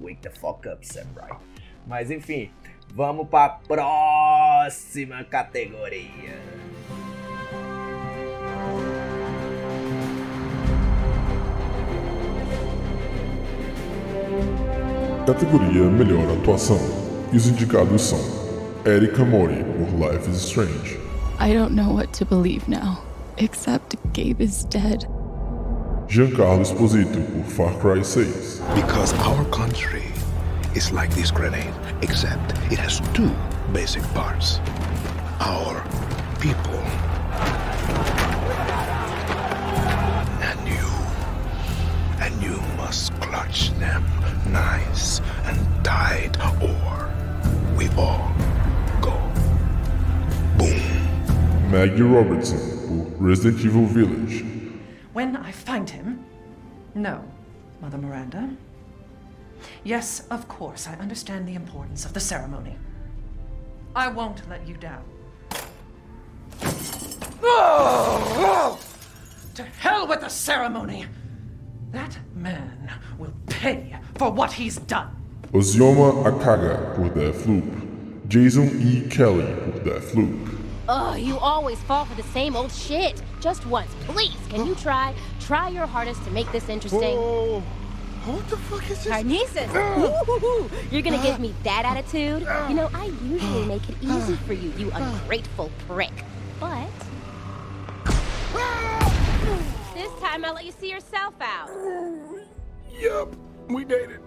Wake 0.00 0.20
the 0.20 0.30
fuck 0.30 0.68
up, 0.68 0.86
Samurai. 0.86 1.36
Mas 1.86 2.10
enfim, 2.10 2.50
vamos 2.94 3.28
pra 3.28 3.48
próxima 3.48 5.24
categoria. 5.24 6.38
Categoria 15.26 15.82
Melhor 15.90 16.38
Atuação. 16.38 16.78
E 17.32 17.36
os 17.36 17.48
indicados 17.48 18.00
são 18.02 18.18
Erika 18.86 19.24
Mori 19.24 19.64
por 19.64 20.12
Life 20.12 20.30
is 20.30 20.36
Strange, 20.44 21.00
I 21.38 21.52
don't 21.52 21.72
know 21.74 21.90
what 21.90 22.12
to 22.14 22.24
believe 22.24 22.66
now, 22.68 23.02
except 23.36 23.94
Gabe 24.12 24.40
is 24.40 24.64
dead. 24.64 25.06
Giancarlo 26.08 26.62
Esposito 26.62 27.20
por 27.32 27.72
Far 27.72 27.80
Cry 27.80 28.02
6, 28.02 28.60
Because 28.74 29.12
our 29.20 29.44
country 29.46 30.04
is 30.74 30.92
like 30.92 31.10
this 31.14 31.30
grenade, 31.30 31.74
except 32.02 32.52
it 32.72 32.78
has 32.78 33.00
two 33.12 33.30
basic 33.72 34.02
parts. 34.14 34.60
Our 35.40 35.82
people. 36.40 36.80
And 40.40 40.60
you. 40.66 40.86
And 42.20 42.42
you 42.42 42.56
must 42.76 43.12
clutch 43.20 43.72
them 43.78 44.04
nice 44.50 45.20
and 45.44 45.58
tight, 45.84 46.36
or 46.62 47.10
we 47.76 47.88
all 47.90 48.32
go 49.00 49.12
boom. 50.56 50.85
Maggie 51.70 52.02
Robertson 52.02 53.14
Resident 53.18 53.64
Evil 53.64 53.86
Village, 53.86 54.44
When 55.12 55.36
I 55.36 55.50
find 55.50 55.90
him. 55.90 56.24
No, 56.94 57.24
Mother 57.80 57.98
Miranda. 57.98 58.56
Yes, 59.82 60.26
of 60.30 60.46
course, 60.46 60.86
I 60.86 60.94
understand 60.94 61.48
the 61.48 61.54
importance 61.54 62.04
of 62.04 62.12
the 62.12 62.20
ceremony. 62.20 62.76
I 63.96 64.08
won't 64.08 64.48
let 64.48 64.66
you 64.68 64.76
down. 64.76 65.02
To 69.54 69.62
hell 69.78 70.06
with 70.06 70.20
the 70.20 70.28
ceremony! 70.28 71.06
That 71.90 72.18
man 72.34 72.92
will 73.18 73.32
pay 73.46 73.96
for 74.16 74.30
what 74.30 74.52
he's 74.52 74.76
done. 74.76 75.16
Ozioma 75.52 76.24
Akaga 76.24 76.98
with 76.98 77.14
por 77.14 77.22
Deathloop, 77.22 78.28
Jason 78.28 78.68
E. 78.82 79.08
Kelly 79.08 79.44
with 79.44 79.82
por 79.82 79.92
Deathloop, 79.94 80.55
Ugh, 80.88 81.18
you 81.18 81.38
always 81.38 81.82
fall 81.82 82.04
for 82.04 82.14
the 82.14 82.22
same 82.28 82.54
old 82.54 82.70
shit. 82.70 83.20
Just 83.40 83.66
once, 83.66 83.90
please. 84.06 84.36
Can 84.48 84.66
you 84.66 84.74
try? 84.76 85.14
Try 85.40 85.68
your 85.68 85.86
hardest 85.86 86.24
to 86.24 86.30
make 86.30 86.50
this 86.52 86.68
interesting. 86.68 87.16
What 87.16 88.48
the 88.48 88.56
fuck 88.56 88.90
is 88.90 89.04
this? 89.04 89.12
Carnices! 89.12 89.68
Ooh, 89.98 90.70
You're 90.90 91.02
gonna 91.02 91.22
give 91.22 91.38
me 91.38 91.54
that 91.62 91.84
attitude? 91.84 92.40
You 92.68 92.74
know, 92.74 92.90
I 92.92 93.06
usually 93.24 93.64
make 93.66 93.88
it 93.88 93.96
easy 94.00 94.34
for 94.36 94.52
you, 94.52 94.72
you 94.76 94.90
ungrateful 94.92 95.70
prick. 95.86 96.12
But. 96.58 96.88
This 99.94 100.10
time 100.20 100.44
I'll 100.44 100.54
let 100.54 100.64
you 100.64 100.72
see 100.72 100.90
yourself 100.90 101.34
out. 101.40 101.70
Yep, 102.98 103.36
we 103.68 103.84
dated. 103.84 104.20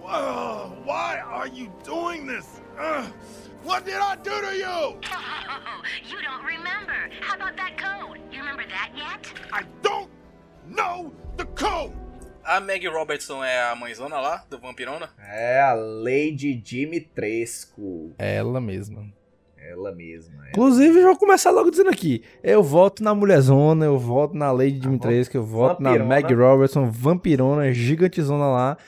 Whoa, 0.00 0.76
why 0.84 1.18
are 1.18 1.48
you 1.48 1.72
doing 1.84 2.26
this? 2.26 2.60
Ugh, 2.78 3.12
what 3.64 3.84
did 3.84 3.94
I 3.94 4.16
do 4.16 4.30
to 4.30 4.56
you? 4.56 5.00
you 6.10 6.18
don't 6.22 6.44
remember. 6.44 7.10
How 7.20 7.36
about 7.36 7.56
that 7.56 7.76
code? 7.76 8.20
You 8.30 8.40
remember 8.40 8.64
that 8.68 8.90
yet? 8.96 9.32
I 9.52 9.62
don't 9.82 10.10
know 10.66 11.12
the 11.36 11.44
code. 11.46 11.92
A 12.44 12.60
Maggie 12.60 12.88
Robertson 12.88 13.44
é 13.44 13.70
a 13.70 13.76
mãezona 13.76 14.18
lá, 14.20 14.42
do 14.48 14.58
Vampirona? 14.58 15.10
É 15.22 15.60
a 15.60 15.74
Lady 15.74 16.54
Dimitrescu. 16.54 18.14
Ela 18.16 18.58
mesma. 18.58 19.04
Ela 19.58 19.92
mesma. 19.92 20.34
ela. 20.34 20.48
Inclusive, 20.48 20.98
já 20.98 21.08
vou 21.08 21.18
começar 21.18 21.50
logo 21.50 21.70
dizendo 21.70 21.90
aqui. 21.90 22.22
Eu 22.42 22.62
voto 22.62 23.04
na 23.04 23.14
Mulherzona, 23.14 23.84
eu 23.84 23.98
voto 23.98 24.34
na 24.34 24.50
Lady 24.50 24.78
Dimitrescu, 24.78 25.36
eu 25.36 25.44
voto 25.44 25.82
na 25.82 25.90
Vampirona. 25.90 26.14
Maggie 26.14 26.34
Robertson, 26.34 26.90
vampirona, 26.90 27.70
gigantezona 27.70 28.46
lá. 28.46 28.78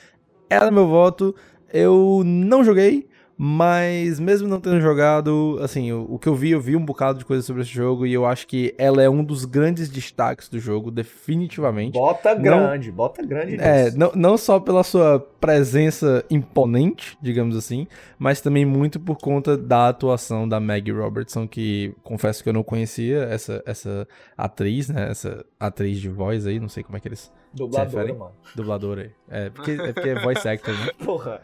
Ela 0.48 0.68
é 0.68 0.70
meu 0.70 0.86
voto. 0.88 1.36
Eu 1.70 2.22
não 2.24 2.64
joguei, 2.64 3.09
mas 3.42 4.20
mesmo 4.20 4.46
não 4.46 4.60
tendo 4.60 4.82
jogado, 4.82 5.58
assim, 5.62 5.90
o, 5.92 6.04
o 6.10 6.18
que 6.18 6.28
eu 6.28 6.34
vi, 6.34 6.50
eu 6.50 6.60
vi 6.60 6.76
um 6.76 6.84
bocado 6.84 7.20
de 7.20 7.24
coisa 7.24 7.42
sobre 7.42 7.62
esse 7.62 7.70
jogo 7.70 8.04
e 8.06 8.12
eu 8.12 8.26
acho 8.26 8.46
que 8.46 8.74
ela 8.76 9.02
é 9.02 9.08
um 9.08 9.24
dos 9.24 9.46
grandes 9.46 9.88
destaques 9.88 10.46
do 10.46 10.58
jogo, 10.58 10.90
definitivamente. 10.90 11.94
Bota 11.94 12.34
Não- 12.34 12.42
grande, 12.42 12.92
bota 12.92 13.24
grande 13.24 13.56
É, 13.58 13.84
nisso. 13.86 13.98
não, 13.98 14.12
não 14.14 14.36
só 14.36 14.60
pela 14.60 14.84
sua 14.84 15.18
presença 15.40 16.22
imponente, 16.30 17.16
digamos 17.22 17.56
assim, 17.56 17.86
mas 18.18 18.42
também 18.42 18.66
muito 18.66 19.00
por 19.00 19.16
conta 19.16 19.56
da 19.56 19.88
atuação 19.88 20.46
da 20.46 20.60
Maggie 20.60 20.92
Robertson, 20.92 21.48
que 21.48 21.94
confesso 22.02 22.42
que 22.42 22.48
eu 22.50 22.52
não 22.52 22.62
conhecia 22.62 23.22
essa, 23.22 23.62
essa 23.64 24.06
atriz, 24.36 24.90
né? 24.90 25.08
Essa 25.10 25.42
atriz 25.58 25.98
de 25.98 26.10
voz 26.10 26.46
aí, 26.46 26.60
não 26.60 26.68
sei 26.68 26.82
como 26.82 26.98
é 26.98 27.00
que 27.00 27.08
eles 27.08 27.32
Dubladora, 27.52 27.90
se 27.90 27.96
referem. 27.96 28.16
mano. 28.16 28.36
Dubladora 28.54 29.02
aí. 29.02 29.12
É, 29.28 29.50
porque 29.50 29.72
é, 29.72 29.92
porque 29.92 30.08
é 30.08 30.14
voice 30.20 30.48
actor, 30.48 30.74
né? 30.78 30.92
Porra. 31.04 31.42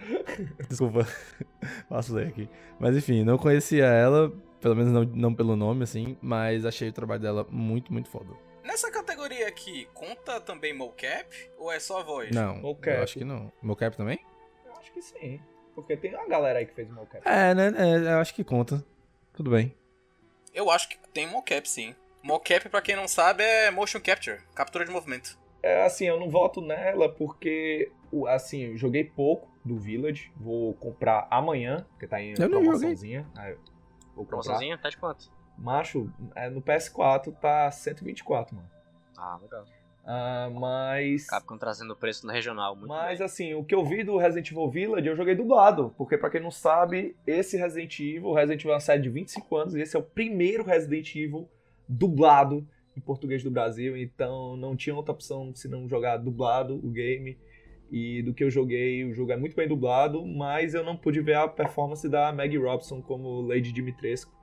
Desculpa, 0.68 1.07
faço 1.88 2.14
ler 2.14 2.28
aqui. 2.28 2.48
Mas 2.78 2.96
enfim, 2.96 3.24
não 3.24 3.36
conhecia 3.38 3.86
ela, 3.86 4.32
pelo 4.61 4.76
menos 4.76 4.92
não, 4.92 5.04
não 5.04 5.34
pelo 5.34 5.57
nome, 5.57 5.82
assim, 5.84 6.16
mas 6.22 6.64
achei 6.64 6.88
o 6.88 6.92
trabalho 6.92 7.20
dela 7.20 7.46
muito, 7.50 7.92
muito 7.92 8.09
foda. 8.09 8.32
Nessa 8.64 8.90
categoria 8.90 9.46
aqui, 9.48 9.88
conta 9.94 10.40
também 10.40 10.72
mocap 10.74 11.28
ou 11.59 11.72
é 11.72 11.78
só 11.80 12.02
voz? 12.02 12.30
Não, 12.34 12.57
Mocap. 12.57 12.96
eu 12.96 13.02
acho 13.02 13.18
que 13.18 13.24
não. 13.24 13.52
Mocap 13.62 13.96
também? 13.96 14.18
Eu 14.64 14.72
acho 14.76 14.92
que 14.92 15.00
sim. 15.02 15.40
Porque 15.74 15.96
tem 15.96 16.14
uma 16.14 16.26
galera 16.26 16.59
aí 16.59 16.66
que 16.66 16.74
fez 16.74 16.90
mocap. 16.90 17.22
É, 17.24 17.54
né? 17.54 17.72
É, 17.76 18.12
eu 18.14 18.18
acho 18.18 18.34
que 18.34 18.42
conta. 18.42 18.84
Tudo 19.32 19.50
bem. 19.50 19.74
Eu 20.52 20.70
acho 20.70 20.88
que 20.88 20.96
tem 21.12 21.26
mocap 21.28 21.68
sim. 21.68 21.94
Mocap, 22.22 22.68
pra 22.68 22.82
quem 22.82 22.96
não 22.96 23.07
sabe, 23.07 23.44
é 23.44 23.70
motion 23.70 24.00
capture, 24.00 24.40
captura 24.54 24.84
de 24.84 24.90
movimento. 24.90 25.38
É, 25.62 25.84
assim, 25.84 26.07
eu 26.07 26.18
não 26.20 26.28
voto 26.28 26.61
nela 26.61 27.09
porque, 27.09 27.90
o- 28.12 28.26
assim, 28.26 28.61
eu 28.66 28.76
joguei 28.76 29.02
pouco 29.04 29.48
do 29.64 29.76
Village. 29.78 30.30
Vou 30.36 30.74
comprar 30.74 31.26
amanhã, 31.30 31.84
porque 31.90 32.07
tá 32.07 32.20
em 32.22 32.34
Eu 32.38 32.48
promoçãozinha. 32.48 33.26
Aí 33.36 33.52
eu 33.52 33.59
vou 34.14 34.24
comprar. 34.24 34.26
Promoçãozinha? 34.42 34.78
Tá 34.78 34.88
de 34.90 34.96
quanto? 34.96 35.30
Macho, 35.59 36.12
é, 36.34 36.48
no 36.50 36.61
PS4 36.62 37.32
tá 37.40 37.70
124, 37.70 38.54
mano. 38.54 38.68
Ah, 39.16 39.38
legal. 39.40 39.64
Ah, 40.04 40.48
mas. 40.52 41.26
Capcom 41.26 41.59
trazendo 41.59 41.92
o 41.92 41.96
preço 41.96 42.24
no 42.26 42.32
regional. 42.32 42.76
Muito 42.76 42.86
Mas 42.88 43.18
bem. 43.18 43.24
assim, 43.26 43.54
o 43.54 43.64
que 43.64 43.74
eu 43.74 43.84
vi 43.84 44.04
do 44.04 44.16
Resident 44.18 44.52
Evil 44.52 44.70
Village, 44.70 45.09
eu 45.09 45.16
joguei 45.16 45.34
dublado. 45.34 45.92
Porque, 45.96 46.16
pra 46.16 46.30
quem 46.30 46.40
não 46.40 46.50
sabe, 46.52 47.16
esse 47.26 47.57
Resident 47.57 47.98
Evil, 47.98 48.26
o 48.26 48.34
Resident 48.34 48.61
Evil 48.61 48.70
é 48.70 48.74
uma 48.74 48.80
série 48.80 49.02
de 49.02 49.09
25 49.11 49.57
anos, 49.57 49.74
e 49.74 49.80
esse 49.80 49.96
é 49.96 49.98
o 49.98 50.02
primeiro 50.02 50.62
Resident 50.62 51.12
Evil 51.16 51.48
dublado 51.88 52.64
em 52.97 53.01
português 53.01 53.42
do 53.42 53.51
Brasil. 53.51 53.97
Então 53.97 54.57
não 54.57 54.76
tinha 54.76 54.94
outra 54.94 55.12
opção 55.12 55.55
se 55.55 55.68
não 55.68 55.88
jogar 55.88 56.16
dublado 56.16 56.74
o 56.74 56.90
game. 56.90 57.36
E 57.90 58.20
do 58.22 58.34
que 58.34 58.42
eu 58.42 58.51
joguei, 58.51 59.05
o 59.05 59.14
jogo 59.14 59.30
é 59.30 59.36
muito 59.36 59.55
bem 59.55 59.68
dublado, 59.68 60.26
mas 60.26 60.74
eu 60.74 60.82
não 60.82 60.97
pude 60.97 61.20
ver 61.20 61.36
a 61.36 61.47
performance 61.47 62.09
da 62.09 62.32
Maggie 62.32 62.59
Robson 62.59 63.01
como 63.01 63.42
Lady 63.42 63.72
Dimitrescu. 63.72 64.34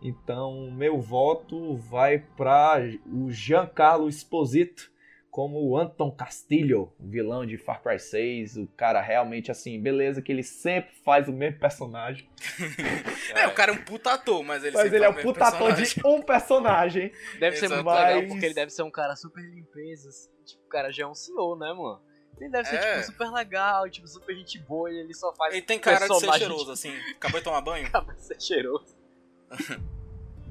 Então, 0.00 0.70
meu 0.70 1.00
voto 1.00 1.76
vai 1.76 2.18
para 2.18 2.88
o 3.10 3.32
Giancarlo 3.32 4.08
Esposito 4.08 4.92
como 5.34 5.58
o 5.68 5.76
Anton 5.76 6.12
Castillo, 6.12 6.94
o 6.96 7.08
vilão 7.08 7.44
de 7.44 7.58
Far 7.58 7.82
Cry 7.82 7.98
6. 7.98 8.56
O 8.56 8.68
cara 8.76 9.00
realmente, 9.00 9.50
assim, 9.50 9.82
beleza, 9.82 10.22
que 10.22 10.30
ele 10.30 10.44
sempre 10.44 10.94
faz 11.04 11.26
o 11.26 11.32
mesmo 11.32 11.58
personagem. 11.58 12.30
É, 13.34 13.48
o 13.48 13.54
cara 13.54 13.72
é 13.72 13.74
um 13.74 13.82
puta 13.84 14.12
ator, 14.12 14.44
mas 14.44 14.62
ele 14.62 14.76
Mas 14.76 14.92
ele 14.92 15.04
é 15.04 15.08
o 15.08 15.10
um 15.10 15.14
puta 15.16 15.44
ator 15.46 15.72
de 15.72 15.78
personagem. 15.82 16.20
um 16.20 16.22
personagem. 16.22 17.12
Deve 17.40 17.56
ser 17.56 17.68
muito 17.68 17.84
Mas- 17.84 18.14
legal, 18.14 18.28
porque 18.28 18.46
ele 18.46 18.54
deve 18.54 18.70
ser 18.70 18.82
um 18.84 18.90
cara 18.92 19.16
super 19.16 19.42
limpeza, 19.42 20.08
assim. 20.08 20.30
Tipo, 20.44 20.62
o 20.64 20.68
cara 20.68 20.92
já 20.92 21.02
é 21.02 21.06
um 21.06 21.14
senhor, 21.16 21.58
né, 21.58 21.72
mano? 21.72 22.00
Ele 22.40 22.50
deve 22.50 22.68
ser, 22.68 22.76
É. 22.76 23.00
tipo, 23.00 23.06
super 23.06 23.30
legal, 23.32 23.90
tipo, 23.90 24.06
super 24.06 24.36
gente 24.36 24.60
boa, 24.60 24.88
e 24.88 24.98
ele 25.00 25.14
só 25.14 25.34
faz 25.34 25.52
Ele 25.52 25.62
tem 25.62 25.80
cara 25.80 26.06
de 26.06 26.20
ser 26.20 26.32
cheiroso, 26.32 26.70
assim. 26.70 26.92
Acabou 27.16 27.40
de 27.40 27.44
tomar 27.44 27.60
banho? 27.60 27.84
Acaba 27.88 28.14
de 28.14 28.22
ser 28.22 28.40
cheiroso. 28.40 28.94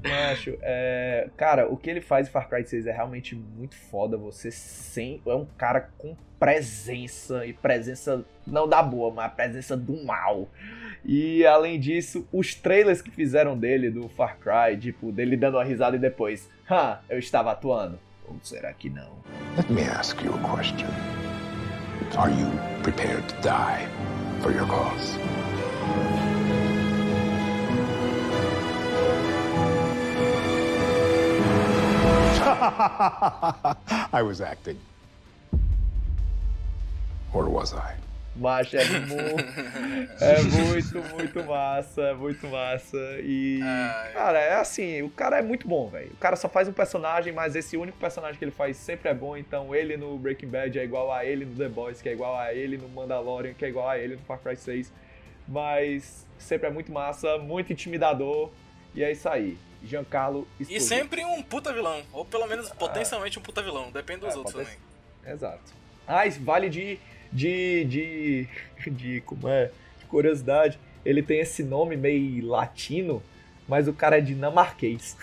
Macho, 0.08 0.58
é... 0.60 1.28
Cara, 1.36 1.66
o 1.68 1.76
que 1.76 1.88
ele 1.88 2.00
faz 2.00 2.28
em 2.28 2.30
Far 2.30 2.48
Cry 2.48 2.66
6 2.66 2.86
é 2.86 2.92
realmente 2.92 3.34
muito 3.34 3.74
foda. 3.74 4.16
Você 4.16 4.50
sem... 4.50 5.20
é 5.26 5.34
um 5.34 5.46
cara 5.56 5.88
com 5.98 6.16
presença, 6.38 7.46
e 7.46 7.52
presença 7.52 8.24
não 8.46 8.68
da 8.68 8.82
boa, 8.82 9.12
mas 9.12 9.32
presença 9.32 9.76
do 9.76 10.04
mal. 10.04 10.48
E 11.04 11.44
além 11.46 11.78
disso, 11.78 12.26
os 12.32 12.54
trailers 12.54 13.02
que 13.02 13.10
fizeram 13.10 13.58
dele 13.58 13.90
do 13.90 14.08
Far 14.08 14.38
Cry, 14.38 14.78
tipo, 14.78 15.12
dele 15.12 15.36
dando 15.36 15.56
uma 15.56 15.64
risada 15.64 15.96
e 15.96 15.98
depois, 15.98 16.48
ah, 16.68 17.00
eu 17.08 17.18
estava 17.18 17.52
atuando. 17.52 17.98
Ou 18.26 18.36
será 18.42 18.72
que 18.72 18.88
não? 18.88 19.12
Let 19.56 19.70
me 19.70 19.82
ask 19.82 20.22
you 20.22 20.34
a 20.34 20.56
question. 20.56 20.88
Are 22.16 22.30
you 22.30 22.48
prepared 22.82 23.22
to 23.28 23.34
die 23.42 23.86
for 24.40 24.52
your 24.52 24.66
cause? 24.66 25.18
I 34.12 34.22
was 34.22 34.40
acting. 34.40 34.78
Or 37.32 37.48
was 37.48 37.72
I? 37.72 37.96
Macho, 38.36 38.76
é, 38.76 38.84
mu- 38.98 39.14
é 40.20 40.42
muito, 40.42 40.98
muito 41.14 41.44
massa, 41.44 42.02
é 42.02 42.14
muito 42.14 42.48
massa. 42.48 42.96
E, 43.22 43.60
cara, 44.12 44.40
é 44.40 44.54
assim, 44.56 45.02
o 45.02 45.08
cara 45.08 45.38
é 45.38 45.42
muito 45.42 45.68
bom, 45.68 45.88
velho. 45.88 46.10
O 46.12 46.16
cara 46.16 46.34
só 46.34 46.48
faz 46.48 46.66
um 46.66 46.72
personagem, 46.72 47.32
mas 47.32 47.54
esse 47.54 47.76
único 47.76 47.96
personagem 47.96 48.36
que 48.36 48.44
ele 48.44 48.50
faz 48.50 48.76
sempre 48.76 49.08
é 49.08 49.14
bom. 49.14 49.36
Então, 49.36 49.72
ele 49.72 49.96
no 49.96 50.18
Breaking 50.18 50.48
Bad 50.48 50.76
é 50.76 50.82
igual 50.84 51.12
a 51.12 51.24
ele 51.24 51.44
no 51.44 51.54
The 51.54 51.68
Boys, 51.68 52.02
que 52.02 52.08
é 52.08 52.12
igual 52.12 52.36
a 52.36 52.52
ele 52.52 52.76
no 52.76 52.88
Mandalorian, 52.88 53.54
que 53.54 53.64
é 53.64 53.68
igual 53.68 53.88
a 53.88 53.96
ele 53.98 54.16
no 54.16 54.22
Far 54.22 54.38
Cry 54.40 54.56
6. 54.56 54.92
Mas 55.46 56.26
sempre 56.36 56.66
é 56.66 56.70
muito 56.72 56.90
massa, 56.90 57.38
muito 57.38 57.72
intimidador. 57.72 58.50
E 58.96 59.04
é 59.04 59.12
isso 59.12 59.28
aí. 59.28 59.56
Giancarlo 59.86 60.46
E 60.58 60.62
Esposito. 60.64 60.88
sempre 60.88 61.24
um 61.24 61.42
puta 61.42 61.72
vilão. 61.72 62.02
Ou 62.12 62.24
pelo 62.24 62.46
menos 62.46 62.70
potencialmente 62.70 63.38
um 63.38 63.42
puta 63.42 63.62
vilão. 63.62 63.90
Depende 63.90 64.20
dos 64.20 64.34
É, 64.34 64.36
outros 64.36 64.54
pode 64.54 64.66
também. 64.66 65.34
Exato. 65.34 65.72
Ah, 66.06 66.22
vale 66.40 66.68
de. 66.68 66.98
de. 67.32 67.84
de. 67.84 68.48
de. 68.90 69.20
como 69.22 69.48
é? 69.48 69.70
De 69.98 70.04
curiosidade. 70.06 70.78
Ele 71.04 71.22
tem 71.22 71.40
esse 71.40 71.62
nome 71.62 71.96
meio 71.96 72.46
latino, 72.46 73.22
mas 73.68 73.86
o 73.88 73.92
cara 73.92 74.18
é 74.18 74.20
dinamarquês. 74.20 75.16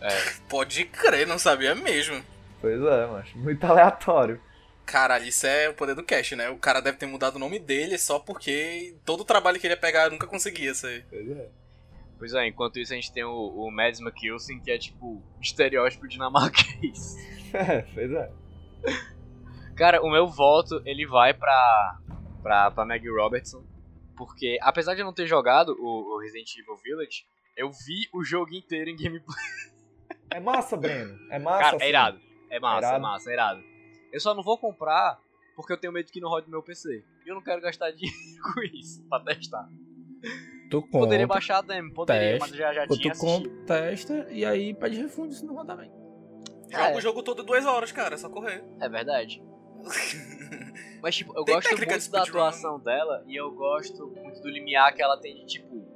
Pode 0.48 0.84
crer, 0.86 1.26
não 1.26 1.38
sabia 1.38 1.74
mesmo. 1.74 2.22
Pois 2.60 2.80
é, 2.80 3.06
macho. 3.06 3.36
Muito 3.38 3.64
aleatório. 3.64 4.40
Caralho, 4.84 5.24
isso 5.26 5.46
é 5.46 5.68
o 5.68 5.74
poder 5.74 5.94
do 5.94 6.04
Cash, 6.04 6.32
né? 6.32 6.48
O 6.48 6.56
cara 6.58 6.80
deve 6.80 6.96
ter 6.96 7.06
mudado 7.06 7.36
o 7.36 7.38
nome 7.40 7.58
dele 7.58 7.98
só 7.98 8.18
porque 8.20 8.94
todo 9.04 9.22
o 9.22 9.24
trabalho 9.24 9.58
que 9.58 9.66
ele 9.66 9.74
ia 9.74 9.80
pegar 9.80 10.10
nunca 10.10 10.26
conseguia 10.28 10.74
ser. 10.74 11.04
Pois 11.10 11.28
é. 11.28 11.48
Pois 12.18 12.32
é, 12.32 12.46
enquanto 12.46 12.78
isso 12.78 12.92
a 12.92 12.96
gente 12.96 13.12
tem 13.12 13.24
o, 13.24 13.30
o 13.30 13.70
Mads 13.70 14.00
Mikkelsen, 14.00 14.60
que 14.60 14.70
é 14.70 14.78
tipo 14.78 15.22
estereótipo 15.40 16.08
dinamarquês. 16.08 17.16
É, 17.54 17.82
pois 17.94 18.10
é. 18.10 18.30
Cara, 19.76 20.02
o 20.02 20.10
meu 20.10 20.26
voto, 20.26 20.82
ele 20.84 21.06
vai 21.06 21.32
pra, 21.32 21.98
pra, 22.42 22.70
pra 22.70 22.84
Maggie 22.84 23.08
Robertson, 23.08 23.64
porque 24.16 24.58
apesar 24.60 24.94
de 24.94 25.00
eu 25.00 25.06
não 25.06 25.12
ter 25.12 25.26
jogado 25.26 25.74
o, 25.78 26.16
o 26.16 26.20
Resident 26.20 26.54
Evil 26.56 26.76
Village, 26.76 27.24
eu 27.56 27.70
vi 27.70 28.08
o 28.12 28.22
jogo 28.24 28.54
inteiro 28.54 28.90
em 28.90 28.96
gameplay. 28.96 29.36
É 30.30 30.40
massa, 30.40 30.76
Breno. 30.76 31.18
É 31.30 31.38
massa. 31.38 31.58
Cara, 31.62 31.76
assim. 31.76 31.84
é 31.84 31.88
irado. 31.88 32.20
É 32.50 32.60
massa, 32.60 32.78
Irado. 32.78 32.96
é 32.96 33.00
massa, 33.00 33.30
é 33.30 33.32
irado. 33.32 33.64
Eu 34.12 34.20
só 34.20 34.34
não 34.34 34.42
vou 34.42 34.58
comprar 34.58 35.18
porque 35.54 35.72
eu 35.72 35.78
tenho 35.78 35.92
medo 35.92 36.10
que 36.12 36.20
não 36.20 36.28
rode 36.28 36.50
meu 36.50 36.62
PC. 36.62 37.02
E 37.24 37.28
eu 37.28 37.34
não 37.34 37.42
quero 37.42 37.62
gastar 37.62 37.90
dinheiro 37.92 38.18
com 38.42 38.60
isso 38.62 39.02
pra 39.08 39.20
testar. 39.20 39.68
Tu 40.70 40.82
Poderia 40.82 41.26
compra, 41.26 41.34
baixar 41.36 41.58
a 41.58 41.62
demo, 41.62 41.92
poderia, 41.92 42.38
mas 42.40 42.50
testa, 42.50 42.54
eu 42.54 42.58
já, 42.58 42.72
já 42.72 42.86
tinha 42.88 43.12
tu 43.14 43.18
compra, 43.18 43.50
testa 43.66 44.26
e 44.30 44.44
aí 44.44 44.74
pede 44.74 45.00
refundo 45.00 45.32
se 45.32 45.44
não 45.44 45.54
rodar 45.54 45.76
bem. 45.76 45.90
Joga 46.70 46.96
o 46.96 47.00
jogo 47.00 47.22
todo 47.22 47.42
duas 47.44 47.64
horas, 47.64 47.92
cara, 47.92 48.14
é 48.14 48.18
só 48.18 48.28
correr. 48.28 48.64
É 48.80 48.88
verdade. 48.88 49.42
Mas, 51.02 51.16
tipo, 51.16 51.32
eu 51.38 51.44
Tem 51.44 51.54
gosto 51.54 51.76
muito 51.76 51.86
da 51.88 52.00
speedrun. 52.00 52.22
atuação 52.28 52.80
dela 52.80 53.22
e 53.26 53.36
eu 53.36 53.50
gosto 53.52 54.06
muito 54.08 54.40
do 54.40 54.48
limiar 54.48 54.92
que 54.94 55.02
ela 55.02 55.16
tem 55.20 55.36
de, 55.36 55.46
tipo, 55.46 55.86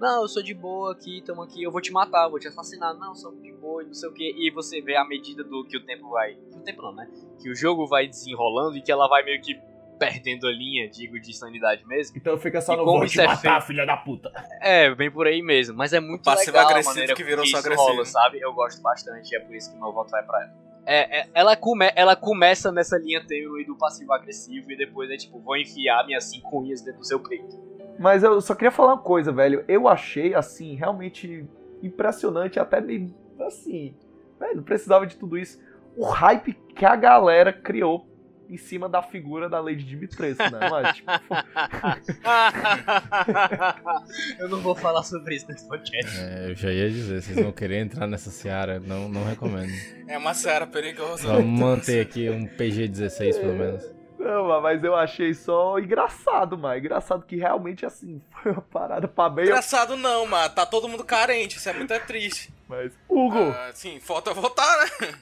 não, 0.00 0.22
eu 0.22 0.28
sou 0.28 0.42
de 0.42 0.52
boa 0.52 0.92
aqui, 0.92 1.22
tamo 1.22 1.42
aqui, 1.42 1.62
eu 1.62 1.70
vou 1.70 1.80
te 1.80 1.92
matar, 1.92 2.24
eu 2.24 2.30
vou 2.30 2.38
te 2.40 2.48
assassinar. 2.48 2.94
Não, 2.94 3.14
sou 3.14 3.34
de 3.36 3.52
boa 3.52 3.82
e 3.82 3.86
não 3.86 3.94
sei 3.94 4.08
o 4.08 4.12
que. 4.12 4.24
E 4.24 4.50
você 4.50 4.80
vê 4.80 4.96
a 4.96 5.04
medida 5.06 5.42
do 5.44 5.64
que 5.64 5.76
o 5.76 5.84
tempo 5.84 6.08
vai. 6.10 6.34
Que 6.34 6.58
o 6.58 6.62
tempo 6.62 6.82
não, 6.82 6.94
né? 6.94 7.08
Que 7.40 7.48
o 7.50 7.54
jogo 7.54 7.86
vai 7.86 8.06
desenrolando 8.06 8.76
e 8.76 8.82
que 8.82 8.90
ela 8.92 9.08
vai 9.08 9.22
meio 9.22 9.40
que 9.40 9.54
perdendo 9.98 10.46
a 10.46 10.50
linha, 10.52 10.88
digo, 10.88 11.18
de 11.20 11.32
sanidade 11.36 11.84
mesmo. 11.86 12.16
Então 12.16 12.36
fica 12.38 12.60
só 12.60 12.74
E 12.74 12.76
no 12.76 12.84
como 12.84 12.98
vou 12.98 13.06
te 13.08 13.20
é 13.20 13.26
matar, 13.26 13.40
feito- 13.60 13.66
filha 13.66 13.86
da 13.86 13.96
puta. 13.96 14.30
É, 14.60 14.94
bem 14.94 15.10
por 15.10 15.26
aí 15.26 15.42
mesmo. 15.42 15.76
Mas 15.76 15.92
é 15.92 16.00
muito 16.00 16.22
Passivo 16.24 16.52
legal 16.52 16.66
a 16.66 16.70
agressivo 16.70 16.94
maneira 16.94 17.14
que 17.14 17.24
virou 17.24 17.44
com 17.44 17.50
só 17.50 17.58
isso 17.58 17.66
agressivo. 17.66 17.88
rola, 17.92 18.04
sabe? 18.04 18.40
Eu 18.40 18.52
gosto 18.52 18.80
bastante 18.82 19.32
e 19.32 19.36
é 19.36 19.40
por 19.40 19.54
isso 19.54 19.72
que 19.72 19.78
meu 19.78 19.92
voto 19.92 20.10
vai 20.10 20.22
pra 20.22 20.42
ela. 20.42 20.66
É, 20.88 21.20
é, 21.20 21.26
ela, 21.34 21.56
come, 21.56 21.90
ela 21.96 22.14
começa 22.14 22.70
nessa 22.70 22.96
linha 22.96 23.20
tênue 23.26 23.64
do 23.64 23.76
passivo-agressivo 23.76 24.70
e 24.70 24.76
depois 24.76 25.10
é 25.10 25.16
tipo, 25.16 25.40
vou 25.40 25.56
enfiar 25.56 26.06
minhas 26.06 26.24
cinco 26.24 26.60
unhas 26.62 26.80
dentro 26.80 27.00
do 27.00 27.06
seu 27.06 27.18
peito. 27.18 27.58
Mas 27.98 28.22
eu 28.22 28.40
só 28.40 28.54
queria 28.54 28.70
falar 28.70 28.92
uma 28.94 29.02
coisa, 29.02 29.32
velho. 29.32 29.64
Eu 29.66 29.88
achei, 29.88 30.32
assim, 30.34 30.76
realmente 30.76 31.44
impressionante, 31.82 32.60
até 32.60 32.80
meio 32.80 33.12
assim. 33.40 33.94
Velho, 34.38 34.56
não 34.56 34.62
precisava 34.62 35.06
de 35.06 35.16
tudo 35.16 35.36
isso. 35.38 35.58
O 35.96 36.04
hype 36.04 36.52
que 36.74 36.84
a 36.84 36.94
galera 36.94 37.52
criou 37.52 38.05
em 38.48 38.56
cima 38.56 38.88
da 38.88 39.02
figura 39.02 39.48
da 39.48 39.60
Lady 39.60 39.84
Dimitrescu, 39.84 40.42
né? 40.42 40.68
Mas, 40.70 40.96
tipo, 40.96 41.10
eu 44.38 44.48
não 44.48 44.60
vou 44.60 44.74
falar 44.74 45.02
sobre 45.02 45.36
isso 45.36 45.46
nesse 45.48 45.66
podcast. 45.66 46.18
É, 46.20 46.50
eu 46.50 46.54
já 46.54 46.70
ia 46.72 46.90
dizer, 46.90 47.22
vocês 47.22 47.38
vão 47.40 47.52
querer 47.52 47.78
entrar 47.78 48.06
nessa 48.06 48.30
seara, 48.30 48.80
não, 48.80 49.08
não 49.08 49.24
recomendo. 49.24 49.72
É 50.08 50.18
uma 50.18 50.34
seara 50.34 50.66
perigosa. 50.66 51.28
Vamos 51.28 51.58
manter 51.60 52.00
aqui 52.00 52.28
um 52.30 52.46
PG-16 52.46 53.40
pelo 53.40 53.54
menos. 53.54 53.84
não, 54.18 54.60
mas 54.60 54.82
eu 54.82 54.94
achei 54.94 55.34
só 55.34 55.78
engraçado, 55.78 56.56
mano. 56.56 56.78
Engraçado 56.78 57.24
que 57.24 57.36
realmente, 57.36 57.84
assim, 57.84 58.20
foi 58.42 58.52
uma 58.52 58.62
parada 58.62 59.08
pra 59.08 59.28
bem. 59.28 59.46
Engraçado 59.46 59.96
não, 59.96 60.26
mano. 60.26 60.54
Tá 60.54 60.66
todo 60.66 60.88
mundo 60.88 61.04
carente, 61.04 61.56
isso 61.58 61.68
é 61.68 61.72
muito 61.72 61.94
triste. 62.06 62.52
Mas, 62.68 62.92
Hugo, 63.08 63.38
Ah, 63.38 63.70
sim, 63.72 64.00
falta 64.00 64.34
votar, 64.34 64.66
né? 65.00 65.14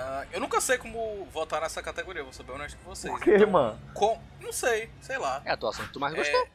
Ah, 0.00 0.24
eu 0.32 0.40
nunca 0.40 0.60
sei 0.60 0.78
como 0.78 1.26
votar 1.32 1.60
nessa 1.60 1.82
categoria, 1.82 2.22
vou 2.22 2.32
ser 2.32 2.44
bem 2.44 2.54
honesto 2.54 2.78
com 2.78 2.94
vocês. 2.94 3.12
por 3.12 3.20
quê, 3.20 3.44
mano? 3.44 3.76
Com... 3.92 4.16
Não 4.40 4.52
sei, 4.52 4.88
sei 5.00 5.18
lá. 5.18 5.42
É 5.44 5.50
a 5.50 5.54
atuação 5.54 5.84
que 5.86 5.92
tu 5.92 5.98
mais 5.98 6.14
gostou. 6.14 6.48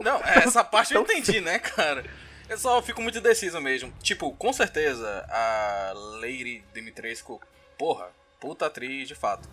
Não, 0.00 0.18
é, 0.18 0.38
essa 0.38 0.62
parte 0.64 0.94
eu 0.94 1.02
entendi, 1.02 1.40
né, 1.40 1.58
cara? 1.58 2.04
Eu 2.48 2.56
só 2.56 2.80
fico 2.80 3.02
muito 3.02 3.18
indeciso 3.18 3.60
mesmo. 3.60 3.92
Tipo, 4.00 4.32
com 4.34 4.52
certeza, 4.52 5.26
a 5.28 5.92
Lady 6.20 6.62
Dimitrescu, 6.72 7.40
porra, 7.76 8.06
puta 8.38 8.66
atriz, 8.66 9.08
de 9.08 9.16
fato. 9.16 9.48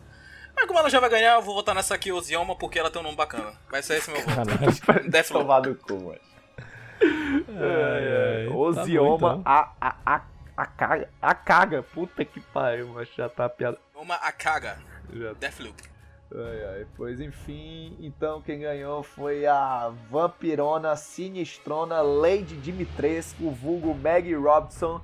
Mas 0.55 0.65
como 0.67 0.77
ela 0.77 0.89
já 0.91 0.99
vai 0.99 1.09
ganhar, 1.09 1.33
eu 1.33 1.41
vou 1.41 1.55
votar 1.55 1.73
nessa 1.73 1.95
aqui, 1.95 2.11
Ozioma, 2.11 2.55
porque 2.55 2.77
ela 2.77 2.91
tem 2.91 3.01
um 3.01 3.03
nome 3.03 3.17
bacana. 3.17 3.51
Vai 3.67 3.81
ser 3.81 3.97
esse 3.97 4.11
meu 4.11 4.21
voto. 4.21 5.09
Deathloop. 5.09 5.41
Tomar 5.47 5.61
no 5.63 5.75
cu, 5.75 5.93
mano. 5.95 6.19
ai, 7.01 8.47
tá 8.47 8.55
Ozioma, 8.55 9.17
bom, 9.17 9.39
então. 9.39 9.51
a, 9.51 9.71
a, 9.81 9.95
a, 10.05 10.21
a, 10.55 10.65
caga, 10.65 11.09
a 11.21 11.33
caga. 11.35 11.83
Puta 11.83 12.23
que 12.25 12.39
pariu, 12.39 12.89
mas 12.93 13.09
já 13.15 13.27
tá 13.29 13.45
a 13.45 13.49
piada. 13.49 13.77
Uma 13.95 14.15
Akaga. 14.15 14.77
Já 15.13 15.33
Deathloop. 15.33 15.81
Ai, 16.35 16.65
ai. 16.77 16.87
Pois 16.97 17.19
enfim, 17.19 17.95
então 17.99 18.41
quem 18.41 18.59
ganhou 18.59 19.03
foi 19.03 19.45
a 19.45 19.91
vampirona 20.09 20.95
sinistrona 20.95 22.01
Lady 22.01 22.55
Dimitrescu, 22.57 23.51
vulgo 23.51 23.93
Maggie 23.93 24.33
Robson, 24.33 24.99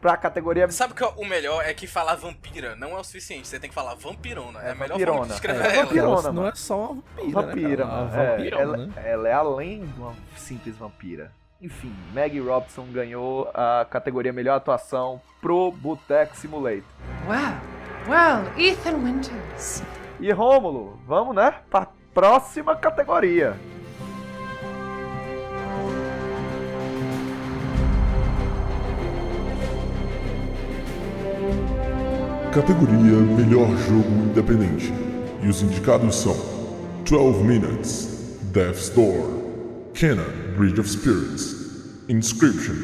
pra 0.00 0.16
categoria 0.16 0.70
Sabe 0.70 0.94
que 0.94 1.04
o 1.04 1.24
melhor 1.26 1.62
é 1.64 1.74
que 1.74 1.86
falar 1.86 2.14
vampira 2.16 2.74
não 2.74 2.96
é 2.96 3.00
o 3.00 3.04
suficiente, 3.04 3.46
você 3.46 3.60
tem 3.60 3.68
que 3.68 3.74
falar 3.74 3.94
vampirona. 3.94 4.58
É, 4.62 4.70
a 4.70 4.74
melhor 4.74 4.94
vampirona. 4.94 5.16
forma 5.18 5.26
de 5.28 5.34
escrever 5.34 5.64
É, 5.66 5.74
ela. 5.76 5.84
vampirona. 5.84 6.18
Ela 6.20 6.32
não 6.32 6.46
é 6.48 6.54
só 6.54 6.92
uma 6.92 7.02
vampira, 7.30 7.32
vampira, 7.42 7.84
né, 7.84 7.90
cara? 7.90 8.00
mano. 8.00 8.10
Uma 8.14 8.22
É, 8.22 8.30
vampirona, 8.36 8.62
ela, 8.62 8.76
né? 8.86 8.92
ela 9.04 9.28
é 9.28 9.32
além 9.32 9.84
de 9.86 10.00
uma 10.00 10.14
simples 10.36 10.76
vampira. 10.76 11.30
Enfim, 11.62 11.94
Maggie 12.12 12.40
Robson 12.40 12.86
ganhou 12.92 13.48
a 13.54 13.86
categoria 13.88 14.32
melhor 14.32 14.56
atuação 14.56 15.20
pro 15.40 15.70
Boteco 15.70 16.36
Simulator. 16.36 16.82
Well, 17.28 17.54
well, 18.08 18.58
Ethan 18.58 18.96
Winters. 18.96 19.80
E 20.18 20.32
Rômulo, 20.32 20.98
vamos, 21.06 21.36
né? 21.36 21.54
Pra 21.70 21.86
próxima 22.12 22.74
categoria. 22.74 23.54
Categoria 32.52 33.20
Melhor 33.36 33.68
Jogo 33.76 34.10
Independente. 34.24 34.92
E 35.40 35.46
os 35.46 35.62
indicados 35.62 36.16
são 36.16 36.34
12 37.08 37.44
Minutes, 37.44 38.40
Death's 38.52 38.88
Door, 38.90 39.41
Kenna 39.94 40.24
Bridge 40.56 40.80
of 40.80 40.88
Spirits, 40.88 42.06
Inscription 42.08 42.74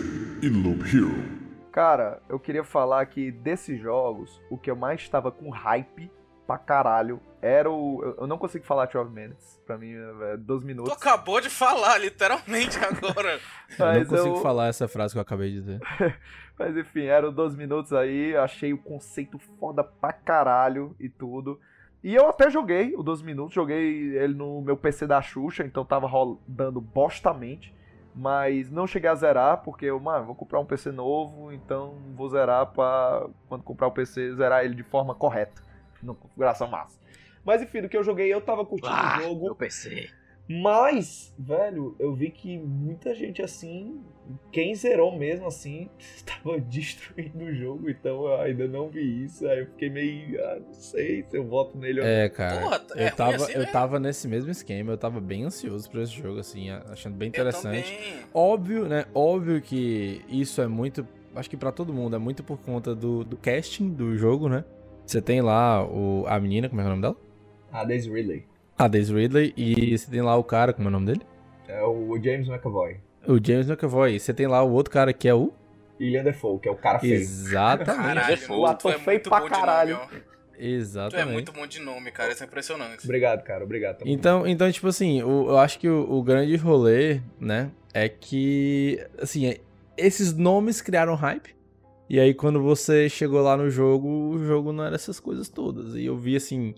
e 0.42 0.48
Loop 0.48 0.82
Hero. 0.84 1.38
Cara, 1.72 2.20
eu 2.28 2.38
queria 2.38 2.64
falar 2.64 3.04
que 3.06 3.30
desses 3.30 3.80
jogos, 3.80 4.40
o 4.50 4.58
que 4.58 4.70
eu 4.70 4.76
mais 4.76 5.00
estava 5.00 5.30
com 5.30 5.50
hype 5.50 6.10
pra 6.46 6.58
caralho 6.58 7.20
era 7.40 7.70
o. 7.70 8.14
eu- 8.18 8.26
não 8.26 8.38
consigo 8.38 8.64
falar 8.64 8.86
12 8.86 9.10
Minutes. 9.12 9.60
Pra 9.66 9.76
mim, 9.78 9.92
é 10.32 10.36
12 10.36 10.64
Tu 10.64 10.66
minutos. 10.66 10.92
acabou 10.92 11.40
de 11.40 11.50
falar, 11.50 11.98
literalmente, 11.98 12.78
agora. 12.78 13.38
Eu 13.78 14.00
não 14.00 14.04
consigo 14.06 14.36
eu- 14.36 14.42
falar 14.42 14.68
essa 14.68 14.88
frase 14.88 15.12
que 15.12 15.18
eu 15.18 15.22
acabei 15.22 15.50
de 15.50 15.60
dizer. 15.60 15.80
Mas 16.58 16.76
enfim, 16.76 17.04
eram 17.04 17.32
12 17.32 17.56
minutos 17.56 17.92
aí, 17.92 18.34
achei 18.36 18.72
o 18.72 18.78
conceito 18.78 19.38
foda 19.60 19.84
pra 19.84 20.12
caralho 20.12 20.96
e 20.98 21.08
tudo. 21.08 21.60
E 22.02 22.14
eu 22.14 22.28
até 22.28 22.48
joguei 22.50 22.94
o 22.96 23.02
12 23.02 23.24
minutos, 23.24 23.52
joguei 23.54 24.16
ele 24.16 24.34
no 24.34 24.60
meu 24.62 24.76
PC 24.76 25.06
da 25.06 25.20
Xuxa, 25.20 25.64
então 25.64 25.84
tava 25.84 26.06
rodando 26.06 26.80
bostamente. 26.80 27.74
Mas 28.14 28.68
não 28.70 28.86
cheguei 28.86 29.08
a 29.08 29.14
zerar, 29.14 29.58
porque 29.62 29.84
eu, 29.86 30.00
mano, 30.00 30.26
vou 30.26 30.34
comprar 30.34 30.58
um 30.58 30.64
PC 30.64 30.90
novo, 30.90 31.52
então 31.52 31.94
vou 32.16 32.28
zerar 32.28 32.66
pra 32.66 33.26
quando 33.48 33.62
comprar 33.62 33.86
o 33.86 33.92
PC, 33.92 34.34
zerar 34.34 34.64
ele 34.64 34.74
de 34.74 34.82
forma 34.82 35.14
correta. 35.14 35.62
Numa 36.02 36.14
configuração 36.14 36.66
massa. 36.68 36.98
Mas 37.44 37.62
enfim, 37.62 37.80
do 37.82 37.88
que 37.88 37.96
eu 37.96 38.02
joguei, 38.02 38.32
eu 38.32 38.40
tava 38.40 38.64
curtindo 38.64 38.92
Ah, 38.92 39.18
o 39.18 39.22
jogo. 39.22 39.46
eu 39.48 39.54
pensei. 39.54 40.08
Mas, 40.48 41.34
velho, 41.38 41.94
eu 41.98 42.14
vi 42.14 42.30
que 42.30 42.56
muita 42.56 43.14
gente 43.14 43.42
assim, 43.42 44.00
quem 44.50 44.74
zerou 44.74 45.16
mesmo 45.16 45.46
assim, 45.46 45.90
tava 46.24 46.58
destruindo 46.58 47.44
o 47.44 47.54
jogo, 47.54 47.90
então 47.90 48.26
eu 48.26 48.40
ainda 48.40 48.66
não 48.66 48.88
vi 48.88 49.24
isso. 49.24 49.46
Aí 49.46 49.60
eu 49.60 49.66
fiquei 49.66 49.90
meio, 49.90 50.42
ah, 50.42 50.58
não 50.66 50.72
sei 50.72 51.22
se 51.28 51.36
eu 51.36 51.46
voto 51.46 51.76
nele 51.76 52.00
ou 52.00 52.06
não. 52.06 52.12
É, 52.12 52.28
cara. 52.30 52.60
Porra, 52.62 52.84
é 52.96 53.06
eu 53.08 53.14
tava, 53.14 53.36
assim 53.36 53.52
eu 53.52 53.58
mesmo? 53.58 53.72
tava 53.72 54.00
nesse 54.00 54.26
mesmo 54.26 54.50
esquema, 54.50 54.92
eu 54.92 54.98
tava 54.98 55.20
bem 55.20 55.44
ansioso 55.44 55.90
pra 55.90 56.02
esse 56.02 56.12
jogo, 56.12 56.40
assim, 56.40 56.70
achando 56.70 57.14
bem 57.14 57.28
interessante. 57.28 57.94
Óbvio, 58.32 58.88
né? 58.88 59.04
Óbvio 59.14 59.60
que 59.60 60.22
isso 60.30 60.62
é 60.62 60.66
muito. 60.66 61.06
Acho 61.36 61.50
que 61.50 61.58
pra 61.58 61.70
todo 61.70 61.92
mundo, 61.92 62.16
é 62.16 62.18
muito 62.18 62.42
por 62.42 62.58
conta 62.58 62.94
do, 62.94 63.22
do 63.22 63.36
casting 63.36 63.90
do 63.90 64.16
jogo, 64.16 64.48
né? 64.48 64.64
Você 65.04 65.20
tem 65.20 65.42
lá 65.42 65.86
o, 65.86 66.24
a 66.26 66.40
menina, 66.40 66.70
como 66.70 66.80
é 66.80 66.84
que 66.84 66.88
é 66.88 66.92
o 66.92 66.96
nome 66.96 67.02
dela? 67.02 67.16
A 67.70 67.84
Daisy 67.84 68.10
Ridley. 68.10 68.47
A 68.78 68.86
Daisy 68.86 69.12
Ridley, 69.12 69.52
e 69.56 69.96
você 69.98 70.10
tem 70.10 70.22
lá 70.22 70.36
o 70.36 70.44
cara, 70.44 70.72
como 70.72 70.86
é 70.86 70.90
o 70.90 70.92
nome 70.92 71.06
dele? 71.06 71.22
É 71.66 71.82
o 71.82 72.16
James 72.22 72.48
McAvoy. 72.48 72.96
O 73.26 73.44
James 73.44 73.68
McAvoy. 73.68 74.14
E 74.14 74.20
você 74.20 74.32
tem 74.32 74.46
lá 74.46 74.62
o 74.62 74.70
outro 74.72 74.92
cara 74.92 75.12
que 75.12 75.28
é 75.28 75.34
o. 75.34 75.52
William 76.00 76.22
Defoe, 76.22 76.60
que 76.60 76.68
é 76.68 76.70
o 76.72 76.76
cara 76.76 77.00
feio. 77.00 77.14
Exatamente. 77.14 77.96
Caralho, 78.14 78.38
o 78.52 78.66
ator 78.66 78.92
é 78.92 78.98
feio 78.98 79.20
pra 79.20 79.40
caralho. 79.42 79.96
nome, 79.96 80.04
ó. 80.04 80.06
Tu 80.58 80.60
é 80.60 80.66
Exatamente. 80.66 81.32
muito 81.32 81.52
bom 81.52 81.66
de 81.66 81.80
nome, 81.80 82.10
cara. 82.12 82.32
Isso 82.32 82.42
é 82.42 82.46
impressionante. 82.46 83.04
Obrigado, 83.04 83.42
cara, 83.42 83.64
obrigado. 83.64 84.02
Então, 84.06 84.46
então 84.46 84.70
tipo 84.70 84.86
assim, 84.88 85.22
o- 85.22 85.48
eu 85.50 85.58
acho 85.58 85.78
que 85.78 85.88
o, 85.88 86.10
o 86.10 86.22
grande 86.22 86.54
rolê, 86.56 87.20
né, 87.40 87.70
é 87.92 88.08
que, 88.08 89.04
assim, 89.20 89.46
é- 89.46 89.60
esses 89.96 90.32
nomes 90.34 90.80
criaram 90.80 91.14
hype. 91.16 91.54
E 92.08 92.18
aí, 92.18 92.32
quando 92.32 92.62
você 92.62 93.08
chegou 93.08 93.40
lá 93.42 93.56
no 93.56 93.68
jogo, 93.68 94.08
o 94.08 94.44
jogo 94.44 94.72
não 94.72 94.84
era 94.84 94.94
essas 94.94 95.20
coisas 95.20 95.48
todas. 95.48 95.94
E 95.94 96.06
eu 96.06 96.16
vi, 96.16 96.36
assim, 96.36 96.74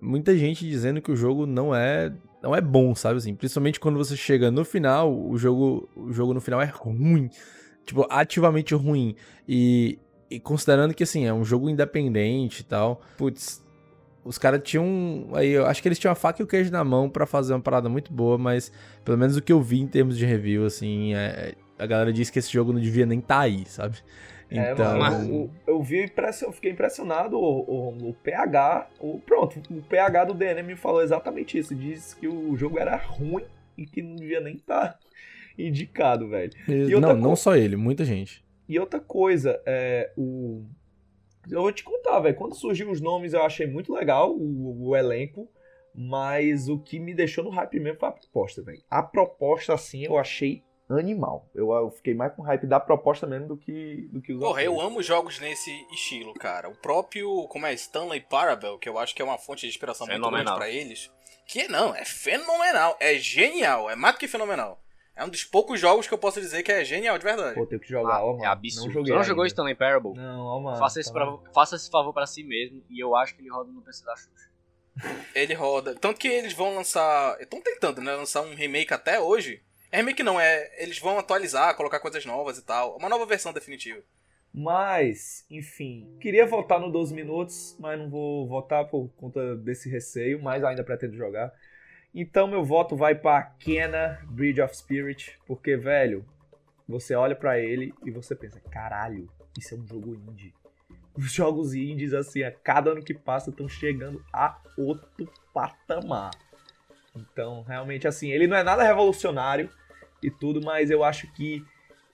muita 0.00 0.36
gente 0.36 0.68
dizendo 0.68 1.00
que 1.00 1.10
o 1.10 1.16
jogo 1.16 1.46
não 1.46 1.74
é 1.74 2.12
não 2.42 2.54
é 2.54 2.60
bom, 2.60 2.94
sabe 2.94 3.18
assim? 3.18 3.34
Principalmente 3.34 3.80
quando 3.80 3.96
você 3.96 4.16
chega 4.16 4.50
no 4.50 4.64
final, 4.64 5.12
o 5.12 5.36
jogo, 5.36 5.88
o 5.96 6.12
jogo 6.12 6.32
no 6.32 6.40
final 6.40 6.60
é 6.60 6.66
ruim. 6.66 7.28
Tipo, 7.84 8.06
ativamente 8.10 8.74
ruim. 8.74 9.16
E, 9.48 9.98
e 10.30 10.38
considerando 10.38 10.94
que, 10.94 11.02
assim, 11.02 11.24
é 11.24 11.32
um 11.32 11.44
jogo 11.44 11.68
independente 11.70 12.60
e 12.60 12.64
tal, 12.64 13.00
putz, 13.16 13.64
os 14.24 14.36
caras 14.38 14.60
tinham. 14.62 15.30
Aí, 15.32 15.48
eu 15.48 15.66
acho 15.66 15.80
que 15.82 15.88
eles 15.88 15.98
tinham 15.98 16.12
a 16.12 16.14
faca 16.14 16.40
e 16.40 16.44
o 16.44 16.46
queijo 16.46 16.70
na 16.70 16.84
mão 16.84 17.08
pra 17.08 17.26
fazer 17.26 17.54
uma 17.54 17.60
parada 17.60 17.88
muito 17.88 18.12
boa, 18.12 18.36
mas 18.38 18.70
pelo 19.04 19.16
menos 19.18 19.36
o 19.36 19.42
que 19.42 19.52
eu 19.52 19.60
vi 19.60 19.80
em 19.80 19.86
termos 19.86 20.16
de 20.18 20.26
review, 20.26 20.66
assim, 20.66 21.14
é- 21.14 21.54
a 21.78 21.86
galera 21.86 22.12
disse 22.12 22.30
que 22.30 22.38
esse 22.38 22.52
jogo 22.52 22.72
não 22.72 22.80
devia 22.80 23.06
nem 23.06 23.20
estar 23.20 23.40
aí, 23.40 23.64
sabe? 23.66 23.98
É, 24.50 24.72
Então. 24.72 24.98
mano, 24.98 25.34
o- 25.44 25.50
eu 25.66 25.82
vi 25.82 26.10
eu 26.42 26.52
fiquei 26.52 26.70
impressionado, 26.72 27.38
o, 27.38 27.60
o, 27.60 28.08
o 28.10 28.14
PH, 28.14 28.88
o, 28.98 29.20
pronto, 29.20 29.60
o 29.70 29.82
PH 29.82 30.24
do 30.24 30.34
DN 30.34 30.62
me 30.62 30.76
falou 30.76 31.02
exatamente 31.02 31.58
isso, 31.58 31.74
disse 31.74 32.16
que 32.16 32.26
o 32.26 32.56
jogo 32.56 32.78
era 32.78 32.96
ruim 32.96 33.44
e 33.76 33.84
que 33.84 34.02
não 34.02 34.16
devia 34.16 34.40
nem 34.40 34.56
estar 34.56 34.98
indicado, 35.58 36.28
velho. 36.28 36.52
E 36.66 36.94
não, 37.00 37.14
não 37.14 37.30
co- 37.30 37.36
só 37.36 37.56
ele, 37.56 37.76
muita 37.76 38.04
gente. 38.04 38.44
E 38.68 38.78
outra 38.78 39.00
coisa, 39.00 39.60
é, 39.66 40.12
o... 40.16 40.64
eu 41.50 41.62
vou 41.62 41.72
te 41.72 41.82
contar, 41.84 42.20
velho, 42.20 42.34
quando 42.36 42.54
surgiu 42.54 42.90
os 42.90 43.00
nomes 43.00 43.32
eu 43.34 43.42
achei 43.42 43.66
muito 43.66 43.92
legal 43.92 44.34
o, 44.34 44.88
o 44.88 44.96
elenco, 44.96 45.48
mas 45.94 46.68
o 46.68 46.78
que 46.78 46.98
me 46.98 47.14
deixou 47.14 47.42
no 47.44 47.50
hype 47.50 47.80
mesmo 47.80 47.98
foi 47.98 48.08
a 48.08 48.12
proposta, 48.12 48.62
velho. 48.62 48.82
A 48.90 49.02
proposta, 49.02 49.74
assim, 49.74 50.04
eu 50.04 50.16
achei 50.16 50.62
animal. 50.96 51.48
Eu, 51.54 51.70
eu 51.72 51.90
fiquei 51.90 52.14
mais 52.14 52.32
com 52.34 52.42
hype 52.42 52.66
da 52.66 52.80
proposta 52.80 53.26
mesmo 53.26 53.48
do 53.48 53.56
que, 53.56 54.08
do 54.12 54.22
que 54.22 54.32
os 54.32 54.40
Porra, 54.40 54.62
eu 54.62 54.80
amo 54.80 55.02
jogos 55.02 55.38
nesse 55.38 55.70
estilo, 55.92 56.32
cara. 56.34 56.68
O 56.68 56.74
próprio, 56.76 57.46
como 57.48 57.66
é, 57.66 57.74
Stanley 57.74 58.20
Parable, 58.20 58.78
que 58.78 58.88
eu 58.88 58.98
acho 58.98 59.14
que 59.14 59.20
é 59.20 59.24
uma 59.24 59.38
fonte 59.38 59.62
de 59.62 59.68
inspiração 59.68 60.06
muito 60.06 60.18
grande 60.20 60.36
Fenomenal. 60.36 60.56
pra 60.56 60.70
eles. 60.70 61.10
Que 61.46 61.68
não, 61.68 61.94
é 61.94 62.04
fenomenal, 62.04 62.96
é 63.00 63.14
genial, 63.16 63.90
é 63.90 63.96
mais 63.96 64.14
do 64.14 64.18
que 64.18 64.28
fenomenal. 64.28 64.80
É 65.16 65.24
um 65.24 65.28
dos 65.28 65.42
poucos 65.42 65.80
jogos 65.80 66.06
que 66.06 66.14
eu 66.14 66.18
posso 66.18 66.40
dizer 66.40 66.62
que 66.62 66.70
é 66.70 66.84
genial 66.84 67.18
de 67.18 67.24
verdade. 67.24 67.54
Pô, 67.56 67.66
tenho 67.66 67.80
que 67.80 67.88
jogar, 67.88 68.22
ó, 68.22 68.32
mano. 68.34 68.44
É 68.44 68.46
absurdo. 68.46 68.84
Não 68.86 68.92
Você 68.92 68.98
joguei 68.98 69.14
não 69.14 69.24
jogou 69.24 69.42
ainda. 69.42 69.48
Stanley 69.48 69.74
Parable? 69.74 70.12
Não, 70.14 70.40
ó, 70.46 70.60
mano. 70.60 70.78
faça, 70.78 71.00
esse 71.00 71.12
tá 71.12 71.18
pra- 71.18 71.52
faça 71.52 71.74
esse 71.74 71.90
favor 71.90 72.12
pra 72.12 72.24
si 72.26 72.44
mesmo 72.44 72.84
e 72.88 73.02
eu 73.02 73.16
acho 73.16 73.34
que 73.34 73.42
ele 73.42 73.50
roda 73.50 73.72
no 73.72 73.82
PC 73.82 74.04
da 74.04 74.14
Xuxa. 74.14 74.48
Ele 75.34 75.54
roda. 75.54 75.94
Tanto 75.96 76.18
que 76.20 76.28
eles 76.28 76.52
vão 76.52 76.74
lançar. 76.74 77.36
Estão 77.40 77.60
tentando, 77.60 78.00
né? 78.00 78.14
Lançar 78.14 78.42
um 78.42 78.54
remake 78.54 78.92
até 78.94 79.18
hoje. 79.20 79.60
É 79.90 79.98
remake 79.98 80.22
não, 80.22 80.40
é. 80.40 80.70
Eles 80.82 80.98
vão 80.98 81.18
atualizar, 81.18 81.74
colocar 81.76 82.00
coisas 82.00 82.24
novas 82.24 82.58
e 82.58 82.64
tal. 82.64 82.96
Uma 82.96 83.08
nova 83.08 83.24
versão 83.26 83.52
definitiva. 83.52 84.02
Mas, 84.52 85.44
enfim, 85.50 86.16
queria 86.20 86.46
votar 86.46 86.80
no 86.80 86.90
12 86.90 87.14
minutos, 87.14 87.76
mas 87.78 87.98
não 87.98 88.08
vou 88.08 88.46
votar 88.48 88.86
por 88.86 89.08
conta 89.16 89.54
desse 89.56 89.88
receio, 89.88 90.42
mas 90.42 90.64
ainda 90.64 90.82
pretendo 90.82 91.16
jogar. 91.16 91.52
Então 92.14 92.48
meu 92.48 92.64
voto 92.64 92.96
vai 92.96 93.14
pra 93.14 93.42
Kena 93.42 94.18
Bridge 94.24 94.60
of 94.60 94.74
Spirit, 94.76 95.38
porque, 95.46 95.76
velho, 95.76 96.24
você 96.88 97.14
olha 97.14 97.36
pra 97.36 97.58
ele 97.58 97.94
e 98.04 98.10
você 98.10 98.34
pensa, 98.34 98.60
caralho, 98.70 99.30
isso 99.56 99.74
é 99.74 99.78
um 99.78 99.86
jogo 99.86 100.14
indie. 100.14 100.54
Os 101.14 101.30
jogos 101.32 101.74
indies, 101.74 102.14
assim, 102.14 102.42
a 102.42 102.50
cada 102.50 102.92
ano 102.92 103.02
que 103.02 103.12
passa 103.12 103.50
estão 103.50 103.68
chegando 103.68 104.24
a 104.32 104.58
outro 104.76 105.30
patamar. 105.52 106.30
Então, 107.14 107.62
realmente, 107.62 108.08
assim, 108.08 108.30
ele 108.30 108.46
não 108.46 108.56
é 108.56 108.62
nada 108.62 108.82
revolucionário 108.82 109.68
e 110.22 110.30
tudo, 110.30 110.60
mas 110.62 110.90
eu 110.90 111.04
acho 111.04 111.30
que 111.32 111.64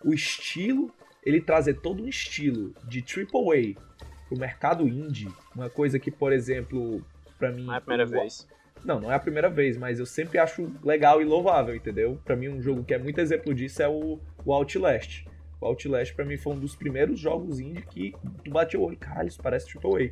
o 0.04 0.12
estilo, 0.12 0.92
ele 1.24 1.40
trazer 1.40 1.80
todo 1.80 2.02
um 2.02 2.08
estilo 2.08 2.74
de 2.84 3.00
AAA 3.00 3.80
pro 4.28 4.38
mercado 4.38 4.86
indie, 4.86 5.28
uma 5.54 5.70
coisa 5.70 5.98
que, 5.98 6.10
por 6.10 6.32
exemplo, 6.32 7.04
pra 7.38 7.50
mim... 7.50 7.64
Não 7.64 7.74
é 7.74 7.78
a 7.78 7.80
primeira 7.80 8.06
vez. 8.06 8.48
Não, 8.84 9.00
não 9.00 9.10
é 9.10 9.14
a 9.14 9.20
primeira 9.20 9.48
vez, 9.48 9.78
mas 9.78 9.98
eu 9.98 10.04
sempre 10.04 10.38
acho 10.38 10.70
legal 10.82 11.22
e 11.22 11.24
louvável, 11.24 11.74
entendeu? 11.74 12.20
Pra 12.24 12.36
mim, 12.36 12.48
um 12.48 12.60
jogo 12.60 12.84
que 12.84 12.92
é 12.92 12.98
muito 12.98 13.18
exemplo 13.18 13.54
disso 13.54 13.82
é 13.82 13.88
o, 13.88 14.20
o 14.44 14.52
Outlast. 14.52 15.24
O 15.58 15.66
Outlast, 15.66 16.14
pra 16.14 16.24
mim, 16.24 16.36
foi 16.36 16.52
um 16.52 16.58
dos 16.58 16.74
primeiros 16.74 17.18
jogos 17.18 17.58
indie 17.58 17.82
que 17.82 18.14
tu 18.44 18.50
bate 18.50 18.76
o 18.76 18.82
olho, 18.82 18.98
caralho, 18.98 19.28
isso 19.28 19.40
parece 19.40 19.66
AAA. 19.78 20.10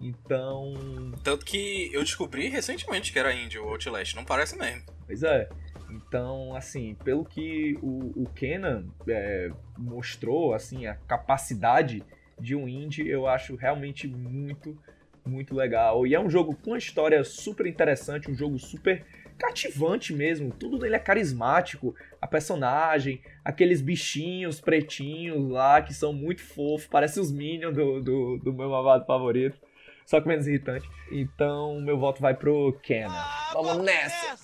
Então, 0.00 1.12
Tanto 1.22 1.44
que 1.44 1.90
eu 1.92 2.02
descobri 2.02 2.48
recentemente 2.48 3.12
que 3.12 3.18
era 3.18 3.34
indie 3.34 3.58
o 3.58 3.68
Outlast. 3.68 4.14
Não 4.14 4.24
parece 4.24 4.56
mesmo. 4.56 4.82
Pois 5.06 5.22
é. 5.22 5.48
Então, 5.90 6.54
assim, 6.54 6.94
pelo 7.04 7.24
que 7.24 7.78
o, 7.82 8.22
o 8.22 8.26
Kenan 8.34 8.86
é, 9.08 9.50
mostrou, 9.76 10.54
assim, 10.54 10.86
a 10.86 10.94
capacidade 10.94 12.02
de 12.38 12.54
um 12.54 12.68
indie, 12.68 13.08
eu 13.08 13.26
acho 13.26 13.56
realmente 13.56 14.06
muito, 14.06 14.76
muito 15.24 15.54
legal. 15.54 16.06
E 16.06 16.14
é 16.14 16.20
um 16.20 16.30
jogo 16.30 16.54
com 16.54 16.70
uma 16.70 16.78
história 16.78 17.24
super 17.24 17.66
interessante, 17.66 18.30
um 18.30 18.34
jogo 18.34 18.58
super 18.58 19.04
cativante 19.38 20.12
mesmo. 20.12 20.50
Tudo 20.50 20.78
nele 20.78 20.96
é 20.96 20.98
carismático. 20.98 21.94
A 22.20 22.26
personagem, 22.26 23.20
aqueles 23.44 23.80
bichinhos 23.80 24.60
pretinhos 24.60 25.48
lá 25.48 25.80
que 25.80 25.94
são 25.94 26.12
muito 26.12 26.42
fofos, 26.42 26.86
parecem 26.86 27.22
os 27.22 27.32
Minions 27.32 27.74
do, 27.74 28.00
do, 28.02 28.38
do 28.38 28.52
meu 28.52 28.68
mamado 28.68 29.06
favorito. 29.06 29.58
Só 30.04 30.20
que 30.20 30.28
menos 30.28 30.46
irritante. 30.46 30.88
Então, 31.12 31.80
meu 31.80 31.98
voto 31.98 32.20
vai 32.20 32.34
pro 32.34 32.78
Kenan. 32.82 33.12
Vamos 33.52 33.84
nessa! 33.84 34.38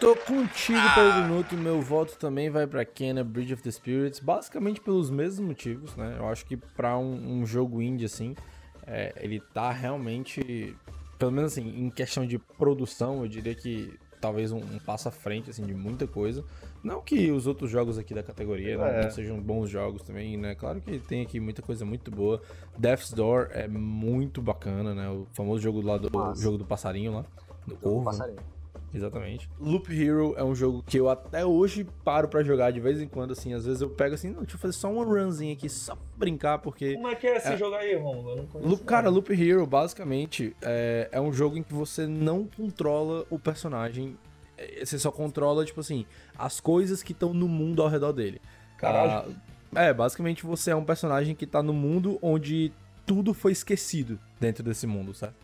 Tô 0.00 0.16
contigo 0.16 0.78
pelo 0.94 1.22
minuto, 1.22 1.54
meu 1.56 1.80
voto 1.82 2.16
também 2.16 2.48
vai 2.48 2.66
pra 2.66 2.84
Kena 2.86 3.22
Bridge 3.22 3.52
of 3.52 3.62
the 3.62 3.70
Spirits, 3.70 4.18
basicamente 4.18 4.80
pelos 4.80 5.10
mesmos 5.10 5.46
motivos, 5.46 5.94
né? 5.94 6.16
Eu 6.18 6.26
acho 6.28 6.46
que 6.46 6.56
pra 6.56 6.96
um, 6.96 7.40
um 7.40 7.46
jogo 7.46 7.82
indie 7.82 8.06
assim, 8.06 8.34
é, 8.86 9.12
ele 9.20 9.40
tá 9.52 9.70
realmente, 9.70 10.74
pelo 11.18 11.30
menos 11.30 11.52
assim, 11.52 11.68
em 11.68 11.90
questão 11.90 12.26
de 12.26 12.38
produção, 12.38 13.22
eu 13.22 13.28
diria 13.28 13.54
que 13.54 13.92
talvez 14.22 14.52
um, 14.52 14.58
um 14.58 14.78
passo 14.78 15.08
à 15.08 15.10
frente 15.10 15.50
assim 15.50 15.64
de 15.64 15.74
muita 15.74 16.06
coisa. 16.06 16.42
Não 16.82 17.02
que 17.02 17.30
os 17.30 17.46
outros 17.46 17.70
jogos 17.70 17.98
aqui 17.98 18.14
da 18.14 18.22
categoria 18.22 18.78
não, 18.78 18.86
É. 18.86 19.02
não 19.04 19.10
sejam 19.10 19.38
bons 19.38 19.68
jogos 19.68 20.02
também, 20.02 20.34
né? 20.36 20.54
Claro 20.54 20.80
que 20.80 20.98
tem 20.98 21.20
aqui 21.20 21.38
muita 21.38 21.60
coisa 21.60 21.84
muito 21.84 22.10
boa. 22.10 22.40
Death's 22.78 23.12
Door 23.12 23.48
é 23.52 23.68
muito 23.68 24.40
bacana, 24.40 24.94
né? 24.94 25.10
O 25.10 25.26
famoso 25.34 25.62
jogo 25.62 25.82
lá 25.82 25.98
do 25.98 26.10
jogo 26.36 26.56
do 26.56 26.64
passarinho 26.64 27.12
lá, 27.12 27.24
do 27.66 27.76
corvo. 27.76 28.04
Passarinho. 28.04 28.38
Exatamente. 28.92 29.48
Loop 29.60 29.88
Hero 29.92 30.34
é 30.36 30.42
um 30.42 30.54
jogo 30.54 30.82
que 30.84 30.98
eu 30.98 31.08
até 31.08 31.46
hoje 31.46 31.86
paro 32.04 32.26
pra 32.28 32.42
jogar 32.42 32.70
de 32.72 32.80
vez 32.80 33.00
em 33.00 33.06
quando, 33.06 33.30
assim. 33.32 33.52
Às 33.54 33.64
vezes 33.64 33.80
eu 33.80 33.88
pego 33.90 34.14
assim, 34.14 34.30
não, 34.30 34.40
deixa 34.40 34.56
eu 34.56 34.60
fazer 34.60 34.72
só 34.74 34.90
uma 34.92 35.04
runzinha 35.04 35.52
aqui, 35.52 35.68
só 35.68 35.94
pra 35.94 36.04
brincar, 36.16 36.58
porque. 36.58 36.94
Como 36.94 37.06
é 37.08 37.14
que 37.14 37.26
é 37.26 37.36
esse 37.36 37.52
É. 37.52 37.56
jogo 37.56 37.76
aí, 37.76 37.94
Romulo? 37.94 38.30
Eu 38.30 38.36
não 38.38 38.46
conheço. 38.46 38.68
Loop, 38.70 38.84
cara, 38.84 39.08
Loop 39.08 39.30
Hero, 39.32 39.64
basicamente, 39.66 40.56
é, 40.60 41.08
é 41.12 41.20
um 41.20 41.32
jogo 41.32 41.56
em 41.56 41.62
que 41.62 41.72
você 41.72 42.06
não 42.06 42.44
controla 42.56 43.24
o 43.30 43.38
personagem. 43.38 44.16
É, 44.58 44.84
Você 44.84 44.98
só 44.98 45.10
controla, 45.12 45.64
tipo 45.64 45.80
assim, 45.80 46.04
as 46.36 46.58
coisas 46.60 47.02
que 47.02 47.12
estão 47.12 47.32
no 47.32 47.46
mundo 47.48 47.82
ao 47.82 47.88
redor 47.88 48.12
dele. 48.12 48.40
Caralho. 48.76 49.34
Ah, 49.74 49.82
é, 49.84 49.94
basicamente 49.94 50.44
você 50.44 50.72
é 50.72 50.76
um 50.76 50.84
personagem 50.84 51.34
que 51.36 51.46
tá 51.46 51.62
no 51.62 51.72
mundo 51.72 52.18
onde 52.20 52.72
tudo 53.06 53.32
foi 53.32 53.52
esquecido 53.52 54.18
dentro 54.40 54.64
desse 54.64 54.86
mundo, 54.86 55.14
sabe? 55.14 55.34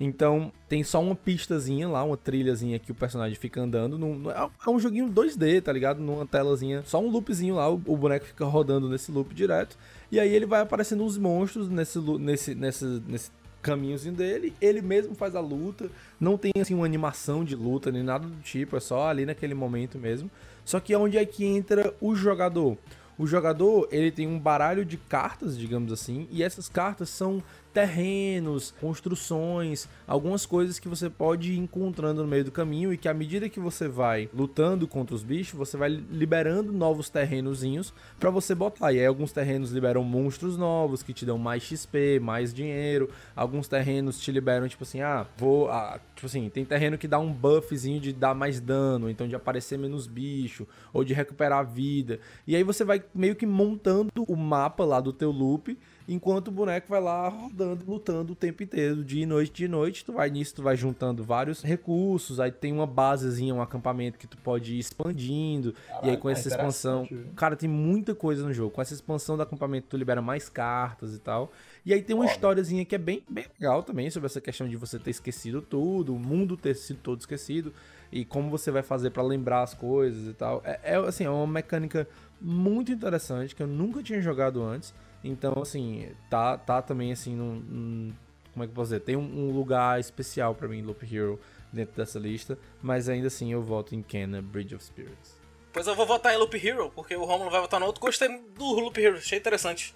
Então, 0.00 0.52
tem 0.68 0.84
só 0.84 1.02
uma 1.02 1.14
pistazinha 1.14 1.88
lá, 1.88 2.04
uma 2.04 2.16
trilhazinha 2.16 2.78
que 2.78 2.92
o 2.92 2.94
personagem 2.94 3.36
fica 3.36 3.60
andando. 3.60 3.98
Num, 3.98 4.30
é 4.30 4.48
é 4.66 4.70
um 4.70 4.78
joguinho 4.78 5.08
2D, 5.08 5.60
tá 5.60 5.72
ligado? 5.72 6.00
Numa 6.00 6.24
telazinha, 6.24 6.82
só 6.84 7.00
um 7.00 7.10
loopzinho 7.10 7.56
lá, 7.56 7.68
o, 7.68 7.74
o 7.84 7.96
boneco 7.96 8.26
fica 8.26 8.44
rodando 8.44 8.88
nesse 8.88 9.10
loop 9.10 9.34
direto. 9.34 9.76
E 10.10 10.20
aí 10.20 10.32
ele 10.32 10.46
vai 10.46 10.60
aparecendo 10.60 11.02
uns 11.02 11.18
monstros 11.18 11.68
nesse, 11.68 11.98
nesse, 11.98 12.54
nesse, 12.54 12.84
nesse 13.08 13.30
caminhozinho 13.60 14.14
dele, 14.14 14.54
ele 14.60 14.80
mesmo 14.80 15.14
faz 15.14 15.34
a 15.34 15.40
luta, 15.40 15.90
não 16.18 16.38
tem 16.38 16.52
assim 16.60 16.74
uma 16.74 16.86
animação 16.86 17.44
de 17.44 17.56
luta 17.56 17.90
nem 17.90 18.02
nada 18.02 18.26
do 18.26 18.40
tipo, 18.40 18.76
é 18.76 18.80
só 18.80 19.08
ali 19.08 19.26
naquele 19.26 19.54
momento 19.54 19.98
mesmo. 19.98 20.30
Só 20.64 20.78
que 20.78 20.92
é 20.92 20.98
onde 20.98 21.18
é 21.18 21.24
que 21.24 21.44
entra 21.44 21.92
o 22.00 22.14
jogador. 22.14 22.76
O 23.18 23.26
jogador, 23.26 23.88
ele 23.90 24.12
tem 24.12 24.28
um 24.28 24.38
baralho 24.38 24.84
de 24.84 24.96
cartas, 24.96 25.58
digamos 25.58 25.92
assim, 25.92 26.28
e 26.30 26.42
essas 26.42 26.68
cartas 26.68 27.08
são 27.08 27.42
terrenos, 27.72 28.74
construções, 28.80 29.88
algumas 30.06 30.46
coisas 30.46 30.78
que 30.78 30.88
você 30.88 31.08
pode 31.08 31.52
ir 31.52 31.58
encontrando 31.58 32.22
no 32.22 32.28
meio 32.28 32.44
do 32.44 32.50
caminho 32.50 32.92
e 32.92 32.96
que 32.96 33.08
à 33.08 33.14
medida 33.14 33.48
que 33.48 33.60
você 33.60 33.88
vai 33.88 34.28
lutando 34.34 34.86
contra 34.86 35.14
os 35.14 35.22
bichos, 35.22 35.58
você 35.58 35.76
vai 35.76 35.88
liberando 35.88 36.72
novos 36.72 37.08
terrenozinhos 37.08 37.92
para 38.18 38.30
você 38.30 38.54
botar. 38.54 38.92
E 38.92 39.00
aí 39.00 39.06
alguns 39.06 39.32
terrenos 39.32 39.70
liberam 39.70 40.02
monstros 40.02 40.56
novos 40.56 41.02
que 41.02 41.12
te 41.12 41.24
dão 41.24 41.38
mais 41.38 41.62
XP, 41.62 42.18
mais 42.20 42.52
dinheiro. 42.52 43.10
Alguns 43.36 43.68
terrenos 43.68 44.18
te 44.18 44.32
liberam 44.32 44.68
tipo 44.68 44.84
assim, 44.84 45.00
ah, 45.00 45.26
vou, 45.36 45.70
ah, 45.70 46.00
tipo 46.14 46.26
assim, 46.26 46.48
tem 46.48 46.64
terreno 46.64 46.98
que 46.98 47.08
dá 47.08 47.18
um 47.18 47.32
buffzinho 47.32 48.00
de 48.00 48.12
dar 48.12 48.34
mais 48.34 48.60
dano, 48.60 49.08
então 49.08 49.28
de 49.28 49.36
aparecer 49.36 49.78
menos 49.78 50.06
bicho 50.06 50.66
ou 50.92 51.04
de 51.04 51.14
recuperar 51.14 51.66
vida. 51.66 52.18
E 52.46 52.56
aí 52.56 52.62
você 52.62 52.84
vai 52.84 53.02
meio 53.14 53.36
que 53.36 53.46
montando 53.46 54.10
o 54.16 54.36
mapa 54.36 54.84
lá 54.84 55.00
do 55.00 55.12
teu 55.12 55.30
loop 55.30 55.78
enquanto 56.08 56.48
o 56.48 56.50
boneco 56.50 56.88
vai 56.88 57.00
lá 57.00 57.28
rodando, 57.28 57.84
lutando 57.86 58.32
o 58.32 58.36
tempo 58.36 58.62
inteiro, 58.62 59.04
dia 59.04 59.24
e 59.24 59.26
noite, 59.26 59.52
dia 59.52 59.66
e 59.66 59.68
noite. 59.68 60.04
Tu 60.04 60.12
vai 60.12 60.30
nisso, 60.30 60.54
tu 60.54 60.62
vai 60.62 60.74
juntando 60.74 61.22
vários 61.22 61.62
recursos, 61.62 62.40
aí 62.40 62.50
tem 62.50 62.72
uma 62.72 62.86
basezinha, 62.86 63.54
um 63.54 63.60
acampamento 63.60 64.18
que 64.18 64.26
tu 64.26 64.38
pode 64.38 64.74
ir 64.74 64.78
expandindo, 64.78 65.74
e 66.02 66.08
aí 66.08 66.16
com 66.16 66.30
é 66.30 66.32
essa 66.32 66.48
expansão, 66.48 67.02
interessante, 67.04 67.24
viu? 67.24 67.34
cara, 67.34 67.54
tem 67.54 67.68
muita 67.68 68.14
coisa 68.14 68.42
no 68.42 68.52
jogo. 68.52 68.70
Com 68.70 68.80
essa 68.80 68.94
expansão 68.94 69.36
do 69.36 69.42
acampamento 69.42 69.88
tu 69.90 69.96
libera 69.96 70.22
mais 70.22 70.48
cartas 70.48 71.14
e 71.14 71.18
tal. 71.18 71.52
E 71.84 71.92
aí 71.92 72.02
tem 72.02 72.16
uma 72.16 72.26
historiazinha 72.26 72.84
que 72.84 72.94
é 72.94 72.98
bem, 72.98 73.22
bem 73.28 73.44
legal 73.60 73.82
também 73.82 74.10
sobre 74.10 74.26
essa 74.26 74.40
questão 74.40 74.66
de 74.66 74.76
você 74.76 74.98
ter 74.98 75.10
esquecido 75.10 75.60
tudo, 75.60 76.14
o 76.14 76.18
mundo 76.18 76.56
ter 76.56 76.74
sido 76.74 76.98
todo 77.02 77.20
esquecido 77.20 77.72
e 78.10 78.24
como 78.24 78.48
você 78.48 78.70
vai 78.70 78.82
fazer 78.82 79.10
pra 79.10 79.22
lembrar 79.22 79.62
as 79.62 79.74
coisas 79.74 80.26
e 80.26 80.32
tal. 80.32 80.62
É, 80.64 80.80
é, 80.82 80.96
assim, 80.96 81.24
é 81.24 81.30
uma 81.30 81.46
mecânica 81.46 82.08
muito 82.40 82.92
interessante 82.92 83.54
que 83.54 83.62
eu 83.62 83.66
nunca 83.66 84.02
tinha 84.02 84.20
jogado 84.20 84.62
antes. 84.62 84.94
Então, 85.22 85.54
assim, 85.60 86.10
tá, 86.30 86.56
tá 86.56 86.80
também 86.80 87.12
assim 87.12 87.34
num, 87.34 87.54
num- 87.56 88.14
como 88.52 88.64
é 88.64 88.66
que 88.66 88.70
eu 88.70 88.74
posso 88.74 88.90
dizer? 88.90 89.00
Tem 89.00 89.16
um, 89.16 89.48
um 89.48 89.50
lugar 89.52 89.98
especial 90.00 90.54
pra 90.54 90.68
mim, 90.68 90.82
Loop 90.82 91.04
Hero, 91.04 91.38
dentro 91.72 91.96
dessa 91.96 92.18
lista, 92.18 92.58
mas 92.80 93.08
ainda 93.08 93.26
assim 93.26 93.52
eu 93.52 93.62
voto 93.62 93.94
em 93.94 94.02
Kena 94.02 94.40
Bridge 94.40 94.74
of 94.74 94.84
Spirits. 94.84 95.36
Pois 95.72 95.86
eu 95.86 95.94
vou 95.94 96.06
votar 96.06 96.32
em 96.32 96.36
Loop 96.38 96.54
Hero, 96.56 96.90
porque 96.94 97.14
o 97.14 97.24
Romulo 97.24 97.50
vai 97.50 97.60
votar 97.60 97.78
no 97.78 97.86
outro. 97.86 98.00
Gostei 98.00 98.28
do 98.28 98.64
Loop 98.80 98.98
Hero, 98.98 99.18
achei 99.18 99.38
interessante. 99.38 99.94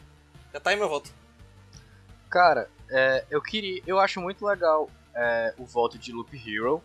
Já 0.53 0.61
tá 0.61 0.71
aí 0.71 0.77
meu 0.77 0.89
voto. 0.89 1.11
Cara, 2.29 2.69
é, 2.91 3.25
eu 3.31 3.41
queria. 3.41 3.83
Eu 3.87 3.99
acho 3.99 4.21
muito 4.21 4.45
legal 4.47 4.89
é, 5.15 5.55
o 5.59 5.65
voto 5.65 5.99
de 5.99 6.13
Loop 6.13 6.35
Hero, 6.37 6.83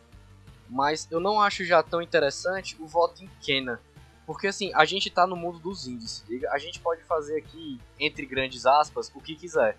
mas 0.70 1.08
eu 1.12 1.20
não 1.20 1.42
acho 1.42 1.64
já 1.66 1.82
tão 1.84 2.02
interessante 2.02 2.76
o 2.80 2.88
voto 2.88 3.24
em 3.24 3.30
Kena. 3.42 3.80
Porque 4.28 4.46
assim, 4.48 4.72
a 4.76 4.84
gente 4.86 5.10
tá 5.10 5.26
no 5.26 5.36
mundo 5.36 5.58
dos 5.58 5.88
indies, 5.88 6.12
se 6.24 6.32
liga? 6.32 6.52
A 6.52 6.60
gente 6.60 6.80
pode 6.82 7.02
fazer 7.06 7.38
aqui, 7.38 7.80
entre 8.00 8.26
grandes 8.26 8.66
aspas, 8.68 9.10
o 9.16 9.20
que 9.22 9.36
quiser. 9.36 9.78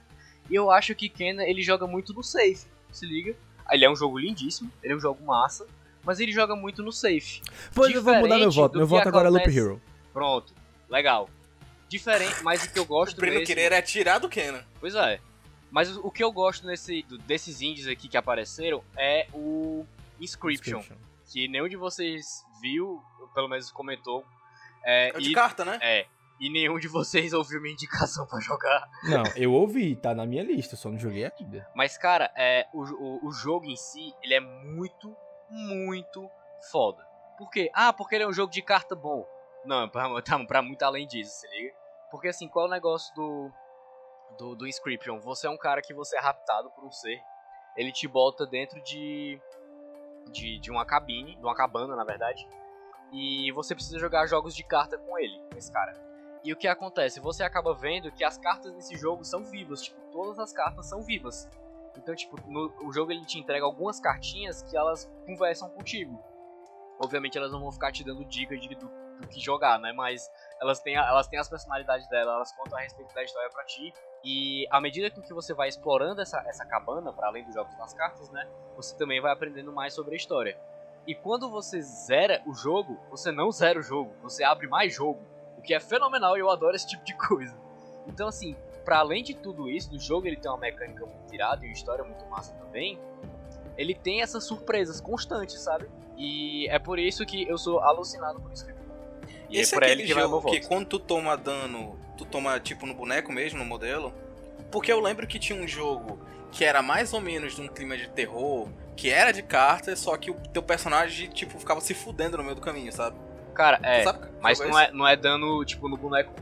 E 0.51 0.55
eu 0.57 0.70
acho 0.70 0.95
que 0.95 1.09
Kena 1.09 1.45
ele 1.45 1.62
joga 1.62 1.87
muito 1.87 2.12
no 2.15 2.25
safe, 2.25 2.66
se 2.91 3.05
liga? 3.07 3.37
Ele 3.70 3.85
é 3.85 3.91
um 3.91 3.95
jogo 3.95 4.19
lindíssimo, 4.19 4.73
ele 4.83 4.95
é 4.95 4.97
um 4.97 5.01
jogo 5.01 5.23
massa, 5.25 5.66
mas 6.03 6.19
ele 6.19 6.33
joga 6.33 6.57
muito 6.57 6.83
no 6.83 6.91
safe. 6.91 7.43
Pois 7.75 7.95
eu 7.95 8.03
vou 8.03 8.15
mudar 8.15 8.39
meu 8.39 8.49
Diferente 8.49 8.55
voto. 8.57 8.73
do 8.73 8.79
Meu 8.79 8.87
que 8.87 8.91
voto 8.91 9.09
agora 9.09 9.29
é 9.29 9.31
Loop 9.31 9.43
acontece- 9.43 9.59
Hero. 9.61 9.83
Pronto, 10.15 10.55
legal. 10.89 11.29
Diferente, 11.87 12.43
mas 12.43 12.65
o 12.65 12.73
que 12.73 12.79
eu 12.79 12.85
gosto 12.87 13.19
O 13.19 13.20
Breno 13.20 13.35
mesmo- 13.41 13.47
querer 13.47 13.73
é 13.73 13.83
tirar 13.83 14.19
do 14.19 14.29
Kenan. 14.31 14.65
Pois 14.81 14.95
é. 14.95 15.20
Mas 15.70 15.95
o 15.99 16.11
que 16.11 16.25
eu 16.25 16.33
gosto 16.33 16.66
nesse, 16.66 17.03
desses 17.27 17.61
indies 17.61 17.87
aqui 17.87 18.09
que 18.09 18.16
apareceram 18.16 18.83
é 18.97 19.29
o 19.35 19.85
Inscription. 20.19 20.79
Inscription. 20.79 20.97
Que 21.31 21.47
nenhum 21.47 21.69
de 21.69 21.77
vocês 21.77 22.43
viu, 22.62 23.03
ou 23.20 23.29
pelo 23.29 23.49
menos 23.49 23.70
comentou. 23.70 24.25
É, 24.85 25.11
É 25.11 25.17
o 25.17 25.21
de 25.21 25.31
e- 25.31 25.35
carta, 25.35 25.65
né? 25.65 25.79
É. 25.83 26.07
E 26.41 26.49
nenhum 26.51 26.79
de 26.79 26.87
vocês 26.87 27.33
ouviu 27.33 27.61
minha 27.61 27.73
indicação 27.75 28.25
pra 28.27 28.39
jogar. 28.39 28.89
Não, 29.03 29.25
eu 29.35 29.53
ouvi, 29.53 29.97
tá 29.97 30.15
na 30.15 30.25
minha 30.25 30.45
lista, 30.45 30.77
só 30.77 30.89
não 30.89 30.97
joguei 30.99 31.25
ainda. 31.25 31.69
Mas, 31.75 31.99
cara, 31.99 32.31
é, 32.37 32.65
o, 32.73 32.83
o, 32.85 33.27
o 33.27 33.33
jogo 33.33 33.67
em 33.67 33.75
si, 33.75 34.15
ele 34.23 34.35
é 34.35 34.41
muito, 34.41 35.17
muito 35.51 36.31
foda. 36.71 37.05
Por 37.37 37.51
quê? 37.51 37.71
Ah, 37.75 37.93
porque 37.93 38.15
ele 38.15 38.23
é 38.23 38.29
um 38.29 38.33
jogo 38.33 38.53
de 38.53 38.63
carta 38.63 38.95
bom. 38.95 39.27
Não, 39.65 39.89
pra, 39.89 40.09
tá, 40.23 40.39
pra 40.45 40.63
muito 40.63 40.83
além 40.85 41.09
disso, 41.09 41.41
se 41.41 41.49
liga. 41.49 41.75
Porque 42.09 42.29
assim, 42.29 42.49
qual 42.49 42.67
é 42.67 42.69
o 42.69 42.71
negócio 42.71 43.13
do, 43.17 43.51
do, 44.39 44.55
do 44.55 44.67
Inscription? 44.67 45.19
Você 45.19 45.49
é 45.49 45.51
um 45.51 45.59
cara 45.59 45.83
que 45.83 45.93
você 45.93 46.17
é 46.17 46.21
raptado 46.21 46.71
por 46.71 46.85
um 46.85 46.93
ser. 46.93 47.21
Ele 47.77 47.91
te 47.91 48.07
bota 48.07 48.47
dentro 48.47 48.81
de, 48.83 49.41
de, 50.31 50.59
de 50.61 50.71
uma 50.71 50.85
cabine, 50.87 51.35
de 51.35 51.43
uma 51.43 51.55
cabana, 51.55 51.97
na 51.97 52.05
verdade. 52.05 52.47
E 53.13 53.51
você 53.53 53.75
precisa 53.75 53.99
jogar 53.99 54.27
jogos 54.27 54.55
de 54.55 54.63
carta 54.63 54.99
com 54.99 55.19
ele, 55.19 55.41
com 55.51 55.57
esse 55.57 55.73
cara. 55.73 55.95
E 56.45 56.53
o 56.53 56.57
que 56.57 56.69
acontece? 56.69 57.21
Você 57.21 57.43
acaba 57.43 57.75
vendo 57.75 58.13
que 58.13 58.25
as 58.25 58.39
cartas 58.39 58.73
nesse 58.75 58.97
jogo 58.97 59.25
são 59.25 59.45
vivas. 59.45 59.83
Tipo, 59.83 60.01
todas 60.13 60.39
as 60.39 60.53
cartas 60.53 60.87
são 60.87 61.03
vivas. 61.03 61.49
Então, 61.97 62.15
tipo, 62.15 62.37
no, 62.47 62.73
o 62.87 62.93
jogo 62.93 63.11
ele 63.11 63.25
te 63.25 63.39
entrega 63.39 63.65
algumas 63.65 63.99
cartinhas 63.99 64.63
que 64.63 64.77
elas 64.77 65.11
conversam 65.27 65.69
contigo. 65.69 66.23
Obviamente 67.01 67.37
elas 67.37 67.53
não 67.53 67.61
vão 67.61 67.73
ficar 67.73 67.93
te 67.93 68.05
dando 68.05 68.25
dicas 68.25 68.61
de, 68.61 68.75
do, 68.75 68.89
do 69.21 69.29
que 69.29 69.41
jogar, 69.41 69.79
né? 69.79 69.93
Mas 69.93 70.31
elas 70.61 70.81
têm, 70.81 70.95
elas 70.97 71.27
têm 71.27 71.39
as 71.39 71.49
personalidades 71.49 72.09
delas, 72.09 72.35
elas 72.35 72.53
contam 72.53 72.79
a 72.79 72.83
respeito 72.83 73.13
da 73.15 73.23
história 73.23 73.51
pra 73.51 73.65
ti. 73.65 73.93
E 74.25 74.67
à 74.71 74.81
medida 74.81 75.11
que 75.11 75.33
você 75.33 75.55
vai 75.55 75.69
explorando 75.69 76.21
essa, 76.21 76.39
essa 76.47 76.65
cabana, 76.65 77.13
para 77.13 77.29
além 77.29 77.45
dos 77.45 77.55
jogos 77.55 77.77
das 77.77 77.95
cartas, 77.95 78.31
né? 78.31 78.49
Você 78.77 78.97
também 78.97 79.21
vai 79.21 79.33
aprendendo 79.33 79.73
mais 79.73 79.95
sobre 79.95 80.15
a 80.15 80.17
história. 80.17 80.59
E 81.09 81.15
quando 81.15 81.49
você 81.49 81.81
zera 81.81 82.43
o 82.45 82.53
jogo, 82.53 82.99
você 83.11 83.33
não 83.33 83.51
zera 83.51 83.81
o 83.81 83.83
jogo, 83.83 84.13
você 84.23 84.45
abre 84.45 84.67
mais 84.67 84.95
jogo. 84.95 85.19
O 85.57 85.63
que 85.63 85.73
é 85.73 85.81
fenomenal 85.81 86.37
e 86.37 86.41
eu 86.41 86.51
adoro 86.51 86.77
esse 86.77 86.87
tipo 86.87 87.03
de 87.03 87.15
coisa. 87.17 87.57
Então, 88.07 88.29
assim, 88.29 88.55
para 88.85 88.99
além 88.99 89.23
de 89.23 89.33
tudo 89.33 89.71
isso, 89.71 89.89
do 89.89 89.99
jogo 89.99 90.27
ele 90.27 90.37
tem 90.37 90.51
uma 90.51 90.59
mecânica 90.59 91.07
muito 91.07 91.35
irada 91.35 91.65
e 91.65 91.69
uma 91.69 91.73
história 91.73 92.05
muito 92.05 92.27
massa 92.27 92.53
também. 92.57 92.99
Ele 93.75 93.95
tem 93.95 94.21
essas 94.21 94.45
surpresas 94.45 95.01
constantes, 95.01 95.59
sabe? 95.59 95.89
E 96.15 96.69
é 96.69 96.79
por 96.79 96.99
isso 96.99 97.25
que 97.25 97.49
eu 97.49 97.57
sou 97.57 97.81
alucinado 97.81 98.39
por 98.39 98.53
isso. 98.53 98.67
E 99.49 99.59
Esse 99.59 99.75
é 99.75 99.79
é 99.79 99.81
por 99.81 99.89
ele 99.89 100.03
que 100.05 100.13
vai 100.13 100.25
jogo 100.25 100.51
que 100.51 100.61
quando 100.69 100.89
tu 100.89 100.99
toma 100.99 101.39
dano, 101.39 101.99
tu 102.19 102.27
toma 102.27 102.61
tipo 102.61 102.85
no 102.85 102.93
boneco 102.93 103.33
mesmo, 103.33 103.59
no 103.59 103.65
modelo? 103.65 104.13
Porque 104.71 104.93
eu 104.93 105.01
lembro 105.01 105.27
que 105.27 105.39
tinha 105.39 105.59
um 105.59 105.67
jogo 105.67 106.19
que 106.53 106.65
era 106.65 106.83
mais 106.83 107.12
ou 107.12 107.20
menos 107.20 107.55
de 107.55 107.61
um 107.62 107.69
clima 107.69 107.97
de 107.97 108.09
terror, 108.09 108.69
que 108.97 109.11
era 109.11 109.33
de 109.33 109.43
cartas, 109.43 109.99
só 109.99 110.16
que 110.16 110.31
o 110.31 110.35
teu 110.53 110.62
personagem, 110.62 111.29
tipo, 111.31 111.59
ficava 111.59 111.81
se 111.81 111.95
fudendo 111.95 112.37
no 112.37 112.43
meio 112.43 112.55
do 112.55 112.61
caminho, 112.61 112.93
sabe? 112.93 113.16
Cara, 113.55 113.79
é. 113.83 114.03
sabe 114.05 114.29
Mas 114.41 114.59
jogo 114.59 114.70
não 114.70 114.79
é 114.79 114.85
é, 114.85 114.93
não 114.93 115.09
é 115.09 115.16
dano, 115.16 115.65
tipo, 115.65 115.89
no 115.89 115.97
boneco. 115.97 116.33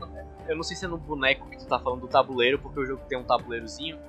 Eu 0.47 0.55
não 0.55 0.63
sei 0.63 0.77
se 0.77 0.85
é 0.85 0.87
no 0.87 0.97
boneco 0.97 1.49
que 1.49 1.57
tu 1.57 1.65
tá 1.67 1.77
falando 1.79 2.01
do 2.01 2.07
tabuleiro, 2.07 2.57
porque 2.59 2.79
o 2.79 2.85
jogo 2.85 3.03
tem 3.09 3.17
um 3.17 3.23
tabuleirozinho. 3.23 3.99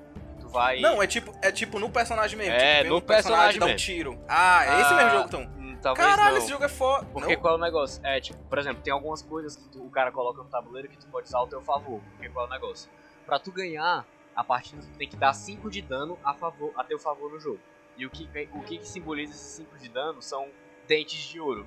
Tu 0.40 0.48
vai. 0.48 0.80
Não, 0.80 1.02
é 1.02 1.06
tipo, 1.06 1.32
é 1.42 1.50
tipo 1.50 1.78
no 1.80 1.90
personagem 1.90 2.38
mesmo. 2.38 2.52
É, 2.54 2.82
tipo, 2.82 2.94
no 2.94 3.02
personagem 3.02 3.58
personagem 3.58 3.60
dá 3.60 3.66
um 3.66 3.76
tiro. 3.76 4.18
Ah, 4.28 4.64
é 4.64 4.80
esse 4.82 4.92
Ah, 4.92 4.96
mesmo 4.96 5.10
jogo 5.10 5.24
então. 5.26 5.40
hum, 5.58 5.76
Talvez 5.82 6.06
Caralho, 6.06 6.30
não. 6.32 6.38
esse 6.38 6.48
jogo 6.50 6.64
é 6.64 6.68
foda. 6.68 7.06
Porque 7.12 7.34
Não? 7.34 7.40
qual 7.42 7.54
é 7.54 7.56
o 7.56 7.60
negócio? 7.60 8.00
É, 8.04 8.20
tipo, 8.20 8.38
por 8.44 8.58
exemplo, 8.58 8.82
tem 8.82 8.92
algumas 8.92 9.22
coisas 9.22 9.56
que 9.56 9.68
tu- 9.68 9.82
o 9.84 9.90
cara 9.90 10.10
coloca 10.12 10.42
no 10.42 10.48
tabuleiro 10.48 10.88
que 10.88 10.96
tu 10.98 11.06
pode 11.06 11.26
usar 11.28 11.38
ao 11.38 11.46
teu 11.48 11.60
favor. 11.60 12.00
Porque 12.12 12.28
qual 12.28 12.44
é 12.46 12.48
o 12.48 12.50
negócio? 12.52 12.88
Pra 13.26 13.38
tu 13.38 13.50
ganhar, 13.52 14.04
a 14.38 14.44
partida 14.44 14.80
tem 14.96 15.08
que 15.08 15.16
dar 15.16 15.32
5 15.32 15.68
de 15.68 15.82
dano 15.82 16.16
a, 16.22 16.32
favor, 16.32 16.72
a 16.76 16.84
teu 16.84 16.96
favor 16.96 17.28
no 17.28 17.40
jogo. 17.40 17.58
E 17.96 18.06
o 18.06 18.10
que, 18.10 18.22
o 18.52 18.62
que, 18.62 18.78
que 18.78 18.86
simboliza 18.86 19.32
esses 19.32 19.56
5 19.56 19.76
de 19.78 19.88
dano 19.88 20.22
são 20.22 20.48
dentes 20.86 21.18
de 21.18 21.40
ouro. 21.40 21.66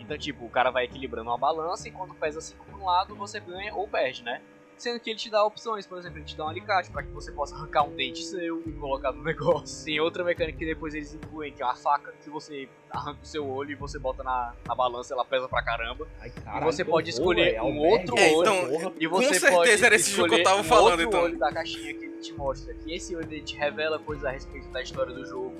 Então, 0.00 0.18
tipo, 0.18 0.44
o 0.44 0.50
cara 0.50 0.72
vai 0.72 0.84
equilibrando 0.86 1.30
uma 1.30 1.38
balança 1.38 1.86
e 1.86 1.92
quando 1.92 2.12
pesa 2.12 2.40
5 2.40 2.64
pra 2.64 2.76
um 2.76 2.84
lado, 2.86 3.14
você 3.14 3.38
ganha 3.38 3.72
ou 3.72 3.86
perde, 3.86 4.24
né? 4.24 4.42
Sendo 4.82 4.98
que 4.98 5.10
ele 5.10 5.16
te 5.16 5.30
dá 5.30 5.44
opções, 5.44 5.86
por 5.86 5.96
exemplo, 5.96 6.18
ele 6.18 6.24
te 6.24 6.36
dá 6.36 6.44
um 6.44 6.48
alicate 6.48 6.90
para 6.90 7.04
que 7.04 7.10
você 7.12 7.30
possa 7.30 7.54
arrancar 7.54 7.84
um 7.84 7.94
dente 7.94 8.20
seu 8.24 8.60
e 8.66 8.72
colocar 8.72 9.12
no 9.12 9.22
negócio. 9.22 9.84
Tem 9.84 10.00
outra 10.00 10.24
mecânica 10.24 10.58
que 10.58 10.66
depois 10.66 10.92
eles 10.92 11.14
incluem, 11.14 11.52
que 11.52 11.62
é 11.62 11.64
uma 11.64 11.76
faca 11.76 12.12
que 12.20 12.28
você 12.28 12.68
arranca 12.90 13.20
o 13.22 13.24
seu 13.24 13.48
olho 13.48 13.70
e 13.70 13.74
você 13.76 13.96
bota 13.96 14.24
na, 14.24 14.52
na 14.66 14.74
balança, 14.74 15.14
ela 15.14 15.24
pesa 15.24 15.48
pra 15.48 15.62
caramba. 15.62 16.08
caralho, 16.44 16.62
e 16.62 16.64
você 16.64 16.84
pode 16.84 17.10
escolher 17.10 17.52
velho, 17.52 17.62
um 17.62 17.66
albergue. 17.84 18.10
outro 18.10 18.18
É, 18.18 18.32
olho. 18.32 18.40
então, 18.74 18.92
e 18.98 19.08
com 19.08 19.14
você 19.14 19.34
certeza 19.34 19.52
pode 19.56 19.84
era 19.84 19.94
esse 19.94 20.10
jogo 20.10 20.28
que 20.30 20.40
eu 20.40 20.42
tava 20.42 20.60
um 20.60 20.64
falando, 20.64 20.90
outro 20.90 21.06
então. 21.06 21.22
olho 21.22 21.38
da 21.38 21.52
caixinha 21.52 21.94
que 21.94 22.04
ele 22.04 22.16
te 22.20 22.32
mostra. 22.32 22.74
Que 22.74 22.92
esse 22.92 23.14
olho 23.14 23.28
ele 23.30 23.40
te 23.40 23.56
revela 23.56 24.00
coisas 24.00 24.24
a 24.24 24.32
respeito 24.32 24.68
da 24.70 24.82
história 24.82 25.14
do 25.14 25.24
jogo. 25.24 25.54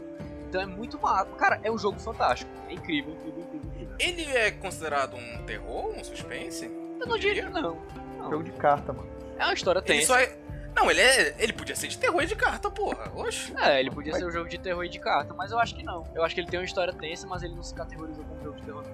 Então 0.49 0.61
é 0.61 0.67
muito 0.67 0.99
massa. 1.01 1.27
Cara, 1.37 1.61
é 1.63 1.71
um 1.71 1.79
jogo 1.79 2.01
fantástico. 2.01 2.51
É 2.69 2.73
incrível, 2.73 3.13
incrível, 3.15 3.41
incrível, 3.45 3.71
incrível. 3.71 3.97
Ele 4.01 4.25
é 4.25 4.51
considerado 4.51 5.15
um 5.15 5.45
terror, 5.47 5.95
um 5.97 6.03
suspense? 6.03 6.65
Eu 7.01 7.07
não 7.07 7.17
diria 7.17 7.49
não. 7.49 7.81
não. 8.19 8.31
Jogo 8.31 8.43
de 8.43 8.53
carta, 8.53 8.93
mano. 8.93 9.12
É 9.43 9.47
uma 9.47 9.55
história 9.55 9.79
Ele 9.81 9.87
tensa. 9.87 10.07
só 10.07 10.19
é... 10.19 10.39
Não, 10.75 10.91
ele 10.91 11.01
é. 11.03 11.35
Ele 11.39 11.53
podia 11.53 11.77
ser 11.77 11.89
de 11.89 11.99
terror 11.99 12.23
e 12.23 12.27
de 12.27 12.35
carta, 12.35 12.71
porra. 12.71 13.13
Oxe. 13.15 13.53
É, 13.59 13.79
ele 13.79 13.91
podia 13.91 14.15
ser 14.15 14.25
um 14.25 14.31
jogo 14.31 14.49
de 14.49 14.57
terror 14.59 14.83
e 14.85 14.89
de 14.89 14.99
carta, 14.99 15.35
mas 15.35 15.51
eu 15.53 15.59
acho 15.59 15.75
que 15.75 15.83
não. 15.83 16.11
Eu 16.15 16.25
acho 16.25 16.35
que 16.35 16.41
ele 16.41 16.49
tem 16.49 16.59
uma 16.61 16.65
história 16.65 16.93
tensa, 16.95 17.27
mas 17.27 17.43
ele 17.43 17.55
não 17.55 17.63
se 17.63 17.75
categoriza 17.75 18.23
como 18.23 18.43
jogo 18.43 18.57
de 18.57 18.63
terror. 18.65 18.85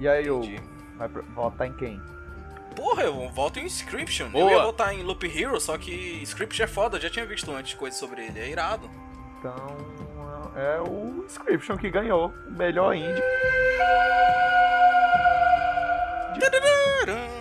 E 0.00 0.08
aí, 0.08 0.28
Hugo? 0.28 0.46
Vai 0.96 1.08
pra- 1.08 1.22
votar 1.22 1.68
em 1.68 1.72
quem? 1.76 2.00
Porra, 2.74 3.04
eu 3.04 3.28
voto 3.30 3.60
em 3.60 3.64
Inscription. 3.66 4.30
Boa. 4.30 4.50
Eu 4.50 4.56
ia 4.58 4.64
votar 4.64 4.92
em 4.92 5.02
Loop 5.04 5.24
Hero, 5.26 5.60
só 5.60 5.78
que 5.78 6.18
Inscription 6.22 6.64
é 6.64 6.66
foda, 6.66 6.96
eu 6.96 7.00
já 7.02 7.10
tinha 7.10 7.24
visto 7.26 7.52
antes 7.52 7.74
coisas 7.74 7.98
sobre 7.98 8.24
ele, 8.26 8.40
é 8.40 8.48
irado. 8.48 8.90
Então 9.38 9.54
é 10.56 10.80
o 10.80 11.24
Inscription 11.24 11.76
que 11.76 11.88
ganhou 11.88 12.32
o 12.48 12.50
melhor 12.50 12.94
indie. 12.96 13.22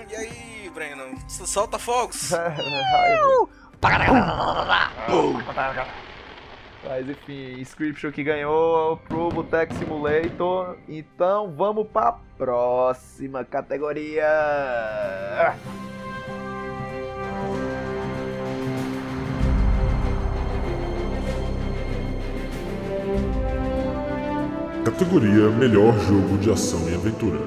E 0.10 0.16
aí, 0.16 0.47
Breno? 0.78 1.18
Solta 1.28 1.80
fogos! 1.80 2.30
Mas 6.88 7.10
enfim, 7.10 7.60
Inscription 7.60 8.12
que 8.12 8.24
ganhou 8.24 8.98
pro 8.98 9.30
Boteco 9.30 9.74
Simulator. 9.74 10.78
Então 10.88 11.52
vamos 11.58 11.88
pra 11.88 12.20
próxima 12.38 13.44
categoria. 13.44 14.24
Categoria 24.86 25.50
Melhor 25.50 25.98
Jogo 26.02 26.38
de 26.38 26.52
Ação 26.52 26.88
e 26.88 26.94
Aventura. 26.94 27.40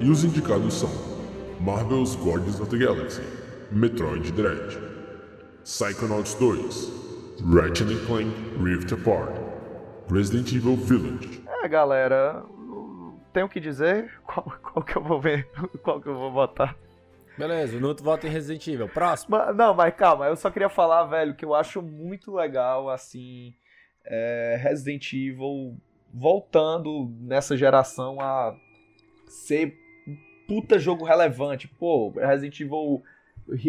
E 0.00 0.08
os 0.08 0.22
indicados 0.22 0.74
são 0.74 1.15
Marvel's 1.66 2.14
Guardians 2.24 2.60
of 2.60 2.70
the 2.70 2.78
Galaxy, 2.78 3.22
Metroid 3.72 4.30
Dread, 4.36 4.70
Psychonauts 5.64 6.32
2, 6.38 7.42
Ratchet 7.42 7.88
Clank 8.06 8.32
Rift 8.62 8.92
Apart, 8.92 9.32
Resident 10.08 10.52
Evil 10.52 10.76
Village. 10.76 11.42
É, 11.64 11.66
galera, 11.66 12.44
tenho 13.32 13.48
que 13.48 13.58
dizer 13.58 14.12
qual, 14.24 14.44
qual 14.62 14.84
que 14.84 14.94
eu 14.96 15.02
vou 15.02 15.20
ver, 15.20 15.50
qual 15.82 16.00
que 16.00 16.06
eu 16.08 16.14
vou 16.14 16.30
botar. 16.30 16.76
Beleza, 17.36 17.76
o 17.76 17.80
Nuto 17.80 18.04
vota 18.04 18.28
em 18.28 18.30
Resident 18.30 18.64
Evil. 18.68 18.88
Próximo. 18.88 19.36
Ma- 19.36 19.52
Não, 19.52 19.74
mas 19.74 19.92
calma, 19.96 20.26
eu 20.26 20.36
só 20.36 20.48
queria 20.50 20.68
falar, 20.68 21.02
velho, 21.06 21.34
que 21.34 21.44
eu 21.44 21.52
acho 21.52 21.82
muito 21.82 22.32
legal, 22.32 22.88
assim, 22.88 23.52
é, 24.04 24.56
Resident 24.62 25.12
Evil 25.12 25.76
voltando 26.14 27.12
nessa 27.22 27.56
geração 27.56 28.20
a 28.20 28.54
ser 29.26 29.76
puta 30.46 30.78
jogo 30.78 31.04
relevante. 31.04 31.68
Pô, 31.68 32.10
Resident 32.10 32.60
Evil, 32.60 33.02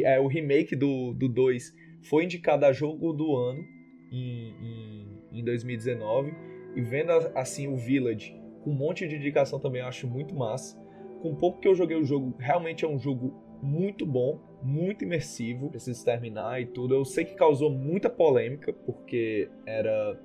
é, 0.03 0.19
o 0.19 0.27
remake 0.27 0.75
do, 0.75 1.13
do 1.13 1.27
2 1.27 1.75
foi 2.03 2.25
indicado 2.25 2.65
a 2.65 2.71
jogo 2.71 3.13
do 3.13 3.35
ano 3.35 3.63
em, 4.11 4.53
em, 4.61 5.39
em 5.39 5.43
2019. 5.43 6.33
E 6.75 6.81
vendo 6.81 7.11
assim 7.35 7.67
o 7.67 7.75
Village 7.75 8.37
com 8.67 8.71
um 8.71 8.75
monte 8.75 9.07
de 9.07 9.15
indicação 9.15 9.59
também 9.59 9.81
eu 9.81 9.87
acho 9.87 10.07
muito 10.07 10.35
massa. 10.35 10.77
Com 11.21 11.33
pouco 11.33 11.59
que 11.59 11.67
eu 11.67 11.73
joguei 11.73 11.97
o 11.97 12.03
jogo, 12.03 12.35
realmente 12.37 12.83
é 12.83 12.87
um 12.87 12.99
jogo 12.99 13.33
muito 13.61 14.05
bom, 14.05 14.39
muito 14.61 15.03
imersivo. 15.03 15.69
Preciso 15.69 16.03
terminar 16.03 16.61
e 16.61 16.65
tudo. 16.65 16.93
Eu 16.93 17.05
sei 17.05 17.23
que 17.23 17.33
causou 17.33 17.69
muita 17.71 18.09
polêmica, 18.09 18.73
porque 18.73 19.49
era 19.65 20.19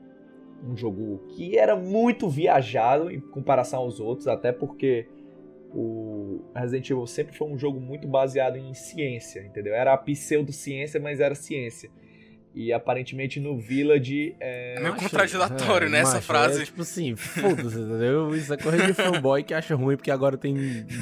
um 0.65 0.77
jogo 0.77 1.19
que 1.29 1.57
era 1.57 1.77
muito 1.77 2.29
viajado 2.29 3.11
em 3.11 3.21
comparação 3.21 3.81
aos 3.81 4.01
outros, 4.01 4.27
até 4.27 4.53
porque 4.53 5.07
o 5.75 6.45
Resident 6.55 6.91
Evil 6.91 7.07
sempre 7.07 7.37
foi 7.37 7.49
um 7.49 7.59
jogo 7.59 7.81
muito 7.81 8.07
baseado 8.07 8.57
em 8.57 8.75
ciência, 8.75 9.41
entendeu? 9.41 9.75
Era 9.75 9.93
a 9.93 9.97
pseudociência, 9.97 11.01
mas 11.01 11.21
era 11.21 11.35
ciência. 11.35 11.91
E 12.55 12.71
aparentemente 12.73 13.41
no 13.41 13.59
Village 13.59 14.37
é. 14.39 14.75
É 14.77 14.81
meio 14.81 14.95
contraditório, 14.95 15.89
né, 15.89 16.01
essa 16.01 16.17
macho, 16.17 16.27
frase. 16.27 16.63
É, 16.63 16.65
tipo 16.67 16.83
assim, 16.83 17.17
foda-se, 17.17 17.79
entendeu? 17.79 18.35
Isso 18.35 18.53
é 18.53 18.57
coisa 18.59 18.87
de 18.87 18.93
fanboy 18.93 19.43
que 19.43 19.55
acha 19.55 19.75
ruim 19.75 19.97
porque 19.97 20.11
agora 20.11 20.37
tem 20.37 20.55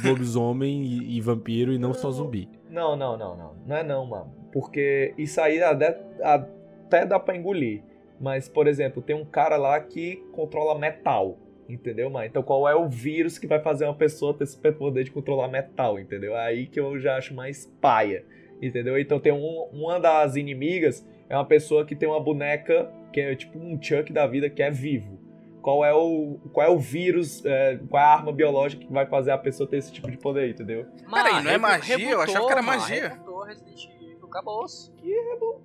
lobisomem 0.04 0.84
e, 0.84 1.16
e 1.16 1.20
vampiro 1.20 1.72
e 1.72 1.78
não 1.78 1.92
só 1.92 2.10
zumbi. 2.10 2.48
Não, 2.68 2.96
não, 2.96 3.18
não, 3.18 3.36
não. 3.36 3.56
Não 3.66 3.76
é 3.76 3.82
não, 3.82 4.06
mano. 4.06 4.32
Porque 4.52 5.12
isso 5.18 5.40
aí 5.40 5.60
até, 5.60 6.00
até 6.22 7.04
dá 7.04 7.18
pra 7.18 7.36
engolir. 7.36 7.82
Mas, 8.20 8.48
por 8.48 8.68
exemplo, 8.68 9.02
tem 9.02 9.16
um 9.16 9.24
cara 9.24 9.56
lá 9.56 9.80
que 9.80 10.16
controla 10.32 10.78
metal. 10.78 11.36
Entendeu, 11.72 12.10
mano? 12.10 12.26
Então 12.26 12.42
qual 12.42 12.68
é 12.68 12.74
o 12.74 12.88
vírus 12.88 13.38
que 13.38 13.46
vai 13.46 13.60
fazer 13.60 13.84
uma 13.84 13.94
pessoa 13.94 14.34
ter 14.34 14.46
superpoder 14.46 15.04
de 15.04 15.10
controlar 15.10 15.48
metal, 15.48 15.98
entendeu? 15.98 16.36
É 16.36 16.46
aí 16.46 16.66
que 16.66 16.80
eu 16.80 16.98
já 16.98 17.16
acho 17.16 17.34
mais 17.34 17.66
paia. 17.80 18.24
Entendeu? 18.60 18.98
Então 18.98 19.18
tem 19.18 19.32
um, 19.32 19.68
uma 19.72 19.98
das 19.98 20.36
inimigas 20.36 21.06
é 21.28 21.36
uma 21.36 21.46
pessoa 21.46 21.86
que 21.86 21.94
tem 21.94 22.08
uma 22.08 22.20
boneca 22.20 22.92
que 23.12 23.20
é 23.20 23.34
tipo 23.36 23.56
um 23.58 23.80
Chuck 23.80 24.12
da 24.12 24.26
vida 24.26 24.50
que 24.50 24.62
é 24.62 24.70
vivo. 24.70 25.18
Qual 25.62 25.84
é 25.84 25.94
o, 25.94 26.38
qual 26.52 26.66
é 26.66 26.70
o 26.70 26.78
vírus, 26.78 27.44
é, 27.44 27.78
qual 27.88 28.02
é 28.02 28.06
a 28.06 28.08
arma 28.08 28.32
biológica 28.32 28.84
que 28.84 28.92
vai 28.92 29.06
fazer 29.06 29.30
a 29.30 29.38
pessoa 29.38 29.68
ter 29.68 29.76
esse 29.76 29.92
tipo 29.92 30.10
de 30.10 30.16
poder, 30.16 30.50
entendeu? 30.50 30.86
Peraí, 31.08 31.42
não 31.44 31.50
é 31.50 31.58
magia? 31.58 32.10
Eu 32.10 32.20
achava 32.20 32.46
que 32.46 32.52
era 32.52 32.62
magia. 32.62 33.08
Rebutou 33.10 33.44
Resident 33.44 33.84
Evil, 34.00 34.26
acabou-se. 34.26 34.90
Que 34.92 35.08
rebu... 35.08 35.60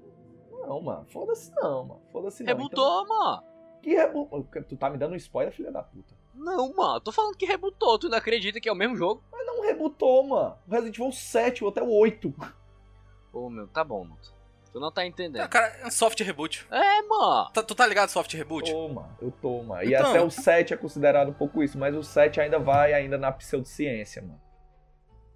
Não, 0.52 0.82
mano. 0.82 1.06
Foda-se 1.06 1.52
não, 1.56 1.86
mano. 1.86 2.02
Foda-se 2.12 2.44
não. 2.44 2.48
Rebutou, 2.48 3.08
mano. 3.08 3.44
Que. 3.86 4.62
Tu 4.64 4.76
tá 4.76 4.90
me 4.90 4.98
dando 4.98 5.14
um 5.14 5.16
spoiler, 5.16 5.54
filha 5.54 5.72
da 5.72 5.84
puta. 5.84 6.16
Não, 6.34 6.74
mano, 6.74 7.00
tô 7.00 7.12
falando 7.12 7.38
que 7.38 7.46
rebutou. 7.46 8.00
Tu 8.00 8.10
não 8.10 8.18
acredita 8.18 8.60
que 8.60 8.68
é 8.68 8.72
o 8.72 8.76
mesmo 8.76 8.96
jogo? 8.96 9.24
Mas 9.32 9.46
não 9.46 9.62
rebutou, 9.62 10.24
mano. 10.24 10.58
O 10.68 10.72
Resident 10.72 10.98
Evil 10.98 11.12
7, 11.12 11.64
ou 11.64 11.70
até 11.70 11.84
o 11.84 11.90
8. 11.92 12.34
Ô, 13.32 13.48
meu, 13.48 13.68
tá 13.68 13.84
bom, 13.84 14.04
mano. 14.04 14.18
Tu 14.74 14.80
não 14.80 14.92
tá 14.92 15.06
entendendo. 15.06 15.42
Ah, 15.44 15.48
cara, 15.48 15.68
é 15.82 15.86
um 15.86 15.92
soft 15.92 16.20
reboot. 16.20 16.66
É, 16.72 17.02
mano. 17.04 17.50
Tá- 17.54 17.62
tu 17.62 17.76
tá 17.76 17.86
ligado 17.86 18.10
soft 18.10 18.34
reboot? 18.34 18.72
Tô, 18.72 18.90
mano. 18.90 19.16
Eu 19.22 19.32
tô, 19.32 19.62
mano. 19.62 19.84
E 19.84 19.94
Então. 19.94 20.10
até 20.10 20.22
o 20.22 20.32
7 20.32 20.74
é 20.74 20.78
considerado 20.78 21.30
um 21.30 21.34
pouco 21.34 21.62
isso, 21.62 21.78
mas 21.78 21.96
o 21.96 22.02
7 22.04 22.42
ainda 22.42 22.58
vai 22.58 22.92
ainda 22.92 23.18
na 23.20 23.32
pseudociência, 23.32 24.22
mano. 24.24 24.42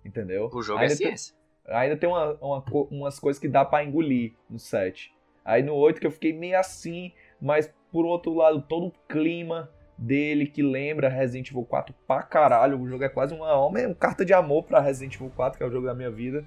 Entendeu? 0.03 0.49
O 0.51 0.61
jogo 0.63 0.79
ainda 0.79 0.93
é 0.93 0.97
ciência. 0.97 1.35
Tem, 1.65 1.75
ainda 1.75 1.95
tem 1.95 2.09
uma, 2.09 2.33
uma 2.41 2.63
umas 2.89 3.19
coisas 3.19 3.39
que 3.39 3.47
dá 3.47 3.63
pra 3.63 3.83
engolir 3.83 4.33
no 4.49 4.57
7. 4.57 5.13
Aí 5.45 5.61
no 5.61 5.75
8 5.75 6.01
que 6.01 6.07
eu 6.07 6.11
fiquei 6.11 6.33
meio 6.33 6.59
assim, 6.59 7.13
mas 7.39 7.71
por 7.91 8.05
outro 8.05 8.33
lado, 8.33 8.61
todo 8.61 8.87
o 8.87 8.93
clima 9.07 9.69
dele 9.97 10.45
que 10.47 10.61
lembra 10.61 11.09
Resident 11.09 11.49
Evil 11.49 11.65
4 11.65 11.93
pra 12.07 12.23
caralho. 12.23 12.79
O 12.79 12.87
jogo 12.87 13.03
é 13.03 13.09
quase 13.09 13.33
uma, 13.33 13.53
uma 13.65 13.95
carta 13.95 14.23
de 14.23 14.33
amor 14.33 14.63
pra 14.63 14.79
Resident 14.79 15.15
Evil 15.15 15.31
4, 15.35 15.57
que 15.57 15.63
é 15.63 15.67
o 15.67 15.71
jogo 15.71 15.87
da 15.87 15.93
minha 15.93 16.09
vida. 16.11 16.45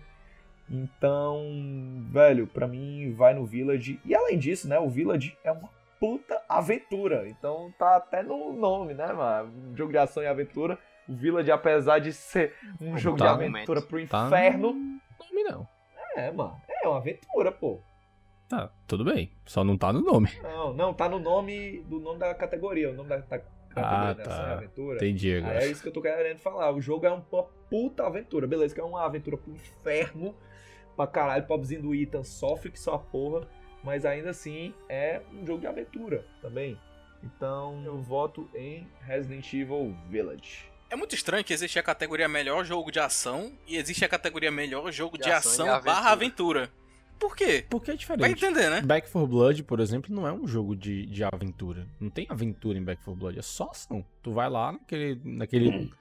Então, 0.70 1.42
velho, 2.10 2.46
pra 2.46 2.66
mim 2.66 3.12
vai 3.12 3.34
no 3.34 3.44
Village. 3.44 4.00
E 4.04 4.14
além 4.14 4.38
disso, 4.38 4.68
né, 4.68 4.78
o 4.78 4.88
Village 4.88 5.36
é 5.44 5.52
uma 5.52 5.68
puta 6.00 6.40
aventura. 6.48 7.28
Então 7.28 7.72
tá 7.78 7.96
até 7.96 8.22
no 8.22 8.52
nome, 8.52 8.94
né, 8.94 9.12
mano? 9.12 9.52
Um 9.70 9.76
jogo 9.76 9.92
de 9.92 9.98
ação 9.98 10.22
e 10.22 10.26
aventura. 10.26 10.78
O 11.08 11.14
Village, 11.14 11.50
apesar 11.50 11.98
de 11.98 12.12
ser 12.12 12.54
um 12.80 12.96
jogo 12.96 13.18
Tá. 13.18 13.34
de 13.34 13.44
aventura 13.44 13.82
pro 13.82 14.06
Tá. 14.08 14.26
inferno. 14.26 14.72
Nome 14.72 15.44
não. 15.44 15.68
É, 16.16 16.30
mano. 16.30 16.56
É 16.82 16.88
uma 16.88 16.98
aventura, 16.98 17.52
pô. 17.52 17.80
Tá, 18.52 18.70
tudo 18.86 19.02
bem. 19.02 19.32
Só 19.46 19.64
não 19.64 19.78
tá 19.78 19.90
no 19.94 20.02
nome. 20.02 20.28
Não, 20.42 20.74
não, 20.74 20.92
tá 20.92 21.08
no 21.08 21.18
nome 21.18 21.80
do 21.88 21.98
nome 21.98 22.18
da 22.18 22.34
categoria. 22.34 22.90
O 22.90 22.92
nome 22.92 23.08
da, 23.08 23.16
da 23.16 23.36
Ah, 23.74 23.74
categoria 23.74 24.14
de 24.14 24.20
ação 24.20 24.34
e 24.34 24.46
tá. 24.46 24.52
aventura. 24.52 24.96
Entendi 24.96 25.32
Aí 25.32 25.38
agora. 25.38 25.64
é 25.64 25.66
isso 25.70 25.82
que 25.82 25.88
eu 25.88 25.92
tô 25.92 26.02
querendo 26.02 26.38
falar. 26.38 26.70
O 26.70 26.78
jogo 26.80 27.06
é 27.06 27.10
uma 27.10 27.22
puta 27.70 28.06
aventura. 28.06 28.46
Beleza, 28.46 28.74
que 28.74 28.80
é 28.82 28.84
uma 28.84 29.06
aventura 29.06 29.38
pro 29.38 29.50
inferno. 29.54 30.34
Pra 30.94 31.06
caralho, 31.06 31.46
pobrezinho 31.46 31.80
do 31.80 31.94
Ethan 31.94 32.22
sofre 32.24 32.70
que 32.70 32.78
só 32.78 32.94
a 32.96 32.98
porra. 32.98 33.48
Mas 33.82 34.04
ainda 34.04 34.28
assim 34.28 34.74
é 34.86 35.22
um 35.32 35.46
jogo 35.46 35.60
de 35.62 35.66
aventura 35.66 36.26
também. 36.42 36.78
Então 37.24 37.82
eu 37.86 37.96
voto 38.02 38.50
em 38.54 38.86
Resident 39.00 39.50
Evil 39.54 39.96
Village. 40.10 40.66
É 40.90 40.94
muito 40.94 41.14
estranho 41.14 41.42
que 41.42 41.54
existe 41.54 41.78
a 41.78 41.82
categoria 41.82 42.28
melhor 42.28 42.66
jogo 42.66 42.92
de 42.92 43.00
ação 43.00 43.50
e 43.66 43.78
existe 43.78 44.04
a 44.04 44.08
categoria 44.10 44.50
melhor 44.50 44.92
jogo 44.92 45.16
de, 45.16 45.24
De 45.24 45.30
ação 45.30 45.64
ação, 45.66 45.78
e 45.80 45.84
barra 45.84 46.10
aventura. 46.12 46.70
Por 47.22 47.36
quê? 47.36 47.64
Porque 47.70 47.92
é 47.92 47.94
diferente. 47.94 48.20
Vai 48.20 48.30
entender, 48.32 48.68
né? 48.68 48.80
Back 48.82 49.08
4 49.10 49.26
Blood, 49.28 49.62
por 49.62 49.78
exemplo, 49.78 50.12
não 50.14 50.26
é 50.26 50.32
um 50.32 50.44
jogo 50.46 50.74
de, 50.74 51.06
de 51.06 51.22
aventura. 51.22 51.86
Não 52.00 52.10
tem 52.10 52.26
aventura 52.28 52.76
em 52.76 52.82
Back 52.82 53.00
4 53.04 53.18
Blood, 53.18 53.38
é 53.38 53.42
só 53.42 53.70
ação. 53.70 54.04
Tu 54.22 54.32
vai 54.32 54.50
lá 54.50 54.72
naquele, 54.72 55.20
naquele 55.24 55.92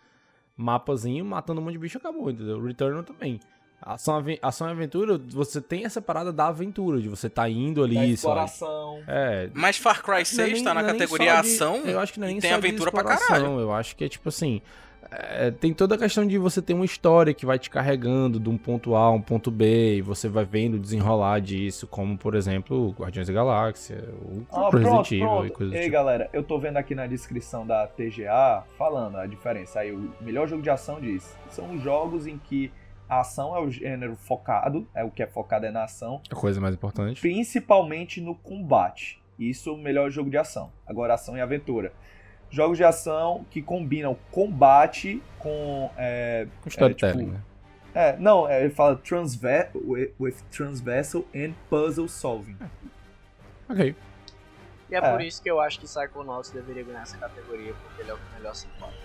mapazinho, 0.57 1.23
matando 1.23 1.61
um 1.61 1.64
monte 1.64 1.73
de 1.73 1.80
bicho 1.80 1.98
e 1.98 1.99
acabou, 1.99 2.30
entendeu? 2.31 2.60
Returnal 2.64 3.03
também. 3.03 3.39
Ação, 3.80 4.23
ação 4.43 4.68
e 4.68 4.72
aventura, 4.72 5.18
você 5.18 5.60
tem 5.60 5.85
essa 5.85 5.99
parada 6.02 6.31
da 6.31 6.48
aventura, 6.48 6.99
de 7.02 7.07
você 7.10 7.27
tá 7.30 7.49
indo 7.49 7.84
ali, 7.84 7.95
Da 7.95 8.02
só. 8.02 8.07
exploração. 8.14 9.03
É. 9.07 9.49
Mas 9.56 9.77
Far 9.77 10.03
Cry 10.03 10.11
Não 10.14 10.18
é 10.22 10.26
6 10.26 10.53
nem- 10.53 10.64
tá 10.64 10.73
na 10.73 10.81
é 10.81 10.85
categoria 10.85 11.31
de- 11.34 11.38
ação 11.39 11.77
eu 11.77 11.99
acho 11.99 12.14
que 12.14 12.19
não 12.19 12.27
é 12.27 12.30
e 12.30 12.34
nem 12.34 12.41
tem 12.41 12.52
só 12.52 12.60
de 12.60 12.68
aventura 12.68 12.91
pra 12.91 13.03
caralho. 13.03 13.60
Eu 13.60 13.72
acho 13.73 13.95
que 13.95 14.03
é 14.03 14.10
tipo 14.10 14.30
assim. 14.30 14.61
É, 15.11 15.51
tem 15.51 15.73
toda 15.73 15.95
a 15.95 15.97
questão 15.97 16.25
de 16.25 16.38
você 16.38 16.61
ter 16.61 16.73
uma 16.73 16.85
história 16.85 17.33
que 17.33 17.45
vai 17.45 17.59
te 17.59 17.69
carregando 17.69 18.39
de 18.39 18.49
um 18.49 18.57
ponto 18.57 18.95
A 18.95 19.01
a 19.01 19.11
um 19.11 19.21
ponto 19.21 19.51
B, 19.51 19.97
e 19.97 20.01
você 20.01 20.29
vai 20.29 20.45
vendo 20.45 20.79
desenrolar 20.79 21.39
disso, 21.39 21.85
como 21.85 22.17
por 22.17 22.33
exemplo 22.33 22.91
Guardiões 22.97 23.27
da 23.27 23.33
Galáxia, 23.33 23.97
o 24.21 24.45
Ah, 24.51 24.69
Resident 24.71 24.81
pronto, 24.91 25.13
Evil 25.13 25.27
pronto. 25.27 25.45
e 25.47 25.49
coisas 25.51 25.75
Ei, 25.75 25.81
tipo. 25.81 25.93
galera, 25.93 26.29
eu 26.31 26.41
tô 26.43 26.57
vendo 26.57 26.77
aqui 26.77 26.95
na 26.95 27.07
descrição 27.07 27.67
da 27.67 27.85
TGA 27.88 28.63
falando 28.77 29.17
a 29.17 29.25
diferença. 29.25 29.81
Aí, 29.81 29.91
o 29.91 30.11
melhor 30.21 30.47
jogo 30.47 30.61
de 30.63 30.69
ação 30.69 31.01
diz: 31.01 31.38
são 31.49 31.75
os 31.75 31.81
jogos 31.83 32.25
em 32.25 32.38
que 32.38 32.71
a 33.09 33.19
ação 33.19 33.53
é 33.53 33.59
o 33.59 33.69
gênero 33.69 34.15
focado, 34.15 34.88
é 34.95 35.03
o 35.03 35.11
que 35.11 35.21
é 35.21 35.27
focado 35.27 35.65
é 35.65 35.71
na 35.71 35.83
ação, 35.83 36.21
A 36.31 36.35
coisa 36.35 36.61
mais 36.61 36.73
importante. 36.73 37.19
principalmente 37.19 38.21
no 38.21 38.33
combate. 38.35 39.21
Isso 39.38 39.69
é 39.69 39.73
o 39.73 39.77
melhor 39.77 40.09
jogo 40.09 40.29
de 40.29 40.38
ação. 40.38 40.71
Agora, 40.88 41.15
ação 41.15 41.35
e 41.35 41.41
aventura. 41.41 41.91
Jogos 42.52 42.78
de 42.78 42.84
ação 42.84 43.45
que 43.49 43.61
combinam 43.61 44.15
combate 44.30 45.23
com. 45.40 45.90
É, 45.98 46.48
Com 46.61 46.68
storytelling, 46.69 47.23
é, 47.23 47.26
tipo, 47.26 47.32
né? 47.34 47.41
é, 47.95 48.18
não, 48.18 48.48
é, 48.48 48.61
ele 48.64 48.73
fala 48.73 48.95
transver 48.98 49.72
with, 49.73 50.11
with 50.19 50.36
transversal 50.52 51.26
and 51.34 51.53
puzzle 51.69 52.07
solving. 52.10 52.57
Ok. 53.69 53.95
E 54.90 54.95
é, 54.95 54.98
É. 54.98 55.11
por 55.11 55.22
isso 55.22 55.41
que 55.41 55.49
eu 55.49 55.61
acho 55.61 55.80
que 55.80 55.86
Psychonauts 55.86 56.52
deveria 56.52 56.84
ganhar 56.84 57.03
essa 57.03 57.18
categoria, 57.18 57.73
porque 57.73 58.02
ele 58.02 58.11
é 58.11 58.14
o 58.14 58.18
que 58.18 58.34
melhor 58.36 58.53
se 58.53 58.68
pode. 58.78 58.95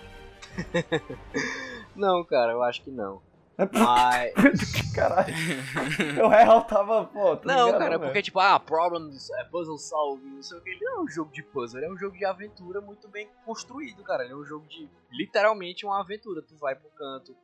não, 1.95 2.23
cara, 2.25 2.51
eu 2.51 2.61
acho 2.61 2.81
que 2.83 2.91
não. 2.91 3.21
Mas. 3.57 4.33
Caralho. 4.93 5.33
Eu 6.17 6.27
real 6.27 6.63
tava, 6.63 7.05
pô, 7.05 7.35
tá 7.37 7.47
Não, 7.47 7.71
cara, 7.77 7.99
porque 7.99 8.21
tipo, 8.21 8.39
ah, 8.39 8.59
problems, 8.59 9.29
é 9.31 9.43
puzzle 9.45 9.77
solving, 9.77 10.29
não 10.29 10.43
sei 10.43 10.57
o 10.57 10.61
que. 10.61 10.69
Ele 10.69 10.85
não 10.85 10.97
é 10.97 11.01
um 11.01 11.07
jogo 11.07 11.31
de 11.31 11.41
puzzle, 11.43 11.79
ele 11.79 11.87
é 11.87 11.91
um 11.91 11.97
jogo 11.97 12.15
de 12.17 12.25
aventura 12.25 12.81
muito 12.81 13.07
bem 13.07 13.27
construído, 13.45 14.03
cara. 14.03 14.23
Ele 14.23 14.33
é 14.33 14.35
um 14.35 14.45
jogo 14.45 14.67
de 14.67 14.87
literalmente 15.11 15.85
uma 15.85 15.99
aventura. 15.99 16.41
Tu 16.41 16.55
vai 16.57 16.75
pro 16.75 16.89
canto, 16.91 17.35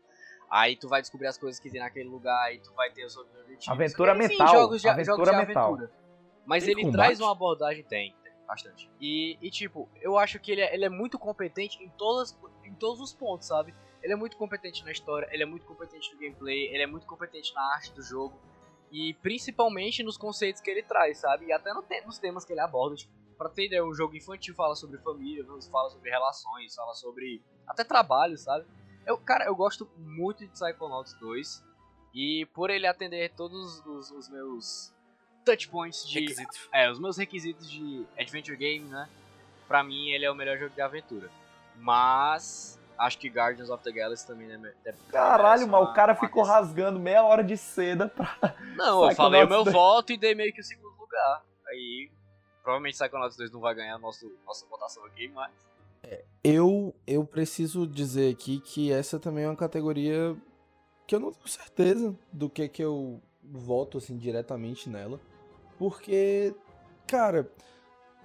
aí 0.49 0.75
tu 0.75 0.87
vai 0.87 1.01
descobrir 1.01 1.27
as 1.27 1.37
coisas 1.37 1.59
que 1.59 1.69
tem 1.69 1.81
naquele 1.81 2.09
lugar, 2.09 2.43
aí 2.45 2.59
tu 2.59 2.71
vai 2.73 2.91
ter 2.91 3.05
os 3.05 3.17
objetivos. 3.17 3.67
Aventura 3.67 4.11
Enfim, 4.15 4.27
mental, 4.37 4.47
Jogos 4.47 4.81
de, 4.81 4.89
aventura 4.89 5.15
jogos 5.25 5.29
de 5.41 5.47
mental. 5.47 5.73
aventura. 5.73 5.91
Mas 6.45 6.63
Tem 6.63 6.73
ele 6.73 6.81
combate? 6.83 6.97
traz 6.97 7.19
uma 7.21 7.31
abordagem, 7.31 7.83
tem, 7.85 8.13
tem 8.21 8.33
bastante. 8.45 8.89
E, 8.99 9.37
e, 9.41 9.49
tipo, 9.49 9.87
eu 10.01 10.17
acho 10.17 10.39
que 10.39 10.51
ele 10.51 10.61
é, 10.61 10.75
ele 10.75 10.85
é 10.85 10.89
muito 10.89 11.17
competente 11.17 11.81
em, 11.81 11.89
todas, 11.97 12.37
em 12.65 12.73
todos 12.73 12.99
os 12.99 13.13
pontos, 13.13 13.47
sabe? 13.47 13.73
Ele 14.03 14.13
é 14.13 14.15
muito 14.15 14.37
competente 14.37 14.83
na 14.83 14.91
história, 14.91 15.27
ele 15.31 15.43
é 15.43 15.45
muito 15.45 15.65
competente 15.65 16.13
no 16.13 16.19
gameplay, 16.19 16.67
ele 16.67 16.83
é 16.83 16.87
muito 16.87 17.07
competente 17.07 17.53
na 17.53 17.73
arte 17.73 17.91
do 17.93 18.01
jogo. 18.01 18.37
E 18.91 19.13
principalmente 19.15 20.03
nos 20.03 20.17
conceitos 20.17 20.61
que 20.61 20.69
ele 20.69 20.83
traz, 20.83 21.19
sabe? 21.19 21.47
E 21.47 21.51
até 21.51 21.73
nos 22.05 22.19
temas 22.19 22.45
que 22.45 22.53
ele 22.53 22.59
aborda. 22.59 22.95
Tipo, 22.95 23.11
pra 23.37 23.49
ter 23.49 23.65
ideia, 23.65 23.83
o 23.83 23.93
jogo 23.93 24.15
infantil 24.15 24.53
fala 24.53 24.75
sobre 24.75 24.99
família, 24.99 25.43
fala 25.71 25.89
sobre 25.89 26.11
relações, 26.11 26.75
fala 26.75 26.93
sobre 26.93 27.41
até 27.65 27.83
trabalho, 27.83 28.37
sabe? 28.37 28.65
Eu, 29.05 29.17
cara, 29.17 29.45
eu 29.45 29.55
gosto 29.55 29.89
muito 29.97 30.45
de 30.45 30.51
Psychonauts 30.51 31.13
2. 31.15 31.63
E 32.13 32.45
por 32.53 32.69
ele 32.69 32.85
atender 32.85 33.31
todos 33.33 33.79
os, 33.85 34.11
os 34.11 34.29
meus 34.29 34.93
touch 35.43 35.67
points 35.67 36.07
de. 36.07 36.19
Requisitos. 36.19 36.69
É, 36.71 36.89
os 36.89 36.99
meus 36.99 37.17
requisitos 37.17 37.69
de 37.69 38.05
adventure 38.17 38.55
game, 38.55 38.87
né? 38.87 39.09
Pra 39.67 39.83
mim, 39.83 40.09
ele 40.09 40.25
é 40.25 40.31
o 40.31 40.35
melhor 40.35 40.57
jogo 40.57 40.73
de 40.73 40.81
aventura. 40.81 41.29
Mas. 41.77 42.79
Acho 42.97 43.17
que 43.17 43.27
Guardians 43.27 43.69
of 43.69 43.83
the 43.83 43.91
Galaxy 43.91 44.25
também 44.25 44.51
é. 44.51 44.73
é 44.85 44.93
Caralho, 45.09 45.67
mas 45.67 45.89
o 45.89 45.93
cara 45.93 46.15
ficou 46.15 46.43
rasgando 46.43 46.99
meia 46.99 47.23
hora 47.23 47.43
de 47.43 47.57
seda 47.57 48.07
pra. 48.07 48.55
Não, 48.75 49.09
eu 49.09 49.15
falei 49.15 49.43
o 49.43 49.49
meu 49.49 49.65
voto 49.65 50.13
e 50.13 50.17
dei 50.17 50.35
meio 50.35 50.53
que 50.53 50.61
o 50.61 50.63
segundo 50.63 50.95
lugar. 50.99 51.43
Aí. 51.67 52.11
Provavelmente 52.61 52.97
Psychonauts 52.97 53.35
2 53.35 53.51
não 53.51 53.59
vai 53.59 53.75
ganhar 53.75 53.97
nosso, 53.97 54.31
nossa 54.45 54.65
votação 54.67 55.03
aqui, 55.05 55.27
mas. 55.29 55.51
Eu, 56.43 56.93
eu 57.07 57.25
preciso 57.25 57.87
dizer 57.87 58.31
aqui 58.33 58.59
que 58.59 58.91
essa 58.91 59.19
também 59.19 59.45
é 59.45 59.47
uma 59.47 59.55
categoria 59.55 60.35
que 61.07 61.15
eu 61.15 61.19
não 61.19 61.31
tenho 61.31 61.47
certeza 61.47 62.15
do 62.31 62.49
que 62.49 62.67
que 62.67 62.83
eu 62.83 63.21
voto 63.43 63.97
assim 63.97 64.17
diretamente 64.17 64.89
nela, 64.89 65.19
porque 65.77 66.53
cara, 67.07 67.49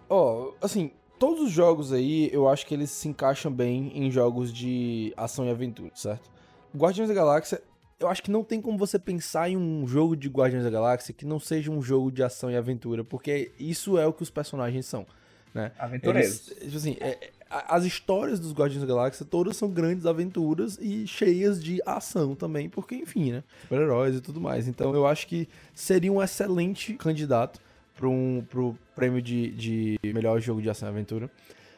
ó, 0.09 0.53
assim, 0.61 0.93
todos 1.19 1.43
os 1.45 1.51
jogos 1.51 1.93
aí, 1.93 2.31
eu 2.32 2.49
acho 2.49 2.66
que 2.66 2.74
eles 2.74 2.90
se 2.90 3.09
encaixam 3.09 3.53
bem 3.53 3.90
em 3.95 4.11
jogos 4.11 4.53
de 4.53 5.12
ação 5.16 5.45
e 5.47 5.51
aventura, 5.51 5.90
certo? 5.95 6.31
Guardiões 6.77 7.09
da 7.09 7.15
Galáxia, 7.15 7.62
eu 7.99 8.09
acho 8.09 8.23
que 8.23 8.31
não 8.31 8.45
tem 8.45 8.61
como 8.61 8.78
você 8.78 8.99
pensar 8.99 9.49
em 9.51 9.57
um 9.57 9.86
jogo 9.86 10.16
de 10.16 10.28
Guardiões 10.28 10.65
da 10.65 10.70
Galáxia 10.70 11.12
que 11.15 11.27
não 11.27 11.40
seja 11.40 11.70
um 11.70 11.82
jogo 11.82 12.12
de 12.12 12.23
ação 12.23 12.51
e 12.51 12.57
aventura, 12.57 13.03
porque 13.03 13.51
isso 13.59 13.99
é 13.99 14.07
o 14.07 14.12
que 14.12 14.23
os 14.23 14.31
personagens 14.31 14.86
são, 14.86 15.07
né? 15.53 15.73
Aventureiros. 15.78 16.49
Eles- 16.51 16.62
tipo 16.65 16.77
assim, 16.77 16.97
é- 17.01 17.31
a- 17.51 17.77
as 17.77 17.85
histórias 17.85 18.39
dos 18.39 18.53
Guardiões 18.53 18.86
da 18.86 18.95
Galáxia 18.95 19.24
todas 19.27 19.57
são 19.57 19.69
grandes 19.70 20.07
aventuras 20.07 20.78
e 20.81 21.07
cheias 21.07 21.62
de 21.62 21.81
ação 21.86 22.35
também, 22.35 22.69
porque 22.69 22.95
enfim, 22.95 23.32
né? 23.32 23.43
Super-heróis 23.62 24.15
e 24.16 24.20
tudo 24.20 24.40
mais. 24.40 24.69
Então 24.69 24.95
eu 24.95 25.07
acho 25.07 25.27
que 25.27 25.49
seria 25.74 26.12
um 26.12 26.23
excelente 26.23 26.95
candidato 26.95 27.59
para 27.99 28.09
um, 28.09 28.45
pro 28.49 28.79
prêmio 28.95 29.20
de, 29.20 29.51
de 29.51 29.99
melhor 30.05 30.41
jogo 30.41 30.62
de 30.62 30.70
ação 30.70 30.89
e 30.89 30.93
aventura. 30.93 31.29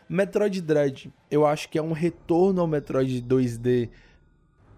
Metroid 0.07 0.61
Dread, 0.61 1.11
eu 1.31 1.47
acho 1.47 1.69
que 1.69 1.79
é 1.79 1.83
um 1.83 1.93
retorno 1.93 2.61
ao 2.61 2.67
Metroid 2.67 3.23
2D 3.23 3.89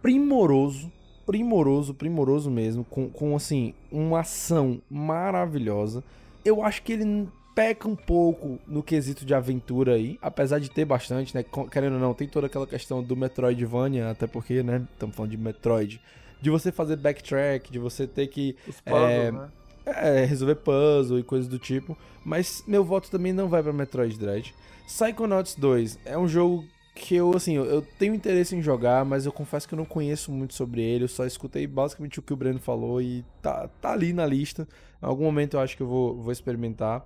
primoroso, 0.01 0.93
primoroso, 1.27 1.95
primoroso 1.95 2.51
mesmo, 2.51 2.85
com, 2.85 3.09
com 3.09 3.35
assim, 3.35 3.75
uma 3.91 4.21
ação 4.21 4.81
maravilhosa. 4.89 6.05
Eu 6.45 6.63
acho 6.63 6.83
que 6.83 6.93
ele 6.93 7.29
peca 7.55 7.89
um 7.89 7.97
pouco 7.97 8.59
no 8.67 8.83
quesito 8.83 9.25
de 9.25 9.35
aventura 9.35 9.95
aí, 9.95 10.19
apesar 10.23 10.59
de 10.59 10.71
ter 10.71 10.85
bastante, 10.85 11.35
né? 11.35 11.45
Querendo 11.71 11.95
ou 11.95 12.01
não, 12.01 12.15
tem 12.15 12.29
toda 12.29 12.47
aquela 12.47 12.67
questão 12.67 13.03
do 13.03 13.17
Metroidvania, 13.17 14.11
até 14.11 14.27
porque, 14.27 14.63
né? 14.63 14.87
Estamos 14.93 15.17
falando 15.17 15.31
de 15.31 15.39
Metroid. 15.39 16.01
De 16.41 16.51
você 16.51 16.73
fazer 16.73 16.97
backtrack, 16.97 17.71
de 17.71 17.79
você 17.79 18.07
ter 18.07 18.27
que. 18.27 18.57
puzzles, 18.85 19.11
é, 19.11 19.33
né? 19.33 19.49
É, 19.87 20.25
resolver 20.25 20.57
puzzle 20.57 21.19
e 21.19 21.23
coisas 21.23 21.49
do 21.49 21.59
tipo. 21.59 21.97
Mas 22.25 22.63
meu 22.67 22.85
voto 22.85 23.11
também 23.11 23.33
não 23.33 23.49
vai 23.49 23.63
pra 23.63 23.73
Metroid 23.73 24.19
Dread. 24.19 24.55
Psychonauts 24.87 25.55
2 25.55 25.99
é 26.05 26.19
um 26.19 26.29
jogo 26.29 26.65
que 26.95 27.15
eu, 27.17 27.35
assim, 27.35 27.55
eu, 27.55 27.83
tenho 27.99 28.15
interesse 28.15 28.55
em 28.55 28.61
jogar, 28.61 29.05
mas 29.05 29.25
eu 29.25 29.33
confesso 29.33 29.67
que 29.67 29.75
eu 29.75 29.79
não 29.79 29.85
conheço 29.85 30.31
muito 30.31 30.55
sobre 30.55 30.83
ele. 30.83 31.05
Eu 31.05 31.09
só 31.09 31.25
escutei 31.25 31.67
basicamente 31.67 32.19
o 32.19 32.23
que 32.23 32.33
o 32.33 32.37
Breno 32.37 32.59
falou 32.59 33.01
e 33.01 33.25
tá, 33.41 33.69
tá 33.81 33.93
ali 33.93 34.13
na 34.13 34.27
lista. 34.27 34.69
Em 35.03 35.07
algum 35.07 35.25
momento 35.25 35.55
eu 35.55 35.61
acho 35.61 35.77
que 35.77 35.83
eu 35.83 35.87
vou, 35.87 36.17
vou 36.17 36.33
experimentar. 36.33 37.05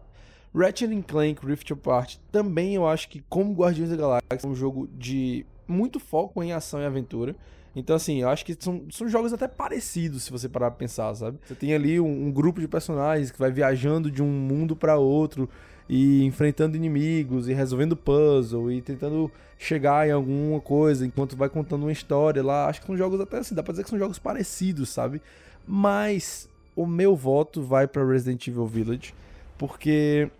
Ratchet 0.55 1.03
Clank 1.03 1.45
Rift 1.47 1.71
Apart 1.73 2.17
também 2.33 2.75
eu 2.75 2.89
acho 2.89 3.09
que, 3.09 3.23
como 3.29 3.53
Guardiões 3.53 3.91
da 3.91 3.97
Galáxia, 3.97 4.27
é 4.43 4.47
um 4.47 4.55
jogo 4.55 4.89
de 4.89 5.45
muito 5.69 6.01
foco 6.01 6.43
em 6.43 6.53
ação 6.53 6.81
e 6.81 6.85
aventura. 6.85 7.37
Então, 7.77 7.95
assim, 7.95 8.23
eu 8.23 8.31
acho 8.31 8.43
que 8.43 8.57
são, 8.59 8.85
são 8.91 9.07
jogos 9.07 9.35
até 9.35 9.47
parecidos, 9.47 10.23
se 10.23 10.33
você 10.33 10.49
parar 10.49 10.71
pra 10.71 10.79
pensar, 10.79 11.15
sabe? 11.15 11.39
Você 11.45 11.55
tem 11.55 11.75
ali 11.75 12.01
um, 12.01 12.29
um 12.29 12.33
grupo 12.33 12.59
de 12.59 12.67
personagens 12.67 13.31
que 13.31 13.39
vai 13.39 13.53
viajando 13.53 14.11
de 14.11 14.23
um 14.23 14.31
mundo 14.31 14.75
pra 14.75 14.97
outro 14.97 15.47
e 15.87 16.25
enfrentando 16.25 16.75
inimigos 16.75 17.49
e 17.49 17.53
resolvendo 17.53 17.95
puzzle 17.95 18.73
e 18.73 18.81
tentando 18.81 19.31
chegar 19.59 20.09
em 20.09 20.11
alguma 20.11 20.59
coisa 20.59 21.07
enquanto 21.07 21.37
vai 21.37 21.51
contando 21.51 21.83
uma 21.83 21.93
história 21.93 22.43
lá. 22.43 22.67
Acho 22.67 22.81
que 22.81 22.87
são 22.87 22.97
jogos 22.97 23.21
até 23.21 23.39
assim, 23.39 23.55
dá 23.55 23.63
pra 23.63 23.73
dizer 23.73 23.85
que 23.85 23.91
são 23.91 23.99
jogos 23.99 24.19
parecidos, 24.19 24.89
sabe? 24.89 25.21
Mas 25.69 26.49
o 26.75 26.87
meu 26.87 27.15
voto 27.15 27.63
vai 27.63 27.87
pra 27.87 28.07
Resident 28.07 28.47
Evil 28.49 28.67
Village, 28.67 29.15
porque 29.59 30.31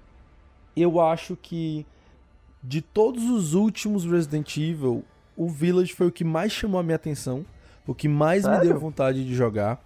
eu 0.75 0.99
acho 1.03 1.37
que 1.37 1.85
de 2.63 2.81
todos 2.81 3.29
os 3.29 3.53
últimos 3.53 4.07
Resident 4.07 4.57
Evil, 4.57 5.05
o 5.37 5.49
Village 5.49 5.93
foi 5.95 6.07
o 6.07 6.13
que 6.13 6.25
mais 6.25 6.53
chamou 6.53 6.81
a 6.81 6.83
minha 6.83 6.97
atenção, 6.97 7.45
o 7.87 7.95
que 7.95 8.09
mais 8.09 8.45
me 8.47 8.55
Sério? 8.55 8.71
deu 8.71 8.81
vontade 8.81 9.25
de 9.25 9.35
jogar, 9.35 9.81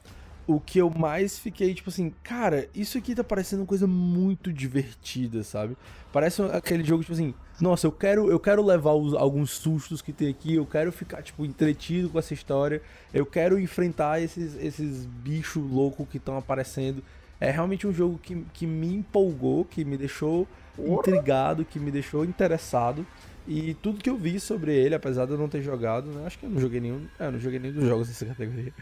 o 0.46 0.58
que 0.58 0.78
eu 0.78 0.90
mais 0.90 1.38
fiquei 1.38 1.72
tipo 1.74 1.90
assim, 1.90 2.12
cara, 2.24 2.66
isso 2.74 2.96
aqui 2.98 3.14
tá 3.14 3.22
parecendo 3.22 3.62
uma 3.62 3.68
coisa 3.68 3.86
muito 3.86 4.52
divertida, 4.52 5.42
sabe? 5.44 5.76
Parece 6.12 6.42
aquele 6.42 6.82
jogo 6.82 7.02
tipo 7.02 7.12
assim, 7.12 7.34
nossa, 7.60 7.86
eu 7.86 7.92
quero 7.92 8.28
eu 8.30 8.40
quero 8.40 8.64
levar 8.64 8.94
os- 8.94 9.14
alguns 9.14 9.50
sustos 9.50 10.00
que 10.02 10.12
tem 10.12 10.28
aqui, 10.28 10.54
eu 10.54 10.66
quero 10.66 10.90
ficar 10.90 11.22
tipo 11.22 11.44
entretido 11.44 12.08
com 12.08 12.18
essa 12.18 12.34
história, 12.34 12.82
eu 13.14 13.24
quero 13.26 13.60
enfrentar 13.60 14.20
esses 14.20 14.56
esses 14.56 15.04
bichos 15.06 15.62
loucos 15.70 16.08
que 16.08 16.16
estão 16.16 16.36
aparecendo. 16.38 17.02
É 17.38 17.50
realmente 17.50 17.86
um 17.86 17.92
jogo 17.92 18.18
que, 18.22 18.44
que 18.52 18.66
me 18.66 18.92
empolgou, 18.94 19.64
que 19.64 19.82
me 19.84 19.96
deixou 19.96 20.46
intrigado, 20.78 21.64
que 21.64 21.78
me 21.78 21.90
deixou 21.90 22.24
interessado. 22.24 23.06
E 23.52 23.74
tudo 23.74 24.00
que 24.00 24.08
eu 24.08 24.16
vi 24.16 24.38
sobre 24.38 24.72
ele, 24.72 24.94
apesar 24.94 25.26
de 25.26 25.32
eu 25.32 25.36
não 25.36 25.48
ter 25.48 25.60
jogado, 25.60 26.08
né? 26.08 26.24
Acho 26.24 26.38
que 26.38 26.46
eu 26.46 26.50
não 26.50 26.60
joguei 26.60 26.80
nenhum. 26.80 27.04
É, 27.18 27.26
eu 27.26 27.32
não 27.32 27.38
joguei 27.40 27.58
nenhum 27.58 27.74
dos 27.74 27.84
jogos 27.84 28.06
dessa 28.06 28.24
categoria. 28.24 28.72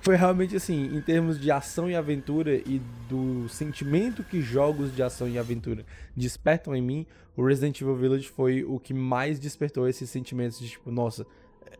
Foi 0.00 0.16
realmente 0.16 0.56
assim, 0.56 0.96
em 0.96 1.00
termos 1.02 1.38
de 1.38 1.50
ação 1.50 1.90
e 1.90 1.94
aventura 1.94 2.56
e 2.56 2.80
do 3.06 3.46
sentimento 3.50 4.24
que 4.24 4.40
jogos 4.40 4.96
de 4.96 5.02
ação 5.02 5.28
e 5.28 5.38
aventura 5.38 5.84
despertam 6.16 6.74
em 6.74 6.80
mim, 6.80 7.06
o 7.36 7.44
Resident 7.44 7.78
Evil 7.82 7.96
Village 7.96 8.30
foi 8.30 8.64
o 8.64 8.80
que 8.80 8.94
mais 8.94 9.38
despertou 9.38 9.86
esses 9.86 10.08
sentimentos 10.08 10.58
de 10.58 10.70
tipo, 10.70 10.90
nossa, 10.90 11.26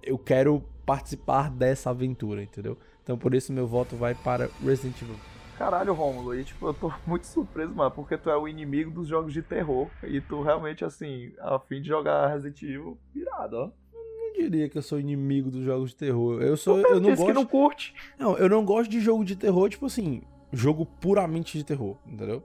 eu 0.03 0.19
quero 0.19 0.63
participar 0.85 1.49
dessa 1.51 1.89
aventura, 1.89 2.43
entendeu? 2.43 2.77
Então 3.03 3.17
por 3.17 3.35
isso 3.35 3.55
meu 3.55 3.67
voto 3.67 3.97
vai 3.97 4.15
para 4.15 4.51
Resident 4.63 5.01
Evil. 5.01 5.17
Caralho, 5.59 5.93
Rômulo, 5.95 6.35
e 6.35 6.45
tipo, 6.45 6.67
eu 6.67 6.75
tô 6.75 6.93
muito 7.07 7.27
surpreso, 7.27 7.73
mano, 7.75 7.91
porque 7.91 8.17
tu 8.19 8.29
é 8.31 8.37
o 8.37 8.49
inimigo 8.49 8.91
dos 8.91 9.07
jogos 9.09 9.33
de 9.33 9.41
terror 9.43 9.89
e 10.03 10.21
tu 10.21 10.43
realmente, 10.43 10.85
assim, 10.85 11.33
a 11.41 11.59
fim 11.59 11.81
de 11.81 11.89
jogar 11.89 12.27
Resident 12.29 12.61
Evil 12.63 12.99
virado, 13.15 13.57
ó. 13.57 13.71
não 13.93 14.33
diria 14.35 14.69
que 14.69 14.77
eu 14.79 14.83
sou 14.83 14.99
inimigo 14.99 15.51
dos 15.51 15.65
jogos 15.65 15.91
de 15.91 15.97
terror. 15.97 16.43
Eu 16.43 16.57
sou. 16.57 16.83
Tu 16.83 16.89
Eu 16.89 17.01
não 17.01 17.11
gosto. 17.11 17.27
que 17.27 17.33
não 17.33 17.47
curte. 17.47 17.95
Não, 18.19 18.37
eu 18.37 18.49
não 18.49 18.65
gosto 18.65 18.91
de 18.91 19.01
jogo 19.01 19.25
de 19.25 19.37
terror, 19.37 19.69
tipo 19.69 19.87
assim, 19.87 20.23
jogo 20.53 20.85
puramente 20.85 21.57
de 21.57 21.65
terror, 21.65 21.97
entendeu? 22.07 22.43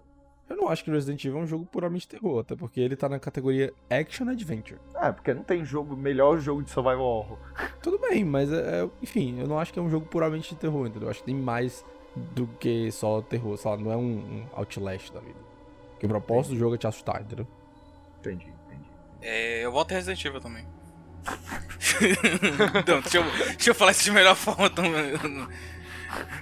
Eu 0.47 0.55
não 0.57 0.67
acho 0.67 0.83
que 0.83 0.89
Resident 0.89 1.23
Evil 1.25 1.39
é 1.39 1.43
um 1.43 1.47
jogo 1.47 1.63
puramente 1.65 2.01
de 2.07 2.17
terror, 2.17 2.39
até 2.39 2.55
porque 2.55 2.79
ele 2.79 2.95
tá 2.95 3.07
na 3.07 3.19
categoria 3.19 3.71
Action 3.87 4.27
Adventure. 4.29 4.79
É, 4.95 5.11
porque 5.11 5.31
não 5.31 5.43
tem 5.43 5.63
jogo, 5.63 5.95
melhor 5.95 6.39
jogo 6.39 6.63
de 6.63 6.71
survival 6.71 7.05
horror. 7.05 7.37
Tudo 7.83 7.99
bem, 7.99 8.25
mas 8.25 8.51
é, 8.51 8.83
é- 8.83 8.89
enfim, 9.01 9.39
eu 9.39 9.47
não 9.47 9.59
acho 9.59 9.71
que 9.71 9.77
é 9.77 9.81
um 9.81 9.89
jogo 9.91 10.07
puramente 10.07 10.49
de 10.49 10.59
terror, 10.59 10.87
entendeu? 10.87 11.05
Eu 11.07 11.11
acho 11.11 11.19
que 11.19 11.25
tem 11.27 11.35
mais 11.35 11.85
do 12.15 12.47
que 12.59 12.91
só 12.91 13.21
terror, 13.21 13.57
sei 13.57 13.71
lá, 13.71 13.77
não 13.77 13.91
é 13.91 13.97
um, 13.97 14.01
um 14.01 14.47
Outlast 14.53 15.11
da 15.11 15.19
vida. 15.19 15.39
Porque 15.91 16.05
o 16.05 16.09
propósito 16.09 16.53
do 16.53 16.59
jogo 16.59 16.75
é 16.75 16.77
te 16.77 16.87
assustar, 16.87 17.21
entendeu? 17.21 17.47
Entendi, 18.19 18.53
entendi. 18.67 18.89
É, 19.21 19.65
eu 19.65 19.71
voto 19.71 19.91
em 19.91 19.95
Resident 19.95 20.23
Evil 20.23 20.41
também. 20.41 20.65
não, 22.87 23.01
deixa 23.01 23.17
eu, 23.17 23.23
deixa 23.23 23.69
eu 23.69 23.75
falar 23.75 23.91
isso 23.91 24.03
de 24.03 24.11
melhor 24.11 24.35
forma 24.35 24.69
também. 24.69 25.13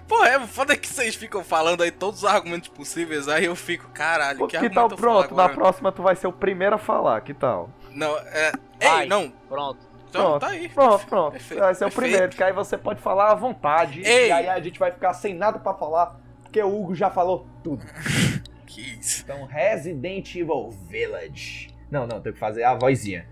Pô, 0.08 0.24
é 0.24 0.40
foda 0.48 0.78
que 0.78 0.88
vocês 0.88 1.16
ficam 1.16 1.44
falando 1.44 1.84
aí 1.84 1.92
todos 1.92 2.24
os 2.24 2.26
argumentos 2.30 2.70
possíveis, 2.70 3.28
aí 3.28 3.46
eu 3.46 3.56
fico, 3.56 3.90
caralho, 3.90 4.40
Pô, 4.40 4.48
que, 4.48 4.58
que 4.58 4.70
tal? 4.70 4.88
Pronto, 4.90 5.36
na 5.36 5.50
próxima 5.50 5.92
tu 5.92 6.02
vai 6.02 6.16
ser 6.16 6.28
o 6.28 6.32
primeiro 6.32 6.76
a 6.76 6.78
falar, 6.78 7.22
que 7.22 7.34
tal? 7.34 7.70
Não, 7.92 8.18
é. 8.18 8.52
Vai, 8.82 9.04
Ei, 9.04 9.10
não. 9.10 9.30
Pronto. 9.50 9.87
Então, 10.10 10.22
Pronto, 10.40 10.40
tá 10.42 10.48
aí. 10.48 10.70
pronto, 10.70 11.06
pronto. 11.08 11.32
Perfeito, 11.34 11.60
vai 11.60 11.76
ser 11.76 11.86
o 11.86 11.88
perfeito. 11.88 12.10
primeiro, 12.12 12.36
que 12.36 12.44
aí 12.44 12.54
você 12.54 12.78
pode 12.78 13.02
falar 13.02 13.32
à 13.32 13.36
vontade. 13.36 14.02
Ei. 14.06 14.28
E 14.30 14.32
aí 14.32 14.48
a 14.48 14.60
gente 14.60 14.80
vai 14.80 14.92
ficar 14.92 15.14
sem 15.14 15.34
nada 15.34 15.60
pra 15.60 15.74
falar, 15.74 16.20
porque 16.44 16.62
o 16.62 16.68
Hugo 16.82 16.96
já 16.96 17.10
falou 17.10 17.46
tudo. 17.64 17.84
Que 18.68 18.82
isso. 19.00 19.24
Então, 19.24 19.46
Resident 19.46 20.36
Evil 20.36 20.70
Village. 20.88 21.74
Não, 21.90 22.06
não, 22.06 22.20
tem 22.22 22.32
que 22.34 22.38
fazer 22.38 22.64
a 22.64 22.76
vozinha. 22.76 23.26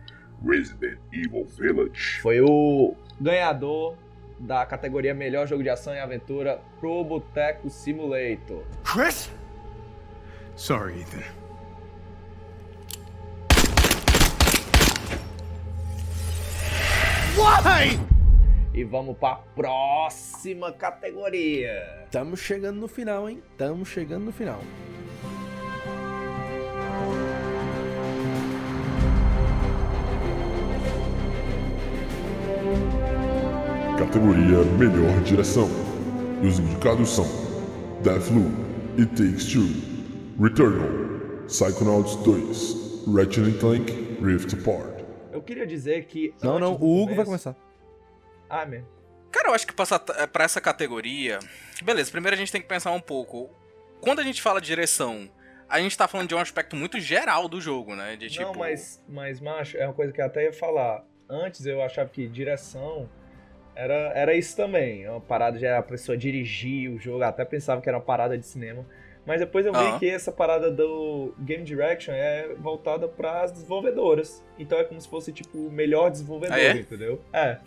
Resident 0.43 0.97
Evil 1.13 1.45
Village. 1.45 2.19
Foi 2.21 2.39
o 2.41 2.95
ganhador 3.21 3.95
da 4.39 4.65
categoria 4.65 5.13
Melhor 5.13 5.45
Jogo 5.45 5.61
de 5.61 5.69
Ação 5.69 5.93
e 5.93 5.99
Aventura 5.99 6.61
pro 6.79 7.03
Boteco 7.03 7.69
Simulator. 7.69 8.63
Chris? 8.83 9.29
Sorry, 10.55 11.01
Ethan. 11.01 11.21
Why? 17.35 17.99
E 18.73 18.83
vamos 18.85 19.17
pra 19.17 19.35
próxima 19.35 20.71
categoria. 20.71 22.07
Tamo 22.09 22.37
chegando 22.37 22.79
no 22.79 22.87
final, 22.87 23.29
hein? 23.29 23.43
Tamo 23.57 23.85
chegando 23.85 24.25
no 24.25 24.31
final. 24.31 24.61
Categoria 33.97 34.63
Melhor 34.77 35.21
Direção. 35.23 35.69
E 36.41 36.47
os 36.47 36.59
indicados 36.59 37.09
são 37.09 37.25
Deathloop, 38.01 38.51
It 38.97 39.09
Takes 39.15 39.51
Two, 39.51 39.67
Returnal, 40.41 40.89
Psychonauts 41.47 42.15
2, 42.23 43.13
Ratchet 43.13 43.57
Clank 43.59 43.91
Rift 44.21 44.53
Apart. 44.53 44.94
Eu 45.45 45.47
queria 45.47 45.67
dizer 45.67 46.05
que. 46.05 46.33
Não, 46.41 46.57
não, 46.59 46.71
o 46.73 46.75
Hugo 46.75 47.13
vai 47.15 47.23
começo- 47.23 47.25
começar. 47.53 47.55
Ah, 48.49 48.65
mesmo. 48.65 48.87
Cara, 49.31 49.49
eu 49.49 49.53
acho 49.53 49.67
que 49.67 49.73
passar 49.73 49.99
t- 49.99 50.27
pra 50.27 50.43
essa 50.45 50.59
categoria. 50.59 51.37
Beleza, 51.83 52.09
primeiro 52.11 52.35
a 52.35 52.37
gente 52.37 52.51
tem 52.51 52.59
que 52.61 52.67
pensar 52.67 52.91
um 52.91 52.99
pouco. 52.99 53.49
Quando 54.01 54.19
a 54.19 54.23
gente 54.23 54.41
fala 54.41 54.59
de 54.59 54.67
direção, 54.67 55.29
a 55.69 55.79
gente 55.79 55.95
tá 55.97 56.07
falando 56.07 56.27
de 56.29 56.33
um 56.35 56.39
aspecto 56.39 56.75
muito 56.75 56.99
geral 56.99 57.47
do 57.47 57.61
jogo, 57.61 57.95
né? 57.95 58.15
De 58.15 58.27
tipo. 58.29 58.43
Não, 58.43 58.53
mas, 58.55 59.03
mas, 59.07 59.39
macho, 59.39 59.77
é 59.77 59.85
uma 59.85 59.93
coisa 59.93 60.11
que 60.11 60.19
eu 60.21 60.25
até 60.25 60.45
ia 60.45 60.53
falar. 60.53 61.03
Antes 61.29 61.65
eu 61.65 61.81
achava 61.83 62.09
que 62.09 62.27
direção 62.27 63.07
era, 63.75 63.93
era 64.15 64.33
isso 64.33 64.55
também. 64.55 65.03
É 65.03 65.11
uma 65.11 65.21
parada 65.21 65.59
de 65.59 65.67
a 65.67 65.81
pessoa 65.83 66.17
dirigir 66.17 66.89
o 66.91 66.97
jogo. 66.99 67.23
Até 67.23 67.45
pensava 67.45 67.81
que 67.81 67.89
era 67.89 67.97
uma 67.97 68.03
parada 68.03 68.35
de 68.37 68.45
cinema. 68.47 68.83
Mas 69.25 69.39
depois 69.39 69.65
eu 69.65 69.73
vi 69.73 69.99
que 69.99 70.09
essa 70.09 70.31
parada 70.31 70.69
do 70.69 71.33
Game 71.39 71.63
Direction 71.63 72.13
é 72.13 72.53
voltada 72.59 73.07
para 73.07 73.41
as 73.41 73.51
desenvolvedoras. 73.51 74.43
Então 74.59 74.77
é 74.77 74.83
como 74.83 75.01
se 75.01 75.07
fosse, 75.09 75.33
tipo, 75.33 75.57
o 75.57 75.71
melhor 75.71 76.11
desenvolvedor, 76.11 76.55
Ah, 76.55 76.61
é? 76.61 76.71
entendeu? 76.73 77.19
É. 77.33 77.57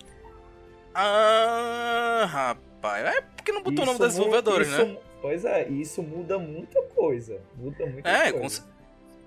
Ah, 0.94 2.26
rapaz. 2.28 3.05
É 3.16 3.20
porque 3.20 3.52
não 3.52 3.62
botou 3.62 3.82
o 3.82 3.86
nome 3.86 3.98
das 3.98 4.09
desenvolvedoras, 4.14 4.68
isso 4.68 4.85
né? 4.86 4.97
Pois 5.20 5.44
é, 5.44 5.68
e 5.68 5.80
isso 5.80 6.01
muda 6.02 6.39
muita 6.39 6.80
coisa. 6.94 7.40
Muda 7.56 7.86
muita 7.86 8.09
É, 8.09 8.30
coisa. 8.32 8.39
com, 8.40 8.48
ce- 8.48 8.62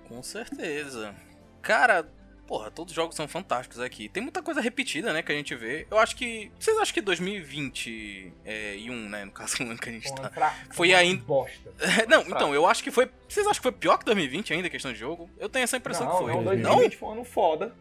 com 0.08 0.22
certeza. 0.22 1.14
Cara, 1.60 2.06
porra, 2.52 2.70
todos 2.70 2.92
os 2.92 2.94
jogos 2.94 3.16
são 3.16 3.26
fantásticos 3.26 3.80
aqui. 3.80 4.10
Tem 4.10 4.22
muita 4.22 4.42
coisa 4.42 4.60
repetida, 4.60 5.10
né, 5.10 5.22
que 5.22 5.32
a 5.32 5.34
gente 5.34 5.54
vê. 5.54 5.86
Eu 5.90 5.98
acho 5.98 6.14
que. 6.14 6.52
Vocês 6.58 6.76
acham 6.76 6.92
que 6.92 7.00
2020 7.00 8.30
é, 8.44 8.76
e 8.76 8.90
um, 8.90 9.08
né, 9.08 9.24
no 9.24 9.30
caso, 9.30 9.56
o 9.64 9.70
ano 9.70 9.78
que 9.78 9.88
a 9.88 9.92
gente 9.92 10.10
Uma 10.10 10.28
tá. 10.28 10.54
Foi 10.70 10.92
ainda. 10.92 11.24
Bosta. 11.24 11.72
Não, 12.10 12.20
então, 12.20 12.54
eu 12.54 12.66
acho 12.66 12.84
que 12.84 12.90
foi. 12.90 13.08
Vocês 13.26 13.46
acham 13.46 13.54
que 13.54 13.62
foi 13.62 13.72
pior 13.72 13.96
que 13.96 14.04
2020 14.04 14.52
ainda, 14.52 14.68
questão 14.68 14.92
de 14.92 14.98
jogo? 14.98 15.30
Eu 15.38 15.48
tenho 15.48 15.64
essa 15.64 15.78
impressão 15.78 16.06
não, 16.06 16.12
que 16.12 16.18
foi. 16.24 16.32
não, 16.34 16.42
Não? 16.42 16.52
2020 16.52 16.96
foi 16.98 17.08
um 17.08 17.12
ano 17.12 17.24
foda 17.24 17.74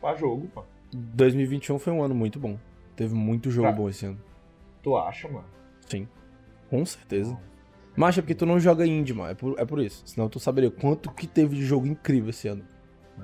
pra 0.00 0.14
jogo, 0.14 0.48
pô. 0.54 0.64
2021 0.92 1.80
foi 1.80 1.92
um 1.92 2.00
ano 2.00 2.14
muito 2.14 2.38
bom. 2.38 2.56
Teve 2.94 3.14
muito 3.14 3.50
jogo 3.50 3.66
Tá. 3.66 3.72
bom 3.72 3.88
esse 3.88 4.06
ano. 4.06 4.20
Tu 4.80 4.96
acha, 4.96 5.26
mano? 5.26 5.46
Sim. 5.88 6.06
Com 6.70 6.86
certeza. 6.86 7.36
Mas 7.96 8.16
é 8.16 8.22
porque 8.22 8.34
tu 8.36 8.46
não 8.46 8.60
joga 8.60 8.86
indie, 8.86 9.12
mano. 9.12 9.32
É 9.32 9.34
por, 9.34 9.58
é 9.58 9.64
por 9.64 9.80
isso. 9.80 10.04
Senão 10.06 10.28
tu 10.28 10.38
saberia 10.38 10.70
quanto 10.70 11.10
que 11.10 11.26
teve 11.26 11.56
de 11.56 11.64
jogo 11.64 11.88
incrível 11.88 12.30
esse 12.30 12.46
ano. 12.46 12.64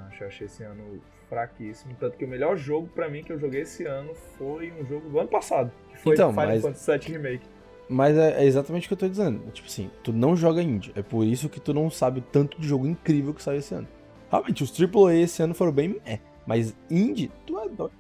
Acho, 0.09 0.25
eu 0.25 0.29
achei 0.29 0.47
esse 0.47 0.63
ano 0.63 1.01
fraquíssimo. 1.29 1.95
Tanto 1.99 2.17
que 2.17 2.25
o 2.25 2.29
melhor 2.29 2.57
jogo 2.57 2.89
pra 2.95 3.09
mim 3.09 3.23
que 3.23 3.33
eu 3.33 3.39
joguei 3.39 3.63
esse 3.63 3.85
ano 3.85 4.15
foi 4.37 4.73
um 4.73 4.85
jogo 4.87 5.09
do 5.09 5.19
ano 5.19 5.29
passado. 5.29 5.71
Que 5.91 5.99
foi 5.99 6.15
Então, 6.15 6.31
Final 6.31 6.47
mas- 6.47 6.63
Fantasy 6.63 6.91
VII 7.09 7.17
Remake. 7.19 7.47
Mas 7.89 8.17
é, 8.17 8.43
é 8.43 8.45
exatamente 8.45 8.85
o 8.87 8.89
que 8.89 8.95
eu 8.95 8.99
tô 8.99 9.09
dizendo. 9.09 9.51
Tipo 9.51 9.67
assim, 9.69 9.91
tu 10.05 10.13
não 10.13 10.37
joga 10.37 10.63
indie. 10.63 10.93
É 10.95 11.03
por 11.03 11.25
isso 11.25 11.49
que 11.49 11.59
tu 11.61 11.75
não 11.75 11.91
sabe 11.91 12.21
tanto 12.21 12.61
de 12.61 12.67
jogo 12.69 12.87
incrível 12.87 13.35
que 13.35 13.43
saiu 13.43 13.59
esse 13.59 13.75
ano. 13.75 13.89
Realmente, 14.31 14.63
os 14.63 14.71
AAA 14.71 15.17
esse 15.17 15.43
ano 15.43 15.55
foram 15.55 15.73
bem. 15.73 16.01
É. 16.07 16.21
Mas 16.47 16.73
indie, 16.89 17.31
tu 17.47 17.59
é 17.59 17.69
doido. 17.69 17.93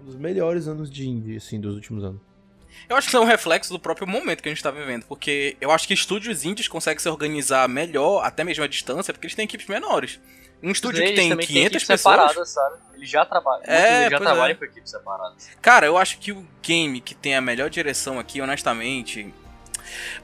Um 0.00 0.04
dos 0.06 0.16
melhores 0.16 0.66
anos 0.66 0.90
de 0.90 1.06
indie, 1.08 1.36
assim, 1.36 1.60
dos 1.60 1.74
últimos 1.74 2.02
anos. 2.04 2.20
Eu 2.88 2.96
acho 2.96 3.06
que 3.06 3.10
isso 3.10 3.16
é 3.16 3.20
um 3.20 3.24
reflexo 3.28 3.72
do 3.72 3.78
próprio 3.78 4.06
momento 4.06 4.42
que 4.42 4.48
a 4.48 4.52
gente 4.52 4.62
tá 4.62 4.70
vivendo, 4.70 5.04
porque 5.06 5.56
eu 5.60 5.70
acho 5.70 5.86
que 5.86 5.94
estúdios 5.94 6.44
indies 6.44 6.66
conseguem 6.66 6.98
se 6.98 7.08
organizar 7.08 7.68
melhor, 7.68 8.24
até 8.24 8.42
mesmo 8.42 8.64
à 8.64 8.66
distância, 8.66 9.12
porque 9.14 9.26
eles 9.26 9.34
têm 9.36 9.44
equipes 9.44 9.66
menores. 9.68 10.20
Um 10.64 10.70
estúdio 10.70 11.04
que 11.04 11.12
tem 11.12 11.28
também 11.28 11.46
têm 11.46 11.56
500 11.56 11.66
equipes 11.66 11.86
pessoas... 11.86 12.14
separadas, 12.14 12.48
sabe? 12.48 12.76
Eles 12.94 13.10
já 13.10 13.24
trabalham. 13.24 13.62
É, 13.64 14.04
já 14.04 14.16
pois 14.16 14.20
trabalham 14.22 14.52
é. 14.52 14.54
com 14.54 14.64
equipes 14.64 14.90
separadas. 14.90 15.48
Cara, 15.60 15.86
eu 15.86 15.96
acho 15.98 16.18
que 16.18 16.32
o 16.32 16.46
game 16.62 17.00
que 17.00 17.14
tem 17.14 17.36
a 17.36 17.40
melhor 17.40 17.68
direção 17.68 18.18
aqui, 18.18 18.40
honestamente... 18.40 19.32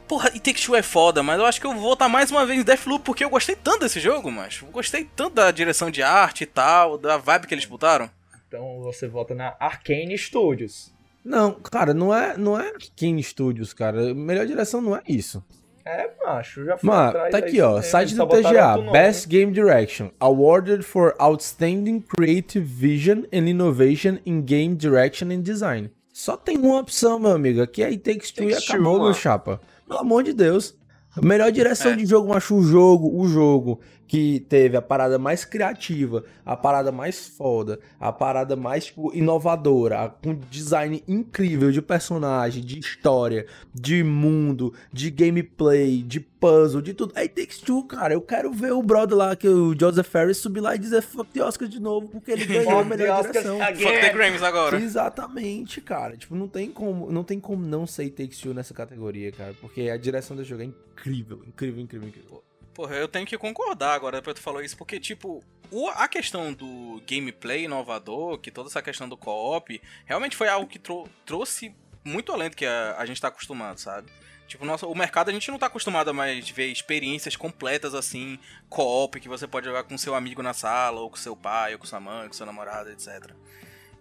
Porra, 0.08 0.30
e 0.34 0.40
Take 0.40 0.64
Two 0.64 0.74
é 0.74 0.82
foda, 0.82 1.22
mas 1.22 1.38
eu 1.38 1.44
acho 1.44 1.60
que 1.60 1.66
eu 1.66 1.72
vou 1.72 1.82
voltar 1.82 2.08
mais 2.08 2.30
uma 2.30 2.44
vez 2.46 2.58
em 2.58 2.64
Deathloop, 2.64 3.04
porque 3.04 3.22
eu 3.22 3.30
gostei 3.30 3.54
tanto 3.54 3.80
desse 3.80 4.00
jogo, 4.00 4.30
macho. 4.30 4.64
Eu 4.64 4.70
gostei 4.70 5.04
tanto 5.04 5.34
da 5.34 5.50
direção 5.50 5.90
de 5.90 6.02
arte 6.02 6.42
e 6.42 6.46
tal, 6.46 6.96
da 6.96 7.18
vibe 7.18 7.46
que 7.46 7.54
eles 7.54 7.66
botaram. 7.66 8.10
Então 8.48 8.80
você 8.80 9.06
vota 9.06 9.34
na 9.34 9.54
Arcane 9.60 10.16
Studios. 10.18 10.92
Não, 11.24 11.52
cara, 11.52 11.92
não 11.92 12.14
é, 12.14 12.36
não 12.36 12.58
é 12.58 12.72
King 12.96 13.22
Studios, 13.22 13.72
cara. 13.72 14.14
Melhor 14.14 14.46
direção 14.46 14.80
não 14.80 14.96
é 14.96 15.02
isso. 15.06 15.44
É, 15.84 16.10
macho, 16.24 16.64
já 16.64 16.76
fui 16.76 16.88
Mano, 16.88 17.08
atrás, 17.08 17.30
tá 17.32 17.38
é 17.38 17.40
aqui, 17.40 17.60
ó. 17.60 17.74
mesmo, 17.76 17.90
Site 17.90 18.14
do 18.14 18.26
TGA. 18.26 18.78
Best? 18.92 19.28
Game 19.28 19.52
Direction. 19.52 20.10
Awarded 20.20 20.82
for 20.84 21.14
Outstanding 21.18 22.00
Creative 22.00 22.64
Vision 22.64 23.22
and 23.32 23.48
Innovation 23.48 24.18
in 24.26 24.42
Game 24.42 24.74
Direction 24.74 25.30
and 25.30 25.40
Design. 25.40 25.90
Só 26.12 26.36
tem 26.36 26.58
uma 26.58 26.80
opção, 26.80 27.18
meu 27.18 27.32
amigo. 27.32 27.62
Aqui 27.62 27.82
é 27.82 27.96
Takes 27.96 28.30
Two 28.30 28.50
e 28.50 28.54
acabou, 28.54 29.02
meu 29.02 29.14
chapa. 29.14 29.60
Pelo 29.88 30.00
amor 30.00 30.22
de 30.22 30.32
Deus. 30.32 30.74
Melhor 31.20 31.50
direção 31.50 31.92
É. 31.92 31.96
de 31.96 32.06
jogo, 32.06 32.28
macho. 32.28 32.54
O 32.56 32.62
jogo, 32.62 33.10
o 33.20 33.26
jogo 33.26 33.80
que 34.10 34.40
teve 34.48 34.76
a 34.76 34.82
parada 34.82 35.20
mais 35.20 35.44
criativa, 35.44 36.24
a 36.44 36.56
parada 36.56 36.90
mais 36.90 37.28
foda, 37.28 37.78
a 38.00 38.10
parada 38.10 38.56
mais 38.56 38.86
tipo, 38.86 39.14
inovadora, 39.14 40.12
com 40.20 40.34
design 40.50 41.00
incrível 41.06 41.70
de 41.70 41.80
personagem, 41.80 42.60
de 42.64 42.80
história, 42.80 43.46
de 43.72 44.02
mundo, 44.02 44.74
de 44.92 45.12
gameplay, 45.12 46.02
de 46.02 46.18
puzzle, 46.18 46.82
de 46.82 46.92
tudo. 46.92 47.12
Aí 47.14 47.28
Takes 47.28 47.58
Two, 47.58 47.84
cara. 47.84 48.12
Eu 48.12 48.20
quero 48.20 48.50
ver 48.52 48.72
o 48.72 48.82
brother 48.82 49.16
lá, 49.16 49.36
que 49.36 49.46
o 49.46 49.78
Joseph 49.78 50.08
Ferris, 50.08 50.38
subir 50.38 50.58
lá 50.58 50.74
e 50.74 50.78
dizer 50.80 51.02
fuck 51.02 51.30
the 51.30 51.44
Oscar 51.44 51.68
de 51.68 51.78
novo, 51.78 52.08
porque 52.08 52.32
ele 52.32 52.46
ganhou 52.46 52.80
a 52.80 52.82
melhor 52.84 53.22
direção. 53.22 53.60
Fuck 53.60 53.78
the 53.78 54.12
Grammys 54.12 54.42
agora. 54.42 54.76
Exatamente, 54.76 55.80
cara. 55.80 56.16
Tipo, 56.16 56.34
não 56.34 56.48
tem 56.48 56.68
como, 56.68 57.12
não 57.12 57.22
tem 57.22 57.38
como 57.38 57.64
não 57.64 57.86
ser 57.86 58.10
Takes 58.10 58.40
Two 58.40 58.54
nessa 58.54 58.74
categoria, 58.74 59.30
cara, 59.30 59.54
porque 59.60 59.82
a 59.82 59.96
direção 59.96 60.36
do 60.36 60.42
jogo 60.42 60.62
é 60.62 60.64
incrível, 60.64 61.44
incrível, 61.46 61.80
incrível, 61.80 62.08
incrível. 62.08 62.49
Porra, 62.74 62.94
eu 62.96 63.08
tenho 63.08 63.26
que 63.26 63.36
concordar 63.36 63.94
agora 63.94 64.18
depois 64.18 64.34
tu 64.36 64.42
falou 64.42 64.62
isso, 64.62 64.76
porque, 64.76 64.98
tipo, 65.00 65.42
o- 65.70 65.88
a 65.88 66.06
questão 66.08 66.52
do 66.52 67.02
gameplay 67.06 67.64
inovador, 67.64 68.38
que 68.38 68.50
toda 68.50 68.68
essa 68.68 68.80
questão 68.80 69.08
do 69.08 69.16
co-op, 69.16 69.80
realmente 70.06 70.36
foi 70.36 70.48
algo 70.48 70.66
que 70.68 70.78
trou- 70.78 71.08
trouxe 71.26 71.74
muito 72.04 72.32
além 72.32 72.48
do 72.48 72.56
que 72.56 72.64
a, 72.64 72.96
a 72.96 73.04
gente 73.06 73.20
tá 73.20 73.28
acostumado, 73.28 73.78
sabe? 73.78 74.10
Tipo, 74.46 74.64
nossa, 74.64 74.86
o 74.86 74.94
mercado 74.96 75.28
a 75.28 75.32
gente 75.32 75.48
não 75.50 75.58
tá 75.58 75.66
acostumado 75.66 76.10
a 76.10 76.12
mais 76.12 76.48
ver 76.50 76.66
experiências 76.66 77.36
completas 77.36 77.94
assim, 77.94 78.38
co-op, 78.68 79.20
que 79.20 79.28
você 79.28 79.46
pode 79.46 79.66
jogar 79.66 79.84
com 79.84 79.96
seu 79.98 80.14
amigo 80.14 80.42
na 80.42 80.52
sala, 80.54 81.00
ou 81.00 81.10
com 81.10 81.16
seu 81.16 81.36
pai, 81.36 81.72
ou 81.74 81.78
com 81.78 81.86
sua 81.86 82.00
mãe, 82.00 82.26
com 82.26 82.32
seu 82.32 82.46
namorado, 82.46 82.90
etc. 82.90 83.30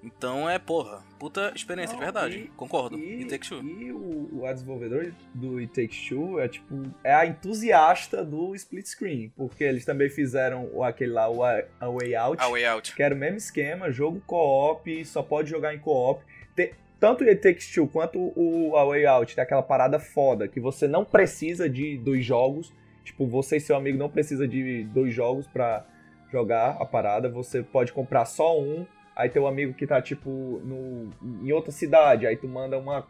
Então 0.04 0.50
é, 0.50 0.58
porra, 0.58 1.04
puta 1.20 1.52
experiência 1.54 1.94
Não, 1.94 2.00
de 2.00 2.06
verdade. 2.06 2.38
e- 2.38 2.48
Concordo. 2.56 2.98
E, 2.98 3.22
E 3.22 3.26
Take 3.26 3.50
Two. 3.50 3.62
e 3.62 3.92
o, 3.92 4.30
o- 4.40 4.46
a 4.46 4.54
desenvolvedora 4.54 5.12
do 5.34 5.58
It 5.58 5.74
Takes 5.74 6.08
Two 6.08 6.40
é 6.40 6.48
tipo 6.48 6.84
é 7.04 7.14
a 7.14 7.26
entusiasta 7.26 8.24
do 8.24 8.56
split 8.56 8.86
screen, 8.86 9.30
porque 9.36 9.64
eles 9.64 9.84
também 9.84 10.10
fizeram 10.10 10.70
o- 10.74 10.84
aquele 10.84 11.12
lá 11.12 11.30
o 11.30 11.44
A 11.44 11.62
A 11.82 11.90
Way 11.90 12.16
Out, 12.16 12.42
A 12.44 12.48
Way 12.50 12.66
Out. 12.66 12.96
que 12.96 13.04
era 13.04 13.14
o 13.14 13.18
mesmo 13.18 13.38
esquema, 13.38 13.92
jogo 13.92 14.22
co-op, 14.26 15.04
só 15.06 15.22
pode 15.22 15.50
jogar 15.50 15.74
em 15.76 15.80
co-op. 15.80 16.24
Te- 16.56 16.74
Tanto 17.00 17.24
o 17.24 17.28
It 17.28 17.42
Takes 17.42 17.72
Two 17.74 17.88
quanto 17.88 18.20
o 18.38 18.76
A 18.78 18.86
Way 18.86 19.06
Out 19.06 19.36
tem 19.36 19.42
aquela 19.44 19.64
parada 19.64 20.00
foda 20.00 20.48
que 20.50 20.60
você 20.60 20.88
não 20.88 21.04
precisa 21.06 21.70
de 21.70 21.98
dois 21.98 22.26
jogos, 22.26 22.74
tipo 23.06 23.26
você 23.26 23.58
e 23.58 23.62
seu 23.62 23.76
amigo 23.76 23.98
não 23.98 24.10
precisa 24.10 24.46
de 24.48 24.84
dois 24.84 25.14
jogos 25.14 25.48
pra 25.48 25.86
jogar 26.32 26.72
a 26.80 26.86
parada, 26.86 27.30
você 27.30 27.64
pode 27.64 27.92
comprar 27.94 28.26
só 28.26 28.60
um 28.60 28.86
Aí 29.20 29.28
teu 29.30 29.46
amigo 29.46 29.74
que 29.74 29.86
tá, 29.86 30.02
tipo, 30.02 30.62
no, 30.64 31.10
em 31.46 31.52
outra 31.52 31.74
cidade, 31.74 32.26
aí 32.26 32.38
tu 32.38 32.48
manda 32.48 32.78
uma, 32.78 33.06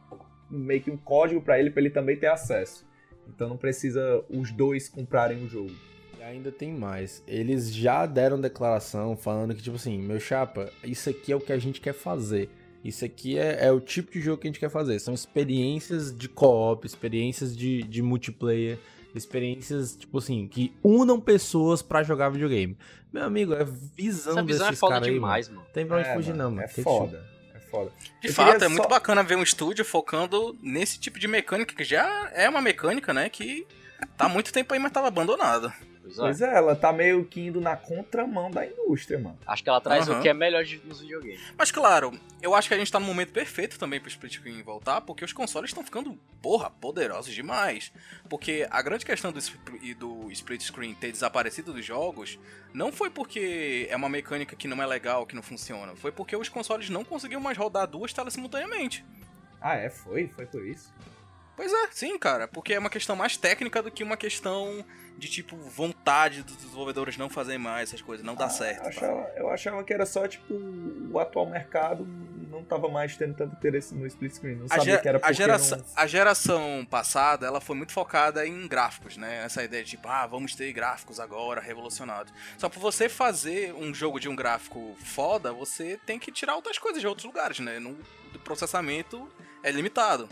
meio 0.49 0.81
que 0.81 0.89
um 0.89 0.97
código 0.97 1.39
pra 1.39 1.59
ele, 1.59 1.69
pra 1.69 1.81
ele 1.81 1.91
também 1.91 2.17
ter 2.17 2.25
acesso. 2.25 2.83
Então 3.27 3.47
não 3.47 3.55
precisa 3.55 4.25
os 4.27 4.51
dois 4.51 4.89
comprarem 4.89 5.43
o 5.43 5.47
jogo. 5.47 5.69
E 6.17 6.23
ainda 6.23 6.51
tem 6.51 6.73
mais. 6.73 7.23
Eles 7.27 7.71
já 7.71 8.07
deram 8.07 8.41
declaração 8.41 9.15
falando 9.15 9.53
que, 9.53 9.61
tipo 9.61 9.75
assim, 9.75 9.99
meu 9.99 10.19
chapa, 10.19 10.71
isso 10.83 11.11
aqui 11.11 11.31
é 11.31 11.35
o 11.35 11.39
que 11.39 11.53
a 11.53 11.59
gente 11.59 11.79
quer 11.79 11.93
fazer. 11.93 12.49
Isso 12.83 13.05
aqui 13.05 13.37
é, 13.37 13.67
é 13.67 13.71
o 13.71 13.79
tipo 13.79 14.11
de 14.11 14.19
jogo 14.19 14.41
que 14.41 14.47
a 14.47 14.49
gente 14.49 14.59
quer 14.59 14.71
fazer. 14.71 14.97
São 14.97 15.13
experiências 15.13 16.11
de 16.11 16.27
co-op, 16.27 16.87
experiências 16.87 17.55
de, 17.55 17.83
de 17.83 18.01
multiplayer, 18.01 18.79
experiências, 19.15 19.95
tipo 19.95 20.17
assim, 20.17 20.47
que 20.47 20.73
unam 20.83 21.19
pessoas 21.19 21.81
pra 21.81 22.03
jogar 22.03 22.29
videogame. 22.29 22.77
Meu 23.11 23.23
amigo, 23.23 23.53
é 23.53 23.63
visão 23.63 24.33
Essa 24.33 24.43
visão 24.43 24.65
é 24.67 24.69
desses 24.69 24.79
foda 24.79 24.93
caras 24.93 25.07
aí, 25.07 25.13
demais, 25.15 25.47
mano. 25.47 25.59
mano. 25.61 25.71
Tem 25.73 25.85
pra 25.85 25.97
onde 25.97 26.07
É, 26.09 26.13
fugir, 26.13 26.29
mano, 26.31 26.43
não, 26.43 26.51
mano. 26.51 26.61
É 26.63 26.67
foda. 26.67 27.25
É 27.55 27.59
foda. 27.59 27.91
De 28.21 28.27
Eu 28.27 28.33
fato, 28.33 28.63
é 28.63 28.67
muito 28.67 28.83
só- 28.83 28.89
bacana 28.89 29.23
ver 29.23 29.35
um 29.35 29.43
estúdio 29.43 29.83
focando 29.83 30.55
nesse 30.61 30.99
tipo 30.99 31.17
de 31.19 31.27
mecânica, 31.27 31.73
que 31.75 31.83
já 31.83 32.29
é 32.33 32.47
uma 32.47 32.61
mecânica, 32.61 33.13
né, 33.13 33.29
que 33.29 33.65
tá 34.17 34.25
há 34.25 34.29
muito 34.29 34.53
tempo 34.53 34.73
aí, 34.73 34.79
mas 34.79 34.91
tava 34.91 35.07
abandonada. 35.07 35.73
Pois 36.15 36.41
é, 36.41 36.55
ela 36.55 36.75
tá 36.75 36.91
meio 36.93 37.23
que 37.25 37.41
indo 37.41 37.59
na 37.61 37.75
contramão 37.75 38.49
da 38.51 38.65
indústria, 38.65 39.19
mano. 39.19 39.37
Acho 39.45 39.63
que 39.63 39.69
ela 39.69 39.79
traz 39.81 40.07
Aham. 40.07 40.19
o 40.19 40.21
que 40.21 40.29
é 40.29 40.33
melhor 40.33 40.63
de- 40.63 40.81
nos 40.85 41.01
videogames. 41.01 41.39
Mas 41.57 41.71
claro, 41.71 42.17
eu 42.41 42.55
acho 42.55 42.67
que 42.67 42.73
a 42.73 42.77
gente 42.77 42.91
tá 42.91 42.99
no 42.99 43.05
momento 43.05 43.31
perfeito 43.31 43.77
também 43.77 43.99
pro 43.99 44.09
split 44.09 44.33
screen 44.35 44.61
voltar, 44.63 45.01
porque 45.01 45.23
os 45.25 45.33
consoles 45.33 45.69
estão 45.69 45.83
ficando, 45.83 46.17
porra, 46.41 46.69
poderosos 46.69 47.33
demais. 47.33 47.91
Porque 48.29 48.67
a 48.69 48.81
grande 48.81 49.05
questão 49.05 49.31
do, 49.31 49.39
do 49.97 50.31
split 50.31 50.61
screen 50.63 50.93
ter 50.95 51.11
desaparecido 51.11 51.73
dos 51.73 51.85
jogos 51.85 52.39
não 52.73 52.91
foi 52.91 53.09
porque 53.09 53.87
é 53.89 53.95
uma 53.95 54.09
mecânica 54.09 54.55
que 54.55 54.67
não 54.67 54.81
é 54.81 54.85
legal, 54.85 55.25
que 55.25 55.35
não 55.35 55.43
funciona. 55.43 55.95
Foi 55.95 56.11
porque 56.11 56.35
os 56.35 56.49
consoles 56.49 56.89
não 56.89 57.03
conseguiam 57.03 57.41
mais 57.41 57.57
rodar 57.57 57.87
duas 57.87 58.13
telas 58.13 58.33
simultaneamente. 58.33 59.03
Ah, 59.61 59.75
é? 59.75 59.89
Foi? 59.89 60.27
Foi 60.29 60.45
por 60.45 60.65
isso? 60.65 60.93
Pois 61.55 61.73
é, 61.73 61.87
sim, 61.91 62.17
cara, 62.17 62.47
porque 62.47 62.73
é 62.73 62.79
uma 62.79 62.89
questão 62.89 63.17
mais 63.17 63.35
técnica 63.35 63.83
do 63.83 63.91
que 63.91 64.01
uma 64.01 64.15
questão 64.15 64.85
de 65.19 65.27
tipo 65.27 65.55
vontade 65.57 66.41
dos 66.41 66.55
desenvolvedores 66.55 67.17
não 67.17 67.29
fazerem 67.29 67.59
mais 67.59 67.89
essas 67.89 68.01
coisas, 68.01 68.25
não 68.25 68.35
dá 68.35 68.49
certo. 68.49 68.83
Eu 68.83 68.87
achava, 68.87 69.31
eu 69.35 69.49
achava 69.49 69.83
que 69.83 69.93
era 69.93 70.05
só, 70.05 70.27
tipo, 70.27 70.53
o 71.11 71.19
atual 71.19 71.45
mercado 71.45 72.07
não 72.49 72.63
tava 72.63 72.89
mais 72.89 73.15
tendo 73.15 73.35
tanto 73.35 73.55
interesse 73.55 73.93
no 73.93 74.07
split 74.07 74.33
screen. 74.33 74.55
Não 74.55 74.65
A, 74.65 74.77
sabia 74.77 74.97
que 74.97 75.07
era 75.07 75.19
a 75.21 75.31
geração, 75.31 75.77
não... 75.77 75.85
a 75.95 76.07
geração 76.07 76.87
passada, 76.89 77.45
ela 77.45 77.61
foi 77.61 77.75
muito 77.75 77.91
focada 77.91 78.47
em 78.47 78.67
gráficos, 78.67 79.17
né? 79.17 79.43
Essa 79.43 79.63
ideia 79.63 79.83
de 79.83 79.91
tipo, 79.91 80.07
ah, 80.07 80.25
vamos 80.25 80.55
ter 80.55 80.71
gráficos 80.71 81.19
agora 81.19 81.61
revolucionados. 81.61 82.33
Só 82.57 82.69
pra 82.69 82.79
você 82.79 83.07
fazer 83.07 83.73
um 83.73 83.93
jogo 83.93 84.19
de 84.19 84.29
um 84.29 84.35
gráfico 84.35 84.95
foda, 85.03 85.51
você 85.51 85.99
tem 86.05 86.17
que 86.17 86.31
tirar 86.31 86.55
outras 86.55 86.77
coisas 86.77 87.01
de 87.01 87.07
outros 87.07 87.25
lugares, 87.25 87.59
né? 87.59 87.77
No, 87.77 87.91
o 88.33 88.39
processamento 88.39 89.29
é 89.61 89.69
limitado. 89.71 90.29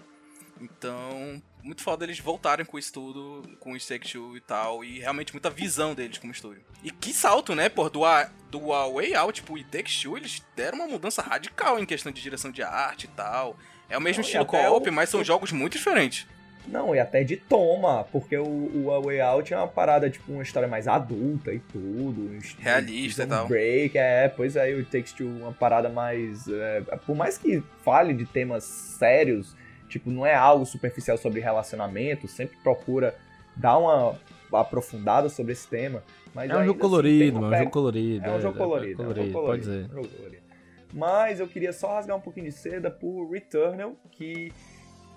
Então, 0.60 1.42
muito 1.64 1.82
foda 1.84 2.06
eles 2.06 2.20
voltarem 2.20 2.66
com 2.66 2.78
isso 2.80 2.94
tudo, 2.94 3.42
com 3.60 3.74
o 3.74 3.78
Take 3.80 4.12
Two 4.12 4.38
e 4.38 4.42
tal, 4.42 4.84
e 4.84 5.00
realmente 5.00 5.34
muita 5.34 5.50
visão 5.50 5.94
deles 5.94 6.18
como 6.18 6.32
estúdio. 6.32 6.62
E 6.84 6.92
que 6.92 7.12
salto, 7.14 7.54
né, 7.56 7.68
pô, 7.70 7.90
do, 7.90 8.06
A- 8.06 8.30
do 8.50 8.72
A 8.74 8.88
Way 8.88 9.16
Out 9.16 9.44
pro 9.44 9.56
It 9.56 9.70
Takes 9.70 10.02
Two, 10.02 10.18
eles 10.18 10.42
deram 10.56 10.78
uma 10.80 10.88
mudança 10.88 11.22
radical 11.22 11.78
em 11.80 11.86
questão 11.86 12.12
de 12.12 12.22
direção 12.22 12.52
de 12.52 12.64
arte 12.64 13.06
e 13.06 13.10
tal. 13.10 13.58
É 13.90 13.98
o 13.98 14.02
mesmo 14.02 14.22
Não, 14.22 14.26
e 14.26 14.28
estilo 14.28 14.46
co-op, 14.46 14.90
o- 14.90 14.94
mas 14.94 15.10
são 15.10 15.24
jogos 15.24 15.52
muito 15.52 15.78
diferentes. 15.78 16.26
Não, 16.68 16.94
e 16.94 17.00
até 17.00 17.24
de 17.24 17.38
toma, 17.38 18.04
porque 18.12 18.38
o, 18.38 18.44
o 18.86 18.92
A 18.92 19.00
Way 19.00 19.22
Out 19.22 19.54
é 19.54 19.58
uma 19.58 19.70
parada, 19.70 20.10
tipo, 20.10 20.30
uma 20.34 20.44
história 20.44 20.68
mais 20.68 20.86
adulta 20.86 21.54
e 21.54 21.60
tudo. 21.60 22.22
um 22.24 22.40
Realista 22.60 23.24
e 23.24 23.26
um 23.26 23.30
tal. 23.30 23.48
Break, 23.48 23.98
é, 23.98 24.28
pois 24.28 24.58
é, 24.58 24.74
o 24.74 24.84
Takes 24.86 25.14
Two 25.14 25.28
uma 25.28 25.54
parada 25.54 25.88
mais... 25.88 26.46
é, 26.50 26.82
por 27.06 27.16
mais 27.16 27.38
que 27.38 27.64
fale 27.86 28.14
de 28.14 28.26
temas 28.26 28.66
sérios, 28.66 29.56
tipo, 29.88 30.10
não 30.10 30.26
é 30.26 30.34
algo 30.36 30.66
superficial 30.66 31.18
sobre 31.18 31.40
relacionamento, 31.40 32.28
sempre 32.28 32.58
procura 32.64 33.16
dar 33.56 33.78
uma 33.78 34.16
aprofundada 34.54 35.30
sobre 35.30 35.54
esse 35.54 35.68
tema. 35.68 36.04
Mas 36.34 36.50
É 36.50 36.54
um 36.58 36.64
jogo 36.66 36.70
assim, 36.70 36.72
tem 36.72 36.80
colorido, 36.80 37.38
uma 37.40 37.42
mano. 37.42 37.46
É 37.46 37.48
um 37.48 37.52
pega- 37.60 37.64
jogo 37.64 37.72
colorido. 37.74 38.26
É 38.26 38.32
um 38.32 38.42
jogo 38.42 38.58
colorido, 38.58 39.02
é 39.04 39.06
um 39.06 39.16
jogo 39.16 39.32
colorido, 39.32 39.48
Pode 39.48 39.60
dizer. 39.62 39.82
é 39.82 39.86
um 39.86 40.04
jogo 40.04 40.08
colorido. 40.10 40.44
Mas 40.94 41.40
eu 41.40 41.48
queria 41.48 41.74
só 41.74 41.94
rasgar 41.96 42.16
um 42.16 42.22
pouquinho 42.22 42.46
de 42.46 42.52
seda 42.54 42.90
por 42.90 43.30
Returnal, 43.30 43.96
que 44.12 44.54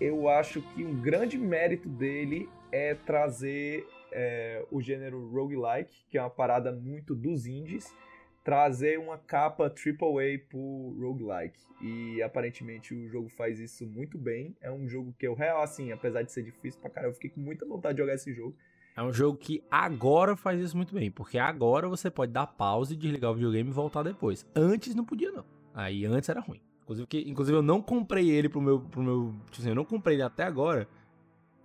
eu 0.00 0.28
acho 0.28 0.60
que 0.62 0.84
um 0.84 0.94
grande 1.00 1.36
mérito 1.38 1.88
dele 1.88 2.48
é 2.72 2.94
trazer 2.94 3.86
é, 4.12 4.64
o 4.70 4.80
gênero 4.80 5.28
roguelike, 5.30 5.94
que 6.10 6.18
é 6.18 6.20
uma 6.22 6.30
parada 6.30 6.72
muito 6.72 7.14
dos 7.14 7.46
indies, 7.46 7.94
trazer 8.42 8.98
uma 8.98 9.18
capa 9.18 9.64
AAA 9.64 10.38
pro 10.48 10.96
roguelike. 10.98 11.60
E 11.82 12.22
aparentemente 12.22 12.94
o 12.94 13.08
jogo 13.08 13.28
faz 13.28 13.58
isso 13.58 13.86
muito 13.86 14.18
bem. 14.18 14.56
É 14.60 14.70
um 14.70 14.88
jogo 14.88 15.14
que 15.18 15.26
eu, 15.26 15.34
real, 15.34 15.62
assim, 15.62 15.92
apesar 15.92 16.22
de 16.22 16.32
ser 16.32 16.42
difícil 16.42 16.80
pra 16.80 16.90
caramba, 16.90 17.10
eu 17.10 17.14
fiquei 17.14 17.30
com 17.30 17.40
muita 17.40 17.66
vontade 17.66 17.94
de 17.94 18.02
jogar 18.02 18.14
esse 18.14 18.32
jogo. 18.32 18.54
É 18.96 19.02
um 19.02 19.12
jogo 19.12 19.38
que 19.38 19.62
agora 19.70 20.36
faz 20.36 20.60
isso 20.60 20.76
muito 20.76 20.94
bem, 20.94 21.10
porque 21.10 21.38
agora 21.38 21.88
você 21.88 22.10
pode 22.10 22.32
dar 22.32 22.46
pause, 22.46 22.96
desligar 22.96 23.30
o 23.30 23.34
videogame 23.34 23.70
e 23.70 23.72
voltar 23.72 24.02
depois. 24.02 24.46
Antes 24.54 24.94
não 24.94 25.04
podia, 25.04 25.30
não. 25.30 25.44
Aí 25.72 26.04
antes 26.04 26.28
era 26.28 26.40
ruim. 26.40 26.60
Inclusive, 26.82 27.06
que, 27.06 27.30
inclusive 27.30 27.56
eu 27.56 27.62
não 27.62 27.80
comprei 27.80 28.28
ele 28.30 28.48
pro 28.48 28.60
meu, 28.60 28.80
pro 28.80 29.02
meu. 29.02 29.34
Tipo 29.46 29.60
assim, 29.60 29.68
eu 29.68 29.74
não 29.74 29.84
comprei 29.84 30.16
ele 30.16 30.22
até 30.22 30.42
agora. 30.42 30.88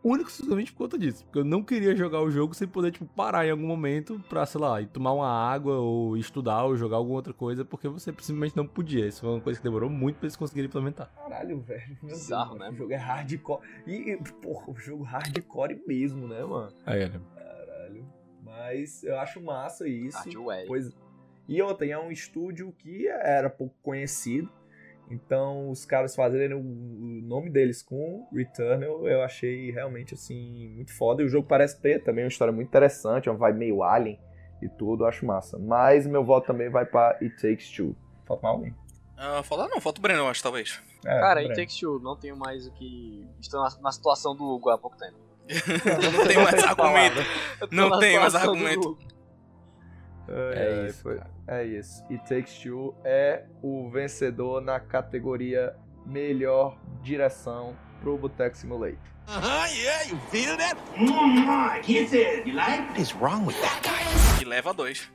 Único 0.06 0.30
e 0.30 0.32
exclusivamente 0.32 0.72
por 0.72 0.84
conta 0.84 1.00
disso. 1.00 1.24
Porque 1.26 1.40
eu 1.40 1.44
não 1.44 1.64
queria 1.64 1.96
jogar 1.96 2.22
o 2.22 2.30
jogo 2.30 2.54
sem 2.54 2.68
poder, 2.68 2.92
tipo, 2.92 3.06
parar 3.08 3.48
em 3.48 3.50
algum 3.50 3.66
momento 3.66 4.24
pra, 4.30 4.46
sei 4.46 4.62
lá, 4.62 4.80
ir 4.80 4.86
tomar 4.86 5.14
uma 5.14 5.28
água, 5.28 5.80
ou 5.80 6.16
estudar, 6.16 6.64
ou 6.66 6.78
jogar 6.78 6.98
alguma 6.98 7.16
outra 7.16 7.34
coisa, 7.34 7.66
porque 7.66 7.88
você 7.88 8.12
simplesmente 8.12 8.56
não 8.56 8.68
podia. 8.68 9.08
Isso 9.08 9.22
foi 9.22 9.32
uma 9.32 9.42
coisa 9.42 9.60
que 9.60 9.64
demorou 9.64 9.90
muito 9.90 10.18
pra 10.18 10.28
eles 10.28 10.36
conseguirem 10.36 10.68
implementar. 10.68 11.12
Caralho, 11.16 11.60
velho. 11.60 11.98
Bizarro, 12.04 12.56
né, 12.56 12.70
O 12.70 12.76
jogo 12.76 12.94
é 12.94 12.98
hardcore. 12.98 13.62
E, 13.88 14.16
porra, 14.44 14.70
o 14.70 14.76
jogo 14.76 15.04
hardcore 15.04 15.82
mesmo, 15.88 16.28
né, 16.28 16.44
mano? 16.44 16.72
Aí, 16.86 17.10
né? 17.10 17.20
Caralho. 17.34 18.06
Mas 18.44 19.04
eu 19.04 19.18
acho 19.20 19.42
massa 19.42 19.88
isso. 19.88 20.20
Hardware. 20.20 20.68
Pois... 20.68 20.96
E 21.48 21.60
outra, 21.64 21.88
é 21.88 21.98
um 21.98 22.12
estúdio 22.12 22.72
que 22.78 23.08
era 23.08 23.50
pouco 23.50 23.74
conhecido. 23.82 24.52
Então, 25.10 25.70
os 25.70 25.86
caras 25.86 26.16
fazerem 26.16 26.56
o 26.56 26.64
nome 26.64 27.50
deles 27.50 27.84
com 27.84 28.28
Returnal, 28.34 29.08
eu 29.08 29.22
achei 29.22 29.72
realmente, 29.72 30.14
assim, 30.14 30.70
muito 30.70 30.94
foda. 30.94 31.22
E 31.22 31.26
o 31.26 31.30
jogo 31.30 31.48
parece 31.48 31.80
ter 31.80 32.04
também 32.04 32.24
uma 32.24 32.30
história 32.30 32.52
muito 32.52 32.68
interessante, 32.68 33.30
uma 33.30 33.38
vibe 33.38 33.60
meio 33.60 33.84
Alien 33.84 34.20
e 34.62 34.70
tudo, 34.70 35.04
eu 35.04 35.08
acho 35.08 35.26
massa. 35.26 35.60
Mas 35.60 36.08
meu 36.08 36.24
voto 36.24 36.48
também 36.48 36.70
vai 36.70 36.86
pra 36.86 37.18
It 37.22 37.36
Takes 37.42 37.70
Two. 37.72 37.96
Falta 38.26 38.44
mais 38.44 38.56
alguém? 38.56 38.76
Falar 39.44 39.68
não, 39.70 39.80
falta 39.80 40.00
o 40.00 40.02
Breno, 40.02 40.20
eu 40.20 40.28
acho, 40.28 40.44
talvez. 40.44 40.82
É, 41.06 41.20
Cara, 41.20 41.44
em 41.44 41.54
Takes 41.54 41.80
Two, 41.80 42.00
não 42.00 42.16
tenho 42.16 42.36
mais 42.36 42.68
o 42.68 42.72
que. 42.74 43.28
Estou 43.40 43.62
na, 43.62 43.70
na 43.82 43.92
situação 43.92 44.36
do 44.36 44.44
Hugo 44.44 44.70
há 44.70 44.78
pouco 44.78 44.98
tempo. 44.98 45.26
Não 46.12 46.26
tem 46.26 46.38
mais 46.44 46.64
argumento. 46.64 47.20
Não 47.72 48.00
tem 48.00 48.20
mais 48.20 48.34
argumento. 48.34 48.98
É, 50.28 50.86
É 50.86 50.88
isso, 50.88 51.12
isso, 51.12 51.24
É 51.48 51.64
isso. 51.64 52.04
It 52.10 52.24
Takes 52.28 52.58
Two 52.60 52.96
é 53.04 53.46
o 53.62 53.90
vencedor 53.90 54.62
na 54.62 54.80
categoria 54.80 55.76
melhor 56.06 56.78
direção 57.02 57.76
pro 58.02 58.18
Boteco 58.18 58.58
Simulator. 58.58 58.98
Uh-huh, 59.28 59.66
yeah, 59.76 60.04
you 60.08 60.18
feel 60.30 60.56
that? 60.58 60.78
Mm, 60.96 61.82
kiss 61.82 62.14
it. 62.14 62.46
You 62.48 62.54
like? 62.54 62.88
What 62.90 63.00
is 63.00 63.14
wrong 63.16 63.46
with 63.46 63.60
that 63.62 63.82
guy? 63.82 64.42
E 64.42 64.46
leva 64.46 64.72
dois. 64.72 65.10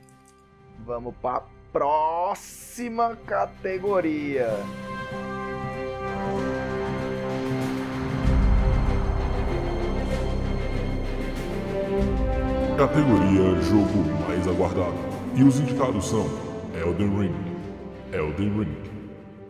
Vamos 0.85 1.15
pra 1.21 1.43
próxima 1.71 3.15
categoria. 3.25 4.49
Categoria 12.77 13.61
Jogo 13.61 14.20
Aguardado. 14.51 14.95
E 15.35 15.43
os 15.43 15.59
indicados 15.59 16.05
são 16.05 16.25
Elden 16.75 17.17
Ring, 17.17 17.35
Elden 18.11 18.59
Ring, 18.59 18.77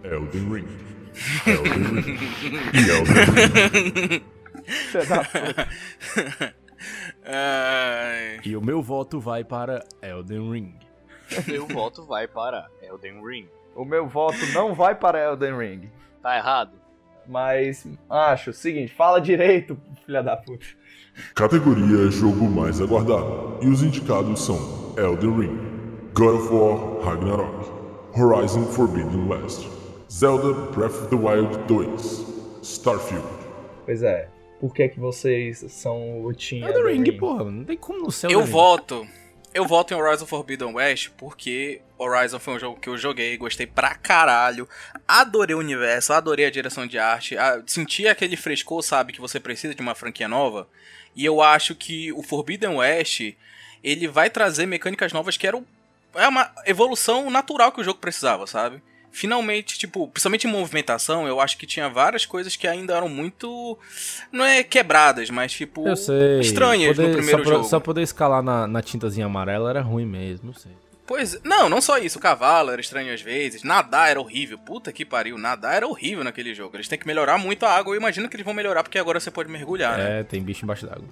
Elden 0.03 0.53
Ring, 0.53 0.68
Elden 1.45 1.84
Ring 2.02 2.19
e 2.73 2.90
Elden 2.90 3.14
Ring. 3.26 4.23
Filha 4.64 5.06
da 5.06 5.23
puta. 5.23 5.68
Ai. 7.26 8.40
E 8.45 8.56
o 8.56 8.61
meu 8.61 8.82
voto 8.82 9.19
vai 9.19 9.44
para 9.44 9.84
Elden 10.02 10.52
Ring. 10.52 10.76
Meu 11.48 11.68
voto 11.68 12.06
vai 12.06 12.28
para 12.28 12.68
Elden 12.82 13.26
Ring. 13.26 13.48
O 13.76 13.86
meu 13.86 14.07
voto 14.07 14.38
não 14.53 14.73
vai 14.73 14.95
para 14.95 15.19
Elden 15.19 15.57
Ring. 15.57 15.90
Tá 16.22 16.38
errado? 16.38 16.73
Mas 17.28 17.88
acho 18.10 18.49
o 18.49 18.53
seguinte, 18.53 18.94
fala 18.94 19.22
direito, 19.22 19.78
filha 20.06 20.22
da 20.22 20.36
puta. 20.36 20.65
Categoria 21.36 22.10
Jogo 22.10 22.49
Mais 22.49 22.82
Aguardado. 22.82 23.60
E 23.61 23.68
os 23.68 23.84
indicados 23.84 24.41
são 24.41 24.80
Elden 25.02 25.36
Ring, 25.36 25.57
God 26.14 26.36
of 26.36 26.53
War 26.53 27.03
Ragnarok, 27.03 27.72
Horizon 28.15 28.65
Forbidden 28.68 29.28
West, 29.28 29.68
Zelda 30.11 30.53
Breath 30.72 30.94
of 30.94 31.07
the 31.10 31.15
Wild 31.15 31.57
2, 31.68 32.61
Starfield. 32.61 33.26
Pois 33.84 34.03
é. 34.03 34.30
Por 34.60 34.72
que 34.76 34.90
que 34.90 34.99
vocês 34.99 35.65
são 35.69 36.23
o 36.23 36.32
Team 36.36 36.68
Elden 36.68 37.03
Ring, 37.03 37.18
porra. 37.18 37.45
Não 37.45 37.64
tem 37.64 37.76
como 37.76 38.03
não 38.03 38.11
ser 38.11 38.28
Eu 38.28 38.41
Elden 38.41 38.45
Ring. 38.45 38.52
voto. 38.52 39.07
Eu 39.53 39.68
voto 39.68 39.91
em 39.94 39.98
Horizon 39.98 40.28
Forbidden 40.28 40.76
West 40.76 41.10
porque 41.18 41.82
Horizon 41.98 42.40
foi 42.40 42.53
um 42.53 42.60
jogo 42.60 42.80
que 42.80 42.88
eu 42.88 42.95
joguei, 42.95 43.36
gostei 43.38 43.65
pra 43.65 43.95
caralho, 43.95 44.69
adorei 45.07 45.56
o 45.56 45.60
universo, 45.60 46.14
adorei 46.14 46.45
a 46.45 46.52
direção 46.52 46.86
de 46.86 46.99
arte, 46.99 47.36
a, 47.36 47.61
senti 47.65 48.07
aquele 48.07 48.38
frescor, 48.38 48.82
sabe, 48.84 49.11
que 49.11 49.19
você 49.19 49.40
precisa 49.40 49.73
de 49.73 49.82
uma 49.82 49.95
franquia 49.95 50.28
nova. 50.28 50.69
E 51.15 51.26
eu 51.26 51.41
acho 51.41 51.76
que 51.76 52.14
o 52.14 52.22
Forbidden 52.22 52.78
West, 52.78 53.34
ele 53.83 54.07
vai 54.07 54.29
trazer 54.29 54.65
mecânicas 54.65 55.11
novas 55.13 55.37
que 55.37 55.47
eram 55.47 55.65
é 56.15 56.27
uma 56.27 56.51
evolução 56.65 57.29
natural 57.29 57.71
que 57.71 57.79
o 57.79 57.83
jogo 57.83 57.99
precisava, 57.99 58.45
sabe? 58.45 58.81
Finalmente, 59.13 59.77
tipo, 59.77 60.07
principalmente 60.07 60.47
em 60.47 60.51
movimentação, 60.51 61.27
eu 61.27 61.41
acho 61.41 61.57
que 61.57 61.65
tinha 61.65 61.89
várias 61.89 62.25
coisas 62.25 62.55
que 62.55 62.65
ainda 62.67 62.95
eram 62.95 63.09
muito. 63.09 63.77
Não 64.31 64.43
é 64.45 64.63
quebradas, 64.63 65.29
mas 65.29 65.51
tipo. 65.51 65.85
Eu 65.87 65.97
sei. 65.97 66.39
Estranhas 66.39 66.95
Poder- 66.95 67.09
no 67.09 67.15
primeiro 67.17 67.39
só 67.39 67.43
pra- 67.43 67.53
jogo. 67.57 67.67
Só 67.69 67.79
poder 67.79 68.01
escalar 68.03 68.41
na, 68.41 68.67
na 68.67 68.81
tintazinha 68.81 69.25
amarela 69.25 69.69
era 69.69 69.81
ruim 69.81 70.05
mesmo, 70.05 70.47
não 70.47 70.53
sei. 70.53 70.71
Pois, 71.05 71.41
não, 71.43 71.67
não 71.67 71.81
só 71.81 71.97
isso, 71.97 72.19
o 72.19 72.21
cavalo 72.21 72.71
era 72.71 72.79
estranho 72.79 73.13
às 73.13 73.21
vezes, 73.21 73.63
nadar 73.63 74.09
era 74.11 74.21
horrível, 74.21 74.57
puta 74.57 74.93
que 74.93 75.03
pariu, 75.03 75.37
nadar 75.37 75.75
era 75.75 75.85
horrível 75.87 76.23
naquele 76.23 76.55
jogo. 76.55 76.77
Eles 76.77 76.87
têm 76.87 76.97
que 76.97 77.05
melhorar 77.05 77.37
muito 77.37 77.65
a 77.65 77.69
água, 77.73 77.93
eu 77.93 77.99
imagino 77.99 78.29
que 78.29 78.35
eles 78.37 78.45
vão 78.45 78.53
melhorar 78.53 78.81
porque 78.81 78.97
agora 78.97 79.19
você 79.19 79.29
pode 79.29 79.49
mergulhar, 79.49 79.97
né? 79.97 80.21
É, 80.21 80.23
tem 80.23 80.41
bicho 80.41 80.63
embaixo 80.63 80.85
d'água. 80.85 81.03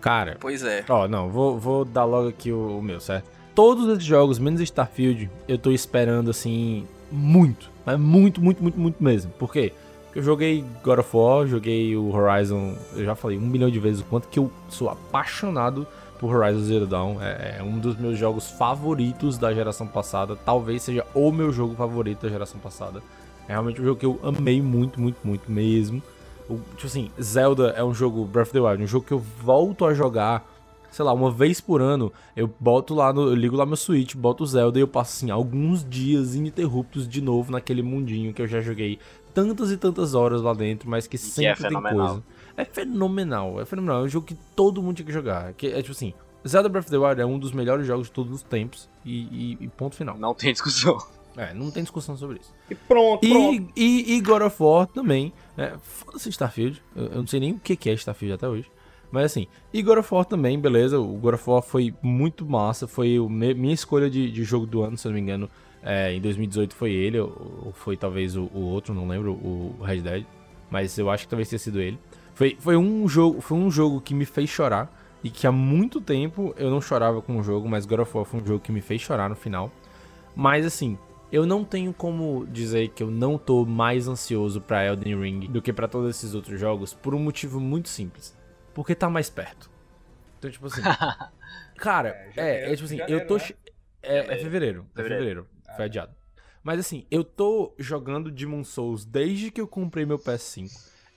Cara. 0.00 0.36
Pois 0.38 0.62
é. 0.62 0.84
Ó, 0.88 1.08
não, 1.08 1.28
vou, 1.28 1.58
vou 1.58 1.84
dar 1.84 2.04
logo 2.04 2.28
aqui 2.28 2.52
o, 2.52 2.78
o 2.78 2.82
meu, 2.82 3.00
certo? 3.00 3.28
Todos 3.54 3.88
esses 3.88 4.04
jogos, 4.04 4.38
menos 4.38 4.60
Starfield, 4.60 5.28
eu 5.48 5.58
tô 5.58 5.72
esperando, 5.72 6.30
assim, 6.30 6.86
muito. 7.10 7.70
Mas 7.84 7.98
muito, 7.98 8.40
muito, 8.40 8.62
muito, 8.62 8.78
muito 8.78 9.02
mesmo. 9.02 9.32
Por 9.32 9.52
quê? 9.52 9.72
Porque 10.04 10.20
eu 10.20 10.22
joguei 10.22 10.64
God 10.82 11.00
of 11.00 11.16
War, 11.16 11.46
joguei 11.46 11.96
o 11.96 12.14
Horizon, 12.14 12.76
eu 12.94 13.04
já 13.04 13.14
falei 13.14 13.36
um 13.36 13.42
milhão 13.42 13.70
de 13.70 13.78
vezes 13.78 14.00
o 14.00 14.04
quanto 14.04 14.28
que 14.28 14.38
eu 14.38 14.50
sou 14.68 14.88
apaixonado 14.88 15.86
por 16.18 16.34
Horizon 16.34 16.60
Zero 16.60 16.86
Dawn. 16.86 17.20
É, 17.20 17.56
é 17.58 17.62
um 17.62 17.78
dos 17.78 17.96
meus 17.96 18.18
jogos 18.18 18.50
favoritos 18.50 19.38
da 19.38 19.52
geração 19.52 19.86
passada. 19.86 20.36
Talvez 20.36 20.82
seja 20.82 21.04
o 21.14 21.32
meu 21.32 21.52
jogo 21.52 21.74
favorito 21.74 22.22
da 22.22 22.28
geração 22.28 22.60
passada. 22.60 23.02
É 23.48 23.52
realmente 23.52 23.80
um 23.80 23.84
jogo 23.84 23.98
que 23.98 24.06
eu 24.06 24.20
amei 24.22 24.60
muito, 24.60 25.00
muito, 25.00 25.18
muito 25.24 25.50
mesmo. 25.50 26.02
O- 26.48 26.58
tipo 26.74 26.86
assim, 26.86 27.10
Zelda 27.20 27.70
é 27.76 27.84
um 27.84 27.92
jogo, 27.92 28.24
Breath 28.24 28.48
of 28.48 28.52
the 28.52 28.60
Wild, 28.60 28.82
um 28.82 28.86
jogo 28.86 29.04
que 29.06 29.12
eu 29.12 29.18
volto 29.18 29.84
a 29.84 29.92
jogar, 29.92 30.46
sei 30.90 31.04
lá, 31.04 31.12
uma 31.12 31.30
vez 31.30 31.60
por 31.60 31.80
ano. 31.82 32.12
Eu 32.36 32.48
boto 32.58 32.94
lá, 32.94 33.12
no, 33.12 33.22
eu 33.28 33.34
ligo 33.34 33.54
lá 33.56 33.66
meu 33.66 33.76
Switch, 33.76 34.14
boto 34.14 34.46
Zelda 34.46 34.78
e 34.78 34.82
eu 34.82 34.88
passo 34.88 35.16
assim, 35.16 35.30
alguns 35.30 35.84
dias 35.88 36.34
ininterruptos 36.34 37.06
de 37.08 37.20
novo 37.20 37.52
naquele 37.52 37.82
mundinho 37.82 38.32
que 38.32 38.40
eu 38.40 38.46
já 38.46 38.60
joguei 38.60 38.98
tantas 39.34 39.70
e 39.70 39.76
tantas 39.76 40.14
horas 40.14 40.40
lá 40.42 40.54
dentro, 40.54 40.88
mas 40.88 41.06
que 41.06 41.16
é 41.16 41.18
sempre 41.18 41.54
tem 41.62 41.68
fenomenal. 41.68 42.06
coisa. 42.08 42.22
É 42.56 42.64
fenomenal, 42.64 43.60
é 43.60 43.64
fenomenal. 43.64 44.00
É 44.00 44.04
um 44.04 44.08
jogo 44.08 44.26
que 44.26 44.34
todo 44.56 44.82
mundo 44.82 44.96
tinha 44.96 45.06
que 45.06 45.12
jogar. 45.12 45.52
Que 45.52 45.68
é 45.68 45.80
tipo 45.82 45.92
assim, 45.92 46.12
Zelda 46.46 46.68
Breath 46.68 46.86
of 46.86 46.90
the 46.90 46.98
Wild 46.98 47.20
é 47.20 47.26
um 47.26 47.38
dos 47.38 47.52
melhores 47.52 47.86
jogos 47.86 48.06
de 48.08 48.12
todos 48.12 48.32
os 48.32 48.42
tempos 48.42 48.88
e, 49.04 49.20
e- 49.20 49.58
e 49.60 49.68
ponto 49.68 49.94
final. 49.94 50.16
Não 50.18 50.34
tem 50.34 50.50
discussão. 50.52 50.96
É, 51.36 51.54
não 51.54 51.70
tem 51.70 51.84
discussão 51.84 52.16
sobre 52.16 52.40
isso. 52.40 52.52
E 52.68 52.74
pronto, 52.74 53.24
E, 53.24 53.64
e, 53.76 54.14
e 54.16 54.20
God 54.20 54.42
of 54.42 54.60
War 54.60 54.88
também. 54.88 55.32
É, 55.58 55.76
Foda-se 55.82 56.30
Starfield. 56.30 56.80
Eu, 56.96 57.06
eu 57.06 57.16
não 57.16 57.26
sei 57.26 57.40
nem 57.40 57.52
o 57.52 57.58
que 57.58 57.90
é 57.90 57.92
Starfield 57.92 58.34
até 58.34 58.48
hoje. 58.48 58.70
Mas 59.10 59.24
assim, 59.24 59.46
e 59.72 59.82
God 59.82 59.98
of 59.98 60.14
War 60.14 60.24
também, 60.24 60.58
beleza. 60.58 60.98
O 61.00 61.14
God 61.18 61.34
of 61.34 61.50
War 61.50 61.62
foi 61.62 61.94
muito 62.02 62.46
massa. 62.46 62.86
Foi 62.86 63.18
o 63.18 63.28
me- 63.28 63.54
minha 63.54 63.74
escolha 63.74 64.08
de, 64.08 64.30
de 64.30 64.44
jogo 64.44 64.66
do 64.66 64.82
ano, 64.82 64.96
se 64.96 65.06
eu 65.06 65.10
não 65.10 65.16
me 65.16 65.20
engano. 65.22 65.50
É, 65.82 66.12
em 66.12 66.20
2018 66.20 66.74
foi 66.74 66.92
ele, 66.92 67.18
ou, 67.20 67.62
ou 67.66 67.72
foi 67.72 67.96
talvez 67.96 68.36
o, 68.36 68.44
o 68.52 68.60
outro, 68.60 68.92
não 68.92 69.06
lembro, 69.08 69.32
o 69.32 69.76
Red 69.82 70.00
Dead. 70.00 70.24
Mas 70.70 70.96
eu 70.98 71.08
acho 71.10 71.24
que 71.24 71.30
talvez 71.30 71.48
tenha 71.48 71.58
sido 71.58 71.80
ele. 71.80 71.98
Foi, 72.34 72.56
foi, 72.60 72.76
um 72.76 73.08
jogo, 73.08 73.40
foi 73.40 73.56
um 73.58 73.70
jogo 73.70 74.00
que 74.00 74.14
me 74.14 74.24
fez 74.24 74.48
chorar. 74.48 74.94
E 75.24 75.30
que 75.30 75.48
há 75.48 75.52
muito 75.52 76.00
tempo 76.00 76.54
eu 76.56 76.70
não 76.70 76.80
chorava 76.80 77.20
com 77.20 77.38
o 77.38 77.42
jogo, 77.42 77.68
mas 77.68 77.84
God 77.84 78.00
of 78.00 78.16
War 78.16 78.24
foi 78.24 78.40
um 78.40 78.46
jogo 78.46 78.60
que 78.60 78.70
me 78.70 78.80
fez 78.80 79.00
chorar 79.00 79.28
no 79.28 79.34
final. 79.34 79.72
Mas 80.36 80.64
assim, 80.64 80.96
eu 81.30 81.44
não 81.46 81.64
tenho 81.64 81.92
como 81.92 82.46
dizer 82.46 82.88
que 82.88 83.02
eu 83.02 83.10
não 83.10 83.36
tô 83.38 83.64
mais 83.64 84.08
ansioso 84.08 84.60
pra 84.60 84.84
Elden 84.86 85.20
Ring 85.20 85.40
do 85.48 85.60
que 85.62 85.72
pra 85.72 85.86
todos 85.88 86.10
esses 86.16 86.34
outros 86.34 86.58
jogos 86.58 86.94
por 86.94 87.14
um 87.14 87.18
motivo 87.18 87.60
muito 87.60 87.88
simples. 87.88 88.36
Porque 88.74 88.94
tá 88.94 89.10
mais 89.10 89.28
perto. 89.28 89.70
Então, 90.38 90.50
tipo 90.50 90.66
assim. 90.66 90.80
cara, 91.76 92.10
é, 92.36 92.70
é, 92.72 92.74
tipo 92.74 92.84
assim, 92.84 93.00
eu 93.08 93.26
tô. 93.26 93.38
che- 93.38 93.56
É, 94.02 94.34
é 94.34 94.38
fevereiro. 94.38 94.86
É 94.96 95.02
fevereiro. 95.02 95.46
Foi 95.76 95.84
adiado. 95.84 96.12
Mas 96.62 96.80
assim, 96.80 97.06
eu 97.10 97.22
tô 97.24 97.72
jogando 97.78 98.30
Demon 98.30 98.62
Souls 98.64 99.04
desde 99.04 99.50
que 99.50 99.60
eu 99.60 99.66
comprei 99.66 100.04
meu 100.04 100.18
PS5. 100.18 100.70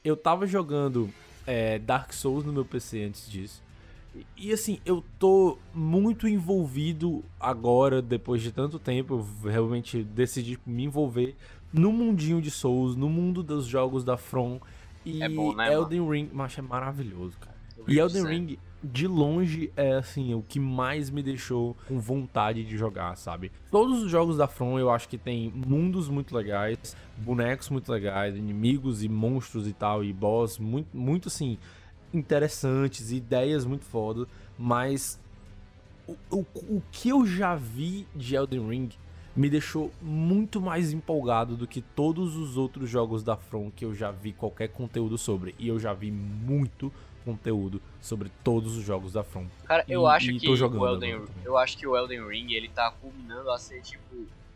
Eu 0.03 0.15
tava 0.17 0.47
jogando 0.47 1.09
é, 1.45 1.77
Dark 1.79 2.13
Souls 2.13 2.43
no 2.45 2.51
meu 2.53 2.65
PC 2.65 3.03
antes 3.03 3.29
disso. 3.29 3.61
E, 4.35 4.51
assim, 4.51 4.79
eu 4.85 5.03
tô 5.17 5.57
muito 5.73 6.27
envolvido 6.27 7.23
agora, 7.39 8.01
depois 8.01 8.41
de 8.41 8.51
tanto 8.51 8.77
tempo, 8.77 9.25
eu 9.43 9.49
realmente 9.49 10.03
decidi 10.03 10.59
me 10.65 10.83
envolver 10.83 11.35
no 11.71 11.91
mundinho 11.91 12.41
de 12.41 12.51
Souls, 12.51 12.95
no 12.95 13.09
mundo 13.09 13.41
dos 13.41 13.65
jogos 13.65 14.03
da 14.03 14.17
From. 14.17 14.59
E 15.05 15.23
É 15.23 15.29
bom, 15.29 15.55
né, 15.55 15.73
Elden 15.73 16.09
Ring, 16.09 16.29
mas 16.33 16.57
é 16.57 16.61
maravilhoso, 16.61 17.37
cara. 17.39 17.55
E 17.87 17.97
Elden. 17.97 18.25
Ring, 18.25 18.57
de 18.83 19.07
longe, 19.07 19.71
é 19.75 19.93
assim, 19.93 20.33
o 20.33 20.41
que 20.41 20.59
mais 20.59 21.09
me 21.09 21.21
deixou 21.21 21.77
com 21.87 21.99
vontade 21.99 22.63
de 22.63 22.75
jogar, 22.77 23.15
sabe? 23.15 23.51
Todos 23.69 24.03
os 24.03 24.09
jogos 24.09 24.37
da 24.37 24.47
From 24.47 24.79
eu 24.79 24.89
acho 24.89 25.07
que 25.07 25.17
tem 25.17 25.51
mundos 25.55 26.09
muito 26.09 26.35
legais, 26.35 26.95
bonecos 27.17 27.69
muito 27.69 27.91
legais, 27.91 28.35
inimigos 28.35 29.03
e 29.03 29.09
monstros 29.09 29.67
e 29.67 29.73
tal, 29.73 30.03
e 30.03 30.11
boss 30.11 30.57
muito, 30.57 30.95
muito 30.97 31.27
assim, 31.27 31.57
interessantes, 32.13 33.11
ideias 33.11 33.65
muito 33.65 33.85
foda, 33.85 34.27
mas 34.57 35.19
o, 36.07 36.15
o, 36.29 36.45
o 36.69 36.83
que 36.91 37.09
eu 37.09 37.25
já 37.25 37.55
vi 37.55 38.07
de 38.15 38.35
Elden 38.35 38.67
Ring 38.67 38.89
me 39.35 39.49
deixou 39.49 39.91
muito 40.01 40.59
mais 40.59 40.91
empolgado 40.91 41.55
do 41.55 41.65
que 41.65 41.81
todos 41.81 42.35
os 42.35 42.57
outros 42.57 42.89
jogos 42.89 43.23
da 43.23 43.37
From 43.37 43.71
que 43.71 43.85
eu 43.85 43.95
já 43.95 44.11
vi 44.11 44.33
qualquer 44.33 44.67
conteúdo 44.67 45.17
sobre. 45.17 45.55
E 45.57 45.67
eu 45.69 45.79
já 45.79 45.93
vi 45.93 46.11
muito 46.11 46.91
conteúdo 47.23 47.81
sobre 48.01 48.29
todos 48.43 48.75
os 48.75 48.83
jogos 48.83 49.13
da 49.13 49.23
From. 49.23 49.45
Cara, 49.65 49.85
eu 49.87 50.01
E- 50.03 50.09
acho 50.09 50.31
e 50.31 50.39
que 50.39 50.49
o 50.49 50.85
Elden, 50.87 51.21
eu 51.45 51.57
acho 51.57 51.77
que 51.77 51.87
o 51.87 51.95
Elden 51.95 52.27
Ring 52.27 52.51
ele 52.51 52.67
tá 52.67 52.91
culminando 52.91 53.49
a 53.51 53.57
ser 53.57 53.81
tipo 53.81 54.03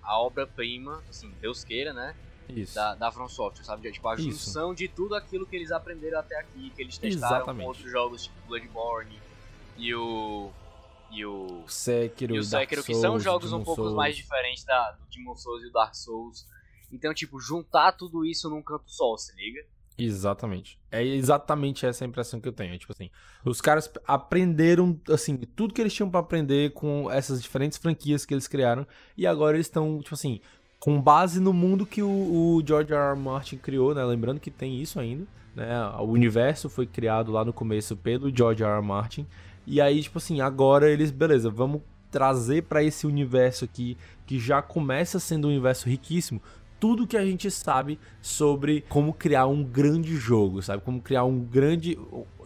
a 0.04 0.20
obra-prima, 0.20 1.02
assim, 1.10 1.32
Deus 1.42 1.64
queira, 1.64 1.94
né? 1.94 2.14
Isso. 2.50 2.76
Da, 2.76 2.96
da 2.96 3.12
From 3.12 3.28
Software, 3.28 3.64
sabe? 3.64 3.92
Tipo, 3.92 4.08
a 4.08 4.16
Isso. 4.16 4.24
junção 4.24 4.74
de 4.74 4.88
tudo 4.88 5.16
aquilo 5.16 5.46
que 5.46 5.56
eles 5.56 5.72
aprenderam 5.72 6.20
até 6.20 6.40
aqui, 6.40 6.72
que 6.76 6.82
eles 6.82 6.98
testaram 6.98 7.38
Exatamente. 7.38 7.64
com 7.64 7.68
outros 7.70 7.92
jogos 7.92 8.24
tipo 8.24 8.36
Bloodborne 8.48 9.20
e 9.78 9.94
o. 9.94 10.52
E 11.12 11.26
o. 11.26 11.64
Sekiro, 11.68 12.36
e 12.36 12.40
o 12.40 12.44
Sekiro, 12.44 12.84
que 12.84 12.96
são 12.96 13.20
jogos 13.20 13.54
um 13.54 13.64
pouco 13.64 13.84
Souls. 13.84 13.96
mais 13.96 14.16
diferentes 14.16 14.64
da, 14.64 14.92
do 14.92 15.06
Demon 15.10 15.36
Souls 15.36 15.64
e 15.64 15.68
o 15.68 15.72
Dark 15.72 15.96
Souls. 15.96 16.46
Então, 16.92 17.14
tipo, 17.14 17.40
juntar 17.40 17.94
tudo 17.94 18.26
isso 18.26 18.50
num 18.50 18.62
canto 18.62 18.90
só, 18.90 19.16
se 19.18 19.36
liga? 19.36 19.66
Exatamente. 19.98 20.78
É 20.92 21.02
exatamente 21.04 21.86
essa 21.86 22.04
a 22.04 22.08
impressão 22.08 22.40
que 22.42 22.48
eu 22.48 22.54
tenho. 22.54 22.78
Tipo 22.78 22.92
assim, 22.92 23.10
os 23.46 23.62
caras 23.62 23.90
aprenderam, 24.06 25.00
assim, 25.10 25.38
tudo 25.38 25.74
que 25.74 25.82
eles 25.82 25.94
tinham 25.94 26.10
pra 26.10 26.20
aprender 26.20 26.74
com 26.74 27.10
essas 27.10 27.42
diferentes 27.42 27.78
franquias 27.78 28.26
que 28.26 28.34
eles 28.34 28.48
criaram. 28.48 28.86
E 29.16 29.26
agora 29.26 29.56
eles 29.56 29.68
estão, 29.68 30.00
tipo 30.02 30.16
assim, 30.16 30.42
com 30.86 31.02
base 31.02 31.40
no 31.40 31.52
mundo 31.52 31.84
que 31.84 32.04
o, 32.04 32.08
o 32.08 32.64
George 32.64 32.94
R. 32.94 33.14
R. 33.14 33.20
Martin 33.20 33.58
criou, 33.58 33.96
né? 33.96 34.06
Lembrando 34.06 34.40
que 34.40 34.52
tem 34.52 34.80
isso 34.80 35.00
ainda, 35.00 35.26
né? 35.56 35.68
O 35.98 36.04
universo 36.04 36.70
foi 36.70 36.86
criado 36.86 37.32
lá 37.32 37.44
no 37.44 37.52
começo 37.52 37.98
pelo 37.98 38.30
George 38.30 38.64
R. 38.64 38.70
R. 38.70 38.84
Martin. 38.84 39.26
E 39.66 39.82
aí, 39.82 40.04
tipo 40.04 40.20
assim, 40.20 40.42
agora 40.42 40.88
eles, 40.88 41.10
beleza, 41.10 41.50
vamos 41.50 41.82
trazer 42.12 42.66
pra 42.66 42.84
esse 42.84 43.08
universo 43.08 43.66
aqui, 43.66 43.98
que 44.28 44.40
já 44.40 44.62
começa 44.62 45.20
sendo 45.20 45.48
um 45.48 45.50
universo 45.50 45.90
riquíssimo, 45.90 46.40
tudo 46.86 47.08
que 47.08 47.18
a 47.18 47.26
gente 47.26 47.50
sabe 47.50 47.98
sobre 48.22 48.86
como 48.88 49.12
criar 49.12 49.48
um 49.48 49.64
grande 49.64 50.16
jogo, 50.18 50.62
sabe? 50.62 50.84
Como 50.84 51.02
criar 51.02 51.24
um 51.24 51.40
grande. 51.40 51.98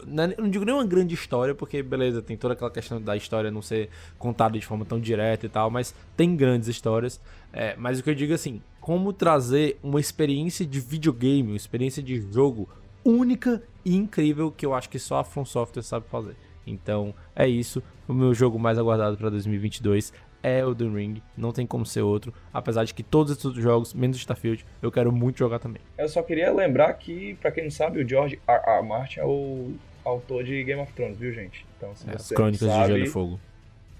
não 0.07 0.24
é- 0.24 0.36
Não 0.38 0.49
digo 0.49 0.64
nem 0.64 0.74
uma 0.74 0.86
grande 0.86 1.14
história, 1.14 1.53
porque 1.53 1.84
beleza, 1.84 2.22
tem 2.22 2.38
toda 2.38 2.53
aquela 2.53 2.72
questão 2.72 3.02
da 3.02 3.18
história 3.18 3.52
não 3.52 3.61
ser 3.61 3.90
contada 4.18 4.57
de 4.57 4.66
forma 4.66 4.86
tão 4.86 4.98
direta 4.98 5.45
e 5.45 5.49
tal, 5.49 5.70
mas 5.70 5.94
tem 6.16 6.38
grandes 6.38 6.70
histórias. 6.70 7.20
É, 7.52 7.76
mas 7.76 7.99
o 7.99 8.03
que 8.03 8.10
eu 8.10 8.16
digo 8.16 8.34
assim, 8.34 8.61
como 8.80 9.11
trazer 9.11 9.78
uma 9.84 9.99
experiência 9.99 10.66
de 10.66 10.80
videogame, 10.80 11.49
uma 11.49 11.57
experiência 11.57 12.02
de 12.02 12.22
jogo 12.32 12.70
única 13.03 13.61
e 13.84 13.94
incrível 13.94 14.49
que 14.53 14.66
eu 14.66 14.74
acho 14.74 14.90
que 14.90 14.99
só 14.99 15.18
a 15.18 15.24
From 15.26 15.44
Software 15.44 15.84
sabe 15.84 16.06
fazer. 16.07 16.38
Então 16.66 17.14
é 17.36 17.45
isso. 17.45 17.84
O 18.07 18.14
meu 18.14 18.34
jogo 18.34 18.57
mais 18.57 18.78
aguardado 18.78 19.18
para 19.18 19.30
2022 19.30 20.14
é 20.44 20.60
Elden 20.60 20.94
Ring. 20.94 21.22
Não 21.36 21.52
tem 21.52 21.66
como 21.68 21.86
ser 21.86 22.02
outro. 22.02 22.34
Apesar 22.53 22.84
de 22.84 22.94
que 22.94 23.03
todos 23.03 23.32
esses 23.32 23.45
outros 23.45 23.64
jogos, 23.64 23.94
menos 23.94 24.18
Starfield, 24.18 24.66
eu 24.82 24.91
quero 24.91 25.11
muito 25.11 25.38
jogar 25.40 25.60
também. 25.60 25.82
Eu 25.98 26.07
só 26.10 26.22
queria 26.24 26.52
lembrar 26.52 26.94
que, 26.94 27.36
pra 27.36 27.52
quem 27.52 27.64
não 27.66 27.72
sabe, 27.72 28.02
o 28.03 28.07
George 28.07 28.40
R. 28.48 28.61
R. 28.78 28.82
Martin 28.88 29.20
é 29.20 29.26
o 29.26 29.74
autor 30.06 30.44
de 30.44 30.64
Game 30.64 30.82
of 30.82 30.91
Thrones, 30.94 31.18
viu, 31.18 31.32
gente? 31.34 31.66
Então, 31.78 31.95
se 31.95 32.10
É, 32.10 32.16
as 32.16 32.24
você 32.24 32.36
Crônicas 32.36 32.61
não 32.61 32.70
de 32.70 32.74
sabe, 32.76 32.94
Gelo 32.94 33.03
e 33.06 33.07
Fogo. 33.10 33.40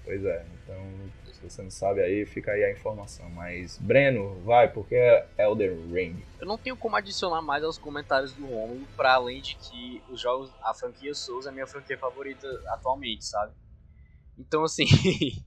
Pois 0.04 0.24
é, 0.24 0.44
então, 0.64 0.82
se 1.32 1.40
você 1.48 1.62
não 1.62 1.70
sabe 1.70 2.00
aí, 2.00 2.26
fica 2.26 2.50
aí 2.52 2.64
a 2.64 2.72
informação. 2.72 3.28
Mas, 3.30 3.78
Breno, 3.78 4.40
vai, 4.44 4.68
porque 4.68 4.94
é 4.94 5.26
Elden 5.38 5.92
Ring. 5.92 6.16
Eu 6.40 6.46
não 6.46 6.58
tenho 6.58 6.76
como 6.76 6.96
adicionar 6.96 7.40
mais 7.42 7.62
aos 7.62 7.78
comentários 7.78 8.32
do 8.32 8.44
Romulo, 8.46 8.86
pra 8.96 9.14
além 9.14 9.40
de 9.40 9.54
que 9.56 10.02
os 10.10 10.20
jogos, 10.20 10.50
a 10.64 10.74
franquia 10.74 11.14
Souls 11.14 11.46
é 11.46 11.50
a 11.50 11.52
minha 11.52 11.66
franquia 11.66 11.96
favorita 11.98 12.46
atualmente, 12.68 13.24
sabe? 13.24 13.52
Então, 14.38 14.64
assim, 14.64 14.86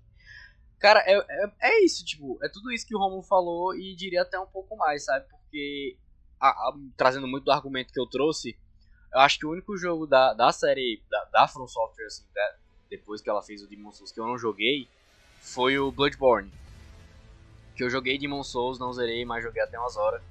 Cara, 0.84 1.00
é, 1.08 1.14
é, 1.18 1.52
é 1.62 1.86
isso, 1.86 2.04
tipo, 2.04 2.38
é 2.44 2.50
tudo 2.50 2.72
isso 2.72 2.86
que 2.86 2.96
o 2.96 3.00
Romulo 3.00 3.24
falou 3.24 3.74
e 3.74 3.96
diria 3.96 4.22
até 4.24 4.38
um 4.40 4.46
pouco 4.48 4.76
mais, 4.76 5.06
sabe? 5.06 5.26
Porque, 5.30 5.98
a- 6.42 6.50
a- 6.50 6.74
trazendo 6.98 7.26
muito 7.28 7.46
do 7.46 7.54
argumento 7.54 7.94
que 7.94 8.00
eu 8.02 8.06
trouxe, 8.06 8.58
eu 9.14 9.20
acho 9.22 9.40
que 9.40 9.46
o 9.46 9.52
único 9.52 9.78
jogo 9.78 10.08
da, 10.08 10.34
da 10.34 10.52
série, 10.52 11.04
da, 11.10 11.26
da 11.34 11.48
From 11.48 11.68
Software, 11.68 12.08
assim, 12.08 12.26
da- 12.36 12.56
depois 12.90 13.22
que 13.22 13.30
ela 13.30 13.44
fez 13.44 13.64
o 13.64 13.70
Demon 13.70 13.94
Souls, 13.94 14.12
que 14.12 14.20
eu 14.22 14.28
não 14.28 14.38
joguei, 14.38 14.90
foi 15.42 15.80
o 15.80 15.92
Bloodborne. 15.92 16.52
Que 17.76 17.84
eu 17.84 17.90
joguei 17.90 18.18
Demon 18.18 18.44
Souls, 18.44 18.80
não 18.80 18.94
zerei, 18.94 19.26
mas 19.26 19.44
joguei 19.44 19.62
até 19.62 19.80
umas 19.80 19.96
horas. 19.98 20.22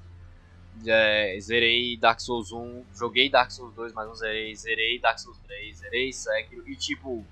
É, 0.86 1.38
zerei 1.40 1.96
Dark 1.98 2.20
Souls 2.20 2.52
1, 2.52 2.84
joguei 2.94 3.30
Dark 3.30 3.50
Souls 3.50 3.74
2, 3.74 3.92
mas 3.92 4.06
não 4.08 4.14
zerei, 4.14 4.54
zerei 4.56 5.00
Dark 5.00 5.18
Souls 5.18 5.38
3, 5.40 5.78
zerei 5.78 6.12
Sekiro, 6.12 6.68
e 6.68 6.76
tipo, 6.76 7.24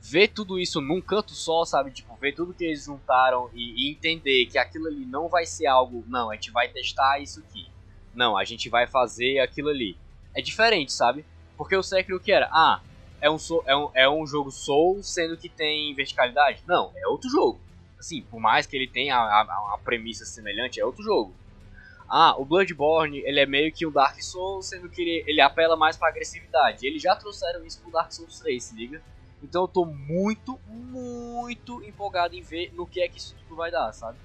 ver 0.00 0.28
tudo 0.28 0.58
isso 0.58 0.80
num 0.80 1.00
canto 1.00 1.34
só, 1.34 1.64
sabe? 1.64 1.92
Tipo, 1.92 2.16
ver 2.16 2.32
tudo 2.34 2.54
que 2.54 2.64
eles 2.64 2.84
juntaram 2.84 3.50
e, 3.52 3.90
e 3.90 3.92
entender 3.94 4.46
que 4.46 4.58
aquilo 4.58 4.86
ali 4.86 5.06
não 5.06 5.28
vai 5.28 5.44
ser 5.46 5.66
algo, 5.66 6.04
não, 6.08 6.30
a 6.30 6.34
gente 6.34 6.50
vai 6.50 6.68
testar 6.68 7.20
isso 7.20 7.40
aqui. 7.40 7.72
Não, 8.14 8.36
a 8.36 8.44
gente 8.44 8.68
vai 8.68 8.86
fazer 8.86 9.38
aquilo 9.40 9.68
ali. 9.68 9.98
É 10.34 10.40
diferente, 10.42 10.92
sabe? 10.92 11.24
Porque 11.56 11.76
o 11.76 11.82
Sekiro 11.82 12.20
que 12.20 12.32
era? 12.32 12.48
Ah, 12.52 12.80
é 13.20 13.30
um, 13.30 13.36
é 13.66 13.76
um, 13.76 13.90
é 13.94 14.08
um 14.08 14.26
jogo 14.26 14.50
Soul 14.50 15.02
sendo 15.02 15.36
que 15.36 15.48
tem 15.48 15.94
verticalidade? 15.94 16.62
Não, 16.66 16.92
é 16.96 17.08
outro 17.08 17.28
jogo. 17.30 17.60
Assim, 17.98 18.22
por 18.22 18.40
mais 18.40 18.66
que 18.66 18.76
ele 18.76 18.86
tenha 18.86 19.16
a, 19.16 19.40
a- 19.42 19.62
uma 19.68 19.78
premissa 19.78 20.24
semelhante, 20.24 20.80
é 20.80 20.84
outro 20.84 21.02
jogo. 21.02 21.36
Ah, 22.10 22.34
o 22.38 22.44
Bloodborne, 22.44 23.18
ele 23.18 23.40
é 23.40 23.46
meio 23.46 23.72
que 23.72 23.86
um 23.86 23.92
Dark 23.92 24.16
Souls, 24.22 24.68
sendo 24.68 24.88
que 24.90 25.02
ele, 25.02 25.24
ele 25.26 25.40
apela 25.40 25.76
mais 25.76 25.96
pra 25.96 26.08
agressividade. 26.08 26.86
Eles 26.86 27.02
já 27.02 27.14
trouxeram 27.14 27.64
isso 27.66 27.82
pro 27.82 27.90
Dark 27.92 28.10
Souls 28.12 28.38
3, 28.38 28.64
se 28.64 28.74
liga? 28.74 29.02
Então 29.42 29.62
eu 29.62 29.68
tô 29.68 29.84
muito, 29.84 30.58
muito 30.68 31.82
empolgado 31.84 32.34
em 32.34 32.42
ver 32.42 32.72
no 32.74 32.86
que 32.86 33.00
é 33.00 33.08
que 33.08 33.18
isso 33.18 33.34
tudo 33.46 33.56
vai 33.56 33.70
dar, 33.70 33.92
sabe? 33.92 34.16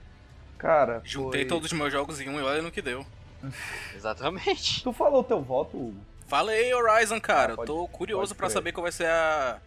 Cara, 0.58 1.02
Juntei 1.04 1.42
foi- 1.42 1.50
todos 1.50 1.72
os 1.72 1.78
meus 1.78 1.92
jogos 1.92 2.20
em 2.22 2.30
um 2.30 2.40
e 2.40 2.44
olha 2.44 2.62
no 2.62 2.72
que 2.72 2.82
deu. 2.82 3.06
Exatamente. 3.96 4.84
Tu 4.84 4.94
falou 4.94 5.24
teu 5.24 5.42
voto, 5.42 5.78
Hugo? 5.78 6.00
Falei 6.28 6.74
Horizon, 6.74 7.20
cara. 7.20 7.54
Ah, 7.54 7.56
pode- 7.56 7.70
eu 7.72 7.76
tô 7.78 7.88
curioso 7.90 8.34
crer. 8.34 8.50
saber 8.52 8.72
qual 8.72 8.84
vai 8.84 8.92
ser 8.92 9.06
a, 9.08 9.60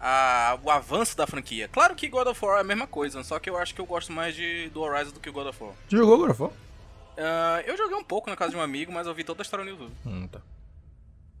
a- 0.00 0.58
o 0.62 0.70
avanço 0.70 1.16
da 1.16 1.26
franquia. 1.26 1.68
Claro 1.68 1.94
que 1.96 2.08
God 2.08 2.26
of 2.28 2.44
War 2.44 2.58
é 2.58 2.60
a 2.60 2.64
mesma 2.64 2.86
coisa, 2.86 3.24
só 3.24 3.38
que 3.38 3.48
eu 3.50 3.56
acho 3.56 3.74
que 3.74 3.80
eu 3.80 3.86
gosto 3.86 4.12
mais 4.12 4.34
de, 4.34 4.68
do 4.70 4.82
Horizon 4.82 5.12
do 5.12 5.20
que 5.20 5.30
o 5.30 5.32
God 5.32 5.46
of 5.48 5.64
War. 5.64 5.72
Tu 5.88 5.96
jogou 5.96 6.18
God 6.18 6.30
of 6.30 6.42
War? 6.42 6.52
Ah, 7.18 7.62
eu 7.66 7.76
joguei 7.76 7.96
um 7.96 8.04
pouco 8.04 8.28
na 8.30 8.36
casa 8.36 8.50
de 8.52 8.56
um 8.56 8.62
amigo, 8.62 8.92
mas 8.92 9.06
eu 9.06 9.14
vi 9.14 9.24
toda 9.24 9.40
a 9.40 9.44
história 9.44 9.64
no 9.64 9.70
YouTube. 9.70 9.92
Hum, 10.06 10.28
tá. 10.28 10.40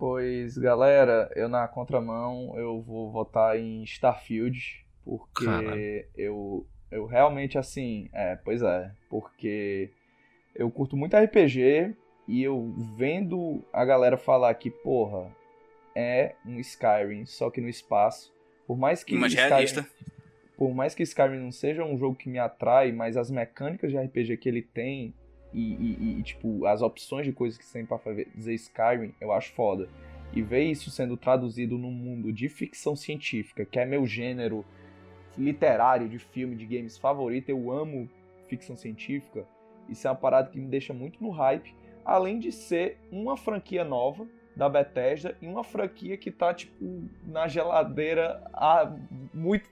Pois, 0.02 0.58
galera, 0.58 1.30
eu 1.36 1.48
na 1.48 1.68
contramão 1.68 2.58
eu 2.58 2.82
vou 2.82 3.08
votar 3.12 3.56
em 3.56 3.84
Starfield, 3.84 4.84
porque 5.04 6.08
eu, 6.16 6.66
eu 6.90 7.06
realmente 7.06 7.56
assim, 7.56 8.08
é, 8.12 8.34
pois 8.34 8.62
é, 8.62 8.90
porque 9.08 9.90
eu 10.56 10.68
curto 10.72 10.96
muito 10.96 11.16
RPG 11.16 11.94
e 12.26 12.42
eu 12.42 12.74
vendo 12.96 13.62
a 13.72 13.84
galera 13.84 14.16
falar 14.16 14.52
que, 14.54 14.72
porra, 14.72 15.30
é 15.94 16.34
um 16.44 16.58
Skyrim, 16.58 17.24
só 17.24 17.48
que 17.48 17.60
no 17.60 17.68
espaço, 17.68 18.34
por 18.66 18.76
mais 18.76 19.04
que 19.04 19.14
Mais 19.14 19.32
Skyrim- 19.32 19.48
realista. 19.50 19.86
por 20.58 20.74
mais 20.74 20.96
que 20.96 21.04
Skyrim 21.04 21.38
não 21.38 21.52
seja 21.52 21.84
um 21.84 21.96
jogo 21.96 22.16
que 22.16 22.28
me 22.28 22.40
atrai, 22.40 22.90
mas 22.90 23.16
as 23.16 23.30
mecânicas 23.30 23.92
de 23.92 23.98
RPG 23.98 24.36
que 24.38 24.48
ele 24.48 24.62
tem 24.62 25.14
e, 25.52 25.74
e- 25.74 26.18
e, 26.18 26.22
tipo, 26.22 26.66
as 26.66 26.82
opções 26.82 27.26
de 27.26 27.32
coisas 27.32 27.58
que 27.58 27.70
tem 27.72 27.84
pra 27.84 27.98
fazer 27.98 28.28
Skyrim, 28.36 29.14
eu 29.20 29.32
acho 29.32 29.52
foda. 29.52 29.88
E 30.32 30.40
ver 30.40 30.64
isso 30.64 30.90
sendo 30.90 31.16
traduzido 31.16 31.76
num 31.76 31.90
mundo 31.90 32.32
de 32.32 32.48
ficção 32.48 32.96
científica, 32.96 33.64
que 33.64 33.78
é 33.78 33.84
meu 33.84 34.06
gênero 34.06 34.64
literário 35.36 36.08
de 36.08 36.18
filme, 36.18 36.56
de 36.56 36.66
games 36.66 36.98
favorito, 36.98 37.48
eu 37.48 37.70
amo 37.70 38.08
ficção 38.48 38.76
científica. 38.76 39.46
Isso 39.88 40.06
é 40.06 40.10
uma 40.10 40.16
parada 40.16 40.50
que 40.50 40.58
me 40.58 40.68
deixa 40.68 40.92
muito 40.94 41.22
no 41.22 41.30
hype, 41.30 41.74
além 42.04 42.38
de 42.38 42.50
ser 42.52 42.98
uma 43.10 43.36
franquia 43.36 43.84
nova 43.84 44.26
da 44.54 44.68
Bethesda 44.68 45.36
e 45.40 45.46
uma 45.46 45.64
franquia 45.64 46.16
que 46.16 46.30
tá 46.30 46.52
tipo 46.52 47.08
na 47.26 47.48
geladeira 47.48 48.42
há 48.52 48.94
muito 49.32 49.66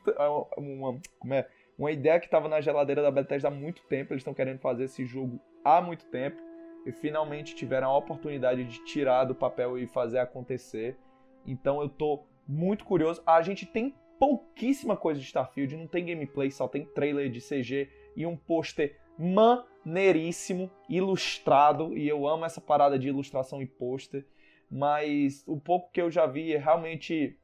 uma, 0.57 0.99
como 1.19 1.35
é? 1.35 1.47
uma 1.79 1.93
ideia 1.93 2.19
que 2.19 2.29
tava 2.29 2.49
na 2.49 2.61
geladeira 2.61 3.03
da 3.03 3.11
Bethesda 3.11 3.49
há 3.49 3.51
muito 3.51 3.83
tempo, 3.83 4.13
eles 4.13 4.21
estão 4.23 4.33
querendo 4.35 4.59
fazer 4.59 4.85
esse 4.85 5.05
jogo 5.05 5.39
há 5.65 5.81
muito 5.81 6.05
tempo 6.07 6.41
e 6.87 6.93
finalmente 6.93 7.55
tiveram 7.55 7.91
a 7.91 7.97
oportunidade 7.97 8.65
de 8.65 8.85
tirar 8.85 9.25
do 9.25 9.35
papel 9.35 9.79
e 9.79 9.87
fazer 9.87 10.19
acontecer. 10.19 10.97
Então 11.47 11.81
eu 11.81 11.89
tô 11.89 12.25
muito 12.47 12.85
curioso. 12.85 13.23
A 13.27 13.43
gente 13.43 13.67
tem 13.67 13.95
pouquíssima 14.19 14.97
coisa 14.97 15.21
de 15.21 15.27
Starfield, 15.27 15.77
não 15.77 15.87
tem 15.87 16.05
gameplay, 16.05 16.51
só 16.51 16.69
tem 16.69 16.85
trailer 16.85 17.31
de 17.31 17.41
CG 17.41 17.89
e 18.17 18.27
um 18.27 18.37
pôster 18.37 18.99
maneiríssimo, 19.19 20.71
ilustrado, 20.89 21.97
e 21.97 22.09
eu 22.09 22.27
amo 22.27 22.45
essa 22.45 22.61
parada 22.61 22.99
de 22.99 23.09
ilustração 23.09 23.61
e 23.61 23.67
pôster, 23.67 24.27
mas 24.71 25.45
o 25.47 25.59
pouco 25.59 25.91
que 25.91 26.01
eu 26.01 26.11
já 26.11 26.27
vi 26.27 26.57
realmente 26.57 27.39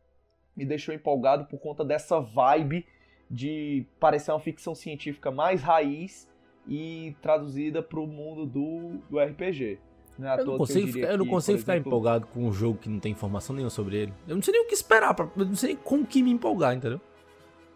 me 0.56 0.64
deixou 0.64 0.94
empolgado 0.94 1.46
por 1.46 1.58
conta 1.58 1.84
dessa 1.84 2.20
vibe 2.20 2.86
de 3.30 3.86
parecer 4.00 4.30
uma 4.30 4.40
ficção 4.40 4.74
científica 4.74 5.30
mais 5.30 5.62
raiz 5.62 6.28
e 6.66 7.16
traduzida 7.22 7.82
para 7.82 8.00
o 8.00 8.06
mundo 8.06 8.46
do, 8.46 8.98
do 9.08 9.18
RPG. 9.18 9.78
Não 10.18 10.28
é 10.28 10.40
Eu 10.40 10.46
não 10.46 10.58
consigo, 10.58 10.86
diria 10.86 10.92
ficar, 10.92 11.12
eu 11.12 11.18
não 11.18 11.24
que, 11.24 11.30
consigo 11.30 11.58
ficar 11.58 11.74
exemplo, 11.74 11.90
empolgado 11.90 12.26
com 12.28 12.44
um 12.44 12.52
jogo 12.52 12.78
que 12.78 12.88
não 12.88 12.98
tem 12.98 13.12
informação 13.12 13.54
nenhuma 13.54 13.70
sobre 13.70 13.96
ele. 13.96 14.14
Eu 14.26 14.34
não 14.34 14.42
sei 14.42 14.52
nem 14.52 14.62
o 14.64 14.66
que 14.66 14.74
esperar, 14.74 15.14
pra, 15.14 15.28
eu 15.36 15.44
não 15.44 15.54
sei 15.54 15.74
nem 15.74 15.76
com 15.76 15.96
o 15.96 16.06
que 16.06 16.22
me 16.22 16.30
empolgar, 16.30 16.74
entendeu? 16.74 17.00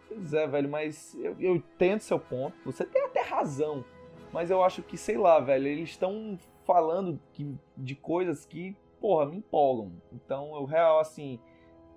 Pois 0.07 0.33
é, 0.33 0.47
velho, 0.47 0.69
mas 0.69 1.15
eu, 1.15 1.35
eu 1.39 1.55
entendo 1.55 2.01
seu 2.01 2.19
ponto. 2.19 2.55
Você 2.65 2.83
tem 2.83 3.03
até 3.03 3.21
razão. 3.21 3.85
Mas 4.33 4.49
eu 4.49 4.63
acho 4.63 4.81
que, 4.81 4.97
sei 4.97 5.17
lá, 5.17 5.39
velho, 5.39 5.67
eles 5.67 5.89
estão 5.89 6.37
falando 6.65 7.19
que, 7.33 7.55
de 7.77 7.95
coisas 7.95 8.45
que, 8.45 8.75
porra, 8.99 9.25
me 9.25 9.37
empolgam. 9.37 9.91
Então, 10.11 10.55
eu 10.55 10.65
real, 10.65 10.99
assim, 10.99 11.39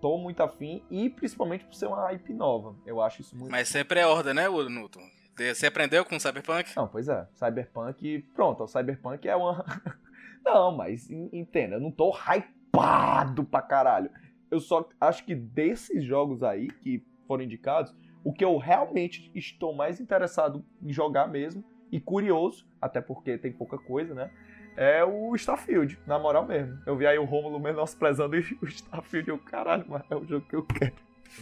tô 0.01 0.19
muito 0.19 0.43
afim. 0.43 0.83
E 0.91 1.09
principalmente 1.09 1.65
por 1.65 1.75
ser 1.75 1.87
uma 1.87 2.03
hype 2.03 2.33
nova. 2.33 2.75
Eu 2.85 3.01
acho 3.01 3.21
isso 3.21 3.37
muito. 3.37 3.51
Mas 3.51 3.69
sempre 3.69 4.01
é 4.01 4.07
ordem, 4.07 4.35
né, 4.35 4.49
Newton? 4.49 5.01
Você 5.37 5.67
aprendeu 5.67 6.05
com 6.05 6.19
Cyberpunk? 6.19 6.71
Não, 6.77 6.87
pois 6.87 7.09
é. 7.09 7.27
Cyberpunk. 7.35 8.23
Pronto, 8.35 8.65
o 8.65 8.69
Cyberpunk 8.69 9.29
é 9.29 9.35
uma. 9.35 9.65
não, 10.45 10.77
mas 10.77 11.11
en- 11.11 11.29
entenda, 11.33 11.77
eu 11.77 11.81
não 11.81 11.91
tô 11.91 12.11
hypado 12.17 13.45
pra 13.45 13.63
caralho. 13.63 14.11
Eu 14.51 14.61
só 14.61 14.89
acho 15.01 15.25
que 15.25 15.35
desses 15.35 16.05
jogos 16.05 16.43
aí 16.43 16.69
que 16.69 17.05
foram 17.27 17.43
indicados, 17.43 17.95
o 18.23 18.33
que 18.33 18.45
eu 18.45 18.57
realmente 18.59 19.31
estou 19.35 19.75
mais 19.75 20.01
interessado 20.01 20.65
em 20.83 20.93
jogar 20.93 21.27
mesmo 21.27 21.65
e 21.91 22.01
curioso, 22.01 22.67
até 22.81 23.01
porque 23.01 23.37
tem 23.39 23.53
pouca 23.53 23.77
coisa, 23.79 24.15
né? 24.15 24.31
É 24.77 25.05
o 25.05 25.35
Starfield, 25.37 25.99
na 26.07 26.19
moral 26.19 26.47
mesmo. 26.47 26.79
Eu 26.87 26.97
vi 26.97 27.07
aí 27.07 27.19
o 27.19 27.25
Rômulo 27.25 27.59
menosprezando 27.61 28.37
o 28.63 28.67
Starfield, 28.67 29.29
eu, 29.29 29.39
caralho, 29.39 29.85
mas 29.89 30.03
é 30.11 30.17
o 30.17 30.25
jogo 30.25 30.47
que 30.47 30.57
eu 30.57 30.65
quero. 30.65 30.95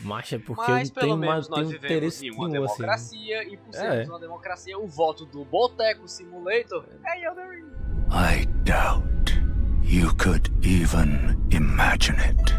Mas 0.02 0.32
é 0.32 0.38
porque 0.38 0.62
Mas 0.70 0.88
eu 0.88 0.94
não 0.94 0.94
pelo 0.94 1.06
tenho 1.06 1.16
menos 1.16 1.34
mais 1.34 1.48
nós 1.48 1.58
tenho 1.58 1.68
vivemos 1.68 1.84
interesse 1.96 2.26
em 2.26 2.30
uma 2.30 2.48
nenhum, 2.48 2.64
assim. 2.64 2.76
democracia 2.76 3.44
e 3.44 3.56
por 3.56 3.68
É. 3.74 3.78
sermos 3.78 4.08
uma 4.08 4.18
democracia, 4.20 4.78
o 4.78 4.86
voto 4.86 5.26
do 5.26 5.44
Boteco 5.44 6.08
Simulator 6.08 6.84
é 7.06 7.24
Elden. 7.26 7.64
I 8.10 8.46
doubt 8.64 9.40
you 9.84 10.14
could 10.16 10.50
even 10.66 11.36
imagine 11.50 12.18
it. 12.20 12.52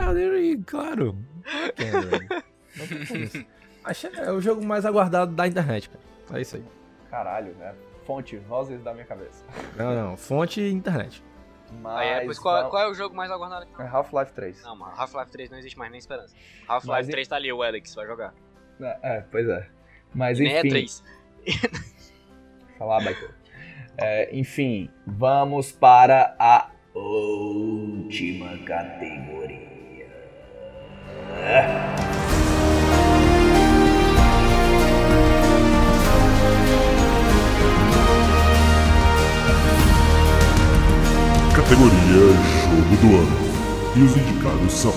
Elden 0.00 0.30
Ring, 0.30 0.62
claro. 0.62 1.16
É. 1.78 2.42
Não 2.78 2.86
tem 2.86 3.22
isso. 3.24 3.44
Acho 3.84 4.08
que 4.10 4.20
é 4.20 4.30
o 4.30 4.40
jogo 4.40 4.64
mais 4.64 4.86
aguardado 4.86 5.34
da 5.34 5.46
internet, 5.46 5.90
cara. 5.90 6.38
É 6.38 6.40
isso 6.40 6.56
aí. 6.56 6.64
Caralho, 7.10 7.52
né? 7.56 7.74
Fonte, 8.06 8.36
vozes 8.36 8.80
da 8.82 8.92
minha 8.94 9.04
cabeça. 9.04 9.44
Não, 9.76 9.94
não. 9.94 10.16
Fonte 10.16 10.60
internet. 10.62 11.22
Mas. 11.80 11.96
Aí, 11.98 12.08
é, 12.08 12.24
pois 12.24 12.38
qual, 12.38 12.56
vamos- 12.56 12.70
qual 12.70 12.82
é 12.82 12.88
o 12.90 12.94
jogo 12.94 13.14
mais 13.14 13.30
aguardado 13.30 13.62
aqui? 13.64 13.82
É 13.82 13.86
Half-Life 13.86 14.32
3. 14.32 14.62
Não, 14.62 14.76
mano, 14.76 14.92
Half-Life 14.96 15.30
3 15.30 15.50
não 15.50 15.58
existe 15.58 15.78
mais 15.78 15.90
nem 15.90 15.98
esperança. 15.98 16.34
Half-Life 16.68 17.08
e- 17.08 17.12
3 17.12 17.28
tá 17.28 17.36
ali, 17.36 17.52
o 17.52 17.62
Alex 17.62 17.94
vai 17.94 18.06
jogar. 18.06 18.34
É, 18.80 18.98
é, 19.02 19.20
pois 19.30 19.48
é. 19.48 19.68
Mas 20.14 20.38
E 20.38 20.44
nem 20.44 20.54
é 20.54 20.58
enfim. 20.60 20.68
3. 20.70 21.02
Falar, 22.78 23.02
Baito. 23.04 23.34
É, 23.96 24.34
enfim, 24.36 24.90
vamos 25.06 25.70
para 25.72 26.34
a 26.38 26.70
última 26.94 28.58
categoria. 28.64 29.70
Categoria 41.72 42.20
Jogo 42.68 42.96
do 43.00 43.16
Ano. 43.16 43.96
E 43.96 44.02
os 44.02 44.14
indicados 44.14 44.72
são 44.74 44.92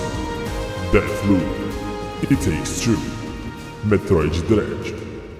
Deathloop, 0.92 1.42
It 2.30 2.36
Takes 2.36 2.80
Two, 2.80 2.98
Metroid 3.84 4.42
Dread, 4.42 4.94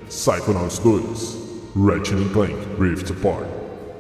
Psychonauts 0.09 0.79
2, 0.79 1.37
Ratchet 1.77 2.33
Clank 2.33 2.55
Rift 2.81 3.13
Apart, 3.13 3.47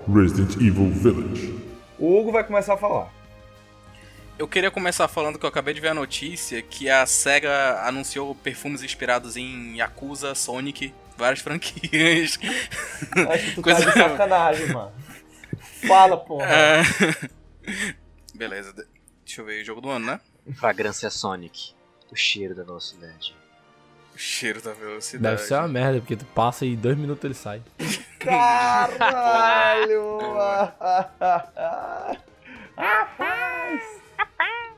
Resident 0.08 0.56
Evil 0.56 0.90
Village. 0.90 1.54
O 1.98 2.18
Hugo 2.18 2.32
vai 2.32 2.42
começar 2.42 2.72
a 2.72 2.78
falar. 2.78 3.12
Eu 4.38 4.48
queria 4.48 4.70
começar 4.70 5.06
falando 5.06 5.38
que 5.38 5.44
eu 5.44 5.50
acabei 5.50 5.74
de 5.74 5.80
ver 5.82 5.88
a 5.88 5.94
notícia 5.94 6.62
que 6.62 6.88
a 6.88 7.04
SEGA 7.04 7.82
anunciou 7.82 8.34
perfumes 8.34 8.82
inspirados 8.82 9.36
em 9.36 9.76
Yakuza, 9.76 10.34
Sonic, 10.34 10.94
várias 11.18 11.40
franquias. 11.44 12.38
Acho 13.30 13.44
que 13.44 13.54
tu 13.56 13.60
tá 13.60 13.72
de 13.74 13.92
sacanagem, 13.92 14.68
mano. 14.68 14.92
Fala, 15.86 16.16
porra. 16.16 16.46
É. 16.46 16.82
Beleza, 18.34 18.72
de- 18.72 18.86
deixa 19.24 19.40
eu 19.40 19.44
ver, 19.44 19.64
jogo 19.64 19.80
do 19.80 19.90
ano, 19.90 20.06
né? 20.06 20.20
Fragrância 20.54 21.10
Sonic. 21.10 21.74
O 22.10 22.16
cheiro 22.16 22.54
da 22.54 22.62
velocidade. 22.62 23.34
O 24.14 24.18
cheiro 24.18 24.62
da 24.62 24.72
velocidade. 24.72 25.36
Deve 25.36 25.46
ser 25.48 25.54
uma 25.54 25.68
merda, 25.68 25.98
porque 26.00 26.16
tu 26.16 26.24
passa 26.26 26.64
e 26.64 26.72
em 26.72 26.76
dois 26.76 26.96
minutos 26.96 27.24
ele 27.24 27.34
sai. 27.34 27.60
Caralho! 28.18 30.18
Rapaz! 32.76 33.82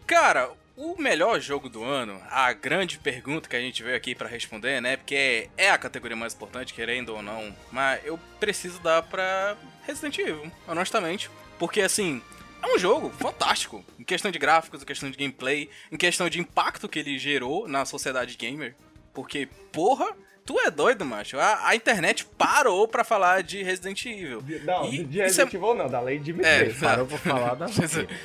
Cara, 0.06 0.50
o 0.76 0.96
melhor 1.00 1.40
jogo 1.40 1.68
do 1.68 1.84
ano, 1.84 2.20
a 2.30 2.52
grande 2.52 2.98
pergunta 2.98 3.48
que 3.48 3.56
a 3.56 3.60
gente 3.60 3.82
veio 3.82 3.96
aqui 3.96 4.14
pra 4.14 4.28
responder, 4.28 4.80
né? 4.80 4.96
Porque 4.96 5.48
é 5.56 5.70
a 5.70 5.78
categoria 5.78 6.16
mais 6.16 6.34
importante, 6.34 6.72
querendo 6.72 7.14
ou 7.14 7.22
não, 7.22 7.54
mas 7.70 8.00
eu 8.04 8.18
preciso 8.40 8.78
dar 8.80 9.02
pra 9.02 9.56
Resident 9.88 10.18
Evil, 10.18 10.52
honestamente. 10.68 11.28
Porque 11.58 11.80
assim, 11.80 12.22
é 12.62 12.66
um 12.74 12.78
jogo 12.78 13.10
fantástico. 13.10 13.84
Em 13.98 14.04
questão 14.04 14.30
de 14.30 14.38
gráficos, 14.38 14.82
em 14.82 14.84
questão 14.86 15.10
de 15.10 15.16
gameplay, 15.16 15.68
em 15.90 15.96
questão 15.96 16.28
de 16.28 16.38
impacto 16.38 16.88
que 16.88 16.98
ele 17.00 17.18
gerou 17.18 17.66
na 17.66 17.84
sociedade 17.84 18.36
gamer. 18.36 18.76
Porque, 19.14 19.48
porra, 19.72 20.06
tu 20.44 20.60
é 20.60 20.70
doido, 20.70 21.04
macho. 21.04 21.38
A, 21.40 21.68
a 21.68 21.74
internet 21.74 22.24
parou 22.36 22.86
pra 22.86 23.02
falar 23.02 23.42
de 23.42 23.62
Resident 23.62 24.04
Evil. 24.06 24.44
Não, 24.64 24.84
E 24.92 25.02
de 25.04 25.18
isso 25.18 25.20
é- 25.20 25.24
Resident 25.24 25.54
Evil 25.54 25.74
não, 25.74 25.88
da 25.88 26.00
Lady 26.00 26.16
É, 26.16 26.18
Dimitrescu. 26.18 26.80
Parou 26.80 27.06
pra 27.06 27.18
falar 27.18 27.54
da 27.54 27.66
é. 27.66 28.18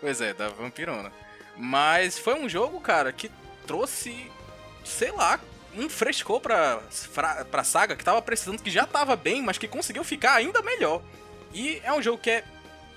Pois 0.00 0.20
é, 0.20 0.32
da 0.32 0.48
vampirona. 0.48 1.12
Mas 1.56 2.18
foi 2.18 2.34
um 2.34 2.48
jogo, 2.48 2.80
cara, 2.80 3.12
que 3.12 3.30
trouxe, 3.66 4.26
sei 4.84 5.10
lá, 5.12 5.38
um 5.74 5.88
frescor 5.88 6.40
pra, 6.40 6.80
pra 7.50 7.64
saga 7.64 7.96
que 7.96 8.04
tava 8.04 8.20
precisando, 8.22 8.62
que 8.62 8.70
já 8.70 8.86
tava 8.86 9.16
bem, 9.16 9.42
mas 9.42 9.58
que 9.58 9.68
conseguiu 9.68 10.04
ficar 10.04 10.34
ainda 10.34 10.62
melhor. 10.62 11.02
E 11.52 11.80
é 11.84 11.92
um 11.92 12.02
jogo 12.02 12.18
que 12.18 12.30
é 12.30 12.44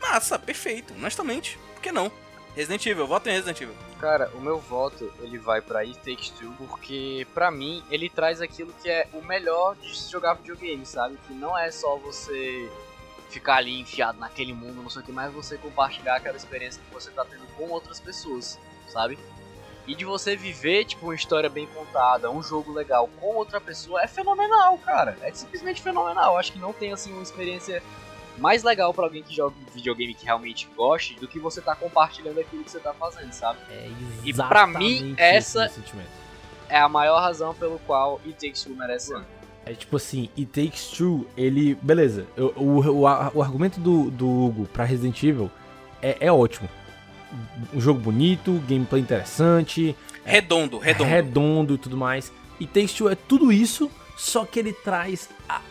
massa, 0.01 0.37
perfeito, 0.37 0.93
honestamente. 0.93 1.57
Por 1.73 1.81
que 1.81 1.91
não? 1.91 2.11
Resident 2.55 2.85
Evil, 2.85 3.07
voto 3.07 3.29
em 3.29 3.33
Resident 3.33 3.61
Evil. 3.61 3.75
Cara, 3.99 4.29
o 4.33 4.41
meu 4.41 4.59
voto 4.59 5.13
ele 5.19 5.37
vai 5.37 5.61
pra 5.61 5.79
It 5.79 5.97
Takes 5.99 6.31
Two 6.31 6.51
porque 6.57 7.25
pra 7.33 7.51
mim 7.51 7.83
ele 7.89 8.09
traz 8.09 8.41
aquilo 8.41 8.73
que 8.81 8.89
é 8.89 9.07
o 9.13 9.21
melhor 9.21 9.75
de 9.75 9.97
se 9.97 10.11
jogar 10.11 10.33
videogame, 10.33 10.85
sabe? 10.85 11.17
Que 11.27 11.33
não 11.33 11.57
é 11.57 11.71
só 11.71 11.95
você 11.97 12.69
ficar 13.29 13.57
ali 13.57 13.79
enfiado 13.79 14.19
naquele 14.19 14.53
mundo, 14.53 14.81
não 14.81 14.89
sei 14.89 15.01
o 15.01 15.05
que, 15.05 15.11
mas 15.11 15.31
você 15.31 15.57
compartilhar 15.57 16.17
aquela 16.17 16.35
experiência 16.35 16.81
que 16.85 16.93
você 16.93 17.09
tá 17.11 17.23
tendo 17.23 17.45
com 17.55 17.69
outras 17.69 17.99
pessoas, 17.99 18.59
sabe? 18.89 19.17
E 19.91 19.95
de 19.95 20.05
você 20.05 20.35
viver, 20.35 20.85
tipo, 20.85 21.05
uma 21.07 21.15
história 21.15 21.49
bem 21.49 21.67
contada, 21.67 22.31
um 22.31 22.41
jogo 22.41 22.71
legal 22.71 23.09
com 23.19 23.35
outra 23.35 23.59
pessoa 23.59 24.01
é 24.01 24.07
fenomenal, 24.07 24.77
cara. 24.77 25.17
É 25.21 25.31
simplesmente 25.33 25.81
fenomenal. 25.81 26.37
Acho 26.37 26.53
que 26.53 26.59
não 26.59 26.71
tem, 26.71 26.93
assim, 26.93 27.11
uma 27.11 27.23
experiência 27.23 27.83
mais 28.37 28.63
legal 28.63 28.93
pra 28.93 29.03
alguém 29.03 29.21
que 29.21 29.35
joga 29.35 29.53
videogame 29.75 30.13
que 30.13 30.23
realmente 30.25 30.67
goste 30.77 31.15
do 31.15 31.27
que 31.27 31.37
você 31.39 31.59
tá 31.61 31.75
compartilhando 31.75 32.39
aquilo 32.39 32.63
que 32.63 32.71
você 32.71 32.79
tá 32.79 32.93
fazendo, 32.93 33.33
sabe? 33.33 33.59
e 34.23 34.33
pra 34.33 34.65
mim, 34.65 35.13
essa 35.17 35.69
é 36.69 36.79
a 36.79 36.87
maior 36.87 37.19
razão 37.19 37.53
pelo 37.53 37.77
qual 37.79 38.21
It 38.25 38.33
Takes 38.45 38.63
Two 38.63 38.73
merece 38.75 39.13
ano. 39.13 39.25
É 39.65 39.73
tipo 39.73 39.97
assim, 39.97 40.29
It 40.37 40.45
Takes 40.45 40.87
Two, 40.91 41.27
ele. 41.35 41.75
Beleza, 41.75 42.25
o, 42.55 42.89
o, 43.01 43.07
a- 43.07 43.29
o 43.33 43.41
argumento 43.43 43.79
do, 43.79 44.09
do 44.09 44.27
Hugo 44.27 44.65
pra 44.67 44.85
Resident 44.85 45.21
Evil 45.21 45.51
é, 46.01 46.17
é 46.21 46.31
ótimo. 46.31 46.67
Um 47.73 47.79
jogo 47.81 47.99
bonito, 47.99 48.61
gameplay 48.67 49.01
interessante. 49.01 49.95
Redondo, 50.23 50.77
redondo. 50.77 51.09
Redondo 51.09 51.73
e 51.75 51.77
tudo 51.77 51.97
mais. 51.97 52.31
E 52.59 52.67
Takes 52.67 52.93
Two 52.93 53.09
é 53.09 53.15
tudo 53.15 53.51
isso, 53.51 53.89
só 54.17 54.45
que 54.45 54.59
ele 54.59 54.73
traz 54.73 55.29
a. 55.49 55.61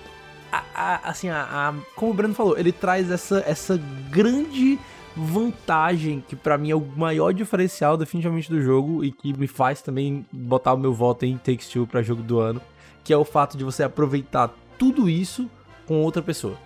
a- 0.52 0.64
a- 0.74 1.00
assim, 1.04 1.28
a, 1.28 1.42
a- 1.42 1.74
Como 1.94 2.10
o 2.10 2.14
Breno 2.14 2.34
falou, 2.34 2.58
ele 2.58 2.72
traz 2.72 3.10
essa, 3.10 3.44
essa 3.46 3.76
grande 4.10 4.78
vantagem 5.16 6.22
que 6.26 6.34
pra 6.36 6.56
mim 6.58 6.70
é 6.70 6.74
o 6.74 6.84
maior 6.96 7.32
diferencial 7.32 7.96
definitivamente 7.96 8.50
do 8.50 8.60
jogo 8.62 9.04
e 9.04 9.10
que 9.12 9.32
me 9.32 9.46
faz 9.46 9.82
também 9.82 10.24
botar 10.32 10.72
o 10.74 10.78
meu 10.78 10.92
voto 10.92 11.24
em 11.24 11.36
Takes 11.36 11.68
Two 11.68 11.86
pra 11.86 12.02
jogo 12.02 12.22
do 12.22 12.38
ano, 12.40 12.60
que 13.04 13.12
é 13.12 13.16
o 13.16 13.24
fato 13.24 13.56
de 13.56 13.64
você 13.64 13.82
aproveitar 13.82 14.52
tudo 14.78 15.08
isso 15.08 15.48
com 15.86 16.02
outra 16.02 16.22
pessoa. 16.22 16.56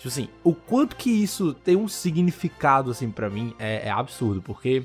Tipo 0.00 0.08
assim, 0.08 0.30
o 0.42 0.54
quanto 0.54 0.96
que 0.96 1.10
isso 1.10 1.52
tem 1.52 1.76
um 1.76 1.86
significado 1.86 2.90
assim 2.90 3.10
pra 3.10 3.28
mim 3.28 3.54
é, 3.58 3.86
é 3.86 3.90
absurdo, 3.90 4.40
porque 4.40 4.82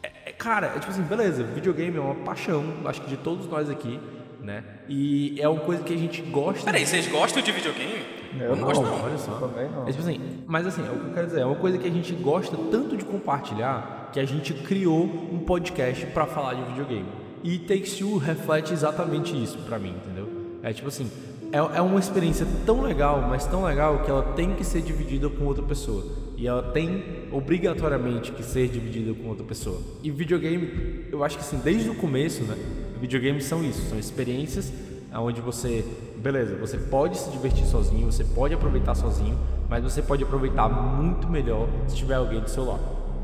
é, 0.00 0.12
é, 0.26 0.30
cara, 0.30 0.68
é 0.68 0.78
tipo 0.78 0.92
assim, 0.92 1.02
beleza, 1.02 1.42
videogame 1.42 1.96
é 1.96 2.00
uma 2.00 2.14
paixão, 2.14 2.64
acho 2.84 3.00
que 3.00 3.10
de 3.10 3.16
todos 3.16 3.48
nós 3.48 3.68
aqui, 3.68 3.98
né? 4.40 4.62
E 4.88 5.34
é 5.40 5.48
uma 5.48 5.60
coisa 5.62 5.82
que 5.82 5.92
a 5.92 5.96
gente 5.96 6.22
gosta. 6.22 6.64
Peraí, 6.64 6.86
vocês 6.86 7.08
gostam 7.08 7.42
de 7.42 7.50
videogame? 7.50 8.04
Eu 8.38 8.54
não, 8.54 8.62
gosto, 8.62 8.82
não. 8.82 9.02
olha 9.02 9.18
só. 9.18 9.32
Também 9.34 9.68
não. 9.68 9.82
É 9.82 9.90
tipo 9.90 10.00
assim, 10.00 10.44
mas 10.46 10.64
assim, 10.64 10.86
é 10.86 10.90
o 10.92 10.94
que 11.00 11.06
eu 11.06 11.12
quero 11.12 11.26
dizer, 11.26 11.40
é 11.40 11.44
uma 11.44 11.56
coisa 11.56 11.76
que 11.76 11.88
a 11.88 11.90
gente 11.90 12.12
gosta 12.14 12.56
tanto 12.70 12.96
de 12.96 13.04
compartilhar 13.04 14.10
que 14.12 14.20
a 14.20 14.24
gente 14.24 14.54
criou 14.54 15.06
um 15.32 15.40
podcast 15.40 16.06
pra 16.06 16.24
falar 16.24 16.54
de 16.54 16.62
videogame. 16.66 17.08
E 17.42 17.58
Takes 17.58 17.96
Two 17.96 18.16
reflete 18.16 18.72
exatamente 18.72 19.34
isso 19.42 19.58
pra 19.58 19.76
mim, 19.76 19.90
entendeu? 19.90 20.28
É 20.62 20.72
tipo 20.72 20.86
assim, 20.86 21.10
é, 21.52 21.58
é 21.58 21.80
uma 21.82 22.00
experiência 22.00 22.46
tão 22.64 22.80
legal, 22.80 23.20
mas 23.28 23.46
tão 23.46 23.64
legal 23.64 24.02
que 24.02 24.10
ela 24.10 24.22
tem 24.34 24.54
que 24.54 24.64
ser 24.64 24.80
dividida 24.80 25.28
com 25.28 25.44
outra 25.44 25.62
pessoa. 25.62 26.04
E 26.36 26.46
ela 26.46 26.62
tem 26.62 27.28
obrigatoriamente 27.30 28.32
que 28.32 28.42
ser 28.42 28.68
dividida 28.68 29.14
com 29.14 29.28
outra 29.28 29.44
pessoa. 29.44 29.78
E 30.02 30.10
videogame, 30.10 31.06
eu 31.12 31.22
acho 31.22 31.36
que 31.36 31.44
assim, 31.44 31.58
desde 31.62 31.90
o 31.90 31.94
começo, 31.94 32.42
né? 32.42 32.56
Videogames 33.00 33.44
são 33.44 33.62
isso, 33.62 33.88
são 33.88 33.98
experiências 33.98 34.72
onde 35.14 35.40
você, 35.42 35.84
beleza, 36.16 36.56
você 36.56 36.78
pode 36.78 37.18
se 37.18 37.30
divertir 37.30 37.66
sozinho, 37.66 38.10
você 38.10 38.24
pode 38.24 38.54
aproveitar 38.54 38.94
sozinho, 38.94 39.38
mas 39.68 39.84
você 39.84 40.00
pode 40.00 40.22
aproveitar 40.22 40.68
muito 40.68 41.28
melhor 41.28 41.68
se 41.86 41.96
tiver 41.96 42.14
alguém 42.14 42.40
do 42.40 42.48
seu 42.48 42.64
lado. 42.64 42.80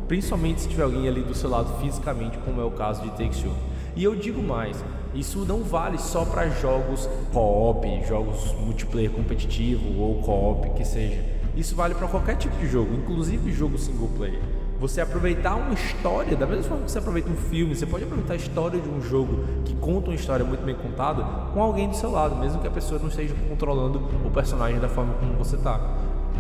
Principalmente 0.07 0.63
se 0.63 0.69
tiver 0.69 0.83
alguém 0.83 1.09
ali 1.09 1.23
do 1.23 1.35
seu 1.35 1.49
lado 1.49 1.81
fisicamente, 1.81 2.37
como 2.39 2.61
é 2.61 2.65
o 2.65 2.71
caso 2.71 3.03
de 3.03 3.11
Take 3.11 3.43
Two. 3.43 3.53
E 3.97 4.05
eu 4.05 4.15
digo 4.15 4.43
mais, 4.43 4.85
isso 5.15 5.45
não 5.45 5.63
vale 5.63 5.99
só 5.99 6.25
para 6.25 6.49
jogos 6.49 7.09
co-op, 7.33 7.87
jogos 8.07 8.53
multiplayer 8.61 9.11
competitivo 9.11 10.01
ou 10.01 10.23
co-op 10.23 10.71
que 10.71 10.85
seja. 10.85 11.25
Isso 11.57 11.75
vale 11.75 11.95
para 11.95 12.07
qualquer 12.07 12.37
tipo 12.37 12.57
de 12.57 12.69
jogo, 12.69 12.95
inclusive 12.95 13.51
jogo 13.51 13.77
single 13.79 14.09
player. 14.17 14.41
Você 14.79 15.01
aproveitar 15.01 15.57
uma 15.57 15.75
história, 15.75 16.37
da 16.37 16.47
mesma 16.47 16.63
forma 16.63 16.85
que 16.85 16.93
você 16.93 16.99
aproveita 17.01 17.29
um 17.29 17.37
filme, 17.37 17.75
você 17.75 17.85
pode 17.85 18.05
aproveitar 18.05 18.35
a 18.35 18.37
história 18.37 18.81
de 18.81 18.89
um 18.89 19.03
jogo 19.03 19.45
que 19.65 19.75
conta 19.75 20.11
uma 20.11 20.15
história 20.15 20.45
muito 20.45 20.65
bem 20.65 20.77
contada 20.77 21.25
com 21.53 21.61
alguém 21.61 21.89
do 21.89 21.97
seu 21.97 22.13
lado, 22.13 22.37
mesmo 22.37 22.61
que 22.61 22.69
a 22.69 22.71
pessoa 22.71 23.01
não 23.01 23.09
esteja 23.09 23.35
controlando 23.49 24.01
o 24.25 24.31
personagem 24.31 24.79
da 24.79 24.89
forma 24.89 25.15
como 25.15 25.33
você 25.33 25.57
tá. 25.57 25.81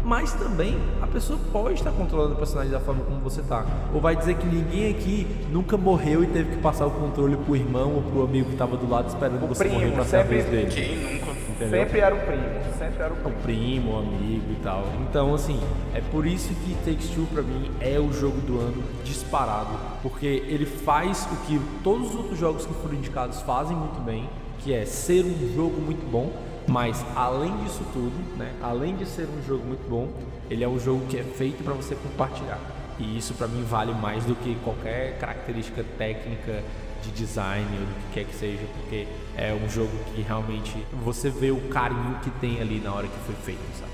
Mas 0.04 0.32
também 0.32 0.78
a 1.02 1.06
pessoa 1.06 1.38
pode 1.52 1.74
estar 1.74 1.90
controlando 1.92 2.34
o 2.34 2.36
personagem 2.36 2.72
da 2.72 2.80
forma 2.80 3.04
como 3.04 3.20
você 3.20 3.42
tá. 3.42 3.64
Ou 3.92 4.00
vai 4.00 4.16
dizer 4.16 4.36
que 4.36 4.46
ninguém 4.46 4.90
aqui 4.90 5.26
nunca 5.50 5.76
morreu 5.76 6.24
e 6.24 6.26
teve 6.26 6.56
que 6.56 6.62
passar 6.62 6.86
o 6.86 6.90
controle 6.90 7.36
pro 7.36 7.56
irmão 7.56 7.94
ou 7.94 8.02
pro 8.02 8.22
amigo 8.24 8.50
que 8.50 8.56
tava 8.56 8.76
do 8.76 8.88
lado 8.88 9.08
esperando 9.08 9.46
você 9.46 9.64
primo, 9.64 9.78
morrer 9.78 9.92
pra 9.92 10.04
ser 10.04 10.16
a 10.16 10.22
vez 10.22 10.44
dele. 10.46 10.70
Quem 10.70 10.96
nunca? 10.96 11.38
Entendeu? 11.48 11.80
Sempre 11.80 12.00
era 12.00 12.14
o 12.14 12.18
primo, 12.20 12.44
sempre 12.78 13.02
era 13.02 13.12
o 13.12 13.16
o 13.16 13.20
primo. 13.20 13.42
primo, 13.42 13.92
o 13.92 13.98
amigo 13.98 14.52
e 14.52 14.60
tal. 14.62 14.84
Então, 15.02 15.34
assim, 15.34 15.58
é 15.92 16.00
por 16.00 16.24
isso 16.24 16.54
que 16.54 16.74
Takes 16.84 17.10
Two 17.10 17.26
pra 17.26 17.42
mim 17.42 17.70
é 17.80 17.98
o 17.98 18.12
jogo 18.12 18.40
do 18.42 18.60
ano 18.60 18.82
disparado, 19.04 19.70
porque 20.02 20.26
ele 20.46 20.64
faz 20.66 21.26
o 21.32 21.36
que 21.46 21.60
todos 21.82 22.10
os 22.10 22.14
outros 22.14 22.38
jogos 22.38 22.64
que 22.64 22.72
foram 22.74 22.94
indicados 22.94 23.40
fazem 23.42 23.76
muito 23.76 24.00
bem, 24.00 24.28
que 24.60 24.72
é 24.72 24.84
ser 24.84 25.24
um 25.24 25.54
jogo 25.54 25.80
muito 25.80 26.08
bom, 26.08 26.30
mas 26.68 27.04
além 27.16 27.56
disso 27.64 27.82
tudo, 27.92 28.36
né, 28.36 28.52
além 28.62 28.94
de 28.94 29.06
ser 29.06 29.26
um 29.26 29.42
jogo 29.42 29.64
muito 29.64 29.88
bom, 29.88 30.08
ele 30.50 30.62
é 30.62 30.68
um 30.68 30.78
jogo 30.78 31.06
que 31.06 31.18
é 31.18 31.22
feito 31.22 31.64
para 31.64 31.72
você 31.72 31.94
compartilhar. 31.94 32.58
E 32.98 33.16
isso 33.16 33.32
pra 33.34 33.46
mim 33.46 33.62
vale 33.64 33.92
mais 33.92 34.24
do 34.24 34.34
que 34.34 34.54
qualquer 34.64 35.18
característica 35.18 35.84
técnica 35.96 36.62
de 37.02 37.10
design 37.12 37.66
ou 37.78 37.86
do 37.86 37.94
que 37.94 38.14
quer 38.14 38.24
que 38.24 38.34
seja, 38.34 38.64
porque 38.76 39.06
é 39.36 39.52
um 39.54 39.68
jogo 39.68 39.92
que 40.14 40.20
realmente 40.20 40.84
você 41.04 41.30
vê 41.30 41.50
o 41.50 41.60
carinho 41.68 42.18
que 42.22 42.30
tem 42.32 42.60
ali 42.60 42.80
na 42.80 42.92
hora 42.92 43.06
que 43.06 43.18
foi 43.20 43.34
feito, 43.36 43.60
sabe? 43.78 43.92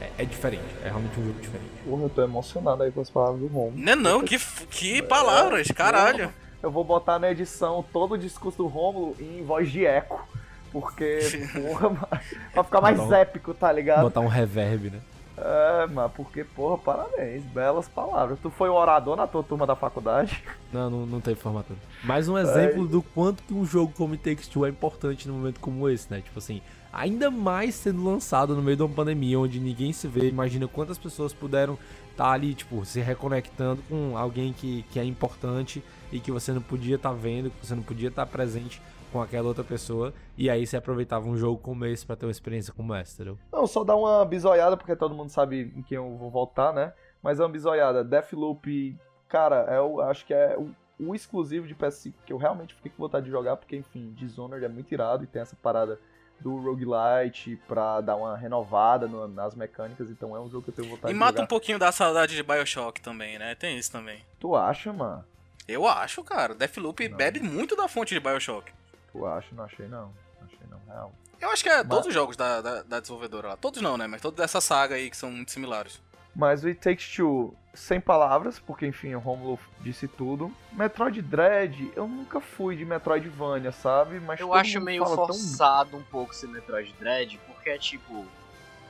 É, 0.00 0.22
é 0.22 0.24
diferente, 0.24 0.64
é 0.82 0.88
realmente 0.88 1.20
um 1.20 1.26
jogo 1.26 1.40
diferente. 1.40 1.70
Porra, 1.84 2.02
eu 2.02 2.08
tô 2.08 2.22
emocionado 2.22 2.82
aí 2.82 2.90
com 2.90 3.00
as 3.00 3.10
palavras 3.10 3.40
do 3.40 3.46
Romo. 3.48 3.72
Não 3.76 3.92
é 3.92 3.96
não, 3.96 4.24
que, 4.24 4.38
que 4.70 5.02
palavras, 5.02 5.68
caralho. 5.68 6.32
Eu 6.62 6.70
vou 6.70 6.82
botar 6.82 7.18
na 7.18 7.30
edição 7.30 7.84
todo 7.92 8.12
o 8.12 8.18
discurso 8.18 8.58
do 8.58 8.66
Rômulo 8.66 9.14
em 9.20 9.44
voz 9.44 9.70
de 9.70 9.84
eco. 9.84 10.26
Porque, 10.72 11.20
porra, 11.54 11.88
mano, 11.90 12.08
pra 12.52 12.64
ficar 12.64 12.80
mais 12.80 12.98
um- 12.98 13.12
épico, 13.12 13.54
tá 13.54 13.70
ligado? 13.72 14.02
Botar 14.02 14.20
um 14.20 14.26
reverb, 14.26 14.90
né? 14.90 15.00
É, 15.36 15.86
mano, 15.86 16.10
porque, 16.16 16.42
porra, 16.42 16.78
parabéns, 16.78 17.44
belas 17.44 17.88
palavras. 17.88 18.38
Tu 18.42 18.50
foi 18.50 18.68
um 18.68 18.74
orador 18.74 19.16
na 19.16 19.26
tua 19.26 19.42
turma 19.42 19.66
da 19.66 19.76
faculdade? 19.76 20.42
Não, 20.70 20.90
não, 20.90 21.06
não 21.06 21.18
tem 21.18 21.34
formatura. 21.34 21.78
Mais 22.04 22.28
um 22.28 22.36
exemplo 22.36 22.86
do 22.86 23.00
quanto 23.00 23.42
que 23.42 23.54
um 23.54 23.64
jogo 23.64 23.90
como 23.96 24.12
It 24.12 24.22
Takes 24.22 24.46
Two 24.48 24.66
é 24.66 24.68
importante 24.68 25.26
num 25.26 25.32
momento 25.38 25.60
como 25.60 25.88
esse, 25.88 26.10
né? 26.10 26.20
Tipo 26.20 26.38
assim, 26.40 26.60
Ainda 26.92 27.30
mais 27.30 27.74
sendo 27.74 28.02
lançado 28.02 28.56
no 28.56 28.62
meio 28.62 28.76
de 28.76 28.82
uma 28.82 28.94
pandemia, 28.94 29.38
onde 29.38 29.60
ninguém 29.60 29.92
se 29.92 30.08
vê. 30.08 30.28
Imagina 30.28 30.66
quantas 30.66 30.98
pessoas 30.98 31.32
puderam 31.32 31.78
estar 32.10 32.30
ali, 32.32 32.54
tipo, 32.54 32.84
se 32.84 33.00
reconectando 33.00 33.82
com 33.88 34.16
alguém 34.16 34.52
que, 34.52 34.84
que 34.90 34.98
é 34.98 35.04
importante 35.04 35.82
e 36.10 36.18
que 36.18 36.32
você 36.32 36.52
não 36.52 36.62
podia 36.62 36.96
estar 36.96 37.12
vendo, 37.12 37.50
que 37.50 37.66
você 37.66 37.74
não 37.74 37.82
podia 37.82 38.08
estar 38.08 38.24
presente 38.26 38.80
com 39.12 39.20
aquela 39.20 39.48
outra 39.48 39.64
pessoa. 39.64 40.12
E 40.36 40.48
aí 40.50 40.66
você 40.66 40.76
aproveitava 40.76 41.26
um 41.26 41.36
jogo 41.36 41.60
como 41.60 41.84
esse 41.86 42.04
pra 42.06 42.16
ter 42.16 42.26
uma 42.26 42.32
experiência 42.32 42.72
como 42.72 42.94
essa, 42.94 43.14
entendeu? 43.14 43.38
Não, 43.52 43.66
só 43.66 43.82
dar 43.84 43.96
uma 43.96 44.24
bisoiada, 44.24 44.76
porque 44.76 44.94
todo 44.96 45.14
mundo 45.14 45.30
sabe 45.30 45.72
em 45.76 45.82
quem 45.82 45.96
eu 45.96 46.16
vou 46.16 46.30
voltar, 46.30 46.72
né? 46.72 46.92
Mas 47.22 47.40
é 47.40 47.42
uma 47.42 47.48
bisoiada. 47.48 48.04
Deathloop, 48.04 48.96
cara, 49.28 49.56
é 49.68 49.80
o, 49.80 50.00
acho 50.00 50.24
que 50.26 50.32
é 50.34 50.56
o, 50.56 50.70
o 51.00 51.14
exclusivo 51.14 51.66
de 51.66 51.74
PS5 51.74 52.12
que 52.26 52.32
eu 52.32 52.36
realmente 52.36 52.74
fiquei 52.74 52.90
com 52.90 53.02
vontade 53.02 53.24
de 53.26 53.30
jogar, 53.30 53.56
porque, 53.56 53.76
enfim, 53.76 54.12
Dishonored 54.16 54.64
é 54.64 54.68
muito 54.68 54.92
irado 54.92 55.24
e 55.24 55.26
tem 55.26 55.42
essa 55.42 55.56
parada 55.62 55.98
do 56.40 56.56
roguelite 56.60 57.56
pra 57.66 58.00
dar 58.00 58.14
uma 58.14 58.36
renovada 58.36 59.08
no- 59.08 59.26
nas 59.26 59.56
mecânicas, 59.56 60.08
então 60.08 60.36
é 60.36 60.40
um 60.40 60.48
jogo 60.48 60.62
que 60.64 60.70
eu 60.70 60.74
tenho 60.74 60.88
vontade 60.88 61.10
E 61.10 61.14
de 61.14 61.18
mata 61.18 61.32
jogar. 61.32 61.42
um 61.42 61.46
pouquinho 61.48 61.78
da 61.80 61.90
saudade 61.90 62.36
de 62.36 62.42
Bioshock 62.44 63.00
também, 63.00 63.38
né? 63.40 63.56
Tem 63.56 63.76
isso 63.76 63.90
também. 63.90 64.20
Tu 64.38 64.54
acha, 64.54 64.92
mano? 64.92 65.24
Eu 65.66 65.86
acho, 65.86 66.22
cara. 66.22 66.54
Deathloop 66.54 67.08
bebe 67.08 67.40
muito 67.40 67.74
da 67.74 67.88
fonte 67.88 68.14
de 68.14 68.20
Bioshock. 68.20 68.70
Tu 69.12 69.26
acha? 69.26 69.48
Não 69.54 69.64
achei 69.64 69.86
não. 69.88 70.12
Não 70.40 70.46
achei 70.46 70.66
não, 70.70 70.80
real. 70.86 71.12
Eu 71.40 71.50
acho 71.50 71.62
que 71.62 71.68
é 71.68 71.78
Mas- 71.78 71.88
todos 71.88 72.06
os 72.08 72.14
jogos 72.14 72.36
da, 72.36 72.60
da, 72.60 72.82
da 72.82 73.00
desenvolvedora 73.00 73.48
lá. 73.48 73.56
Todos 73.56 73.80
não, 73.80 73.96
né? 73.96 74.06
Mas 74.06 74.20
toda 74.20 74.42
essa 74.42 74.60
saga 74.60 74.96
aí 74.96 75.08
que 75.10 75.16
são 75.16 75.30
muito 75.30 75.50
similares. 75.52 76.00
Mas 76.34 76.62
o 76.62 76.68
It 76.68 76.80
Takes 76.80 77.16
Two, 77.16 77.54
sem 77.74 78.00
palavras, 78.00 78.58
porque 78.60 78.86
enfim, 78.86 79.14
o 79.14 79.18
Romulo 79.18 79.58
disse 79.80 80.06
tudo. 80.06 80.52
Metroid 80.72 81.20
Dread, 81.22 81.90
eu 81.96 82.06
nunca 82.06 82.40
fui 82.40 82.76
de 82.76 82.84
Metroidvania, 82.84 83.72
sabe? 83.72 84.20
Mas 84.20 84.38
Eu 84.38 84.52
acho 84.54 84.80
meio 84.80 85.02
fala 85.02 85.16
tão- 85.16 85.26
forçado 85.26 85.96
um 85.96 86.02
pouco 86.04 86.32
esse 86.32 86.46
Metroid 86.46 86.92
Dread, 86.98 87.38
porque 87.46 87.70
é 87.70 87.78
tipo. 87.78 88.24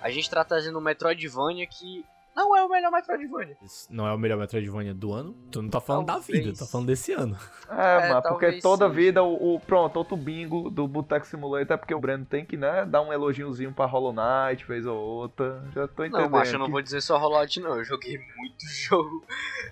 A 0.03 0.11
gente 0.11 0.29
tá 0.31 0.45
trazendo 0.45 0.79
um 0.79 0.83
Metroidvania 0.83 1.67
que 1.67 2.05
não 2.39 2.57
é 2.57 2.63
o 2.65 2.69
melhor 2.69 2.91
Metroidvania. 2.93 3.57
Isso 3.63 3.87
não 3.91 4.07
é 4.07 4.13
o 4.15 4.19
melhor 4.19 4.39
Metroidvania 4.39 4.95
do 4.95 5.13
ano? 5.13 5.35
Tu 5.51 5.61
não 5.61 5.69
tá 5.69 5.81
falando 5.81 6.07
da 6.07 6.19
vida, 6.19 6.53
tá 6.59 6.65
falando 6.67 6.87
desse 6.87 7.13
ano. 7.13 7.37
É, 7.71 8.07
É, 8.07 8.09
mano, 8.09 8.23
porque 8.23 8.45
talvez 8.47 8.63
toda 8.63 8.89
sim. 8.89 8.95
vida 8.95 9.23
o, 9.23 9.55
o- 9.57 9.61
Pronto, 9.61 9.97
outro 9.99 10.17
bingo 10.17 10.71
do 10.71 10.89
Boteco 10.89 11.27
Simulator 11.27 11.75
é 11.75 11.77
porque 11.77 11.95
o 11.95 12.01
Breno 12.01 12.25
tem 12.25 12.43
que, 12.45 12.57
né, 12.57 12.87
dar 12.87 13.03
um 13.03 13.13
elogiozinho 13.13 13.73
pra 13.73 13.85
Hollow 13.85 14.13
Knight, 14.15 14.65
vez 14.67 14.87
ou 14.87 14.97
outra. 14.97 15.63
Já 15.75 15.87
tô 15.87 16.03
entendendo. 16.05 16.31
Não, 16.31 16.39
macho, 16.39 16.55
eu 16.55 16.59
não 16.59 16.67
que- 16.67 16.73
vou 16.73 16.81
dizer 16.83 17.03
só 17.03 17.19
Rollout 17.19 17.61
não. 17.61 17.77
Eu 17.77 17.85
joguei 17.85 18.19
muito 18.37 18.65
jogo 18.89 19.23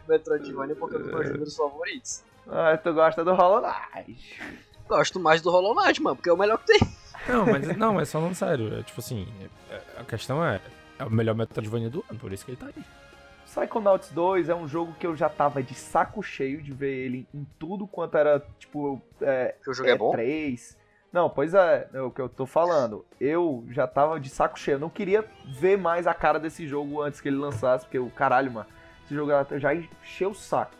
Metroidvania 0.08 0.76
porque 0.76 0.96
é 0.96 0.98
um 0.98 1.02
dos 1.02 1.10
meus 1.12 1.26
gêneros 1.26 1.56
favoritos. 1.56 2.22
Ah, 2.48 2.76
tu 2.76 2.92
gosta 2.92 3.24
do 3.24 3.34
Hollow 3.34 3.62
Knight. 3.62 4.40
Gosto 4.88 5.18
mais 5.18 5.40
do 5.40 5.50
Hollow 5.50 5.74
Knight, 5.74 6.00
mano, 6.02 6.16
porque 6.16 6.28
é 6.30 6.32
o 6.32 6.36
melhor 6.36 6.58
que 6.58 6.66
tem. 6.66 6.80
Não, 7.28 7.44
mas 7.46 7.76
não, 7.76 7.94
mas 7.94 8.12
falando 8.12 8.34
sério, 8.34 8.72
é 8.78 8.82
tipo 8.82 9.00
assim, 9.00 9.26
é- 9.70 9.74
é- 9.74 9.82
a 10.00 10.04
questão 10.04 10.44
é, 10.44 10.60
é 10.98 11.04
o 11.04 11.10
melhor 11.10 11.34
Metroidvania 11.34 11.90
do 11.90 12.04
ano, 12.10 12.18
por 12.18 12.32
isso 12.32 12.44
que 12.44 12.52
ele 12.52 12.58
tá 12.58 12.66
aí. 12.66 12.84
Psychonauts 13.44 14.10
2 14.10 14.48
é 14.48 14.54
um 14.54 14.66
jogo 14.66 14.92
que 14.98 15.06
eu 15.06 15.14
já 15.16 15.28
tava 15.28 15.62
de 15.62 15.74
saco 15.74 16.22
cheio 16.22 16.60
de 16.60 16.72
ver 16.72 16.92
ele 16.92 17.26
em 17.32 17.46
tudo 17.58 17.86
quanto 17.86 18.18
era, 18.18 18.44
tipo, 18.58 19.00
é, 19.20 19.54
Que 19.62 19.70
o 19.70 19.74
jogo 19.74 19.88
é 19.88 19.96
bom? 19.96 20.10
3. 20.10 20.76
Não, 21.12 21.30
pois 21.30 21.54
é, 21.54 21.88
é 21.94 22.00
o 22.02 22.10
que 22.10 22.20
eu 22.20 22.28
tô 22.28 22.44
falando. 22.44 23.06
Eu 23.20 23.64
já 23.70 23.86
tava 23.86 24.20
de 24.20 24.28
saco 24.28 24.58
cheio. 24.58 24.74
Eu 24.74 24.80
não 24.80 24.90
queria 24.90 25.24
ver 25.46 25.78
mais 25.78 26.06
a 26.06 26.12
cara 26.12 26.38
desse 26.38 26.66
jogo 26.66 27.00
antes 27.00 27.20
que 27.20 27.28
ele 27.28 27.38
lançasse, 27.38 27.86
porque 27.86 27.98
o 27.98 28.10
caralho, 28.10 28.50
mano, 28.50 28.66
esse 29.04 29.14
jogo 29.14 29.30
já 29.58 29.74
encheu 29.74 30.30
o 30.30 30.34
saco. 30.34 30.74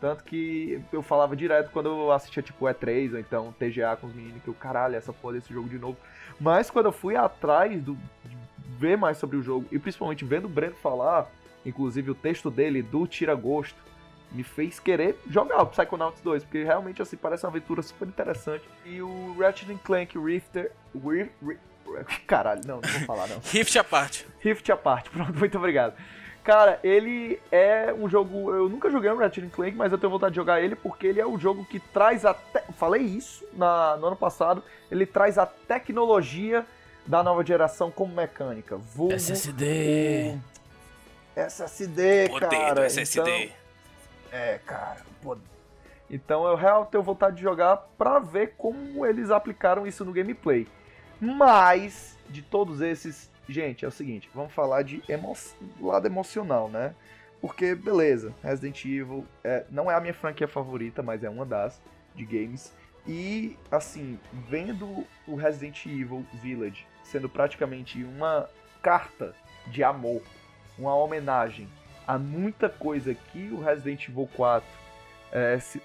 Tanto 0.00 0.22
que 0.24 0.82
eu 0.92 1.02
falava 1.02 1.34
direto 1.34 1.70
quando 1.72 1.88
eu 1.88 2.12
assistia, 2.12 2.42
tipo, 2.42 2.66
E3 2.66 3.12
ou 3.12 3.18
então 3.18 3.54
TGA 3.58 3.96
com 3.96 4.06
os 4.06 4.14
meninos, 4.14 4.42
que 4.42 4.48
eu, 4.48 4.54
caralho, 4.54 4.94
essa 4.94 5.12
porra 5.12 5.34
desse 5.34 5.52
jogo 5.52 5.68
de 5.68 5.78
novo. 5.78 5.96
Mas 6.38 6.70
quando 6.70 6.86
eu 6.86 6.92
fui 6.92 7.16
atrás 7.16 7.82
do, 7.82 7.98
de 8.24 8.36
ver 8.80 8.96
mais 8.96 9.18
sobre 9.18 9.36
o 9.36 9.42
jogo, 9.42 9.66
e 9.70 9.78
principalmente 9.78 10.24
vendo 10.24 10.46
o 10.46 10.48
Breno 10.48 10.74
falar, 10.74 11.30
inclusive 11.66 12.10
o 12.10 12.14
texto 12.14 12.50
dele, 12.50 12.82
do 12.82 13.06
Tira 13.06 13.34
Gosto, 13.34 13.76
me 14.32 14.42
fez 14.42 14.80
querer 14.80 15.20
jogar 15.28 15.60
o 15.62 15.66
Psychonauts 15.66 16.22
2, 16.22 16.44
porque 16.44 16.64
realmente, 16.64 17.02
assim, 17.02 17.16
parece 17.16 17.44
uma 17.44 17.50
aventura 17.50 17.82
super 17.82 18.08
interessante. 18.08 18.64
E 18.86 19.02
o 19.02 19.36
Ratchet 19.38 19.76
Clank 19.84 20.18
Rifter... 20.18 20.72
Rif, 20.94 21.30
Rif- 21.42 22.20
caralho, 22.26 22.62
não, 22.64 22.80
não 22.80 22.88
vou 22.88 23.00
falar, 23.00 23.26
não. 23.28 23.38
Rift 23.44 23.76
à 23.76 23.84
parte. 23.84 24.26
Rift 24.40 24.70
à 24.72 24.76
parte, 24.76 25.10
pronto, 25.10 25.36
muito 25.38 25.58
obrigado. 25.58 25.94
Cara, 26.42 26.80
ele 26.82 27.38
é 27.52 27.92
um 27.92 28.08
jogo. 28.08 28.50
Eu 28.50 28.66
nunca 28.66 28.88
joguei 28.90 29.10
um 29.10 29.16
Ratchet 29.18 29.46
Clank, 29.50 29.76
mas 29.76 29.92
eu 29.92 29.98
tenho 29.98 30.10
vontade 30.10 30.32
de 30.32 30.36
jogar 30.36 30.62
ele 30.62 30.74
porque 30.74 31.06
ele 31.06 31.20
é 31.20 31.26
o 31.26 31.36
jogo 31.36 31.66
que 31.66 31.78
traz 31.78 32.24
até. 32.24 32.62
Falei 32.78 33.02
isso 33.02 33.44
na, 33.52 33.98
no 33.98 34.06
ano 34.06 34.16
passado. 34.16 34.62
Ele 34.90 35.04
traz 35.04 35.36
a 35.36 35.44
tecnologia 35.44 36.64
da 37.10 37.24
nova 37.24 37.44
geração 37.44 37.90
como 37.90 38.14
mecânica. 38.14 38.76
Vulgo 38.76 39.14
SSD. 39.14 40.38
o 41.36 41.40
SSD, 41.40 42.28
Poder 42.28 42.48
cara. 42.48 42.74
do 42.74 42.82
SSD. 42.84 43.20
Então, 43.20 43.56
é, 44.30 44.60
cara. 44.64 45.00
pô. 45.20 45.36
Então 46.08 46.46
eu 46.46 46.54
realmente 46.54 46.90
tenho 46.90 47.02
vontade 47.02 47.36
de 47.36 47.42
jogar 47.42 47.76
pra 47.98 48.20
ver 48.20 48.54
como 48.56 49.04
eles 49.04 49.30
aplicaram 49.30 49.88
isso 49.88 50.04
no 50.04 50.12
gameplay. 50.12 50.68
Mas, 51.20 52.16
de 52.28 52.42
todos 52.42 52.80
esses, 52.80 53.28
gente, 53.48 53.84
é 53.84 53.88
o 53.88 53.90
seguinte, 53.90 54.30
vamos 54.32 54.52
falar 54.52 54.82
de 54.82 55.02
emo 55.08 55.36
lado 55.80 56.06
emocional, 56.06 56.68
né? 56.68 56.94
Porque, 57.40 57.74
beleza, 57.74 58.32
Resident 58.42 58.84
Evil 58.84 59.26
é, 59.42 59.64
não 59.68 59.90
é 59.90 59.94
a 59.94 60.00
minha 60.00 60.14
franquia 60.14 60.46
favorita, 60.46 61.02
mas 61.02 61.24
é 61.24 61.30
uma 61.30 61.44
das 61.44 61.80
de 62.14 62.24
games. 62.24 62.72
E, 63.06 63.56
assim, 63.70 64.18
vendo 64.48 65.04
o 65.26 65.34
Resident 65.34 65.86
Evil 65.86 66.24
Village 66.34 66.86
sendo 67.10 67.28
praticamente 67.28 68.02
uma 68.02 68.48
carta 68.82 69.34
de 69.66 69.82
amor, 69.84 70.22
uma 70.78 70.94
homenagem 70.94 71.68
a 72.10 72.18
muita 72.18 72.68
coisa 72.68 73.14
que 73.14 73.50
o 73.52 73.60
Resident 73.60 74.08
Evil 74.08 74.28
4 74.34 74.68
é, 75.30 75.60
se, 75.60 75.80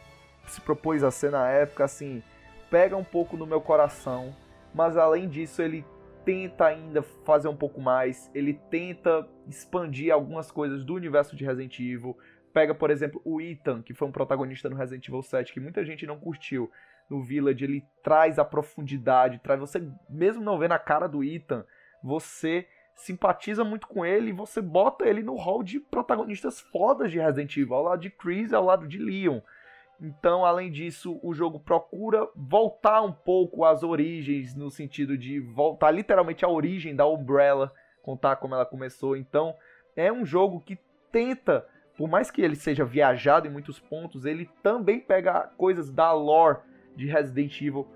se 0.47 0.59
propôs 0.59 1.03
a 1.03 1.11
ser 1.11 1.29
na 1.29 1.47
época, 1.47 1.83
assim, 1.83 2.23
pega 2.67 2.97
um 2.97 3.03
pouco 3.03 3.37
no 3.37 3.45
meu 3.45 3.61
coração, 3.61 4.35
mas 4.73 4.97
além 4.97 5.29
disso 5.29 5.61
ele 5.61 5.85
tenta 6.25 6.65
ainda 6.65 7.03
fazer 7.03 7.47
um 7.47 7.55
pouco 7.55 7.79
mais, 7.79 8.31
ele 8.33 8.55
tenta 8.71 9.29
expandir 9.47 10.11
algumas 10.11 10.49
coisas 10.49 10.83
do 10.83 10.95
universo 10.95 11.35
de 11.35 11.45
Resident 11.45 11.79
Evil. 11.79 12.17
Pega, 12.51 12.73
por 12.73 12.89
exemplo, 12.89 13.21
o 13.23 13.39
Ethan, 13.39 13.83
que 13.83 13.93
foi 13.93 14.07
um 14.07 14.11
protagonista 14.11 14.67
no 14.67 14.75
Resident 14.75 15.07
Evil 15.07 15.21
7, 15.21 15.53
que 15.53 15.59
muita 15.59 15.85
gente 15.85 16.07
não 16.07 16.17
curtiu 16.17 16.71
no 17.09 17.21
Village, 17.21 17.63
ele 17.63 17.85
traz 18.03 18.39
a 18.39 18.45
profundidade, 18.45 19.39
traz 19.39 19.59
você, 19.59 19.87
mesmo 20.09 20.43
não 20.43 20.57
vendo 20.57 20.73
a 20.73 20.79
cara 20.79 21.07
do 21.07 21.23
Ethan, 21.23 21.65
você 22.03 22.67
simpatiza 22.95 23.63
muito 23.63 23.87
com 23.87 24.05
ele 24.05 24.29
e 24.29 24.33
você 24.33 24.61
bota 24.61 25.07
ele 25.07 25.21
no 25.21 25.35
hall 25.35 25.61
de 25.61 25.79
protagonistas 25.79 26.59
fodas 26.59 27.11
de 27.11 27.19
Resident 27.19 27.55
Evil, 27.57 27.75
ao 27.75 27.83
lado 27.83 28.01
de 28.01 28.09
Chris 28.09 28.51
e 28.51 28.55
ao 28.55 28.63
lado 28.63 28.87
de 28.87 28.97
Leon. 28.97 29.41
Então, 30.01 30.43
além 30.43 30.71
disso, 30.71 31.19
o 31.23 31.33
jogo 31.33 31.59
procura 31.59 32.27
voltar 32.35 33.01
um 33.01 33.11
pouco 33.11 33.63
às 33.63 33.81
origens, 33.81 34.55
no 34.55 34.69
sentido 34.69 35.17
de 35.17 35.39
voltar 35.39 35.91
literalmente 35.91 36.43
à 36.43 36.49
origem 36.49 36.95
da 36.95 37.07
Umbrella, 37.07 37.71
contar 38.01 38.35
como 38.37 38.55
ela 38.55 38.65
começou. 38.65 39.15
Então, 39.15 39.55
é 39.95 40.11
um 40.11 40.25
jogo 40.25 40.59
que 40.59 40.77
tenta, 41.11 41.65
por 41.97 42.09
mais 42.09 42.29
que 42.29 42.41
ele 42.41 42.55
seja 42.55 42.83
viajado 42.83 43.47
em 43.47 43.51
muitos 43.51 43.79
pontos, 43.79 44.25
ele 44.25 44.49
também 44.61 44.99
pega 44.99 45.47
coisas 45.57 45.89
da 45.89 46.11
lore 46.11 46.59
de 46.95 47.07
Resident 47.07 47.61
Evil 47.61 47.87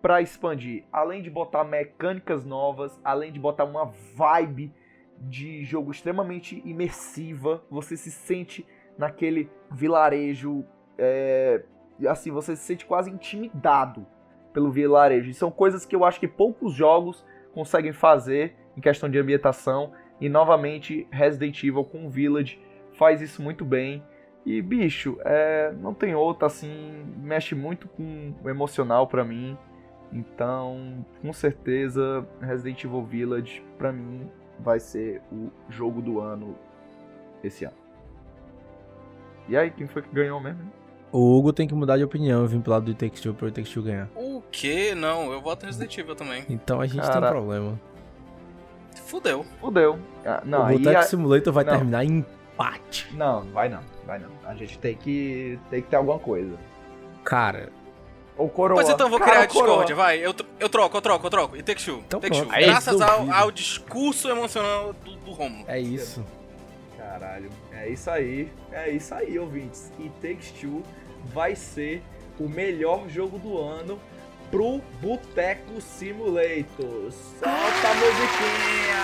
para 0.00 0.22
expandir. 0.22 0.84
Além 0.92 1.22
de 1.22 1.30
botar 1.30 1.64
mecânicas 1.64 2.44
novas, 2.44 2.98
além 3.04 3.32
de 3.32 3.38
botar 3.38 3.64
uma 3.64 3.92
vibe 4.14 4.72
de 5.20 5.64
jogo 5.64 5.90
extremamente 5.90 6.62
imersiva, 6.64 7.62
você 7.70 7.96
se 7.96 8.10
sente 8.10 8.66
naquele 8.96 9.50
vilarejo 9.70 10.64
é, 10.98 11.62
assim, 12.06 12.30
você 12.30 12.54
se 12.54 12.62
sente 12.62 12.84
quase 12.84 13.10
intimidado 13.10 14.06
pelo 14.52 14.70
vilarejo. 14.70 15.30
E 15.30 15.34
são 15.34 15.50
coisas 15.50 15.84
que 15.84 15.96
eu 15.96 16.04
acho 16.04 16.20
que 16.20 16.28
poucos 16.28 16.74
jogos 16.74 17.24
conseguem 17.52 17.92
fazer 17.92 18.54
em 18.76 18.80
questão 18.80 19.08
de 19.08 19.18
ambientação. 19.18 19.92
E 20.20 20.28
novamente, 20.28 21.06
Resident 21.10 21.62
Evil 21.62 21.84
com 21.84 22.10
Village 22.10 22.60
faz 22.92 23.22
isso 23.22 23.40
muito 23.40 23.64
bem. 23.64 24.02
E 24.50 24.62
bicho, 24.62 25.18
é, 25.26 25.74
não 25.78 25.92
tem 25.92 26.14
outra 26.14 26.46
assim, 26.46 27.04
mexe 27.18 27.54
muito 27.54 27.86
com 27.86 28.32
o 28.42 28.48
emocional 28.48 29.06
pra 29.06 29.22
mim. 29.22 29.58
Então, 30.10 31.04
com 31.20 31.30
certeza, 31.34 32.26
Resident 32.40 32.82
Evil 32.82 33.04
Village 33.04 33.62
pra 33.76 33.92
mim 33.92 34.26
vai 34.58 34.80
ser 34.80 35.20
o 35.30 35.50
jogo 35.68 36.00
do 36.00 36.18
ano 36.18 36.56
esse 37.44 37.66
ano. 37.66 37.74
E 39.50 39.54
aí, 39.56 39.70
quem 39.70 39.86
foi 39.86 40.00
que 40.00 40.08
ganhou 40.14 40.40
mesmo? 40.40 40.62
hein? 40.62 40.72
O 41.12 41.36
Hugo 41.36 41.52
tem 41.52 41.68
que 41.68 41.74
mudar 41.74 41.98
de 41.98 42.04
opinião, 42.04 42.40
eu 42.40 42.46
vim 42.46 42.60
pro 42.60 42.70
lado 42.72 42.86
do 42.86 42.94
Take 42.94 43.20
Two 43.20 43.34
pro 43.34 43.50
Take 43.52 43.70
Two 43.70 43.82
ganhar. 43.82 44.08
O 44.16 44.42
que? 44.50 44.94
Não, 44.94 45.30
eu 45.30 45.42
voto 45.42 45.64
em 45.64 45.66
Resident 45.66 45.96
Evil 45.98 46.14
também. 46.14 46.44
Então 46.48 46.80
a 46.80 46.86
gente 46.86 47.02
tem 47.02 47.12
Cara, 47.12 47.26
um 47.26 47.30
problema. 47.30 47.80
Fudeu. 49.04 49.44
Fudeu. 49.60 49.98
Ah, 50.24 50.42
não, 50.44 50.64
o 50.66 50.78
Boteco 50.78 50.98
a- 50.98 51.02
Simulator 51.02 51.52
vai 51.52 51.64
não. 51.64 51.72
terminar 51.74 52.04
em 52.04 52.24
empate. 52.58 53.08
Não, 53.14 53.42
vai 53.52 53.68
não, 53.68 53.80
vai 54.04 54.18
não. 54.18 54.30
A 54.44 54.54
gente 54.54 54.78
tem 54.78 54.96
que, 54.96 55.58
tem 55.70 55.80
que 55.80 55.88
ter 55.88 55.96
alguma 55.96 56.18
coisa. 56.18 56.58
Cara, 57.24 57.70
Ou 58.36 58.48
coroa. 58.48 58.80
Pois 58.80 58.88
então 58.88 59.06
eu 59.06 59.10
vou 59.10 59.18
Cara, 59.18 59.30
criar 59.30 59.42
a 59.42 59.46
discórdia, 59.46 59.94
vai. 59.94 60.18
Eu, 60.18 60.34
eu 60.58 60.68
troco, 60.68 60.96
eu 60.96 61.00
troco, 61.00 61.26
eu 61.26 61.30
troco. 61.30 61.56
E 61.56 61.62
Take 61.62 61.84
Two. 61.84 62.02
Então 62.06 62.20
Take. 62.20 62.40
Two. 62.40 62.50
Aí, 62.50 62.64
Graças 62.64 63.00
ao, 63.00 63.30
ao 63.30 63.50
discurso 63.50 64.28
emocional 64.28 64.92
do, 65.04 65.16
do 65.16 65.30
Romulo. 65.32 65.64
É 65.68 65.78
isso. 65.78 66.24
Caralho, 66.96 67.50
é 67.72 67.88
isso 67.88 68.10
aí. 68.10 68.52
É 68.72 68.90
isso 68.90 69.14
aí, 69.14 69.38
ouvintes. 69.38 69.92
E 69.98 70.08
Takes 70.20 70.52
Two 70.52 70.82
vai 71.32 71.54
ser 71.54 72.02
o 72.38 72.48
melhor 72.48 73.08
jogo 73.08 73.38
do 73.38 73.58
ano 73.58 73.98
pro 74.50 74.80
Boteco 75.00 75.80
Simulator. 75.80 77.10
Solta 77.10 77.88
a 77.88 77.94
musiquinha! 77.94 78.98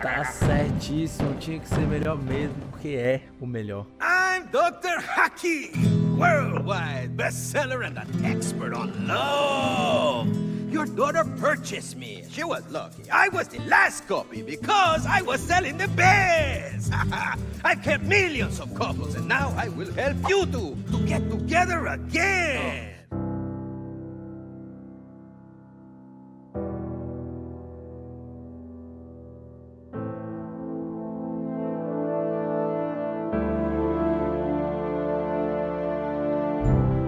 Tá 0.00 0.24
certíssimo, 0.24 1.34
tinha 1.34 1.60
que 1.60 1.68
ser 1.68 1.86
melhor 1.86 2.16
mesmo, 2.22 2.56
porque 2.70 2.88
é 2.88 3.22
o 3.40 3.46
melhor. 3.46 3.86
I'm 4.00 4.46
Dr. 4.50 5.00
Haki, 5.00 5.72
worldwide 6.16 7.16
bestseller 7.16 7.82
and 7.86 7.98
an 7.98 8.24
expert 8.24 8.74
on 8.74 8.92
love. 9.06 10.28
Your 10.70 10.86
daughter 10.86 11.24
purchased 11.38 11.96
me. 11.96 12.22
She 12.30 12.44
was 12.44 12.62
lucky. 12.70 13.10
I 13.10 13.28
was 13.30 13.48
the 13.48 13.58
last 13.66 14.06
copy 14.06 14.40
because 14.40 15.04
I 15.04 15.20
was 15.20 15.40
selling 15.40 15.78
the 15.78 15.88
best. 15.88 16.92
I've 17.64 17.82
kept 17.82 18.04
millions 18.04 18.60
of 18.60 18.72
couples 18.76 19.16
and 19.16 19.26
now 19.26 19.52
I 19.56 19.68
will 19.68 19.92
help 19.94 20.16
you 20.28 20.46
two 20.46 20.76
to 20.92 21.06
get 21.06 21.28
together 21.28 21.88
again. 21.88 22.86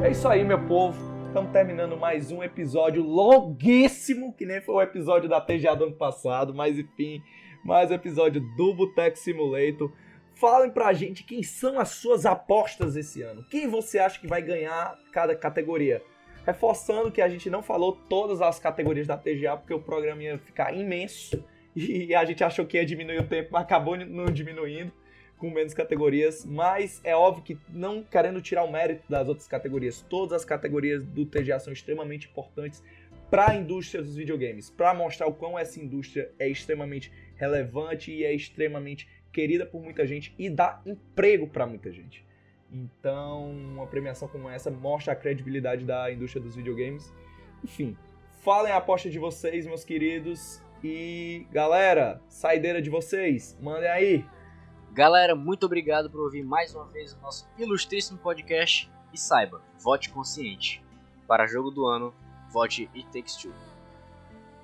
É 0.02 0.10
isso 0.10 0.26
aí, 0.26 0.43
meu 0.44 0.59
povo. 0.59 1.11
Estamos 1.32 1.50
terminando 1.50 1.96
mais 1.96 2.30
um 2.30 2.42
episódio 2.42 3.02
longuíssimo, 3.02 4.34
que 4.34 4.44
nem 4.44 4.60
foi 4.60 4.74
o 4.74 4.82
episódio 4.82 5.30
da 5.30 5.40
TGA 5.40 5.74
do 5.74 5.84
ano 5.84 5.94
passado, 5.94 6.52
mas 6.52 6.78
enfim, 6.78 7.22
mais 7.64 7.90
um 7.90 7.94
episódio 7.94 8.42
do 8.54 8.74
Boteco 8.74 9.16
Simulator. 9.16 9.90
Falem 10.34 10.70
pra 10.70 10.92
gente 10.92 11.24
quem 11.24 11.42
são 11.42 11.80
as 11.80 11.88
suas 11.88 12.26
apostas 12.26 12.96
esse 12.96 13.22
ano. 13.22 13.42
Quem 13.48 13.66
você 13.66 13.98
acha 13.98 14.20
que 14.20 14.26
vai 14.26 14.42
ganhar 14.42 14.94
cada 15.10 15.34
categoria? 15.34 16.02
Reforçando 16.44 17.10
que 17.10 17.22
a 17.22 17.30
gente 17.30 17.48
não 17.48 17.62
falou 17.62 17.96
todas 18.10 18.42
as 18.42 18.59
categorias 18.59 19.06
da 19.06 19.16
TGA, 19.16 19.56
porque 19.56 19.72
o 19.72 19.80
programa 19.80 20.22
ia 20.22 20.36
ficar 20.36 20.76
imenso 20.76 21.42
e 21.74 22.14
a 22.14 22.26
gente 22.26 22.44
achou 22.44 22.66
que 22.66 22.76
ia 22.76 22.84
diminuir 22.84 23.20
o 23.20 23.26
tempo, 23.26 23.48
mas 23.52 23.62
acabou 23.62 23.96
não 23.96 24.26
diminuindo 24.26 24.92
com 25.43 25.51
menos 25.51 25.74
categorias, 25.74 26.47
mas 26.47 27.01
é 27.02 27.16
óbvio 27.16 27.43
que 27.43 27.59
não 27.69 28.05
querendo 28.05 28.40
tirar 28.40 28.62
o 28.62 28.70
mérito 28.70 29.02
das 29.10 29.27
outras 29.27 29.48
categorias, 29.48 30.01
todas 30.09 30.35
as 30.35 30.44
categorias 30.44 31.02
do 31.02 31.27
TGA 31.27 31.59
são 31.59 31.73
extremamente 31.73 32.28
importantes 32.28 32.81
para 33.28 33.51
a 33.51 33.55
indústria 33.56 34.01
dos 34.01 34.14
videogames, 34.14 34.70
para 34.70 34.94
mostrar 34.94 35.27
o 35.27 35.35
quão 35.35 35.59
essa 35.59 35.81
indústria 35.81 36.31
é 36.39 36.48
extremamente 36.48 37.10
relevante 37.35 38.12
e 38.12 38.24
é 38.24 38.32
extremamente 38.32 39.09
querida 39.32 39.66
por 39.66 39.82
muita 39.82 40.06
gente 40.06 40.32
e 40.39 40.48
dá 40.48 40.81
emprego 40.86 41.48
para 41.48 41.66
muita 41.66 41.90
gente. 41.90 42.24
Então, 42.70 43.51
uma 43.51 43.89
premiação 43.89 44.28
como 44.28 44.48
essa 44.48 44.70
mostra 44.70 45.12
a 45.12 45.16
credibilidade 45.16 45.85
da 45.85 46.12
indústria 46.12 46.40
dos 46.40 46.55
videogames. 46.55 47.12
Enfim, 47.64 47.97
falem 48.44 48.73
a 48.73 48.77
aposta 48.77 49.10
de 49.10 49.19
vocês, 49.19 49.66
meus 49.66 49.82
queridos. 49.82 50.62
E 50.85 51.48
galera, 51.51 52.20
saideira 52.28 52.81
de 52.81 52.90
vocês, 52.90 53.59
mandem 53.60 53.90
aí. 53.90 54.24
Galera, 54.94 55.35
muito 55.35 55.64
obrigado 55.64 56.10
por 56.10 56.20
ouvir 56.20 56.44
mais 56.44 56.74
uma 56.74 56.85
vez 56.85 57.14
o 57.14 57.20
nosso 57.23 57.48
ilustríssimo 57.59 58.19
podcast. 58.19 58.93
E 59.10 59.19
saiba, 59.19 59.62
vote 59.78 60.10
consciente. 60.10 60.85
Para 61.27 61.47
jogo 61.47 61.70
do 61.70 61.86
ano, 61.86 62.12
vote 62.51 62.90
It 62.94 63.06
Takes 63.10 63.36
Two. 63.36 63.52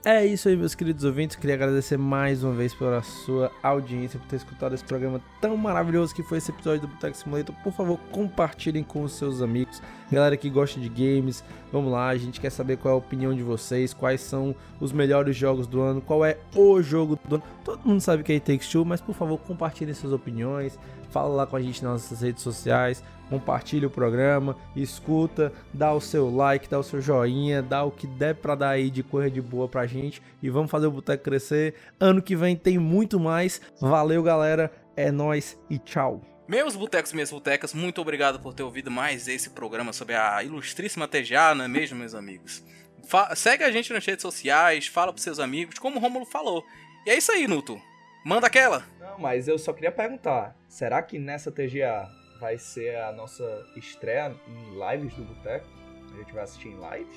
É 0.05 0.27
isso 0.27 0.49
aí, 0.49 0.57
meus 0.57 0.75
queridos 0.75 1.03
ouvintes. 1.05 1.35
Queria 1.35 1.55
agradecer 1.55 1.97
mais 1.97 2.45
uma 2.45 2.53
vez 2.53 2.75
pela 2.75 3.03
sua 3.03 3.51
audiência, 3.63 4.21
por 4.21 4.29
ter 4.29 4.37
escutado 4.37 4.75
esse 4.75 4.85
programa 4.85 5.21
tão 5.41 5.57
maravilhoso 5.57 6.15
que 6.15 6.23
foi 6.23 6.39
esse 6.39 6.51
episódio 6.51 6.83
do 6.83 6.89
Boteco 6.89 7.17
Simulator. 7.17 7.55
Por 7.65 7.73
favor, 7.73 7.99
compartilhem 8.11 8.85
com 8.85 9.03
os 9.03 9.13
seus 9.13 9.41
amigos, 9.41 9.83
galera 10.11 10.37
que 10.37 10.49
gosta 10.49 10.81
de 10.81 10.89
games. 10.89 11.45
Vamos 11.73 11.93
lá, 11.93 12.09
a 12.09 12.17
gente 12.17 12.41
quer 12.41 12.51
saber 12.51 12.79
qual 12.79 12.95
é 12.95 12.95
a 12.95 12.99
opinião 12.99 13.35
de 13.35 13.43
vocês, 13.43 13.93
quais 13.93 14.21
são 14.21 14.55
os 14.81 14.93
melhores 14.93 15.37
jogos 15.37 15.67
do 15.67 15.81
ano, 15.81 16.01
qual 16.01 16.25
é 16.25 16.39
o 16.55 16.81
jogo 16.81 17.19
do 17.29 17.37
ano. 17.37 17.45
Todo 17.65 17.87
mundo 17.87 18.01
sabe 18.01 18.23
que 18.23 18.33
é 18.33 18.37
It 18.37 18.51
Takes 18.51 18.69
Two, 18.69 18.85
mas 18.85 19.01
por 19.01 19.15
favor, 19.15 19.39
compartilhem 19.39 19.95
suas 19.95 20.13
opiniões. 20.13 20.79
Fala 21.11 21.29
lá 21.29 21.47
com 21.47 21.57
a 21.57 21.61
gente 21.61 21.83
nas 21.83 21.93
nossas 21.93 22.21
redes 22.21 22.43
sociais, 22.43 23.03
compartilha 23.31 23.87
o 23.87 23.91
programa, 23.91 24.57
escuta, 24.77 25.53
dá 25.73 25.93
o 25.93 26.01
seu 26.01 26.35
like, 26.35 26.69
dá 26.69 26.79
o 26.79 26.83
seu 26.83 27.01
joinha, 27.01 27.63
dá 27.63 27.83
o 27.83 27.91
que 27.91 28.07
der 28.07 28.35
pra 28.35 28.55
dar 28.55 28.71
aí 28.71 28.91
de 28.91 29.03
coisa 29.03 29.31
de 29.31 29.41
boa 29.41 29.69
pra 29.69 29.87
gente 29.87 30.23
e 30.43 30.51
vamos 30.51 30.71
fazer 30.71 30.87
o 30.87 30.91
Boteco 30.91 31.25
crescer. 31.25 31.75
Ano 31.99 32.21
que 32.21 32.37
vem 32.37 32.57
tem 32.57 32.79
muito 32.79 33.19
mais. 33.19 33.61
Valeu, 33.81 34.23
galera. 34.23 34.71
É 34.97 35.11
nóis 35.11 35.59
e 35.71 35.79
tchau. 35.79 36.38
Meus 36.49 36.75
botecos 36.75 37.11
e 37.13 37.15
minhas 37.15 37.31
botecas, 37.31 37.75
muito 37.75 38.01
obrigado 38.01 38.41
por 38.41 38.55
ter 38.55 38.63
ouvido 38.63 38.91
mais 38.91 39.29
esse 39.29 39.51
programa 39.51 39.93
sobre 39.93 40.15
a 40.15 40.43
ilustríssima 40.43 41.07
TGA, 41.07 41.55
não 41.55 41.67
é 41.67 41.69
mesmo, 41.69 41.99
meus 41.99 42.15
amigos? 42.15 42.65
Fa- 43.07 43.35
segue 43.37 43.65
a 43.65 43.71
gente 43.71 43.93
nas 43.93 44.05
redes 44.05 44.23
sociais, 44.23 44.87
fala 44.87 45.13
pros 45.13 45.23
seus 45.23 45.39
amigos, 45.39 45.79
como 45.79 45.97
o 45.99 46.01
Romulo 46.01 46.25
falou. 46.25 46.65
E 47.07 47.11
é 47.11 47.17
isso 47.19 47.31
aí, 47.33 47.47
Nuto. 47.47 47.81
Manda 48.25 48.47
aquela. 48.47 48.83
Não, 48.99 49.19
mas 49.19 49.47
eu 49.47 49.59
só 49.59 49.73
queria 49.75 49.93
perguntar: 49.93 50.57
será 50.69 51.03
que 51.03 51.19
nessa 51.19 51.53
TGA 51.53 52.09
vai 52.41 52.57
ser 52.59 52.97
a 52.97 53.13
nossa 53.13 53.45
estreia 53.77 54.35
em 54.47 54.71
lives 54.97 55.15
do 55.15 55.25
Boteco? 55.25 55.67
A 56.15 56.17
gente 56.19 56.33
vai 56.33 56.45
assistir 56.45 56.69
em 56.69 56.77
live? 56.79 57.11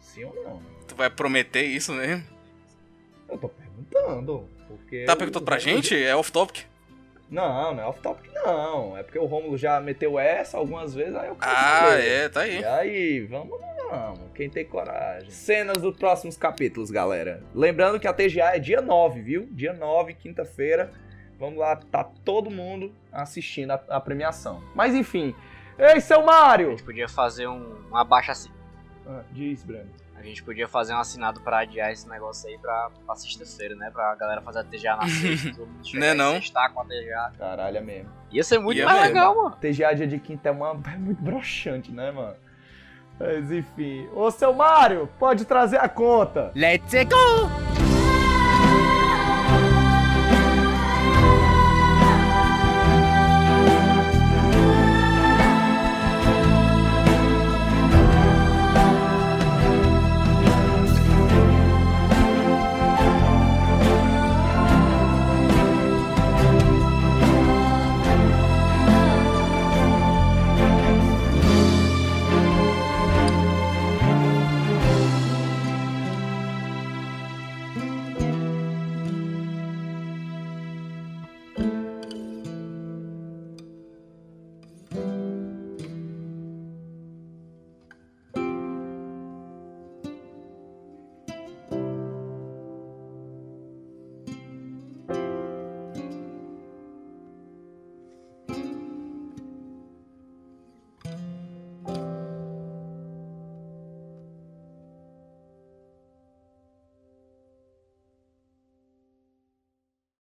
Sim 0.00 0.24
ou 0.24 0.34
não? 0.42 0.62
Tu 0.88 0.94
vai 0.94 1.08
prometer 1.10 1.62
isso 1.64 1.92
mesmo? 1.92 2.24
Eu 3.28 3.38
tô 3.38 3.48
perguntando. 3.48 4.48
Porque 4.68 5.04
Tá 5.04 5.14
perguntando 5.16 5.44
pra 5.44 5.58
gente? 5.58 5.94
É 5.96 6.14
off-topic? 6.16 6.64
Não, 7.34 7.74
não 7.74 7.82
é 7.82 7.86
off-topic, 7.86 8.30
não. 8.32 8.96
É 8.96 9.02
porque 9.02 9.18
o 9.18 9.24
Romulo 9.26 9.56
já 9.58 9.80
meteu 9.80 10.18
essa 10.18 10.56
algumas 10.56 10.94
vezes, 10.94 11.14
aí 11.16 11.28
eu 11.28 11.36
Ah, 11.40 11.90
é, 11.94 12.28
tá 12.28 12.42
aí. 12.42 12.60
E 12.60 12.64
aí, 12.64 13.20
vamos 13.26 13.50
ou 13.52 13.60
não? 13.90 14.14
Quem 14.34 14.48
tem 14.48 14.64
coragem. 14.64 15.30
Cenas 15.30 15.78
dos 15.82 15.96
próximos 15.96 16.36
capítulos, 16.36 16.90
galera. 16.90 17.42
Lembrando 17.54 17.98
que 17.98 18.06
a 18.06 18.12
TGA 18.12 18.56
é 18.56 18.58
dia 18.58 18.80
9, 18.80 19.20
viu? 19.20 19.48
Dia 19.50 19.72
9, 19.72 20.14
quinta-feira. 20.14 20.90
Vamos 21.38 21.58
lá, 21.58 21.74
tá 21.76 22.04
todo 22.24 22.50
mundo 22.50 22.94
assistindo 23.12 23.72
a, 23.72 23.80
a 23.88 24.00
premiação. 24.00 24.62
Mas 24.74 24.94
enfim. 24.94 25.34
Ei, 25.76 26.00
seu 26.00 26.20
A 26.20 26.24
Mário! 26.24 26.70
gente 26.70 26.84
podia 26.84 27.08
fazer 27.08 27.48
um, 27.48 27.74
um 27.90 27.96
abaixa 27.96 28.30
assi- 28.32 28.50
Ah, 29.06 29.22
diz, 29.32 29.64
Breno. 29.64 29.90
A 30.24 30.26
gente 30.26 30.42
podia 30.42 30.66
fazer 30.66 30.94
um 30.94 30.98
assinado 30.98 31.40
pra 31.42 31.58
adiar 31.58 31.92
esse 31.92 32.08
negócio 32.08 32.48
aí 32.48 32.56
pra, 32.56 32.90
pra 33.04 33.14
sexta-feira, 33.14 33.74
né? 33.76 33.90
Pra 33.92 34.14
galera 34.14 34.40
fazer 34.40 34.60
a 34.60 34.64
TGA 34.64 34.96
na 34.96 35.06
sexta, 35.06 35.50
todo 35.54 35.66
mundo 35.66 35.86
chegar 35.86 36.00
Né, 36.00 36.14
não? 36.14 36.32
sextar 36.36 36.72
com 36.72 36.80
a 36.80 36.84
TGA. 36.86 37.32
Caralho, 37.38 37.76
é 37.76 37.80
mesmo. 37.82 38.10
Ia 38.32 38.42
ser 38.42 38.58
muito 38.58 38.78
Ia 38.78 38.86
mais 38.86 39.00
mesmo. 39.02 39.14
legal, 39.14 39.36
mano. 39.36 39.56
TGA 39.60 39.94
dia 39.94 40.06
de 40.06 40.18
quinta 40.18 40.48
é, 40.48 40.52
uma, 40.52 40.70
é 40.92 40.96
muito 40.96 41.20
broxante, 41.22 41.92
né, 41.92 42.10
mano? 42.10 42.36
Mas 43.20 43.52
enfim. 43.52 44.08
Ô, 44.14 44.30
seu 44.30 44.54
Mário, 44.54 45.08
pode 45.18 45.44
trazer 45.44 45.76
a 45.78 45.88
conta. 45.90 46.50
Let's 46.56 46.90
go! 47.04 47.93